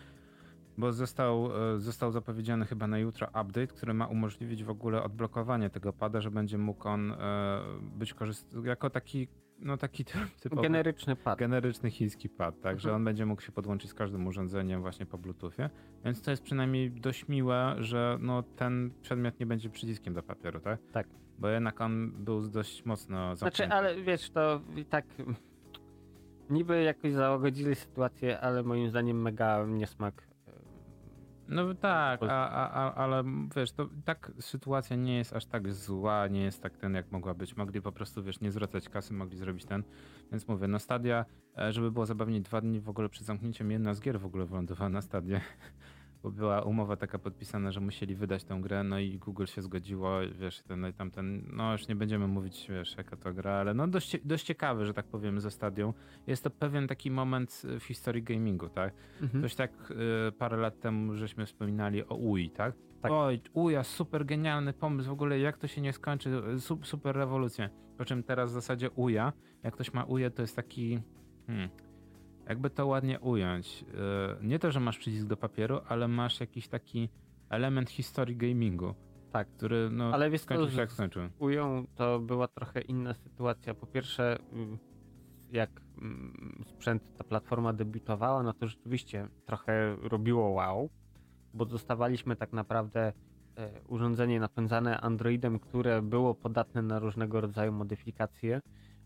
bo 0.78 0.92
został, 0.92 1.50
został 1.76 2.12
zapowiedziany 2.12 2.66
chyba 2.66 2.86
na 2.86 2.98
jutro 2.98 3.26
update, 3.26 3.66
który 3.66 3.94
ma 3.94 4.06
umożliwić 4.06 4.64
w 4.64 4.70
ogóle 4.70 5.02
odblokowanie 5.02 5.70
tego 5.70 5.92
pada, 5.92 6.20
że 6.20 6.30
będzie 6.30 6.58
mógł 6.58 6.88
on 6.88 7.14
być 7.80 8.14
korzystany 8.14 8.68
jako 8.68 8.90
taki 8.90 9.28
no 9.58 9.76
taki 9.76 10.04
typowy, 10.40 10.62
generyczny 10.62 11.16
pad. 11.16 11.38
Generyczny 11.38 11.90
chiński 11.90 12.28
pad, 12.28 12.60
tak, 12.60 12.80
że 12.80 12.88
mhm. 12.88 12.96
on 12.96 13.04
będzie 13.04 13.26
mógł 13.26 13.42
się 13.42 13.52
podłączyć 13.52 13.90
z 13.90 13.94
każdym 13.94 14.26
urządzeniem 14.26 14.80
właśnie 14.80 15.06
po 15.06 15.18
Bluetoothie. 15.18 15.70
Więc 16.04 16.22
to 16.22 16.30
jest 16.30 16.42
przynajmniej 16.42 16.90
dość 16.90 17.28
miłe, 17.28 17.76
że 17.78 18.18
no, 18.20 18.42
ten 18.42 18.90
przedmiot 19.02 19.40
nie 19.40 19.46
będzie 19.46 19.70
przyciskiem 19.70 20.14
do 20.14 20.22
papieru, 20.22 20.60
tak? 20.60 20.80
Tak. 20.92 21.06
Bo 21.38 21.48
jednak 21.48 21.80
on 21.80 22.10
był 22.10 22.48
dość 22.48 22.84
mocno 22.84 23.36
zamknięty. 23.36 23.56
Znaczy, 23.56 23.72
ale 23.74 24.02
wiesz, 24.02 24.30
to 24.30 24.60
i 24.76 24.84
tak 24.84 25.04
niby 26.50 26.82
jakoś 26.82 27.12
załagodzili 27.12 27.74
sytuację, 27.74 28.40
ale 28.40 28.62
moim 28.62 28.90
zdaniem 28.90 29.22
mega 29.22 29.66
niesmak 29.66 30.27
No 31.48 31.74
tak, 31.74 32.22
a, 32.22 32.70
a, 32.70 32.94
ale 32.94 33.24
wiesz, 33.56 33.72
to 33.72 33.88
tak 34.04 34.32
sytuacja 34.40 34.96
nie 34.96 35.16
jest 35.18 35.32
aż 35.32 35.46
tak 35.46 35.72
zła, 35.72 36.26
nie 36.26 36.42
jest 36.42 36.62
tak 36.62 36.76
ten, 36.76 36.94
jak 36.94 37.12
mogła 37.12 37.34
być. 37.34 37.56
Mogli 37.56 37.82
po 37.82 37.92
prostu, 37.92 38.22
wiesz, 38.22 38.40
nie 38.40 38.52
zwracać 38.52 38.88
kasy, 38.88 39.14
mogli 39.14 39.38
zrobić 39.38 39.64
ten. 39.64 39.82
Więc 40.30 40.48
mówię, 40.48 40.68
no 40.68 40.78
Stadia, 40.78 41.24
e, 41.58 41.72
żeby 41.72 41.90
było 41.90 42.06
zabawniej, 42.06 42.40
dwa 42.42 42.60
dni 42.60 42.80
w 42.80 42.88
ogóle 42.88 43.08
przed 43.08 43.26
zamknięciem 43.26 43.70
jedna 43.70 43.94
z 43.94 44.00
gier 44.00 44.20
w 44.20 44.26
ogóle 44.26 44.46
wylądowała 44.46 44.88
na 44.88 45.02
Stadzie. 45.02 45.40
Bo 46.22 46.30
była 46.30 46.62
umowa 46.62 46.96
taka 46.96 47.18
podpisana, 47.18 47.72
że 47.72 47.80
musieli 47.80 48.14
wydać 48.14 48.44
tę 48.44 48.58
grę, 48.60 48.84
no 48.84 48.98
i 48.98 49.18
Google 49.18 49.44
się 49.44 49.62
zgodziło, 49.62 50.18
wiesz, 50.40 50.62
ten, 50.62 50.80
no 50.80 50.88
i 50.88 50.92
tamten, 50.92 51.42
no 51.52 51.72
już 51.72 51.88
nie 51.88 51.96
będziemy 51.96 52.28
mówić, 52.28 52.66
wiesz, 52.70 52.96
jaka 52.96 53.16
to 53.16 53.32
gra, 53.32 53.52
ale 53.52 53.74
no 53.74 53.88
dość, 53.88 54.16
dość 54.24 54.44
ciekawy, 54.44 54.86
że 54.86 54.94
tak 54.94 55.06
powiem, 55.06 55.40
ze 55.40 55.50
Stadią. 55.50 55.92
Jest 56.26 56.44
to 56.44 56.50
pewien 56.50 56.88
taki 56.88 57.10
moment 57.10 57.62
w 57.80 57.84
historii 57.84 58.22
gamingu, 58.22 58.68
tak? 58.68 58.94
Mhm. 59.22 59.42
Coś 59.42 59.54
tak 59.54 59.70
y, 60.28 60.32
parę 60.32 60.56
lat 60.56 60.80
temu 60.80 61.16
żeśmy 61.16 61.46
wspominali 61.46 62.04
o 62.04 62.14
UI, 62.14 62.50
tak? 62.50 62.74
tak? 63.02 63.12
Oj, 63.12 63.40
UJA, 63.52 63.84
super 63.84 64.26
genialny 64.26 64.72
pomysł, 64.72 65.08
w 65.08 65.12
ogóle 65.12 65.38
jak 65.38 65.58
to 65.58 65.66
się 65.66 65.80
nie 65.80 65.92
skończy, 65.92 66.30
super 66.82 67.16
rewolucja. 67.16 67.68
Po 67.98 68.04
czym 68.04 68.22
teraz 68.22 68.50
w 68.50 68.54
zasadzie 68.54 68.90
UJA, 68.90 69.32
jak 69.62 69.74
ktoś 69.74 69.92
ma 69.92 70.04
UJA, 70.04 70.30
to 70.30 70.42
jest 70.42 70.56
taki... 70.56 71.00
Hmm, 71.46 71.68
jakby 72.48 72.70
to 72.70 72.86
ładnie 72.86 73.20
ująć, 73.20 73.84
e, 73.94 74.46
nie 74.46 74.58
to, 74.58 74.70
że 74.70 74.80
masz 74.80 74.98
przycisk 74.98 75.26
do 75.26 75.36
papieru, 75.36 75.80
ale 75.88 76.08
masz 76.08 76.40
jakiś 76.40 76.68
taki 76.68 77.08
element 77.50 77.90
historii 77.90 78.36
gamingu. 78.36 78.94
Tak, 79.32 79.48
który 79.48 79.90
no, 79.90 80.10
ale 80.14 80.30
wiesz, 80.30 80.40
skończył 80.40 80.70
się 80.70 80.80
jak 80.80 80.92
skończył. 80.92 81.22
Ują 81.38 81.86
to 81.94 82.18
była 82.20 82.48
trochę 82.48 82.80
inna 82.80 83.14
sytuacja. 83.14 83.74
Po 83.74 83.86
pierwsze, 83.86 84.38
mm, 84.52 84.78
jak 85.52 85.70
mm, 85.98 86.64
sprzęt, 86.66 87.02
ta 87.16 87.24
platforma 87.24 87.72
debiutowała, 87.72 88.42
no 88.42 88.52
to 88.52 88.66
rzeczywiście 88.66 89.28
trochę 89.46 89.96
robiło 90.02 90.48
wow, 90.48 90.90
bo 91.54 91.64
dostawaliśmy 91.64 92.36
tak 92.36 92.52
naprawdę 92.52 93.12
e, 93.56 93.70
urządzenie 93.88 94.40
napędzane 94.40 95.00
Androidem, 95.00 95.58
które 95.58 96.02
było 96.02 96.34
podatne 96.34 96.82
na 96.82 96.98
różnego 96.98 97.40
rodzaju 97.40 97.72
modyfikacje 97.72 98.60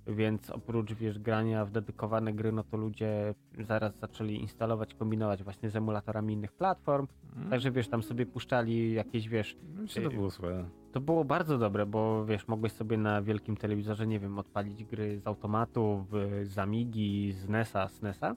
więc 0.07 0.51
oprócz 0.51 0.93
wiesz, 0.93 1.19
grania 1.19 1.65
w 1.65 1.71
dedykowane 1.71 2.33
gry, 2.33 2.53
no 2.53 2.65
to 2.65 2.77
ludzie 2.77 3.35
zaraz 3.59 3.99
zaczęli 3.99 4.35
instalować, 4.35 4.95
kombinować 4.95 5.43
właśnie 5.43 5.71
z 5.71 5.77
emulatorami 5.77 6.35
innych 6.35 6.53
platform. 6.53 7.07
Hmm. 7.35 7.51
Także 7.51 7.71
wiesz, 7.71 7.89
tam 7.89 8.03
sobie 8.03 8.27
puszczali 8.27 8.93
jakieś, 8.93 9.29
wiesz. 9.29 9.57
Myślę, 9.77 10.03
to 10.03 10.11
y, 10.11 10.15
było 10.15 10.31
swoje. 10.31 10.65
To 10.93 11.01
było 11.01 11.25
bardzo 11.25 11.59
dobre, 11.59 11.87
bo 11.87 12.25
wiesz, 12.25 12.49
mogłeś 12.49 12.73
sobie 12.73 12.97
na 12.97 13.23
wielkim 13.23 13.57
telewizorze, 13.57 14.07
nie 14.07 14.19
wiem, 14.19 14.39
odpalić 14.39 14.85
gry 14.85 15.19
z 15.19 15.27
automatu, 15.27 16.07
z 16.43 16.59
Amigi, 16.59 17.33
z 17.33 17.49
NESa, 17.49 17.89
z 17.89 18.03
NESa. 18.03 18.37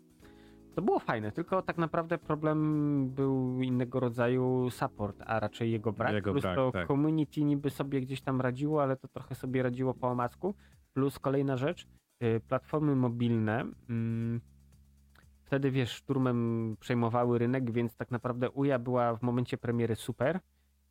To 0.75 0.81
było 0.81 0.99
fajne, 0.99 1.31
tylko 1.31 1.61
tak 1.61 1.77
naprawdę 1.77 2.17
problem 2.17 3.09
był 3.09 3.61
innego 3.61 3.99
rodzaju 3.99 4.69
support, 4.69 5.23
a 5.25 5.39
raczej 5.39 5.71
jego 5.71 5.93
brak. 5.93 6.13
Jego 6.13 6.31
Plus 6.31 6.41
brak, 6.41 6.55
to 6.55 6.71
tak. 6.71 6.87
community 6.87 7.43
niby 7.43 7.69
sobie 7.69 8.01
gdzieś 8.01 8.21
tam 8.21 8.41
radziło, 8.41 8.83
ale 8.83 8.97
to 8.97 9.07
trochę 9.07 9.35
sobie 9.35 9.63
radziło 9.63 9.93
po 9.93 10.07
omacku. 10.07 10.55
Plus 10.95 11.19
kolejna 11.19 11.57
rzecz, 11.57 11.87
y, 12.23 12.39
platformy 12.47 12.95
mobilne. 12.95 13.65
Mm, 13.89 14.41
wtedy 15.43 15.71
wiesz, 15.71 15.91
szturmem 15.91 16.77
przejmowały 16.79 17.39
rynek, 17.39 17.71
więc 17.71 17.95
tak 17.95 18.11
naprawdę 18.11 18.49
UJA 18.49 18.79
była 18.79 19.15
w 19.15 19.21
momencie 19.21 19.57
premiery 19.57 19.95
super, 19.95 20.39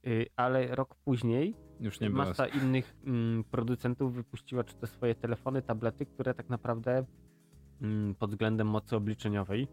y, 0.06 0.26
ale 0.36 0.74
rok 0.74 0.94
później 0.94 1.56
już 1.80 2.00
nie 2.00 2.10
masa 2.10 2.46
innych 2.46 2.96
mm, 3.06 3.44
producentów 3.44 4.14
wypuściła 4.14 4.64
czy 4.64 4.76
to 4.76 4.86
swoje 4.86 5.14
telefony, 5.14 5.62
tablety, 5.62 6.06
które 6.06 6.34
tak 6.34 6.48
naprawdę 6.48 7.04
mm, 7.82 8.14
pod 8.14 8.30
względem 8.30 8.66
mocy 8.66 8.96
obliczeniowej 8.96 9.68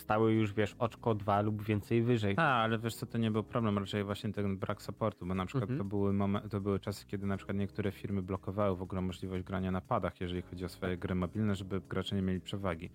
stały 0.00 0.32
już, 0.32 0.52
wiesz, 0.52 0.76
oczko 0.78 1.14
dwa 1.14 1.40
lub 1.40 1.62
więcej 1.62 2.02
wyżej. 2.02 2.34
A, 2.38 2.62
ale 2.62 2.78
wiesz 2.78 2.94
co, 2.94 3.06
to 3.06 3.18
nie 3.18 3.30
był 3.30 3.42
problem, 3.42 3.78
raczej 3.78 4.04
właśnie 4.04 4.32
ten 4.32 4.56
brak 4.56 4.82
supportu, 4.82 5.26
bo 5.26 5.34
na 5.34 5.46
przykład 5.46 5.70
mhm. 5.70 5.78
to, 5.78 5.84
były 5.84 6.12
moment, 6.12 6.50
to 6.50 6.60
były 6.60 6.80
czasy, 6.80 7.06
kiedy 7.06 7.26
na 7.26 7.36
przykład 7.36 7.58
niektóre 7.58 7.92
firmy 7.92 8.22
blokowały 8.22 8.76
w 8.76 8.82
ogóle 8.82 9.00
możliwość 9.00 9.44
grania 9.44 9.70
na 9.70 9.80
padach, 9.80 10.20
jeżeli 10.20 10.42
chodzi 10.42 10.64
o 10.64 10.68
swoje 10.68 10.96
gry 10.96 11.14
mobilne, 11.14 11.54
żeby 11.54 11.80
gracze 11.80 12.16
nie 12.16 12.22
mieli 12.22 12.40
przewagi. 12.40 12.90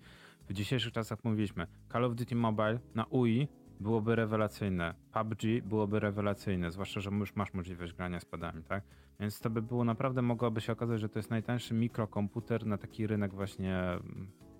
W 0.48 0.52
dzisiejszych 0.52 0.92
czasach 0.92 1.24
mówiliśmy, 1.24 1.66
Call 1.92 2.04
of 2.04 2.14
Duty 2.14 2.34
Mobile 2.34 2.78
na 2.94 3.04
UI 3.04 3.48
byłoby 3.80 4.16
rewelacyjne, 4.16 4.94
PUBG 5.12 5.42
byłoby 5.64 6.00
rewelacyjne, 6.00 6.70
zwłaszcza, 6.70 7.00
że 7.00 7.10
już 7.10 7.36
masz 7.36 7.54
możliwość 7.54 7.92
grania 7.92 8.20
z 8.20 8.24
padami, 8.24 8.62
tak? 8.62 8.84
Więc 9.20 9.40
to 9.40 9.50
by 9.50 9.62
było 9.62 9.84
naprawdę, 9.84 10.22
mogłoby 10.22 10.60
się 10.60 10.72
okazać, 10.72 11.00
że 11.00 11.08
to 11.08 11.18
jest 11.18 11.30
najtańszy 11.30 11.74
mikrokomputer 11.74 12.66
na 12.66 12.78
taki 12.78 13.06
rynek 13.06 13.34
właśnie 13.34 13.84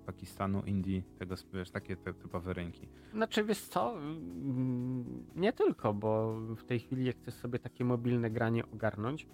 Pakistanu, 0.03 0.63
Indii, 0.63 1.03
tego, 1.19 1.35
wiesz, 1.53 1.71
takie 1.71 1.97
te 1.97 2.15
typowe 2.15 2.53
rynki. 2.53 2.89
Znaczy, 3.13 3.45
wiesz 3.45 3.61
co, 3.61 3.99
mm, 3.99 5.27
nie 5.37 5.53
tylko, 5.53 5.95
bo 5.95 6.41
w 6.57 6.65
tej 6.65 6.79
chwili 6.79 7.05
jak 7.05 7.17
chcesz 7.17 7.35
sobie 7.35 7.59
takie 7.59 7.85
mobilne 7.85 8.31
granie 8.31 8.65
ogarnąć, 8.73 9.27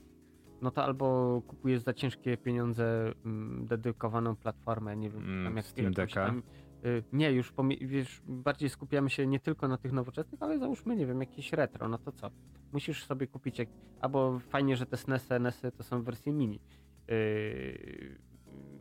no 0.63 0.71
to 0.71 0.85
albo 0.85 1.43
kupujesz 1.47 1.81
za 1.81 1.95
ciężkie 1.95 2.37
pieniądze 2.37 3.13
mm, 3.25 3.67
dedykowaną 3.67 4.37
platformę, 4.37 4.97
nie 4.97 5.11
wiem, 5.11 5.25
mm, 5.25 5.45
tam 5.45 5.57
jak 5.57 5.67
Steam 5.67 5.93
Decka. 5.93 6.27
Tam, 6.27 6.43
y, 6.85 7.03
nie, 7.13 7.33
już 7.33 7.53
wiesz, 7.81 8.23
bardziej 8.27 8.69
skupiamy 8.69 9.11
się 9.11 9.27
nie 9.27 9.41
tylko 9.41 9.69
na 9.69 9.79
tych 9.79 9.93
nowoczesnych, 9.93 10.43
ale 10.43 10.59
załóżmy, 10.59 10.97
nie 10.97 11.07
wiem, 11.07 11.21
jakieś 11.21 11.53
retro, 11.53 11.89
no 11.89 11.99
to 11.99 12.13
co? 12.13 12.31
Musisz 12.73 13.05
sobie 13.05 13.27
kupić, 13.27 13.59
jak, 13.59 13.69
albo 14.01 14.39
fajnie, 14.39 14.77
że 14.77 14.87
te 14.87 14.97
SNESy, 14.97 15.41
NESy 15.41 15.73
to 15.73 15.83
są 15.83 16.03
wersje 16.03 16.33
mini. 16.33 16.61
Yy, 17.09 18.28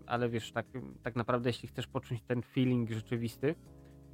ale 0.08 0.30
wiesz, 0.30 0.52
tak, 0.52 0.66
tak 1.04 1.16
naprawdę 1.16 1.50
jeśli 1.50 1.70
chcesz 1.70 1.88
poczuć 1.88 2.22
ten 2.22 2.42
feeling 2.42 2.92
rzeczywisty, 2.92 3.56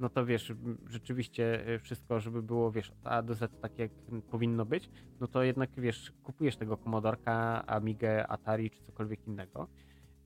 no 0.00 0.08
to 0.08 0.26
wiesz, 0.26 0.52
rzeczywiście 0.86 1.66
e, 1.66 1.78
wszystko, 1.78 2.20
żeby 2.20 2.42
było, 2.42 2.72
wiesz, 2.72 2.92
A 3.04 3.22
do 3.22 3.34
Z 3.34 3.60
tak 3.60 3.78
jak 3.78 3.90
powinno 4.30 4.64
być, 4.64 4.90
no 5.20 5.26
to 5.26 5.42
jednak, 5.42 5.70
wiesz, 5.76 6.12
kupujesz 6.22 6.56
tego 6.56 6.76
Commodorka, 6.76 7.66
Amigę, 7.66 8.26
Atari 8.26 8.70
czy 8.70 8.82
cokolwiek 8.82 9.26
innego. 9.26 9.68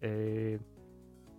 Yy, 0.00 0.58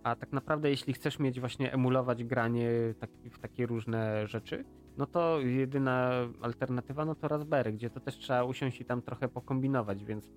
a 0.02 0.16
tak 0.16 0.32
naprawdę, 0.32 0.70
jeśli 0.70 0.92
chcesz 0.92 1.18
mieć 1.18 1.40
właśnie 1.40 1.72
emulować 1.72 2.24
granie 2.24 2.70
tak, 3.00 3.10
w 3.30 3.38
takie 3.38 3.66
różne 3.66 4.26
rzeczy, 4.26 4.64
no 4.96 5.06
to 5.06 5.40
jedyna 5.40 6.10
alternatywa 6.42 7.04
no 7.04 7.14
to 7.14 7.28
Raspberry, 7.28 7.72
gdzie 7.72 7.90
to 7.90 8.00
też 8.00 8.18
trzeba 8.18 8.44
usiąść 8.44 8.80
i 8.80 8.84
tam 8.84 9.02
trochę 9.02 9.28
pokombinować, 9.28 10.04
więc 10.04 10.32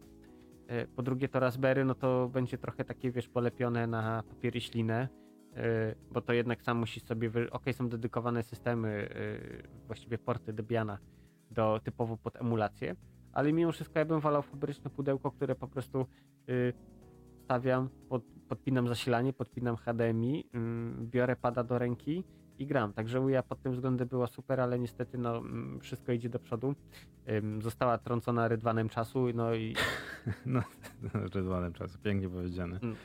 po 0.96 1.04
drugie 1.04 1.30
to 1.30 1.40
Raspberry, 1.40 1.86
no 1.86 1.96
to 1.96 2.30
będzie 2.34 2.58
trochę 2.58 2.86
takie, 2.86 3.12
wiesz, 3.12 3.30
polepione 3.30 3.88
na 3.88 4.24
papiery 4.30 4.62
ślinę, 4.62 5.08
e, 5.56 5.96
bo 6.12 6.22
to 6.22 6.34
jednak 6.34 6.62
sam 6.62 6.78
musisz 6.78 7.04
sobie, 7.04 7.32
ok, 7.52 7.64
są 7.72 7.90
dedykowane 7.90 8.44
systemy, 8.44 9.10
e, 9.70 9.88
właściwie 9.88 10.18
porty 10.18 10.54
Debiana 10.54 10.98
do 11.52 11.80
typowo 11.84 12.18
pod 12.18 12.36
emulację, 12.36 12.96
ale 13.34 13.54
mimo 13.54 13.72
wszystko 13.72 14.00
ja 14.00 14.06
bym 14.06 14.20
wolał 14.20 14.42
fabryczne 14.42 14.90
pudełko, 14.90 15.32
które 15.32 15.56
po 15.56 15.68
prostu 15.68 16.06
stawiam, 17.44 17.90
pod, 18.10 18.24
podpinam 18.50 18.88
zasilanie, 18.88 19.34
podpinam 19.34 19.76
HDMI, 19.76 20.50
mm, 20.54 21.10
biorę 21.10 21.36
pada 21.36 21.64
do 21.64 21.80
ręki 21.80 22.24
i 22.60 22.68
gram. 22.68 22.94
Także 22.94 23.22
Uja 23.22 23.44
pod 23.44 23.62
tym 23.62 23.72
względem 23.72 24.08
była 24.08 24.28
super, 24.28 24.62
ale 24.62 24.80
niestety 24.80 25.18
no, 25.18 25.38
mm, 25.38 25.80
wszystko 25.80 26.12
idzie 26.12 26.30
do 26.30 26.40
przodu. 26.40 26.76
Została 27.60 27.98
trącona 27.98 28.48
rydwanem 28.48 28.90
czasu, 28.90 29.26
no 29.34 29.54
i... 29.54 29.76
No, 30.46 30.62
rydwanem 31.36 31.74
czasu, 31.74 32.00
pięknie 32.00 32.30
powiedziane. 32.30 32.80
Mm. 32.84 32.96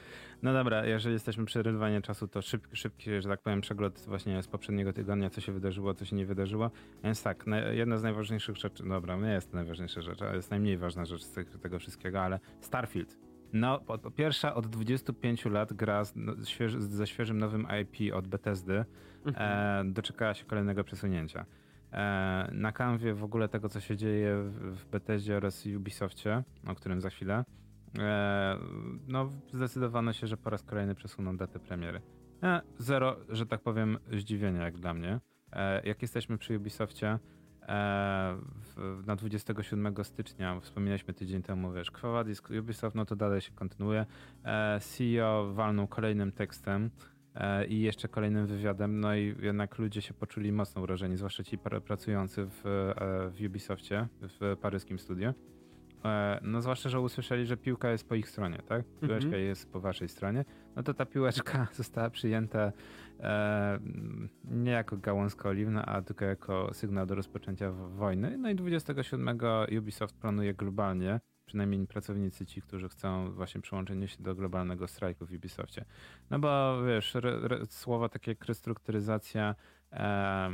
No 0.43 0.53
dobra, 0.53 0.87
jeżeli 0.87 1.13
jesteśmy 1.13 1.45
przy 1.45 1.63
rydwanie 1.63 2.03
czasu, 2.03 2.29
to 2.29 2.43
szybki, 2.43 2.77
szybki, 2.77 3.23
że 3.23 3.29
tak 3.29 3.43
powiem, 3.43 3.61
przegląd 3.61 4.05
właśnie 4.07 4.43
z 4.43 4.49
poprzedniego 4.49 4.93
tygodnia, 4.93 5.31
co 5.31 5.41
się 5.41 5.53
wydarzyło, 5.53 5.95
co 5.95 6.05
się 6.05 6.17
nie 6.17 6.27
wydarzyło. 6.27 6.71
Więc 7.05 7.23
tak, 7.23 7.45
jedna 7.71 7.97
z 7.97 8.03
najważniejszych 8.03 8.57
rzeczy, 8.57 8.85
dobra, 8.89 9.17
nie 9.17 9.33
jest 9.33 9.51
to 9.51 9.57
najważniejsza 9.57 10.03
rzecz, 10.03 10.23
ale 10.23 10.37
jest 10.37 10.51
najmniej 10.51 10.79
ważna 10.79 11.05
rzecz 11.05 11.23
z 11.23 11.61
tego 11.63 11.79
wszystkiego, 11.79 12.21
ale 12.21 12.41
Starfield 12.61 13.28
no, 13.53 13.81
pierwsza, 14.17 14.55
od 14.55 14.67
25 14.67 15.45
lat 15.45 15.73
gra 15.73 16.05
z, 16.05 16.17
no, 16.17 16.45
świeży, 16.45 16.81
ze 16.81 17.07
świeżym 17.07 17.39
nowym 17.39 17.67
IP 17.83 18.15
od 18.15 18.29
Bethesdy 18.29 18.85
mhm. 19.27 19.87
e, 19.89 19.93
doczekała 19.93 20.35
się 20.35 20.45
kolejnego 20.45 20.85
przesunięcia. 20.85 21.47
E, 21.93 22.49
na 22.53 22.73
kanwie 22.73 23.15
w 23.15 23.25
ogóle 23.25 23.49
tego, 23.49 23.69
co 23.69 23.81
się 23.81 23.97
dzieje 23.97 24.43
w, 24.43 24.77
w 24.77 24.87
Bethesdzie 24.87 25.37
oraz 25.37 25.67
Ubisoftie, 25.67 26.43
o 26.67 26.75
którym 26.75 27.01
za 27.01 27.11
chwilę, 27.11 27.45
e, 27.99 28.59
no, 29.09 29.31
zdecydowano 29.53 30.13
się, 30.13 30.27
że 30.27 30.37
po 30.37 30.51
raz 30.51 30.63
kolejny 30.63 30.95
przesuną 30.95 31.37
datę 31.37 31.59
premiery. 31.59 32.01
E, 32.43 32.61
zero, 32.79 33.17
że 33.29 33.47
tak 33.47 33.61
powiem, 33.61 33.99
zdziwienia 34.13 34.63
jak 34.63 34.79
dla 34.79 34.95
mnie. 34.95 35.21
E, 35.53 35.89
jak 35.89 36.03
jesteśmy 36.03 36.39
przy 36.39 36.57
Ubisoftie, 36.57 37.19
na 39.07 39.17
27 39.17 39.95
stycznia, 40.03 40.61
wspominaliśmy 40.61 41.15
tydzień 41.15 41.43
temu, 41.43 41.73
wiesz, 41.73 41.91
Kwa 41.91 42.25
Disk 42.25 42.51
Ubisoft, 42.59 42.97
no 42.97 43.05
to 43.05 43.17
dalej 43.17 43.41
się 43.41 43.53
kontynuuje. 43.53 44.07
E, 44.45 44.81
CEO 44.81 45.53
walnął 45.55 45.89
kolejnym 45.89 46.33
tekstem 46.33 46.91
e, 47.35 47.67
i 47.67 47.81
jeszcze 47.81 48.09
kolejnym 48.09 48.47
wywiadem, 48.47 49.01
no 49.01 49.17
i 49.17 49.35
jednak 49.41 49.79
ludzie 49.79 50.03
się 50.03 50.15
poczuli 50.15 50.53
mocno 50.53 50.83
urażeni, 50.83 51.17
zwłaszcza 51.17 51.45
ci 51.45 51.59
pracujący 51.87 52.47
w, 52.47 52.61
w 53.35 53.47
Ubisoftie, 53.47 54.07
w 54.23 54.57
paryskim 54.61 54.99
studio. 54.99 55.35
No 56.43 56.63
zwłaszcza, 56.63 56.89
że 56.89 57.01
usłyszeli, 57.01 57.47
że 57.47 57.57
piłka 57.57 57.91
jest 57.91 58.09
po 58.09 58.15
ich 58.15 58.29
stronie, 58.29 58.59
tak? 58.69 58.85
Piłeczka 59.01 59.29
mm 59.29 59.41
-hmm. 59.41 59.45
jest 59.45 59.73
po 59.73 59.81
waszej 59.81 60.09
stronie. 60.09 60.45
No 60.77 60.83
to 60.83 60.95
ta 60.95 61.07
piłeczka 61.07 61.67
została 61.75 62.11
przyjęta 62.11 62.59
E, 62.59 62.73
nie 64.45 64.71
jako 64.71 64.97
gałązka 64.97 65.49
oliwna, 65.49 65.87
a 65.87 66.03
tylko 66.03 66.25
jako 66.25 66.75
sygnał 66.75 67.07
do 67.07 67.15
rozpoczęcia 67.15 67.71
wojny. 67.73 68.39
No 68.39 68.51
i 68.51 68.55
27 68.55 69.39
Ubisoft 69.79 70.17
planuje 70.17 70.55
globalnie, 70.55 71.21
przynajmniej 71.49 71.87
pracownicy 71.87 72.47
ci, 72.47 72.63
którzy 72.63 72.89
chcą 72.89 73.33
właśnie 73.33 73.61
przyłączenie 73.61 74.09
się 74.09 74.23
do 74.23 74.35
globalnego 74.35 74.89
strajku 74.89 75.27
w 75.27 75.33
Ubisoftie. 75.33 75.85
No 76.31 76.39
bo 76.39 76.83
wiesz, 76.83 77.17
re, 77.17 77.41
re, 77.43 77.67
słowa 77.67 78.09
takie 78.09 78.31
jak 78.31 78.45
restrukturyzacja, 78.45 79.55
e, 79.93 80.51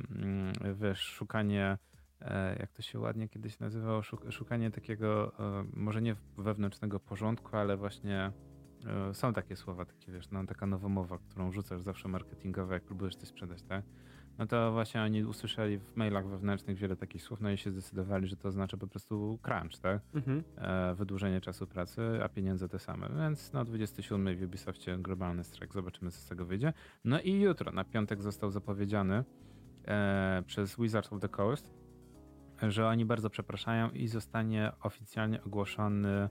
wiesz, 0.75 1.01
szukanie 1.01 1.79
e, 2.21 2.57
jak 2.59 2.73
to 2.73 2.83
się 2.83 2.99
ładnie 2.99 3.29
kiedyś 3.29 3.59
nazywało, 3.59 4.03
szukanie 4.31 4.71
takiego 4.71 5.33
e, 5.39 5.65
może 5.73 6.03
nie 6.03 6.17
wewnętrznego 6.39 7.01
porządku, 7.01 7.57
ale 7.57 7.77
właśnie 7.77 8.33
są 9.13 9.33
takie 9.33 9.57
słowa, 9.57 9.85
takie 9.85 10.13
wiesz, 10.13 10.31
no, 10.31 10.47
taka 10.47 10.67
nowomowa, 10.67 11.19
którą 11.19 11.53
rzucasz 11.53 11.83
zawsze 11.83 12.09
marketingowe, 12.09 12.75
jak 12.75 12.85
próbujesz 12.85 13.17
coś 13.17 13.29
sprzedać, 13.29 13.63
tak? 13.63 13.85
No 14.39 14.47
to 14.47 14.73
właśnie 14.73 15.03
oni 15.03 15.25
usłyszeli 15.25 15.79
w 15.79 15.97
mailach 15.97 16.29
wewnętrznych 16.29 16.77
wiele 16.77 16.97
takich 16.97 17.23
słów, 17.23 17.41
no 17.41 17.51
i 17.51 17.59
się 17.59 17.71
zdecydowali, 17.71 18.27
że 18.27 18.37
to 18.37 18.49
oznacza 18.49 18.77
po 18.77 18.87
prostu 18.87 19.39
crunch, 19.43 19.79
tak? 19.81 20.03
Mhm. 20.15 20.43
E, 20.57 20.95
wydłużenie 20.95 21.41
czasu 21.41 21.67
pracy, 21.67 22.03
a 22.23 22.29
pieniądze 22.29 22.69
te 22.69 22.79
same. 22.79 23.09
Więc 23.17 23.53
no 23.53 23.65
27 23.65 24.37
w 24.37 24.43
Ubisoftie 24.43 24.99
globalny 24.99 25.45
strajk, 25.45 25.73
zobaczymy 25.73 26.11
co 26.11 26.19
z 26.19 26.27
tego 26.27 26.45
wyjdzie. 26.45 26.73
No 27.05 27.21
i 27.21 27.41
jutro, 27.41 27.73
na 27.73 27.85
piątek 27.85 28.23
został 28.23 28.51
zapowiedziany 28.51 29.25
e, 29.87 30.43
przez 30.47 30.77
Wizards 30.77 31.13
of 31.13 31.21
the 31.21 31.29
Coast, 31.29 31.71
że 32.63 32.89
oni 32.89 33.05
bardzo 33.05 33.31
przepraszają 33.31 33.91
i 33.91 34.09
zostanie 34.09 34.73
oficjalnie 34.83 35.43
ogłoszony 35.45 36.09
e, 36.09 36.29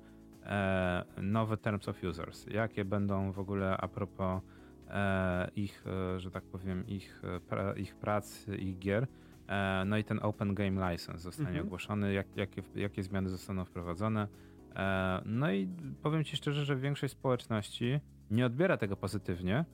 nowe 1.18 1.58
Terms 1.58 1.90
of 1.90 2.04
Users. 2.04 2.46
Jakie 2.46 2.86
będą 2.86 3.32
w 3.32 3.40
ogóle 3.40 3.78
a 3.78 3.88
propos 3.88 4.42
e, 4.88 5.50
ich, 5.56 5.84
e, 5.88 6.20
że 6.20 6.32
tak 6.32 6.44
powiem, 6.44 6.88
ich, 6.88 7.22
e, 7.52 7.80
ich 7.80 7.96
prac, 7.96 8.48
ich 8.48 8.80
gier. 8.80 9.08
E, 9.48 9.84
no 9.86 9.98
i 9.98 10.04
ten 10.04 10.20
Open 10.22 10.56
Game 10.56 10.92
License 10.92 11.20
zostanie 11.20 11.50
mhm. 11.50 11.66
ogłoszony, 11.66 12.14
jak, 12.14 12.28
jakie, 12.36 12.64
jakie 12.76 13.04
zmiany 13.04 13.30
zostaną 13.30 13.66
wprowadzone. 13.66 14.28
E, 14.76 15.22
no 15.26 15.52
i 15.52 15.68
powiem 16.02 16.24
Ci 16.24 16.38
szczerze, 16.38 16.66
że 16.66 16.76
większość 16.76 17.14
społeczności 17.14 18.00
nie 18.32 18.46
odbiera 18.46 18.78
tego 18.78 18.98
pozytywnie, 18.98 19.66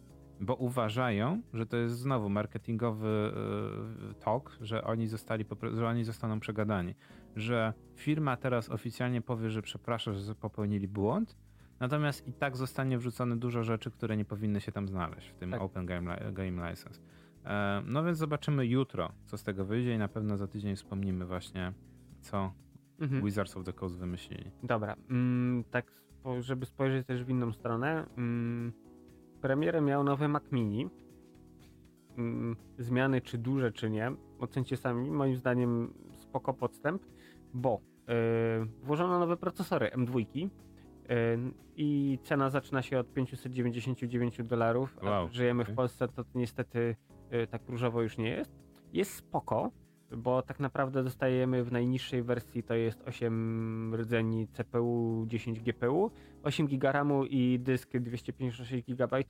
bo 0.42 0.56
uważają, 0.56 1.42
że 1.54 1.66
to 1.66 1.78
jest 1.78 1.98
znowu 1.98 2.30
marketingowy 2.30 3.32
talk, 4.20 4.58
że 4.62 4.84
oni, 4.84 5.08
zostali, 5.08 5.46
że 5.74 5.88
oni 5.88 6.04
zostaną 6.04 6.40
przegadani 6.40 6.96
że 7.36 7.74
firma 7.96 8.38
teraz 8.38 8.70
oficjalnie 8.70 9.22
powie, 9.22 9.50
że 9.50 9.62
przeprasza, 9.62 10.14
że 10.14 10.36
popełnili 10.36 10.88
błąd, 10.88 11.38
natomiast 11.80 12.28
i 12.28 12.34
tak 12.34 12.58
zostanie 12.58 12.98
wrzucone 12.98 13.38
dużo 13.38 13.64
rzeczy, 13.64 13.92
które 13.92 14.18
nie 14.18 14.26
powinny 14.26 14.62
się 14.62 14.72
tam 14.72 14.88
znaleźć 14.88 15.30
w 15.30 15.36
tym 15.36 15.52
tak. 15.52 15.62
Open 15.62 15.86
Game, 15.86 16.32
Game 16.32 16.70
License. 16.70 17.02
E, 17.46 17.84
no 17.86 18.04
więc 18.04 18.18
zobaczymy 18.18 18.66
jutro, 18.66 19.12
co 19.26 19.38
z 19.38 19.44
tego 19.44 19.66
wyjdzie 19.66 19.96
i 19.96 19.98
na 19.98 20.08
pewno 20.08 20.38
za 20.38 20.48
tydzień 20.48 20.76
wspomnimy 20.76 21.26
właśnie, 21.26 21.74
co 22.22 22.52
mhm. 23.00 23.26
Wizards 23.26 23.58
of 23.58 23.64
the 23.64 23.74
Coast 23.74 23.98
wymyślili. 23.98 24.52
Dobra, 24.64 24.96
mm, 25.10 25.64
tak 25.72 26.00
żeby 26.40 26.66
spojrzeć 26.66 27.08
też 27.08 27.24
w 27.24 27.30
inną 27.30 27.52
stronę, 27.52 28.06
mm, 28.18 28.74
premierę 29.42 29.82
miał 29.82 30.04
nowy 30.04 30.28
Mac 30.28 30.44
Mini. 30.52 30.90
Mm, 32.18 32.56
zmiany 32.78 33.22
czy 33.22 33.38
duże, 33.38 33.72
czy 33.72 33.90
nie, 33.90 34.12
ocencie 34.40 34.78
sami. 34.78 35.12
Moim 35.12 35.36
zdaniem 35.36 35.94
spoko 36.12 36.54
podstęp 36.54 37.02
bo 37.54 37.82
yy, 38.08 38.14
włożono 38.84 39.20
nowe 39.20 39.38
procesory 39.38 39.90
M2 39.90 40.26
yy, 40.36 40.50
i 41.76 42.20
cena 42.24 42.50
zaczyna 42.50 42.82
się 42.82 43.00
od 43.00 43.14
599 43.14 44.38
dolarów. 44.44 44.98
Wow. 45.04 45.30
Żyjemy 45.32 45.64
okay. 45.64 45.74
w 45.74 45.76
Polsce, 45.76 46.08
to 46.08 46.24
niestety 46.36 46.96
yy, 47.32 47.48
tak 47.48 47.62
różowo 47.68 48.02
już 48.02 48.18
nie 48.18 48.30
jest. 48.30 48.52
Jest 48.94 49.14
spoko, 49.14 49.72
bo 50.18 50.42
tak 50.42 50.60
naprawdę 50.60 51.04
dostajemy 51.04 51.64
w 51.64 51.72
najniższej 51.72 52.24
wersji 52.24 52.64
to 52.64 52.74
jest 52.74 53.02
8 53.02 53.96
rdzeni 53.96 54.48
CPU, 54.48 55.26
10 55.28 55.60
GPU, 55.60 56.12
8 56.44 56.68
GB 56.68 56.92
RAMu 56.92 57.26
i 57.26 57.60
dysk 57.60 57.98
256 57.98 58.86
GB 58.86 59.24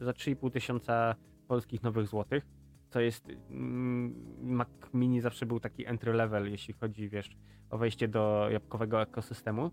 za 0.00 0.10
3,5 0.10 0.50
tysiąca 0.50 1.14
polskich 1.48 1.82
nowych 1.82 2.06
złotych 2.06 2.46
to 2.94 3.00
jest 3.00 3.28
mm, 3.50 4.14
Mac 4.42 4.68
Mini 4.94 5.20
zawsze 5.20 5.46
był 5.46 5.60
taki 5.60 5.86
entry 5.86 6.12
level, 6.12 6.50
jeśli 6.50 6.74
chodzi, 6.74 7.08
wiesz, 7.08 7.36
o 7.70 7.78
wejście 7.78 8.08
do 8.08 8.48
jabłkowego 8.50 9.02
ekosystemu. 9.02 9.70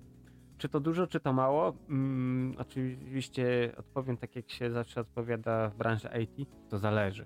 Czy 0.58 0.70
to 0.70 0.80
dużo, 0.80 1.08
czy 1.08 1.20
to 1.20 1.34
mało? 1.34 1.74
Hmm, 1.88 2.56
oczywiście 2.58 3.74
odpowiem 3.78 4.18
tak, 4.18 4.36
jak 4.36 4.50
się 4.50 4.72
zawsze 4.72 5.02
odpowiada 5.02 5.70
w 5.70 5.76
branży 5.76 6.10
IT, 6.22 6.50
to 6.70 6.78
zależy. 6.78 7.26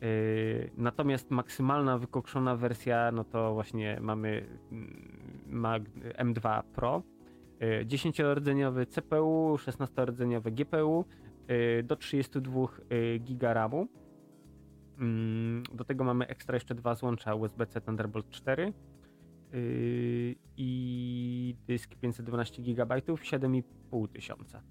Yy, 0.00 0.70
natomiast 0.76 1.30
maksymalna 1.30 1.98
wykokszona 1.98 2.56
wersja, 2.56 3.12
no 3.12 3.24
to 3.24 3.54
właśnie 3.54 3.98
mamy 4.00 4.46
mm, 4.72 5.42
Mac 5.46 5.82
M2 6.18 6.62
Pro, 6.62 7.02
yy, 7.60 7.86
10-rdzeniowy 7.86 8.86
CPU, 8.86 9.56
16-rdzeniowy 9.56 10.50
GPU, 10.50 11.04
yy, 11.48 11.82
do 11.82 11.96
32 11.96 12.60
yy, 12.90 13.20
GB 13.20 13.54
RAMu 13.54 13.88
Mm, 13.88 14.03
do 15.74 15.84
tego 15.84 16.04
mamy 16.04 16.26
ekstra 16.26 16.56
jeszcze 16.56 16.74
dwa 16.74 16.94
złącza 16.94 17.34
USB-C 17.34 17.80
Thunderbolt 17.80 18.30
4 18.30 18.72
yy, 19.52 20.34
i 20.56 21.56
dysk 21.66 21.94
512 21.94 22.62
GB, 22.62 22.96
7,5 22.96 24.08
tysiąca. 24.08 24.62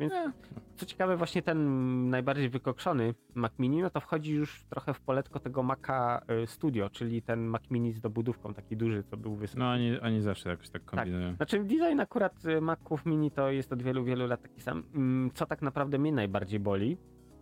Więc 0.00 0.12
e. 0.12 0.32
co 0.76 0.86
ciekawe, 0.86 1.16
właśnie 1.16 1.42
ten 1.42 2.08
najbardziej 2.08 2.48
wykokszony 2.48 3.14
Mac 3.34 3.52
Mini, 3.58 3.82
no 3.82 3.90
to 3.90 4.00
wchodzi 4.00 4.34
już 4.34 4.64
trochę 4.64 4.94
w 4.94 5.00
poletko 5.00 5.40
tego 5.40 5.62
Maca 5.62 6.22
y, 6.42 6.46
Studio, 6.46 6.90
czyli 6.90 7.22
ten 7.22 7.40
Mac 7.40 7.70
Mini 7.70 7.92
z 7.92 8.00
dobudówką, 8.00 8.54
taki 8.54 8.76
duży, 8.76 9.02
co 9.02 9.16
był 9.16 9.36
wysoki. 9.36 9.58
No 9.58 9.70
oni, 9.70 10.00
oni 10.00 10.22
zawsze 10.22 10.48
jakoś 10.48 10.70
tak, 10.70 10.82
tak. 10.82 10.90
kombinują. 10.90 11.28
Tak. 11.28 11.36
Znaczy 11.36 11.64
design 11.64 12.00
akurat 12.00 12.44
y, 12.44 12.60
Maców 12.60 13.06
Mini 13.06 13.30
to 13.30 13.50
jest 13.50 13.72
od 13.72 13.82
wielu, 13.82 14.04
wielu 14.04 14.26
lat 14.26 14.42
taki 14.42 14.60
sam. 14.60 14.82
Mm, 14.94 15.30
co 15.34 15.46
tak 15.46 15.62
naprawdę 15.62 15.98
mnie 15.98 16.12
najbardziej 16.12 16.60
boli, 16.60 16.96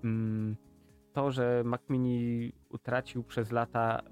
mm, 0.04 0.56
to, 1.12 1.30
że 1.30 1.62
Mac 1.64 1.80
Mini 1.88 2.52
utracił 2.68 3.22
przez 3.22 3.52
lata 3.52 4.02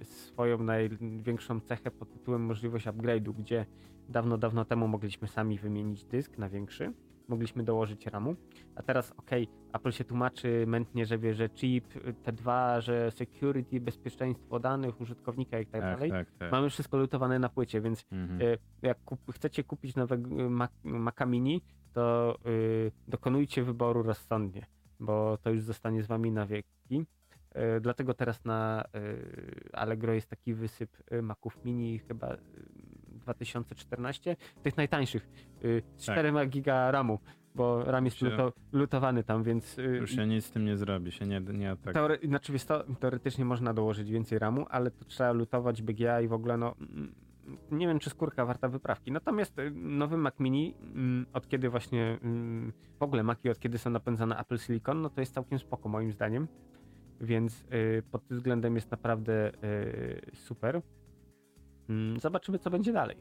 y, 0.00 0.04
swoją 0.04 0.58
największą 0.58 1.60
cechę 1.60 1.90
pod 1.90 2.12
tytułem 2.12 2.42
możliwość 2.42 2.86
upgrade'u, 2.86 3.32
gdzie 3.34 3.66
dawno, 4.08 4.38
dawno 4.38 4.64
temu 4.64 4.88
mogliśmy 4.88 5.28
sami 5.28 5.58
wymienić 5.58 6.04
dysk 6.04 6.38
na 6.38 6.48
większy, 6.48 6.92
mogliśmy 7.28 7.64
dołożyć 7.64 8.06
RAMu, 8.06 8.36
a 8.74 8.82
teraz 8.82 9.12
ok, 9.12 9.30
Apple 9.72 9.92
się 9.92 10.04
tłumaczy 10.04 10.64
mętnie, 10.66 11.06
że 11.06 11.18
wie, 11.18 11.34
że 11.34 11.48
chip, 11.48 11.94
T2, 12.24 12.80
że 12.80 13.10
security, 13.10 13.80
bezpieczeństwo 13.80 14.60
danych 14.60 15.00
użytkownika 15.00 15.60
i 15.60 15.66
tak, 15.66 15.80
tak 15.80 15.94
dalej. 15.94 16.10
Tak, 16.10 16.30
tak. 16.38 16.52
Mamy 16.52 16.70
wszystko 16.70 16.96
lutowane 16.96 17.38
na 17.38 17.48
płycie, 17.48 17.80
więc 17.80 18.04
mhm. 18.12 18.40
y, 18.40 18.58
jak 18.82 19.04
kup 19.04 19.20
chcecie 19.32 19.64
kupić 19.64 19.96
nowego 19.96 20.50
Mac, 20.50 20.70
Maca 20.84 21.26
Mini, 21.26 21.62
to 21.92 22.36
y, 22.46 22.92
dokonujcie 23.08 23.62
wyboru 23.62 24.02
rozsądnie 24.02 24.66
bo 25.00 25.38
to 25.42 25.50
już 25.50 25.60
zostanie 25.60 26.02
z 26.02 26.06
wami 26.06 26.32
na 26.32 26.46
wieki. 26.46 27.06
E, 27.54 27.80
dlatego 27.80 28.14
teraz 28.14 28.44
na 28.44 28.84
e, 28.94 29.78
Allegro 29.78 30.12
jest 30.12 30.30
taki 30.30 30.54
wysyp 30.54 30.90
e, 31.10 31.22
Maców 31.22 31.64
Mini 31.64 31.98
chyba 31.98 32.36
2014, 33.08 34.36
tych 34.62 34.76
najtańszych, 34.76 35.28
z 35.96 36.02
4 36.02 36.32
tak. 36.32 36.48
giga 36.48 36.90
RAMu, 36.90 37.18
bo 37.54 37.84
RAM 37.84 38.04
jest 38.04 38.22
luto, 38.22 38.52
lutowany 38.72 39.24
tam, 39.24 39.42
więc... 39.42 39.76
Już 39.76 40.10
się 40.10 40.26
nic 40.26 40.44
z 40.44 40.50
tym 40.50 40.64
nie 40.64 40.76
zrobi, 40.76 41.12
się 41.12 41.26
nie, 41.26 41.40
nie 41.40 41.76
tak. 41.84 41.94
Teore, 41.94 42.18
znaczy, 42.24 42.52
to, 42.66 42.84
teoretycznie 43.00 43.44
można 43.44 43.74
dołożyć 43.74 44.10
więcej 44.10 44.38
RAMu, 44.38 44.66
ale 44.70 44.90
to 44.90 45.04
trzeba 45.04 45.32
lutować 45.32 45.82
BGA 45.82 46.20
i 46.20 46.28
w 46.28 46.32
ogóle 46.32 46.56
no 46.56 46.74
nie 47.70 47.86
wiem, 47.86 47.98
czy 47.98 48.10
skórka 48.10 48.46
warta 48.46 48.68
wyprawki. 48.68 49.12
Natomiast 49.12 49.58
y, 49.58 49.70
nowy 49.74 50.16
Mac 50.16 50.40
Mini, 50.40 50.74
mm, 50.80 51.26
od 51.32 51.48
kiedy 51.48 51.70
właśnie 51.70 52.18
mm, 52.22 52.72
w 52.98 53.02
ogóle 53.02 53.22
Maci, 53.22 53.50
od 53.50 53.58
kiedy 53.58 53.78
są 53.78 53.90
napędzane 53.90 54.36
Apple 54.38 54.58
Silicon, 54.58 55.02
no 55.02 55.10
to 55.10 55.20
jest 55.20 55.34
całkiem 55.34 55.58
spoko 55.58 55.88
moim 55.88 56.12
zdaniem. 56.12 56.48
Więc 57.20 57.64
y, 57.72 58.02
pod 58.10 58.26
tym 58.26 58.36
względem 58.36 58.74
jest 58.74 58.90
naprawdę 58.90 59.52
y, 59.64 60.30
super. 60.34 60.82
Mm, 61.88 62.20
zobaczymy, 62.20 62.58
co 62.58 62.70
będzie 62.70 62.92
dalej. 62.92 63.16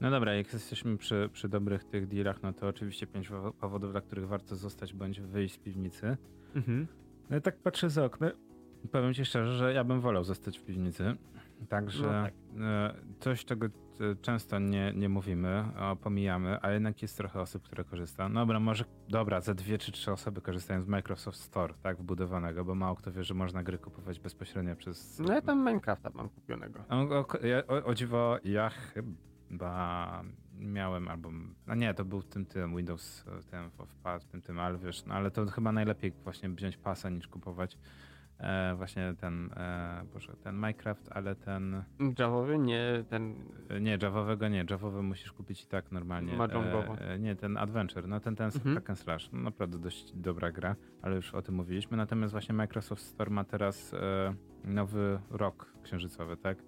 No 0.00 0.10
dobra, 0.10 0.34
jak 0.34 0.52
jesteśmy 0.52 0.96
przy, 0.96 1.28
przy 1.32 1.48
dobrych 1.48 1.84
tych 1.84 2.06
dealach, 2.06 2.42
no 2.42 2.52
to 2.52 2.68
oczywiście 2.68 3.06
pięć 3.06 3.30
powodów, 3.60 3.92
dla 3.92 4.00
których 4.00 4.28
warto 4.28 4.56
zostać 4.56 4.94
bądź 4.94 5.20
wyjść 5.20 5.54
z 5.54 5.58
piwnicy. 5.58 6.16
Mhm. 6.54 6.86
No 7.30 7.36
i 7.36 7.40
tak 7.40 7.56
patrzę 7.56 7.90
za 7.90 8.04
okno. 8.04 8.30
Powiem 8.92 9.14
ci 9.14 9.24
szczerze, 9.24 9.56
że 9.56 9.72
ja 9.72 9.84
bym 9.84 10.00
wolał 10.00 10.24
zostać 10.24 10.58
w 10.58 10.64
piwnicy. 10.64 11.16
Także 11.68 12.02
no 12.02 12.08
tak. 12.08 12.34
E, 12.60 12.94
coś, 13.20 13.44
czego 13.44 13.66
często 14.22 14.58
nie, 14.58 14.92
nie 14.96 15.08
mówimy, 15.08 15.64
pomijamy, 16.02 16.60
ale 16.60 16.74
jednak 16.74 17.02
jest 17.02 17.16
trochę 17.16 17.40
osób, 17.40 17.62
które 17.62 17.84
korzysta. 17.84 18.28
No 18.28 18.40
dobra, 18.40 18.60
może, 18.60 18.84
dobra, 19.08 19.40
za 19.40 19.54
dwie 19.54 19.78
czy 19.78 19.92
trzy 19.92 20.12
osoby 20.12 20.40
korzystają 20.40 20.82
z 20.82 20.86
Microsoft 20.86 21.38
Store, 21.38 21.74
tak, 21.82 21.96
wbudowanego, 21.96 22.64
bo 22.64 22.74
mało 22.74 22.96
kto 22.96 23.12
wie, 23.12 23.24
że 23.24 23.34
można 23.34 23.62
gry 23.62 23.78
kupować 23.78 24.20
bezpośrednio 24.20 24.76
przez... 24.76 25.18
No 25.18 25.34
ja 25.34 25.42
tam 25.42 25.58
Minecrafta 25.58 26.10
mam 26.14 26.28
kupionego. 26.28 26.84
O, 26.88 27.18
o, 27.18 27.26
o, 27.68 27.84
o 27.84 27.94
dziwo, 27.94 28.38
ja 28.44 28.70
chyba 28.70 30.24
miałem, 30.54 31.08
albo, 31.08 31.30
no 31.66 31.74
nie, 31.74 31.94
to 31.94 32.04
był 32.04 32.20
w 32.20 32.26
tym, 32.26 32.46
tym 32.46 32.76
Windows, 32.76 33.24
ten 33.50 33.70
wpad, 33.70 34.24
w 34.24 34.26
tym, 34.26 34.42
tym, 34.42 34.58
ale 34.58 34.78
wiesz, 34.78 35.04
no 35.04 35.14
ale 35.14 35.30
to 35.30 35.46
chyba 35.46 35.72
najlepiej 35.72 36.12
właśnie 36.24 36.48
wziąć 36.48 36.76
pasa 36.76 37.10
niż 37.10 37.28
kupować 37.28 37.78
e, 38.42 38.74
właśnie 38.76 39.14
ten, 39.20 39.50
e, 39.56 40.04
boże, 40.12 40.36
ten 40.36 40.54
Minecraft, 40.54 41.08
ale 41.12 41.34
ten... 41.34 41.82
Javowy? 42.18 42.58
Nie, 42.58 43.04
ten... 43.08 43.34
E, 43.68 43.80
nie, 43.80 43.98
Javowego 44.02 44.48
nie, 44.48 44.64
Javowy 44.70 45.02
musisz 45.02 45.32
kupić 45.32 45.62
i 45.62 45.66
tak 45.66 45.92
normalnie. 45.92 46.36
Mahjongowo. 46.36 46.98
E, 46.98 47.18
nie, 47.18 47.36
ten 47.36 47.56
Adventure, 47.56 48.08
no 48.08 48.20
ten, 48.20 48.36
ten 48.36 48.46
mhm. 48.46 48.74
hack 48.74 48.90
and 48.90 48.98
slash, 48.98 49.32
no, 49.32 49.40
naprawdę 49.40 49.78
dość 49.78 50.12
dobra 50.16 50.52
gra, 50.52 50.76
ale 51.02 51.16
już 51.16 51.34
o 51.34 51.42
tym 51.42 51.54
mówiliśmy, 51.54 51.96
natomiast 51.96 52.32
właśnie 52.32 52.54
Microsoft 52.54 53.02
Store 53.02 53.30
ma 53.30 53.44
teraz 53.44 53.94
e, 53.94 54.34
nowy 54.64 55.20
rok 55.30 55.72
księżycowy, 55.82 56.36
tak? 56.36 56.58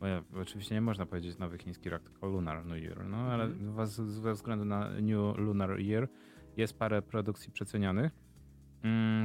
Bo 0.00 0.06
ja, 0.06 0.22
oczywiście 0.40 0.74
nie 0.74 0.80
można 0.80 1.06
powiedzieć 1.06 1.38
nowy 1.38 1.58
chiński 1.58 1.90
rok, 1.90 2.02
tylko 2.02 2.26
Lunar 2.26 2.66
New 2.66 2.78
Year, 2.78 3.04
no 3.06 3.16
ale 3.16 3.44
mhm. 3.44 3.86
ze 3.86 4.32
względu 4.32 4.64
na 4.64 4.88
New 4.88 5.38
Lunar 5.38 5.80
Year 5.80 6.08
jest 6.56 6.78
parę 6.78 7.02
produkcji 7.02 7.52
przecenionych, 7.52 8.12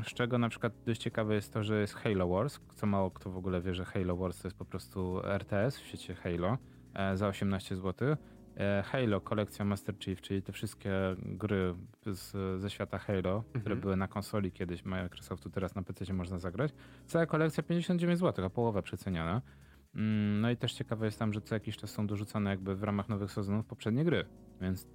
z 0.03 0.14
czego 0.14 0.38
na 0.38 0.49
przykład 0.49 0.73
dość 0.86 1.02
ciekawe 1.02 1.36
jest 1.36 1.53
to, 1.53 1.64
że 1.64 1.81
jest 1.81 1.94
Halo 1.94 2.27
Wars, 2.27 2.60
co 2.76 2.88
mało 2.88 3.11
kto 3.11 3.31
w 3.31 3.38
ogóle 3.38 3.61
wie, 3.61 3.73
że 3.76 3.86
Halo 3.86 4.18
Wars 4.18 4.41
to 4.41 4.48
jest 4.48 4.57
po 4.57 4.65
prostu 4.65 5.26
RTS 5.26 5.77
w 5.77 5.86
świecie 5.86 6.15
Halo 6.15 6.57
e, 6.94 7.18
za 7.18 7.27
18 7.27 7.76
zł. 7.76 8.15
E, 8.57 8.84
Halo, 8.86 9.22
kolekcja 9.22 9.65
Master 9.65 9.95
Chief, 9.99 10.22
czyli 10.22 10.41
te 10.41 10.52
wszystkie 10.52 10.91
gry 11.19 11.76
z, 12.06 12.61
ze 12.61 12.69
świata 12.69 12.98
Halo, 12.98 13.36
mhm. 13.36 13.60
które 13.60 13.76
były 13.76 13.98
na 13.98 14.07
konsoli 14.07 14.52
kiedyś 14.52 14.86
Microsoftu, 14.86 15.49
teraz 15.49 15.76
na 15.76 15.84
PC 15.84 16.14
można 16.14 16.40
zagrać. 16.40 16.73
Cała 17.06 17.26
kolekcja 17.26 17.64
59 17.64 18.19
zł, 18.19 18.45
a 18.45 18.49
połowa 18.49 18.81
przeceniana. 18.81 19.41
Mm, 19.95 20.41
no 20.41 20.52
i 20.52 20.57
też 20.57 20.73
ciekawe 20.73 21.06
jest 21.06 21.19
tam, 21.19 21.34
że 21.34 21.41
co 21.41 21.56
jakiś 21.56 21.77
czas 21.77 21.90
są 21.90 22.07
dorzucane 22.07 22.49
jakby 22.49 22.76
w 22.76 22.84
ramach 22.84 23.10
nowych 23.10 23.31
sezonów 23.31 23.65
poprzednie 23.65 24.06
gry, 24.06 24.26
więc 24.61 24.88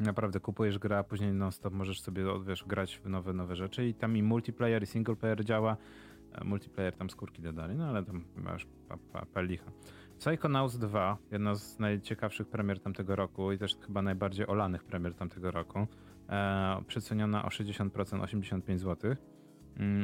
Naprawdę 0.00 0.40
kupujesz 0.40 0.78
grę, 0.78 0.98
a 0.98 1.04
później 1.04 1.32
non-stop 1.32 1.74
możesz 1.74 2.00
sobie, 2.00 2.24
wiesz, 2.46 2.64
grać 2.64 3.00
w 3.04 3.08
nowe, 3.08 3.32
nowe 3.32 3.56
rzeczy 3.56 3.88
i 3.88 3.94
tam 3.94 4.16
i 4.16 4.22
multiplayer 4.22 4.82
i 4.82 4.86
single 4.86 5.16
player 5.16 5.44
działa. 5.44 5.76
E, 6.32 6.44
multiplayer 6.44 6.96
tam 6.96 7.10
skórki 7.10 7.42
dodali, 7.42 7.76
no 7.76 7.84
ale 7.84 8.04
tam 8.04 8.24
masz 8.36 8.66
pa, 8.88 8.96
pa, 9.12 9.26
palicha. 9.26 9.70
Psychonauts 10.18 10.78
2, 10.78 11.18
jedna 11.30 11.54
z 11.54 11.78
najciekawszych 11.78 12.48
premier 12.48 12.80
tamtego 12.80 13.16
roku 13.16 13.52
i 13.52 13.58
też 13.58 13.76
chyba 13.86 14.02
najbardziej 14.02 14.46
olanych 14.46 14.84
premier 14.84 15.14
tamtego 15.14 15.50
roku. 15.50 15.86
E, 16.28 16.82
przeceniona 16.86 17.44
o 17.44 17.48
60%, 17.48 18.22
85 18.22 18.80
zł. 18.80 19.16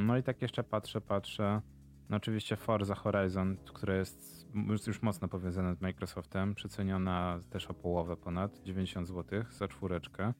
No 0.06 0.16
i 0.16 0.22
tak 0.22 0.42
jeszcze 0.42 0.64
patrzę, 0.64 1.00
patrzę. 1.00 1.60
No 2.08 2.16
oczywiście 2.16 2.56
Forza 2.56 2.94
Horizon, 2.94 3.56
które 3.56 3.96
jest 3.96 4.46
już 4.86 5.02
mocno 5.02 5.28
powiązane 5.28 5.74
z 5.74 5.80
Microsoftem, 5.80 6.54
przeceniona 6.54 7.40
też 7.50 7.66
o 7.66 7.74
połowę 7.74 8.16
ponad, 8.16 8.62
90 8.62 9.08
zł 9.08 9.44
za 9.50 9.68
czwóreczkę. 9.68 10.34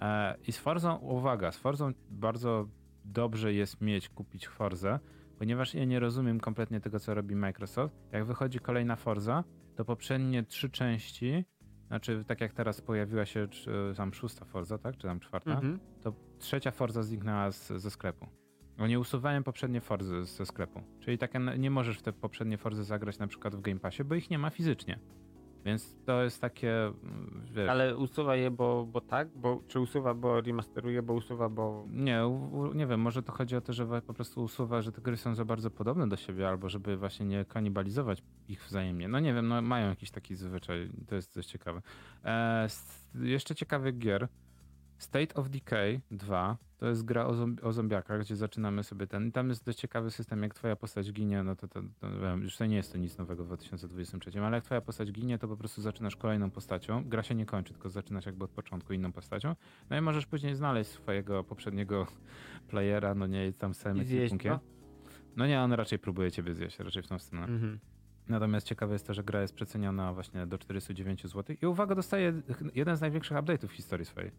E, 0.00 0.36
I 0.46 0.52
z 0.52 0.58
Forzą, 0.58 0.96
uwaga, 0.96 1.52
z 1.52 1.56
Forzą 1.58 1.92
bardzo 2.10 2.68
dobrze 3.04 3.52
jest 3.52 3.80
mieć, 3.80 4.08
kupić 4.08 4.48
Forzę, 4.48 5.00
ponieważ 5.38 5.74
ja 5.74 5.84
nie 5.84 6.00
rozumiem 6.00 6.40
kompletnie 6.40 6.80
tego, 6.80 7.00
co 7.00 7.14
robi 7.14 7.36
Microsoft. 7.36 7.94
Jak 8.12 8.24
wychodzi 8.24 8.58
kolejna 8.58 8.96
Forza, 8.96 9.44
to 9.76 9.84
poprzednie 9.84 10.42
trzy 10.42 10.70
części, 10.70 11.44
znaczy 11.86 12.24
tak 12.26 12.40
jak 12.40 12.52
teraz 12.52 12.80
pojawiła 12.80 13.26
się 13.26 13.48
czy, 13.48 13.92
tam 13.96 14.14
szósta 14.14 14.44
Forza, 14.44 14.78
tak, 14.78 14.96
czy 14.96 15.06
tam 15.06 15.20
czwarta, 15.20 15.50
mhm. 15.50 15.78
to 16.02 16.12
trzecia 16.38 16.70
Forza 16.70 17.02
zniknęła 17.02 17.50
z, 17.50 17.68
ze 17.68 17.90
sklepu. 17.90 18.26
Oni 18.78 18.98
usuwają 18.98 19.42
poprzednie 19.42 19.80
Forzy 19.80 20.24
ze 20.24 20.46
sklepu. 20.46 20.82
Czyli 21.00 21.18
tak 21.18 21.32
nie 21.58 21.70
możesz 21.70 21.98
w 21.98 22.02
te 22.02 22.12
poprzednie 22.12 22.58
Forzy 22.58 22.84
zagrać 22.84 23.18
na 23.18 23.26
przykład 23.26 23.56
w 23.56 23.60
Game 23.60 23.80
Passie, 23.80 24.04
bo 24.04 24.14
ich 24.14 24.30
nie 24.30 24.38
ma 24.38 24.50
fizycznie. 24.50 24.98
Więc 25.64 25.96
to 26.04 26.22
jest 26.22 26.40
takie. 26.40 26.86
Mm, 26.86 27.42
wiesz, 27.50 27.68
Ale 27.68 27.96
usuwa 27.96 28.36
je, 28.36 28.50
bo, 28.50 28.86
bo 28.86 29.00
tak? 29.00 29.28
Bo, 29.28 29.62
czy 29.68 29.80
usuwa, 29.80 30.14
bo 30.14 30.40
remasteruje, 30.40 31.02
bo 31.02 31.14
usuwa, 31.14 31.48
bo. 31.48 31.86
Nie, 31.90 32.26
u, 32.26 32.74
nie 32.74 32.86
wiem, 32.86 33.00
może 33.00 33.22
to 33.22 33.32
chodzi 33.32 33.56
o 33.56 33.60
to, 33.60 33.72
że 33.72 34.02
po 34.02 34.14
prostu 34.14 34.42
usuwa, 34.42 34.82
że 34.82 34.92
te 34.92 35.00
gry 35.00 35.16
są 35.16 35.34
za 35.34 35.44
bardzo 35.44 35.70
podobne 35.70 36.08
do 36.08 36.16
siebie, 36.16 36.48
albo 36.48 36.68
żeby 36.68 36.96
właśnie 36.96 37.26
nie 37.26 37.44
kanibalizować 37.44 38.22
ich 38.48 38.64
wzajemnie. 38.64 39.08
No 39.08 39.20
nie 39.20 39.34
wiem, 39.34 39.48
no 39.48 39.62
mają 39.62 39.88
jakiś 39.88 40.10
taki 40.10 40.34
zwyczaj, 40.34 40.90
to 41.06 41.14
jest 41.14 41.32
coś 41.32 41.46
ciekawe. 41.46 41.82
E, 42.24 42.68
jeszcze 43.14 43.54
ciekawy 43.54 43.92
gier. 43.92 44.28
State 44.98 45.34
of 45.34 45.48
Decay 45.48 46.00
2 46.10 46.56
to 46.78 46.86
jest 46.86 47.04
gra 47.04 47.26
o, 47.26 47.34
zomb 47.34 47.64
o 47.64 47.72
zombiakach, 47.72 48.20
gdzie 48.20 48.36
zaczynamy 48.36 48.84
sobie 48.84 49.06
ten. 49.06 49.28
I 49.28 49.32
tam 49.32 49.48
jest 49.48 49.64
dość 49.64 49.78
ciekawy 49.78 50.10
system, 50.10 50.42
jak 50.42 50.54
twoja 50.54 50.76
postać 50.76 51.12
ginie, 51.12 51.42
no 51.42 51.56
to, 51.56 51.68
to, 51.68 51.80
to, 52.00 52.36
już 52.36 52.56
to 52.56 52.66
nie 52.66 52.76
jest 52.76 52.92
to 52.92 52.98
nic 52.98 53.18
nowego 53.18 53.44
w 53.44 53.46
2023, 53.46 54.40
ale 54.40 54.56
jak 54.56 54.64
twoja 54.64 54.80
postać 54.80 55.12
ginie, 55.12 55.38
to 55.38 55.48
po 55.48 55.56
prostu 55.56 55.82
zaczynasz 55.82 56.16
kolejną 56.16 56.50
postacią. 56.50 57.04
Gra 57.08 57.22
się 57.22 57.34
nie 57.34 57.46
kończy, 57.46 57.72
tylko 57.72 57.88
zaczynasz 57.88 58.26
jakby 58.26 58.44
od 58.44 58.50
początku 58.50 58.92
inną 58.92 59.12
postacią. 59.12 59.56
No 59.90 59.98
i 59.98 60.00
możesz 60.00 60.26
później 60.26 60.54
znaleźć 60.54 60.90
swojego 60.90 61.44
poprzedniego 61.44 62.06
playera, 62.70 63.14
no 63.14 63.26
nie, 63.26 63.52
tam 63.52 63.74
z 63.74 63.78
całym 63.78 64.00
ekwipunkiem. 64.00 64.58
No 65.36 65.46
nie, 65.46 65.60
on 65.60 65.72
raczej 65.72 65.98
próbuje 65.98 66.32
ciebie 66.32 66.54
zjeść, 66.54 66.78
raczej 66.78 67.02
w 67.02 67.06
tą 67.06 67.18
stronę. 67.18 67.46
Mhm. 67.46 67.78
Natomiast 68.28 68.66
ciekawe 68.66 68.92
jest 68.92 69.06
to, 69.06 69.14
że 69.14 69.24
gra 69.24 69.42
jest 69.42 69.54
przeceniona 69.54 70.12
właśnie 70.12 70.46
do 70.46 70.58
49 70.58 71.22
zł. 71.22 71.56
I 71.62 71.66
uwaga, 71.66 71.94
dostaje 71.94 72.42
jeden 72.74 72.96
z 72.96 73.00
największych 73.00 73.36
update'ów 73.36 73.68
w 73.68 73.72
historii 73.72 74.06
swojej. 74.06 74.30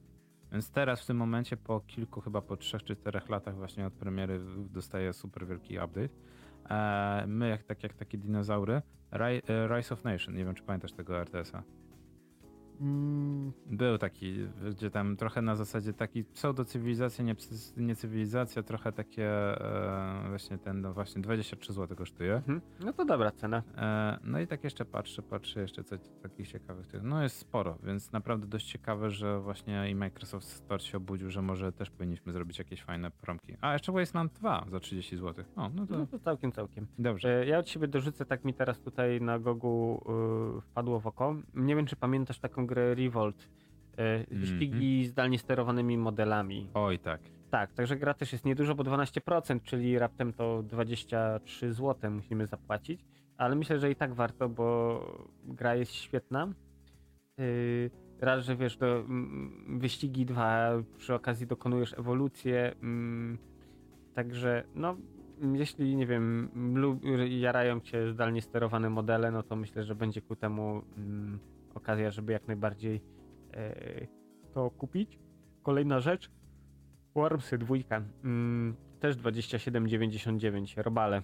Więc 0.51 0.71
teraz 0.71 1.01
w 1.01 1.05
tym 1.05 1.17
momencie 1.17 1.57
po 1.57 1.79
kilku, 1.79 2.21
chyba 2.21 2.41
po 2.41 2.57
trzech 2.57 2.83
czy 2.83 2.95
czterech 2.95 3.29
latach 3.29 3.55
właśnie 3.55 3.85
od 3.85 3.93
premiery 3.93 4.39
dostaje 4.69 5.13
super 5.13 5.47
wielki 5.47 5.77
update. 5.79 6.09
E, 6.69 7.23
my, 7.27 7.49
jak, 7.49 7.63
tak 7.63 7.83
jak 7.83 7.93
takie 7.93 8.17
dinozaury, 8.17 8.81
e, 9.11 9.67
Rise 9.67 9.93
of 9.93 10.03
Nation, 10.03 10.35
nie 10.35 10.45
wiem 10.45 10.55
czy 10.55 10.63
pamiętasz 10.63 10.91
tego 10.91 11.19
RTS-a. 11.21 11.63
Mm. 12.81 13.53
Był 13.65 13.97
taki, 13.97 14.35
gdzie 14.69 14.91
tam 14.91 15.17
trochę 15.17 15.41
na 15.41 15.55
zasadzie 15.55 15.93
taki 15.93 16.23
pseudo-cywilizacja, 16.23 17.23
nie, 17.23 17.35
nie 17.77 17.95
cywilizacja, 17.95 18.63
trochę 18.63 18.91
takie 18.91 19.27
e, 19.27 20.29
właśnie 20.29 20.57
ten, 20.57 20.81
no 20.81 20.93
właśnie 20.93 21.21
23 21.21 21.73
zł 21.73 21.97
kosztuje. 21.97 22.35
Mhm. 22.35 22.61
No 22.79 22.93
to 22.93 23.05
dobra 23.05 23.31
cena. 23.31 23.63
E, 23.77 24.19
no 24.23 24.39
i 24.39 24.47
tak 24.47 24.63
jeszcze 24.63 24.85
patrzę, 24.85 25.21
patrzę 25.21 25.61
jeszcze 25.61 25.83
coś 25.83 25.99
takich 26.21 26.47
ciekawych. 26.47 26.87
No 27.03 27.23
jest 27.23 27.37
sporo, 27.37 27.77
więc 27.83 28.11
naprawdę 28.11 28.47
dość 28.47 28.71
ciekawe, 28.71 29.09
że 29.09 29.39
właśnie 29.39 29.91
i 29.91 29.95
Microsoft 29.95 30.47
Store 30.47 30.79
się 30.79 30.97
obudził, 30.97 31.29
że 31.29 31.41
może 31.41 31.71
też 31.71 31.89
powinniśmy 31.89 32.33
zrobić 32.33 32.59
jakieś 32.59 32.83
fajne 32.83 33.11
promki. 33.11 33.55
A 33.61 33.73
jeszcze 33.73 33.91
Wasteland 33.91 34.33
2 34.33 34.65
za 34.71 34.79
30 34.79 35.17
zł. 35.17 35.45
O, 35.55 35.69
no 35.69 35.87
to... 35.87 35.97
no 35.97 36.07
to 36.07 36.19
całkiem, 36.19 36.51
całkiem. 36.51 36.87
Dobrze. 36.99 37.41
E, 37.41 37.45
ja 37.45 37.59
od 37.59 37.69
siebie 37.69 37.87
dorzucę, 37.87 38.25
tak 38.25 38.45
mi 38.45 38.53
teraz 38.53 38.79
tutaj 38.79 39.21
na 39.21 39.39
Gogu 39.39 40.03
y, 40.57 40.61
wpadło 40.61 40.99
w 40.99 41.07
oko. 41.07 41.35
Nie 41.53 41.75
wiem, 41.75 41.85
czy 41.85 41.95
pamiętasz 41.95 42.39
taką 42.39 42.65
grę 42.69 42.95
Revolt. 42.95 43.49
Wyścigi 44.31 44.95
mm 44.95 45.05
-hmm. 45.05 45.07
zdalnie 45.07 45.39
sterowanymi 45.39 45.97
modelami. 45.97 46.69
Oj, 46.73 46.99
tak. 46.99 47.21
Tak, 47.49 47.73
także 47.73 47.97
gra 47.97 48.13
też 48.13 48.31
jest 48.31 48.45
niedużo, 48.45 48.75
bo 48.75 48.83
12%, 48.83 49.59
czyli 49.63 49.99
raptem 49.99 50.33
to 50.33 50.63
23 50.63 51.73
zł 51.73 52.11
musimy 52.11 52.47
zapłacić, 52.47 53.05
ale 53.37 53.55
myślę, 53.55 53.79
że 53.79 53.91
i 53.91 53.95
tak 53.95 54.13
warto, 54.13 54.49
bo 54.49 54.99
gra 55.43 55.75
jest 55.75 55.91
świetna. 55.91 56.47
Yy, 57.37 57.89
raz, 58.21 58.45
że 58.45 58.55
wiesz, 58.55 58.77
do, 58.77 59.05
wyścigi 59.67 60.25
dwa, 60.25 60.69
przy 60.97 61.13
okazji 61.13 61.47
dokonujesz 61.47 61.93
ewolucję, 61.93 62.75
także 64.13 64.63
no, 64.75 64.97
jeśli, 65.53 65.95
nie 65.95 66.07
wiem, 66.07 66.49
jarają 67.29 67.79
cię 67.79 68.11
zdalnie 68.11 68.41
sterowane 68.41 68.89
modele, 68.89 69.31
no 69.31 69.43
to 69.43 69.55
myślę, 69.55 69.83
że 69.83 69.95
będzie 69.95 70.21
ku 70.21 70.35
temu 70.35 70.81
okazja, 71.79 72.11
żeby 72.11 72.33
jak 72.33 72.47
najbardziej 72.47 73.01
e, 73.53 74.07
to 74.53 74.71
kupić. 74.71 75.19
Kolejna 75.63 75.99
rzecz, 75.99 76.31
Wormsy 77.15 77.57
dwójka, 77.57 78.01
mm, 78.23 78.75
też 78.99 79.17
27,99 79.17 80.81
robale 80.81 81.23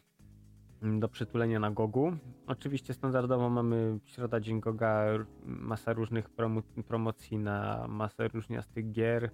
mm, 0.82 1.00
do 1.00 1.10
przytulenia 1.10 1.60
na 1.60 1.72
Gogu. 1.72 2.12
Oczywiście 2.48 2.94
standardowo 2.94 3.50
mamy 3.50 4.00
środa 4.06 4.40
dzień 4.40 4.62
Goga, 4.62 5.06
masa 5.44 5.94
różnych 5.94 6.30
promo 6.30 6.62
promocji 6.88 7.38
na 7.38 7.86
masę 7.88 8.28
różniastych 8.28 8.92
gier, 8.92 9.30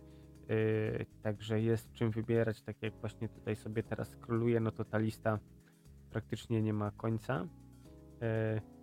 yy, 0.49 1.05
także 1.21 1.61
jest 1.61 1.91
czym 1.91 2.11
wybierać, 2.11 2.61
tak 2.61 2.81
jak 2.81 2.93
właśnie 3.01 3.29
tutaj 3.29 3.55
sobie 3.55 3.83
teraz 3.83 4.09
scrolluję, 4.09 4.59
no 4.59 4.71
to 4.71 4.85
ta 4.85 4.97
lista 4.97 5.39
praktycznie 6.09 6.61
nie 6.61 6.73
ma 6.73 6.91
końca. 6.91 7.47
Yy, 8.21 8.80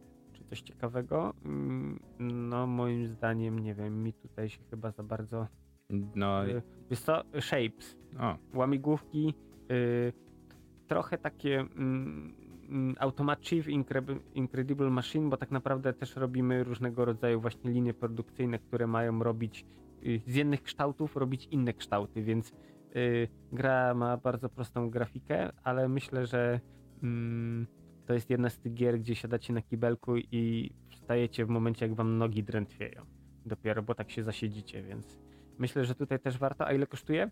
coś 0.49 0.61
ciekawego? 0.61 1.35
Mm, 1.45 2.01
no 2.49 2.67
moim 2.67 3.07
zdaniem, 3.07 3.59
nie 3.59 3.75
wiem, 3.75 4.03
mi 4.03 4.13
tutaj 4.13 4.49
się 4.49 4.63
chyba 4.71 4.91
za 4.91 5.03
bardzo... 5.03 5.47
No... 6.15 6.49
Y, 6.49 6.63
jest 6.91 7.07
to 7.07 7.25
Shapes. 7.41 7.97
O. 8.21 8.37
Łamigłówki, 8.55 9.35
y, 9.71 10.13
trochę 10.87 11.19
takie 11.19 11.61
mm, 11.61 12.35
mm 12.69 12.95
Automat 12.99 13.47
Chief 13.47 13.67
Incredible 14.35 14.91
Machine, 14.91 15.31
bo 15.31 15.37
tak 15.37 15.51
naprawdę 15.51 15.93
też 15.93 16.17
robimy 16.17 16.65
różnego 16.65 17.05
rodzaju 17.05 17.41
właśnie 17.41 17.71
linie 17.71 17.95
produkcyjne, 17.95 18.59
które 18.59 18.87
mają 18.87 19.23
robić 19.23 19.65
y, 20.07 20.21
z 20.27 20.35
jednych 20.35 20.63
kształtów 20.63 21.17
robić 21.17 21.49
inne 21.51 21.73
kształty, 21.73 22.23
więc 22.23 22.53
y, 22.97 23.29
gra 23.53 23.95
ma 23.95 24.17
bardzo 24.17 24.49
prostą 24.49 24.91
grafikę, 24.91 25.53
ale 25.63 25.89
myślę, 25.89 26.27
że 26.27 26.61
mm, 27.03 27.67
to 28.09 28.15
jest 28.15 28.31
jedna 28.31 28.51
z 28.51 28.59
tych 28.59 28.75
gier, 28.75 29.01
gdzie 29.01 29.15
siadacie 29.15 29.53
na 29.53 29.63
kibelku 29.63 30.17
i 30.17 30.73
wstajecie 30.91 31.47
w 31.47 31.49
momencie, 31.49 31.87
jak 31.87 31.95
wam 31.95 32.19
nogi 32.19 32.43
drętwieją. 32.43 33.03
dopiero, 33.47 33.83
bo 33.83 33.95
tak 33.95 34.11
się 34.11 34.23
zasiedzicie, 34.23 34.83
więc 34.83 35.19
myślę, 35.59 35.85
że 35.85 35.95
tutaj 35.95 36.21
też 36.21 36.39
warto. 36.39 36.67
A 36.67 36.73
ile 36.73 36.87
kosztuje? 36.87 37.31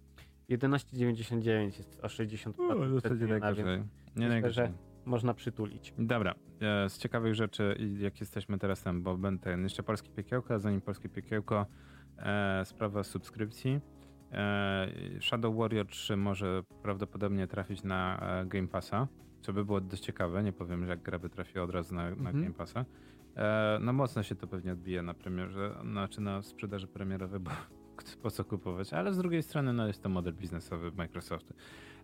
11,99 0.51 1.65
jest 1.65 2.01
o 2.03 2.07
60% 2.07 2.55
O, 2.59 2.89
w 2.89 2.95
zasadzie 2.95 3.17
przeceniona, 3.17 3.39
najgorzej. 3.39 3.83
Nie 4.17 4.29
myślę, 4.29 4.51
że 4.51 4.73
można 5.05 5.35
przytulić. 5.35 5.95
Dobra, 5.99 6.35
e, 6.61 6.89
z 6.91 6.99
ciekawych 6.99 7.35
rzeczy, 7.35 7.77
jak 7.99 8.21
jesteśmy 8.21 8.59
teraz 8.59 8.83
tam, 8.83 9.03
bo 9.03 9.17
będę 9.17 9.59
jeszcze 9.59 9.83
polskie 9.83 10.11
piekiełko, 10.11 10.55
a 10.55 10.59
zanim 10.59 10.81
polskie 10.81 11.09
piekiełko, 11.09 11.67
e, 12.19 12.65
sprawa 12.65 13.05
subskrypcji. 13.05 13.81
E, 14.33 14.89
Shadow 15.21 15.57
Warrior 15.57 15.87
3 15.87 16.17
może 16.17 16.63
prawdopodobnie 16.83 17.47
trafić 17.47 17.83
na 17.83 18.19
e, 18.21 18.47
Game 18.47 18.69
Passa, 18.69 19.09
co 19.41 19.53
by 19.53 19.65
było 19.65 19.81
dość 19.81 20.03
ciekawe. 20.03 20.43
Nie 20.43 20.53
powiem, 20.53 20.85
że 20.85 20.91
jak 20.91 21.03
gra 21.03 21.19
by 21.19 21.29
trafiła 21.29 21.65
od 21.65 21.71
razu 21.71 21.95
na, 21.95 22.03
na 22.03 22.11
Mhm. 22.11 22.43
Game 22.43 22.55
Passa. 22.55 22.85
E, 23.37 23.79
no 23.81 23.93
mocno 23.93 24.23
się 24.23 24.35
to 24.35 24.47
pewnie 24.47 24.73
odbije 24.73 25.03
na 25.03 25.15
premierze, 25.15 25.75
znaczy 25.83 26.21
na 26.21 26.43
sprzedaży 26.43 26.87
premierowej, 26.87 27.41
bo 27.41 27.51
po 28.23 28.31
co 28.31 28.45
kupować, 28.45 28.93
ale 28.93 29.13
z 29.13 29.19
drugiej 29.19 29.43
strony 29.43 29.73
no 29.73 29.87
jest 29.87 30.03
to 30.03 30.09
model 30.09 30.35
biznesowy 30.35 30.93
Microsoftu. 30.93 31.55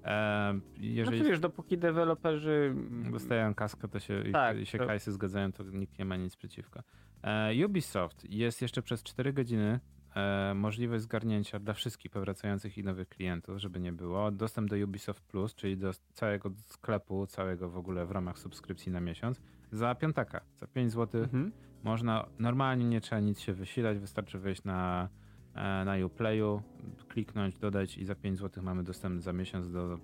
E, 0.05 0.61
jeżeli 0.81 1.17
Znaczy 1.19 1.31
wiesz, 1.31 1.41
dopóki 1.41 1.79
deweloperzy... 1.79 2.75
dostają 3.13 3.55
kaskę, 3.55 3.89
to 3.89 4.01
się, 4.01 4.23
i- 4.29 4.33
Tak, 4.33 4.59
i 4.59 4.67
się 4.67 4.79
to- 4.79 4.87
kajsy 4.87 5.13
zgadzają, 5.13 5.53
to 5.53 5.63
nikt 5.65 5.99
nie 5.99 6.05
ma 6.05 6.17
nic 6.17 6.37
przeciwko. 6.37 6.83
E, 7.23 7.67
Ubisoft 7.67 8.25
jest 8.31 8.63
jeszcze 8.63 8.83
przez 8.83 9.03
4 9.03 9.33
godziny 9.33 9.81
e, 10.15 10.55
możliwość 10.55 11.03
zgarnięcia 11.03 11.59
dla 11.59 11.75
wszystkich 11.75 12.11
powracających 12.11 12.79
i 12.79 12.85
nowych 12.85 13.09
klientów, 13.09 13.59
żeby 13.59 13.81
nie 13.81 13.93
było, 13.93 14.31
dostęp 14.31 14.71
do 14.71 14.77
Ubisoft 14.77 15.23
Plus, 15.23 15.55
czyli 15.55 15.77
do 15.77 15.93
całego 16.13 16.51
sklepu, 16.67 17.27
całego 17.27 17.71
w 17.71 17.77
ogóle 17.77 18.07
w 18.07 18.11
ramach 18.11 18.39
subskrypcji 18.39 18.93
na 18.93 19.01
miesiąc, 19.01 19.41
za 19.73 19.95
piątaka, 19.95 20.41
za 20.61 20.67
5 20.67 20.93
zł 20.93 21.23
Mhm. 21.23 21.53
można, 21.83 22.27
normalnie 22.39 22.85
nie 22.85 23.01
trzeba 23.01 23.21
nic 23.21 23.41
się 23.41 23.53
wysilać, 23.53 23.99
wystarczy 23.99 24.39
wejść 24.39 24.65
na, 24.65 25.09
e, 25.55 25.85
na 25.85 26.07
Uplayu, 26.07 26.63
kliknąć, 27.09 27.59
dodać 27.59 27.99
i 27.99 28.05
za 28.05 28.15
5 28.15 28.39
zł 28.39 28.63
mamy 28.63 28.83
dostęp 28.83 29.23
za 29.23 29.33
miesiąc 29.33 29.71
do 29.71 29.99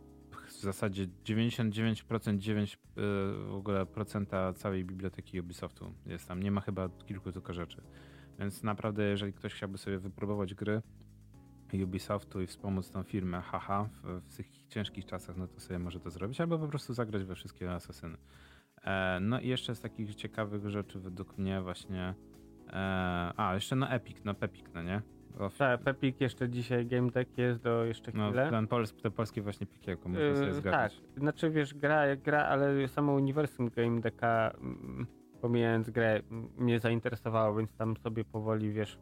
w 0.49 0.61
zasadzie 0.61 1.09
99% 1.25 2.39
9 2.39 2.75
e, 2.75 3.01
w 3.49 3.55
ogóle 3.55 3.87
procenta 3.87 4.53
całej 4.53 4.85
biblioteki 4.85 5.41
Ubisoftu 5.41 5.93
jest 6.07 6.29
tam. 6.29 6.43
Nie 6.43 6.51
ma 6.51 6.61
chyba 6.61 6.89
kilku 6.89 7.33
tylko 7.33 7.53
rzeczy. 7.53 7.83
Więc 8.39 8.63
naprawdę, 8.63 9.05
jeżeli 9.05 9.33
ktoś 9.33 9.55
chciałby 9.55 9.79
sobie 9.79 9.99
wypróbować 9.99 10.55
gry 10.55 10.83
Ubisoftu 11.85 12.43
i 12.43 12.47
wspomóc 12.47 12.91
tą 12.91 13.03
firmę, 13.03 13.41
haha, 13.41 13.89
w, 14.03 14.21
w 14.21 14.37
tych 14.37 14.47
ciężkich 14.69 15.07
czasach, 15.07 15.37
no 15.37 15.49
to 15.49 15.61
sobie 15.61 15.79
może 15.79 16.01
to 16.01 16.11
zrobić, 16.11 16.41
albo 16.41 16.59
po 16.59 16.69
prostu 16.69 16.95
zagrać 16.95 17.25
we 17.25 17.35
wszystkie 17.35 17.73
asesyny. 17.73 18.19
E, 18.85 19.19
no 19.21 19.41
i 19.41 19.49
jeszcze 19.49 19.75
z 19.75 19.81
takich 19.81 20.15
ciekawych 20.15 20.69
rzeczy 20.69 21.01
według 21.01 21.39
mnie 21.39 21.61
właśnie 21.63 22.15
e, 22.69 22.75
a, 23.37 23.51
jeszcze 23.55 23.77
na 23.77 23.89
Epic, 23.91 24.17
no 24.25 24.35
Epic, 24.41 24.65
no 24.75 24.83
nie? 24.83 25.03
Tak, 25.59 25.81
Pepik 25.81 26.21
jeszcze 26.21 26.49
dzisiaj 26.49 26.87
Game 26.87 27.11
Deck 27.11 27.39
jest 27.39 27.63
do 27.63 27.85
jeszcze 27.85 28.13
no, 28.15 28.29
chwilę. 28.29 28.51
ten 28.51 28.67
pols, 28.67 28.95
te 28.95 29.11
polskie 29.11 29.43
właśnie 29.43 29.67
piekiełko 29.67 30.09
można 30.09 30.25
Yy, 30.25 30.37
sobie 30.37 30.47
tak, 30.49 30.55
zgadać. 30.57 31.01
znaczy 31.17 31.51
wiesz, 31.51 31.75
gra 31.75 32.07
jak 32.07 32.23
gra, 32.23 32.45
ale 32.45 32.89
samo 32.89 33.13
uniwersum 33.13 33.69
Game 33.69 34.01
Decka, 34.01 34.51
mm, 34.61 35.07
pomijając 35.41 35.91
grę, 35.91 36.21
mnie 36.59 36.81
zainteresowało, 36.81 37.57
więc 37.57 37.75
tam 37.77 37.97
sobie 37.97 38.25
powoli, 38.25 38.73
wiesz, 38.73 38.99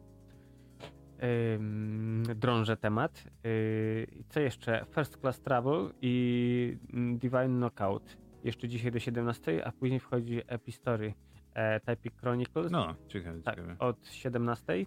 drążę 2.35 2.77
temat. 2.77 3.23
Yy, 3.43 4.07
co 4.29 4.39
jeszcze? 4.39 4.85
First 4.95 5.17
Class 5.17 5.41
Travel 5.41 5.93
i 6.01 6.77
mm, 6.93 7.17
Divine 7.17 7.57
Knockout. 7.57 8.17
Jeszcze 8.43 8.67
dzisiaj 8.67 8.91
do 8.91 8.99
17, 8.99 9.65
a 9.67 9.71
później 9.71 9.99
wchodzi 9.99 10.41
Epistory 10.47 11.13
e, 11.53 11.79
Typic 11.79 12.13
Chronicles. 12.19 12.71
No, 12.71 12.95
ciekawe, 13.07 13.41
Tak, 13.41 13.55
ciekawe. 13.55 13.75
od 13.79 14.07
17. 14.07 14.85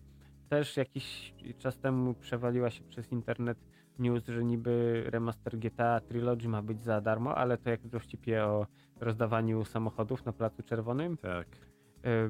Też 0.48 0.76
jakiś 0.76 1.34
czas 1.58 1.78
temu 1.78 2.14
przewaliła 2.14 2.70
się 2.70 2.84
przez 2.84 3.12
internet 3.12 3.58
news, 3.98 4.26
że 4.26 4.44
niby 4.44 5.04
remaster 5.06 5.58
GTA 5.58 6.00
Trilogy 6.00 6.48
ma 6.48 6.62
być 6.62 6.82
za 6.82 7.00
darmo, 7.00 7.34
ale 7.34 7.58
to 7.58 7.70
jak 7.70 7.88
dowcipie 7.88 8.44
o 8.44 8.66
rozdawaniu 9.00 9.64
samochodów 9.64 10.24
na 10.24 10.32
Placu 10.32 10.62
Czerwonym. 10.62 11.16
Tak. 11.16 11.46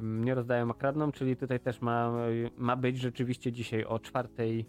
Nie 0.03 0.35
rozdają, 0.35 0.71
a 0.71 0.75
kradną, 0.75 1.13
czyli 1.13 1.37
tutaj 1.37 1.61
też 1.61 1.81
ma, 1.81 2.13
ma 2.57 2.77
być 2.77 2.99
rzeczywiście 2.99 3.53
dzisiaj 3.53 3.85
o 3.85 3.99
czwartej 3.99 4.67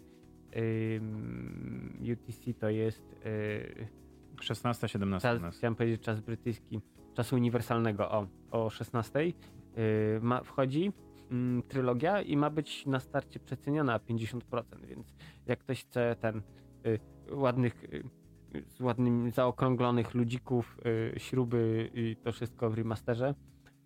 UTC 2.12 2.54
to 2.60 2.68
jest 2.68 3.16
yy, 3.24 3.88
16, 4.40 4.88
17 4.88 5.28
u 5.28 5.32
czas, 5.32 5.42
nas. 5.42 5.56
chciałem 5.56 5.74
powiedzieć 5.74 6.02
czas 6.02 6.20
brytyjski, 6.20 6.80
czasu 7.14 7.36
uniwersalnego 7.36 8.10
o, 8.10 8.26
o 8.50 8.70
16 8.70 9.24
yy, 9.24 9.32
ma, 10.20 10.42
wchodzi 10.42 10.92
trylogia 11.68 12.22
i 12.22 12.36
ma 12.36 12.50
być 12.50 12.86
na 12.86 13.00
starcie 13.00 13.40
przeceniona 13.40 13.94
o 13.94 13.98
50%, 13.98 14.40
więc 14.88 15.14
jak 15.46 15.58
ktoś 15.58 15.84
chce 15.84 16.16
ten 16.20 16.42
y, 16.86 16.98
ładnych 17.30 17.84
y, 17.84 18.02
z 18.66 18.80
ładnym 18.80 19.30
zaokrąglonych 19.30 20.14
ludzików, 20.14 20.78
y, 21.16 21.20
śruby 21.20 21.90
i 21.94 22.16
to 22.16 22.32
wszystko 22.32 22.70
w 22.70 22.74
remasterze, 22.74 23.34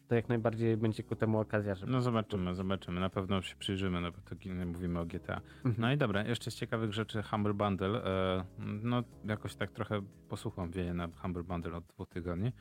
to 0.09 0.15
jak 0.15 0.29
najbardziej 0.29 0.77
będzie 0.77 1.03
ku 1.03 1.17
temu 1.17 1.41
okazja, 1.41 1.75
żeby... 1.75 1.93
No 1.93 2.01
zobaczymy, 2.01 2.55
zobaczymy. 2.55 3.01
Na 3.01 3.11
pewno 3.11 3.43
się 3.43 3.57
przyjrzymy, 3.57 4.01
no 4.01 4.13
bo 4.13 4.19
to 4.19 4.37
mówimy 4.67 5.01
o 5.01 5.07
GTA. 5.07 5.41
Mhm. 5.57 5.75
No 5.79 5.93
i 5.93 5.97
dobra, 5.97 6.25
jeszcze 6.25 6.51
z 6.51 6.55
ciekawych 6.55 6.93
rzeczy 6.93 7.23
Humble 7.23 7.55
Bundle. 7.55 8.05
E, 8.05 8.45
no 8.83 9.03
jakoś 9.25 9.55
tak 9.55 9.73
trochę 9.73 10.03
posłucham 10.29 10.71
wieje 10.71 10.95
na 10.95 11.09
Humble 11.23 11.43
Bundle 11.43 11.73
od 11.77 11.85
dwóch 11.85 12.09
tygodni. 12.09 12.53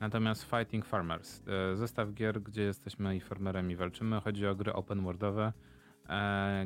Natomiast 0.00 0.50
Fighting 0.50 0.86
Farmers, 0.86 1.42
e, 1.72 1.76
zestaw 1.76 2.12
gier, 2.14 2.42
gdzie 2.42 2.62
jesteśmy 2.62 3.16
i 3.16 3.20
farmerami 3.20 3.76
walczymy. 3.76 4.20
Chodzi 4.20 4.46
o 4.46 4.54
gry 4.54 4.72
open 4.72 5.02
worldowe, 5.02 5.52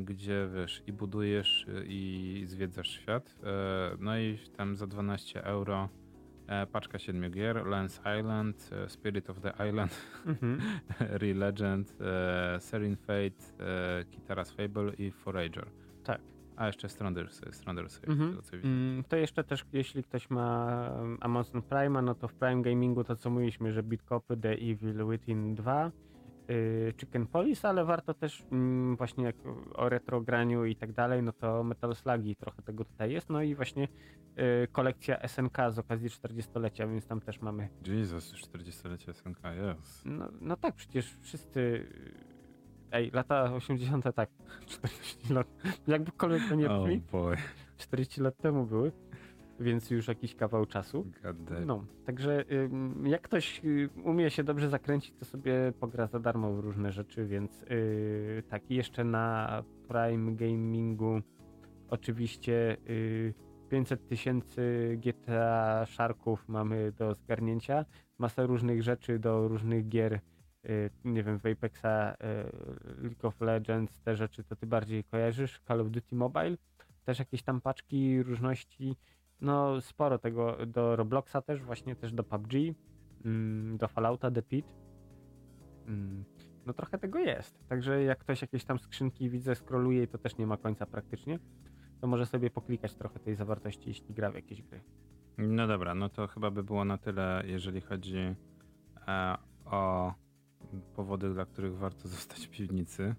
gdzie 0.01 0.47
wiesz 0.55 0.83
i 0.87 0.93
budujesz 0.93 1.65
e, 1.69 1.83
i 1.85 2.41
zwiedzasz 2.45 2.89
świat. 2.89 3.35
E, 3.43 3.97
no 3.99 4.17
i 4.17 4.37
tam 4.57 4.75
za 4.75 4.87
12 4.87 5.43
euro 5.43 5.89
e, 6.47 6.67
paczka 6.67 6.99
7 6.99 7.31
gier, 7.31 7.65
Lance 7.67 8.19
Island, 8.19 8.69
e, 8.71 8.89
Spirit 8.89 9.29
of 9.29 9.39
the 9.39 9.53
Island, 9.69 10.01
Mhm. 10.25 10.59
Real 11.21 11.37
Legend, 11.37 11.97
e, 12.01 12.59
Serene 12.59 12.95
Fate, 12.95 13.43
e, 13.59 14.05
Kitara's 14.05 14.51
Fable 14.51 14.93
i 14.97 15.11
Forager. 15.11 15.65
Tak. 16.03 16.21
A 16.55 16.67
jeszcze 16.67 16.89
Stranders, 16.89 17.41
Stranders 17.51 17.93
z 17.93 18.03
Mhm. 18.09 18.29
tego 18.29 18.41
co 18.41 18.51
widzę. 18.57 18.67
Mm, 18.67 19.03
To 19.03 19.15
jeszcze 19.15 19.43
też, 19.43 19.65
jeśli 19.73 20.03
ktoś 20.03 20.29
ma 20.29 20.77
Amazon 21.21 21.61
Prime, 21.61 22.01
no 22.01 22.15
to 22.15 22.27
w 22.27 22.33
Prime 22.33 22.61
Gamingu 22.61 23.03
to 23.03 23.15
co 23.15 23.29
mówiliśmy, 23.29 23.73
że 23.73 23.83
Beat 23.83 24.03
Copy, 24.03 24.37
The 24.37 24.51
Evil 24.51 25.05
Within 25.11 25.55
2, 25.55 25.87
y, 25.87 25.91
Chicken 26.99 27.27
Police, 27.27 27.69
ale 27.69 27.85
warto 27.85 28.13
też 28.13 28.43
mm, 28.51 28.95
właśnie 28.95 29.23
jak 29.23 29.35
o 29.73 29.89
retrograniu 29.89 30.65
i 30.65 30.75
tak 30.75 30.91
dalej, 30.91 31.23
no 31.23 31.33
to 31.33 31.63
Metal 31.63 31.95
Slugi 31.95 32.35
trochę 32.35 32.61
tego 32.61 32.85
tutaj 32.85 33.11
jest, 33.11 33.29
no 33.29 33.41
i 33.41 33.55
właśnie 33.55 33.83
y, 33.83 34.67
kolekcja 34.71 35.27
SNK 35.27 35.57
z 35.69 35.79
okazji 35.79 36.09
40-lecia, 36.09 36.87
więc 36.87 37.07
tam 37.07 37.21
też 37.21 37.41
mamy, 37.41 37.69
Jesus, 37.87 38.31
już 38.31 38.41
40-lecie 38.41 39.13
SNK, 39.13 39.39
jest. 39.55 40.05
no, 40.05 40.29
no 40.41 40.57
tak, 40.57 40.75
przecież 40.75 41.17
wszyscy, 41.21 41.59
y, 41.59 41.87
ej, 42.91 43.11
lata 43.13 43.53
80 43.53 44.05
tak, 44.15 44.29
40 44.65 45.33
lat, 45.33 45.47
jakbykolwiek 45.87 46.49
to 46.49 46.55
nie 46.55 46.69
Oh 46.69 46.83
brzmi, 46.83 47.01
boy, 47.11 47.37
40 47.77 48.21
lat 48.21 48.37
temu 48.37 48.65
były, 48.65 48.91
więc 49.59 49.91
już 49.91 50.07
jakiś 50.07 50.35
kawał 50.35 50.65
czasu. 50.65 51.05
No, 51.65 51.85
także 52.05 52.45
jak 53.03 53.21
ktoś 53.21 53.61
y, 53.65 53.89
umie 54.03 54.29
się 54.29 54.43
dobrze 54.43 54.69
zakręcić, 54.69 55.15
to 55.19 55.25
sobie 55.25 55.73
pogra 55.79 56.07
za 56.07 56.19
darmo 56.19 56.53
w 56.53 56.59
różne 56.59 56.91
rzeczy, 56.91 57.25
więc 57.25 57.63
y, 57.63 58.43
tak, 58.49 58.71
jeszcze 58.71 59.03
na 59.03 59.63
Prime 59.87 60.35
Gamingu 60.35 61.21
oczywiście 61.89 62.77
y, 62.89 63.33
500 63.69 64.07
tysięcy 64.07 64.97
GTA 65.03 65.85
Sharków 65.85 66.47
mamy 66.47 66.91
do 66.91 67.15
zgarnięcia, 67.15 67.85
masę 68.17 68.47
różnych 68.47 68.83
rzeczy 68.83 69.19
do 69.19 69.47
różnych 69.47 69.87
gier, 69.87 70.19
y, 70.65 70.89
nie 71.03 71.23
wiem, 71.23 71.39
w 71.39 71.45
Apexa, 71.45 72.13
y, 72.13 73.01
League 73.01 73.27
of 73.27 73.41
Legends, 73.41 74.01
te 74.01 74.15
rzeczy 74.15 74.43
to 74.43 74.55
ty 74.55 74.67
bardziej 74.67 75.03
kojarzysz, 75.03 75.61
Call 75.67 75.81
of 75.81 75.89
Duty 75.89 76.15
Mobile, 76.15 76.57
też 77.05 77.19
jakieś 77.19 77.43
tam 77.43 77.61
paczki, 77.61 78.23
różności, 78.23 78.95
no 79.43 79.81
sporo 79.81 80.17
tego 80.17 80.57
do 80.67 80.95
Robloxa 80.95 81.41
też, 81.45 81.61
właśnie 81.61 81.95
też 81.95 82.13
do 82.13 82.23
PUBG, 82.23 82.53
mm, 83.25 83.77
do 83.77 83.87
Fallouta, 83.87 84.31
The 84.31 84.41
Pit. 84.41 84.65
Mm, 85.87 86.25
No 86.65 86.73
trochę 86.73 86.97
tego 86.97 87.19
jest. 87.19 87.67
Także 87.69 88.03
jak 88.03 88.19
ktoś 88.19 88.41
jakieś 88.41 88.65
tam 88.65 88.79
skrzynki 88.79 89.29
widzę, 89.29 89.55
scrolluje 89.55 90.03
i 90.03 90.07
to 90.07 90.17
też 90.17 90.37
nie 90.37 90.47
ma 90.47 90.57
końca 90.57 90.85
praktycznie, 90.85 91.39
to 92.01 92.07
może 92.07 92.25
sobie 92.25 92.49
poklikać 92.49 92.95
trochę 92.95 93.19
tej 93.19 93.35
zawartości, 93.35 93.89
jeśli 93.89 94.13
gra 94.13 94.31
w 94.31 94.35
jakieś 94.35 94.61
gry. 94.61 94.81
No 95.37 95.67
dobra, 95.67 95.95
no 95.95 96.09
to 96.09 96.27
chyba 96.27 96.51
by 96.51 96.63
było 96.63 96.85
na 96.85 96.97
tyle, 96.97 97.43
jeżeli 97.45 97.81
chodzi 97.81 98.35
e, 99.07 99.37
o 99.65 100.13
powody, 100.95 101.33
dla 101.33 101.45
których 101.45 101.77
warto 101.77 102.07
zostać 102.07 102.47
w 102.47 102.49
piwnicy. 102.49 103.15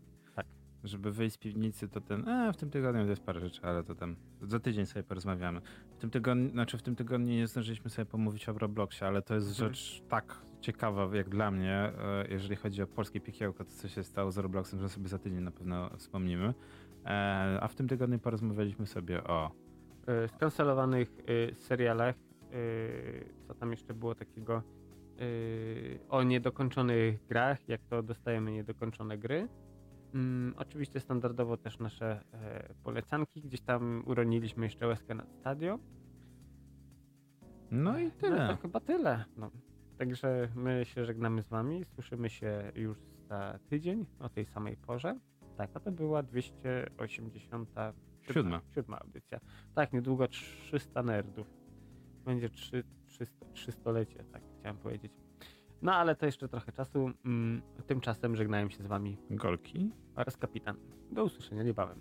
Żeby 0.84 1.12
wyjść 1.12 1.34
z 1.34 1.38
piwnicy, 1.38 1.88
to 1.88 2.00
ten. 2.00 2.28
E, 2.28 2.52
w 2.52 2.56
tym 2.56 2.70
tygodniu 2.70 3.04
to 3.04 3.10
jest 3.10 3.22
parę 3.22 3.40
rzeczy, 3.40 3.60
ale 3.62 3.84
to 3.84 3.94
tam 3.94 4.16
za 4.42 4.60
tydzień 4.60 4.86
sobie 4.86 5.02
porozmawiamy. 5.02 5.60
W 5.96 5.96
tym 5.98 6.10
tygodniu, 6.10 6.50
znaczy 6.50 6.78
w 6.78 6.82
tym 6.82 6.96
tygodniu 6.96 7.26
nie 7.34 7.46
zdążyliśmy 7.46 7.90
sobie 7.90 8.06
pomówić 8.06 8.48
o 8.48 8.52
Robloxie, 8.52 9.06
ale 9.06 9.22
to 9.22 9.34
jest 9.34 9.48
Mhm. 9.48 9.74
rzecz 9.74 10.02
tak 10.08 10.38
ciekawa 10.60 11.16
jak 11.16 11.28
dla 11.28 11.50
mnie, 11.50 11.72
e, 11.72 11.92
jeżeli 12.30 12.56
chodzi 12.56 12.82
o 12.82 12.86
polskie 12.86 13.20
piekiełko, 13.20 13.64
to 13.64 13.70
co 13.70 13.88
się 13.88 14.04
stało 14.04 14.30
z 14.32 14.38
Robloxem, 14.38 14.80
że 14.80 14.88
sobie 14.88 15.08
za 15.08 15.18
tydzień 15.18 15.40
na 15.42 15.50
pewno 15.50 15.90
wspomnimy. 15.96 16.54
E, 17.04 17.58
A 17.60 17.68
w 17.68 17.74
tym 17.74 17.88
tygodniu 17.88 18.18
porozmawialiśmy 18.18 18.86
sobie 18.86 19.24
o 19.24 19.50
skancelowanych 20.28 21.08
serialach, 21.58 22.14
co 23.48 23.54
tam 23.54 23.70
jeszcze 23.70 23.94
było 23.94 24.14
takiego, 24.14 24.62
o 26.08 26.22
niedokończonych 26.22 27.26
grach, 27.26 27.68
jak 27.68 27.80
to 27.84 28.02
dostajemy 28.02 28.52
niedokończone 28.52 29.18
gry. 29.18 29.48
Mm, 30.14 30.54
oczywiście 30.58 31.00
standardowo 31.00 31.56
też 31.56 31.78
nasze 31.78 32.24
e, 32.32 32.74
polecanki, 32.82 33.42
gdzieś 33.42 33.60
tam 33.60 34.02
uroniliśmy 34.06 34.64
jeszcze 34.66 34.86
łezkę 34.86 35.14
nad 35.14 35.32
stadio. 35.32 35.78
No 37.70 37.98
i 37.98 38.04
No 38.04 38.10
tyle. 38.20 38.48
to 38.48 38.56
chyba 38.56 38.80
tyle. 38.80 39.24
No. 39.36 39.50
Także 39.98 40.48
my 40.54 40.84
się 40.84 41.04
żegnamy 41.04 41.42
z 41.42 41.48
wami. 41.48 41.84
Słyszymy 41.84 42.30
się 42.30 42.72
już 42.74 42.98
za 43.28 43.58
tydzień 43.68 44.06
o 44.18 44.28
tej 44.28 44.46
samej 44.46 44.76
porze. 44.76 45.18
Tak, 45.56 45.70
a 45.74 45.80
to 45.80 45.92
była 45.92 46.22
287 46.22 47.66
Siódma. 48.22 48.60
siódma 48.74 48.98
audycja. 49.00 49.40
Tak, 49.74 49.92
niedługo 49.92 50.28
300 50.28 51.02
nerdów. 51.02 51.46
Będzie 52.24 52.48
3, 52.50 52.84
300, 53.06 53.46
300-lecie, 53.46 54.24
tak 54.32 54.42
chciałem 54.58 54.76
powiedzieć. 54.76 55.12
No 55.84 55.92
ale 55.94 56.16
to 56.16 56.26
jeszcze 56.26 56.48
trochę 56.48 56.72
czasu. 56.72 57.10
Mm, 57.24 57.62
Tymczasem 57.86 58.36
żegnają 58.36 58.70
się 58.70 58.82
z 58.82 58.86
wami 58.86 59.16
Golki. 59.30 59.90
oraz 60.16 60.36
kapitan. 60.36 60.76
Do 61.12 61.24
usłyszenia 61.24 61.62
niebawem. 61.62 62.00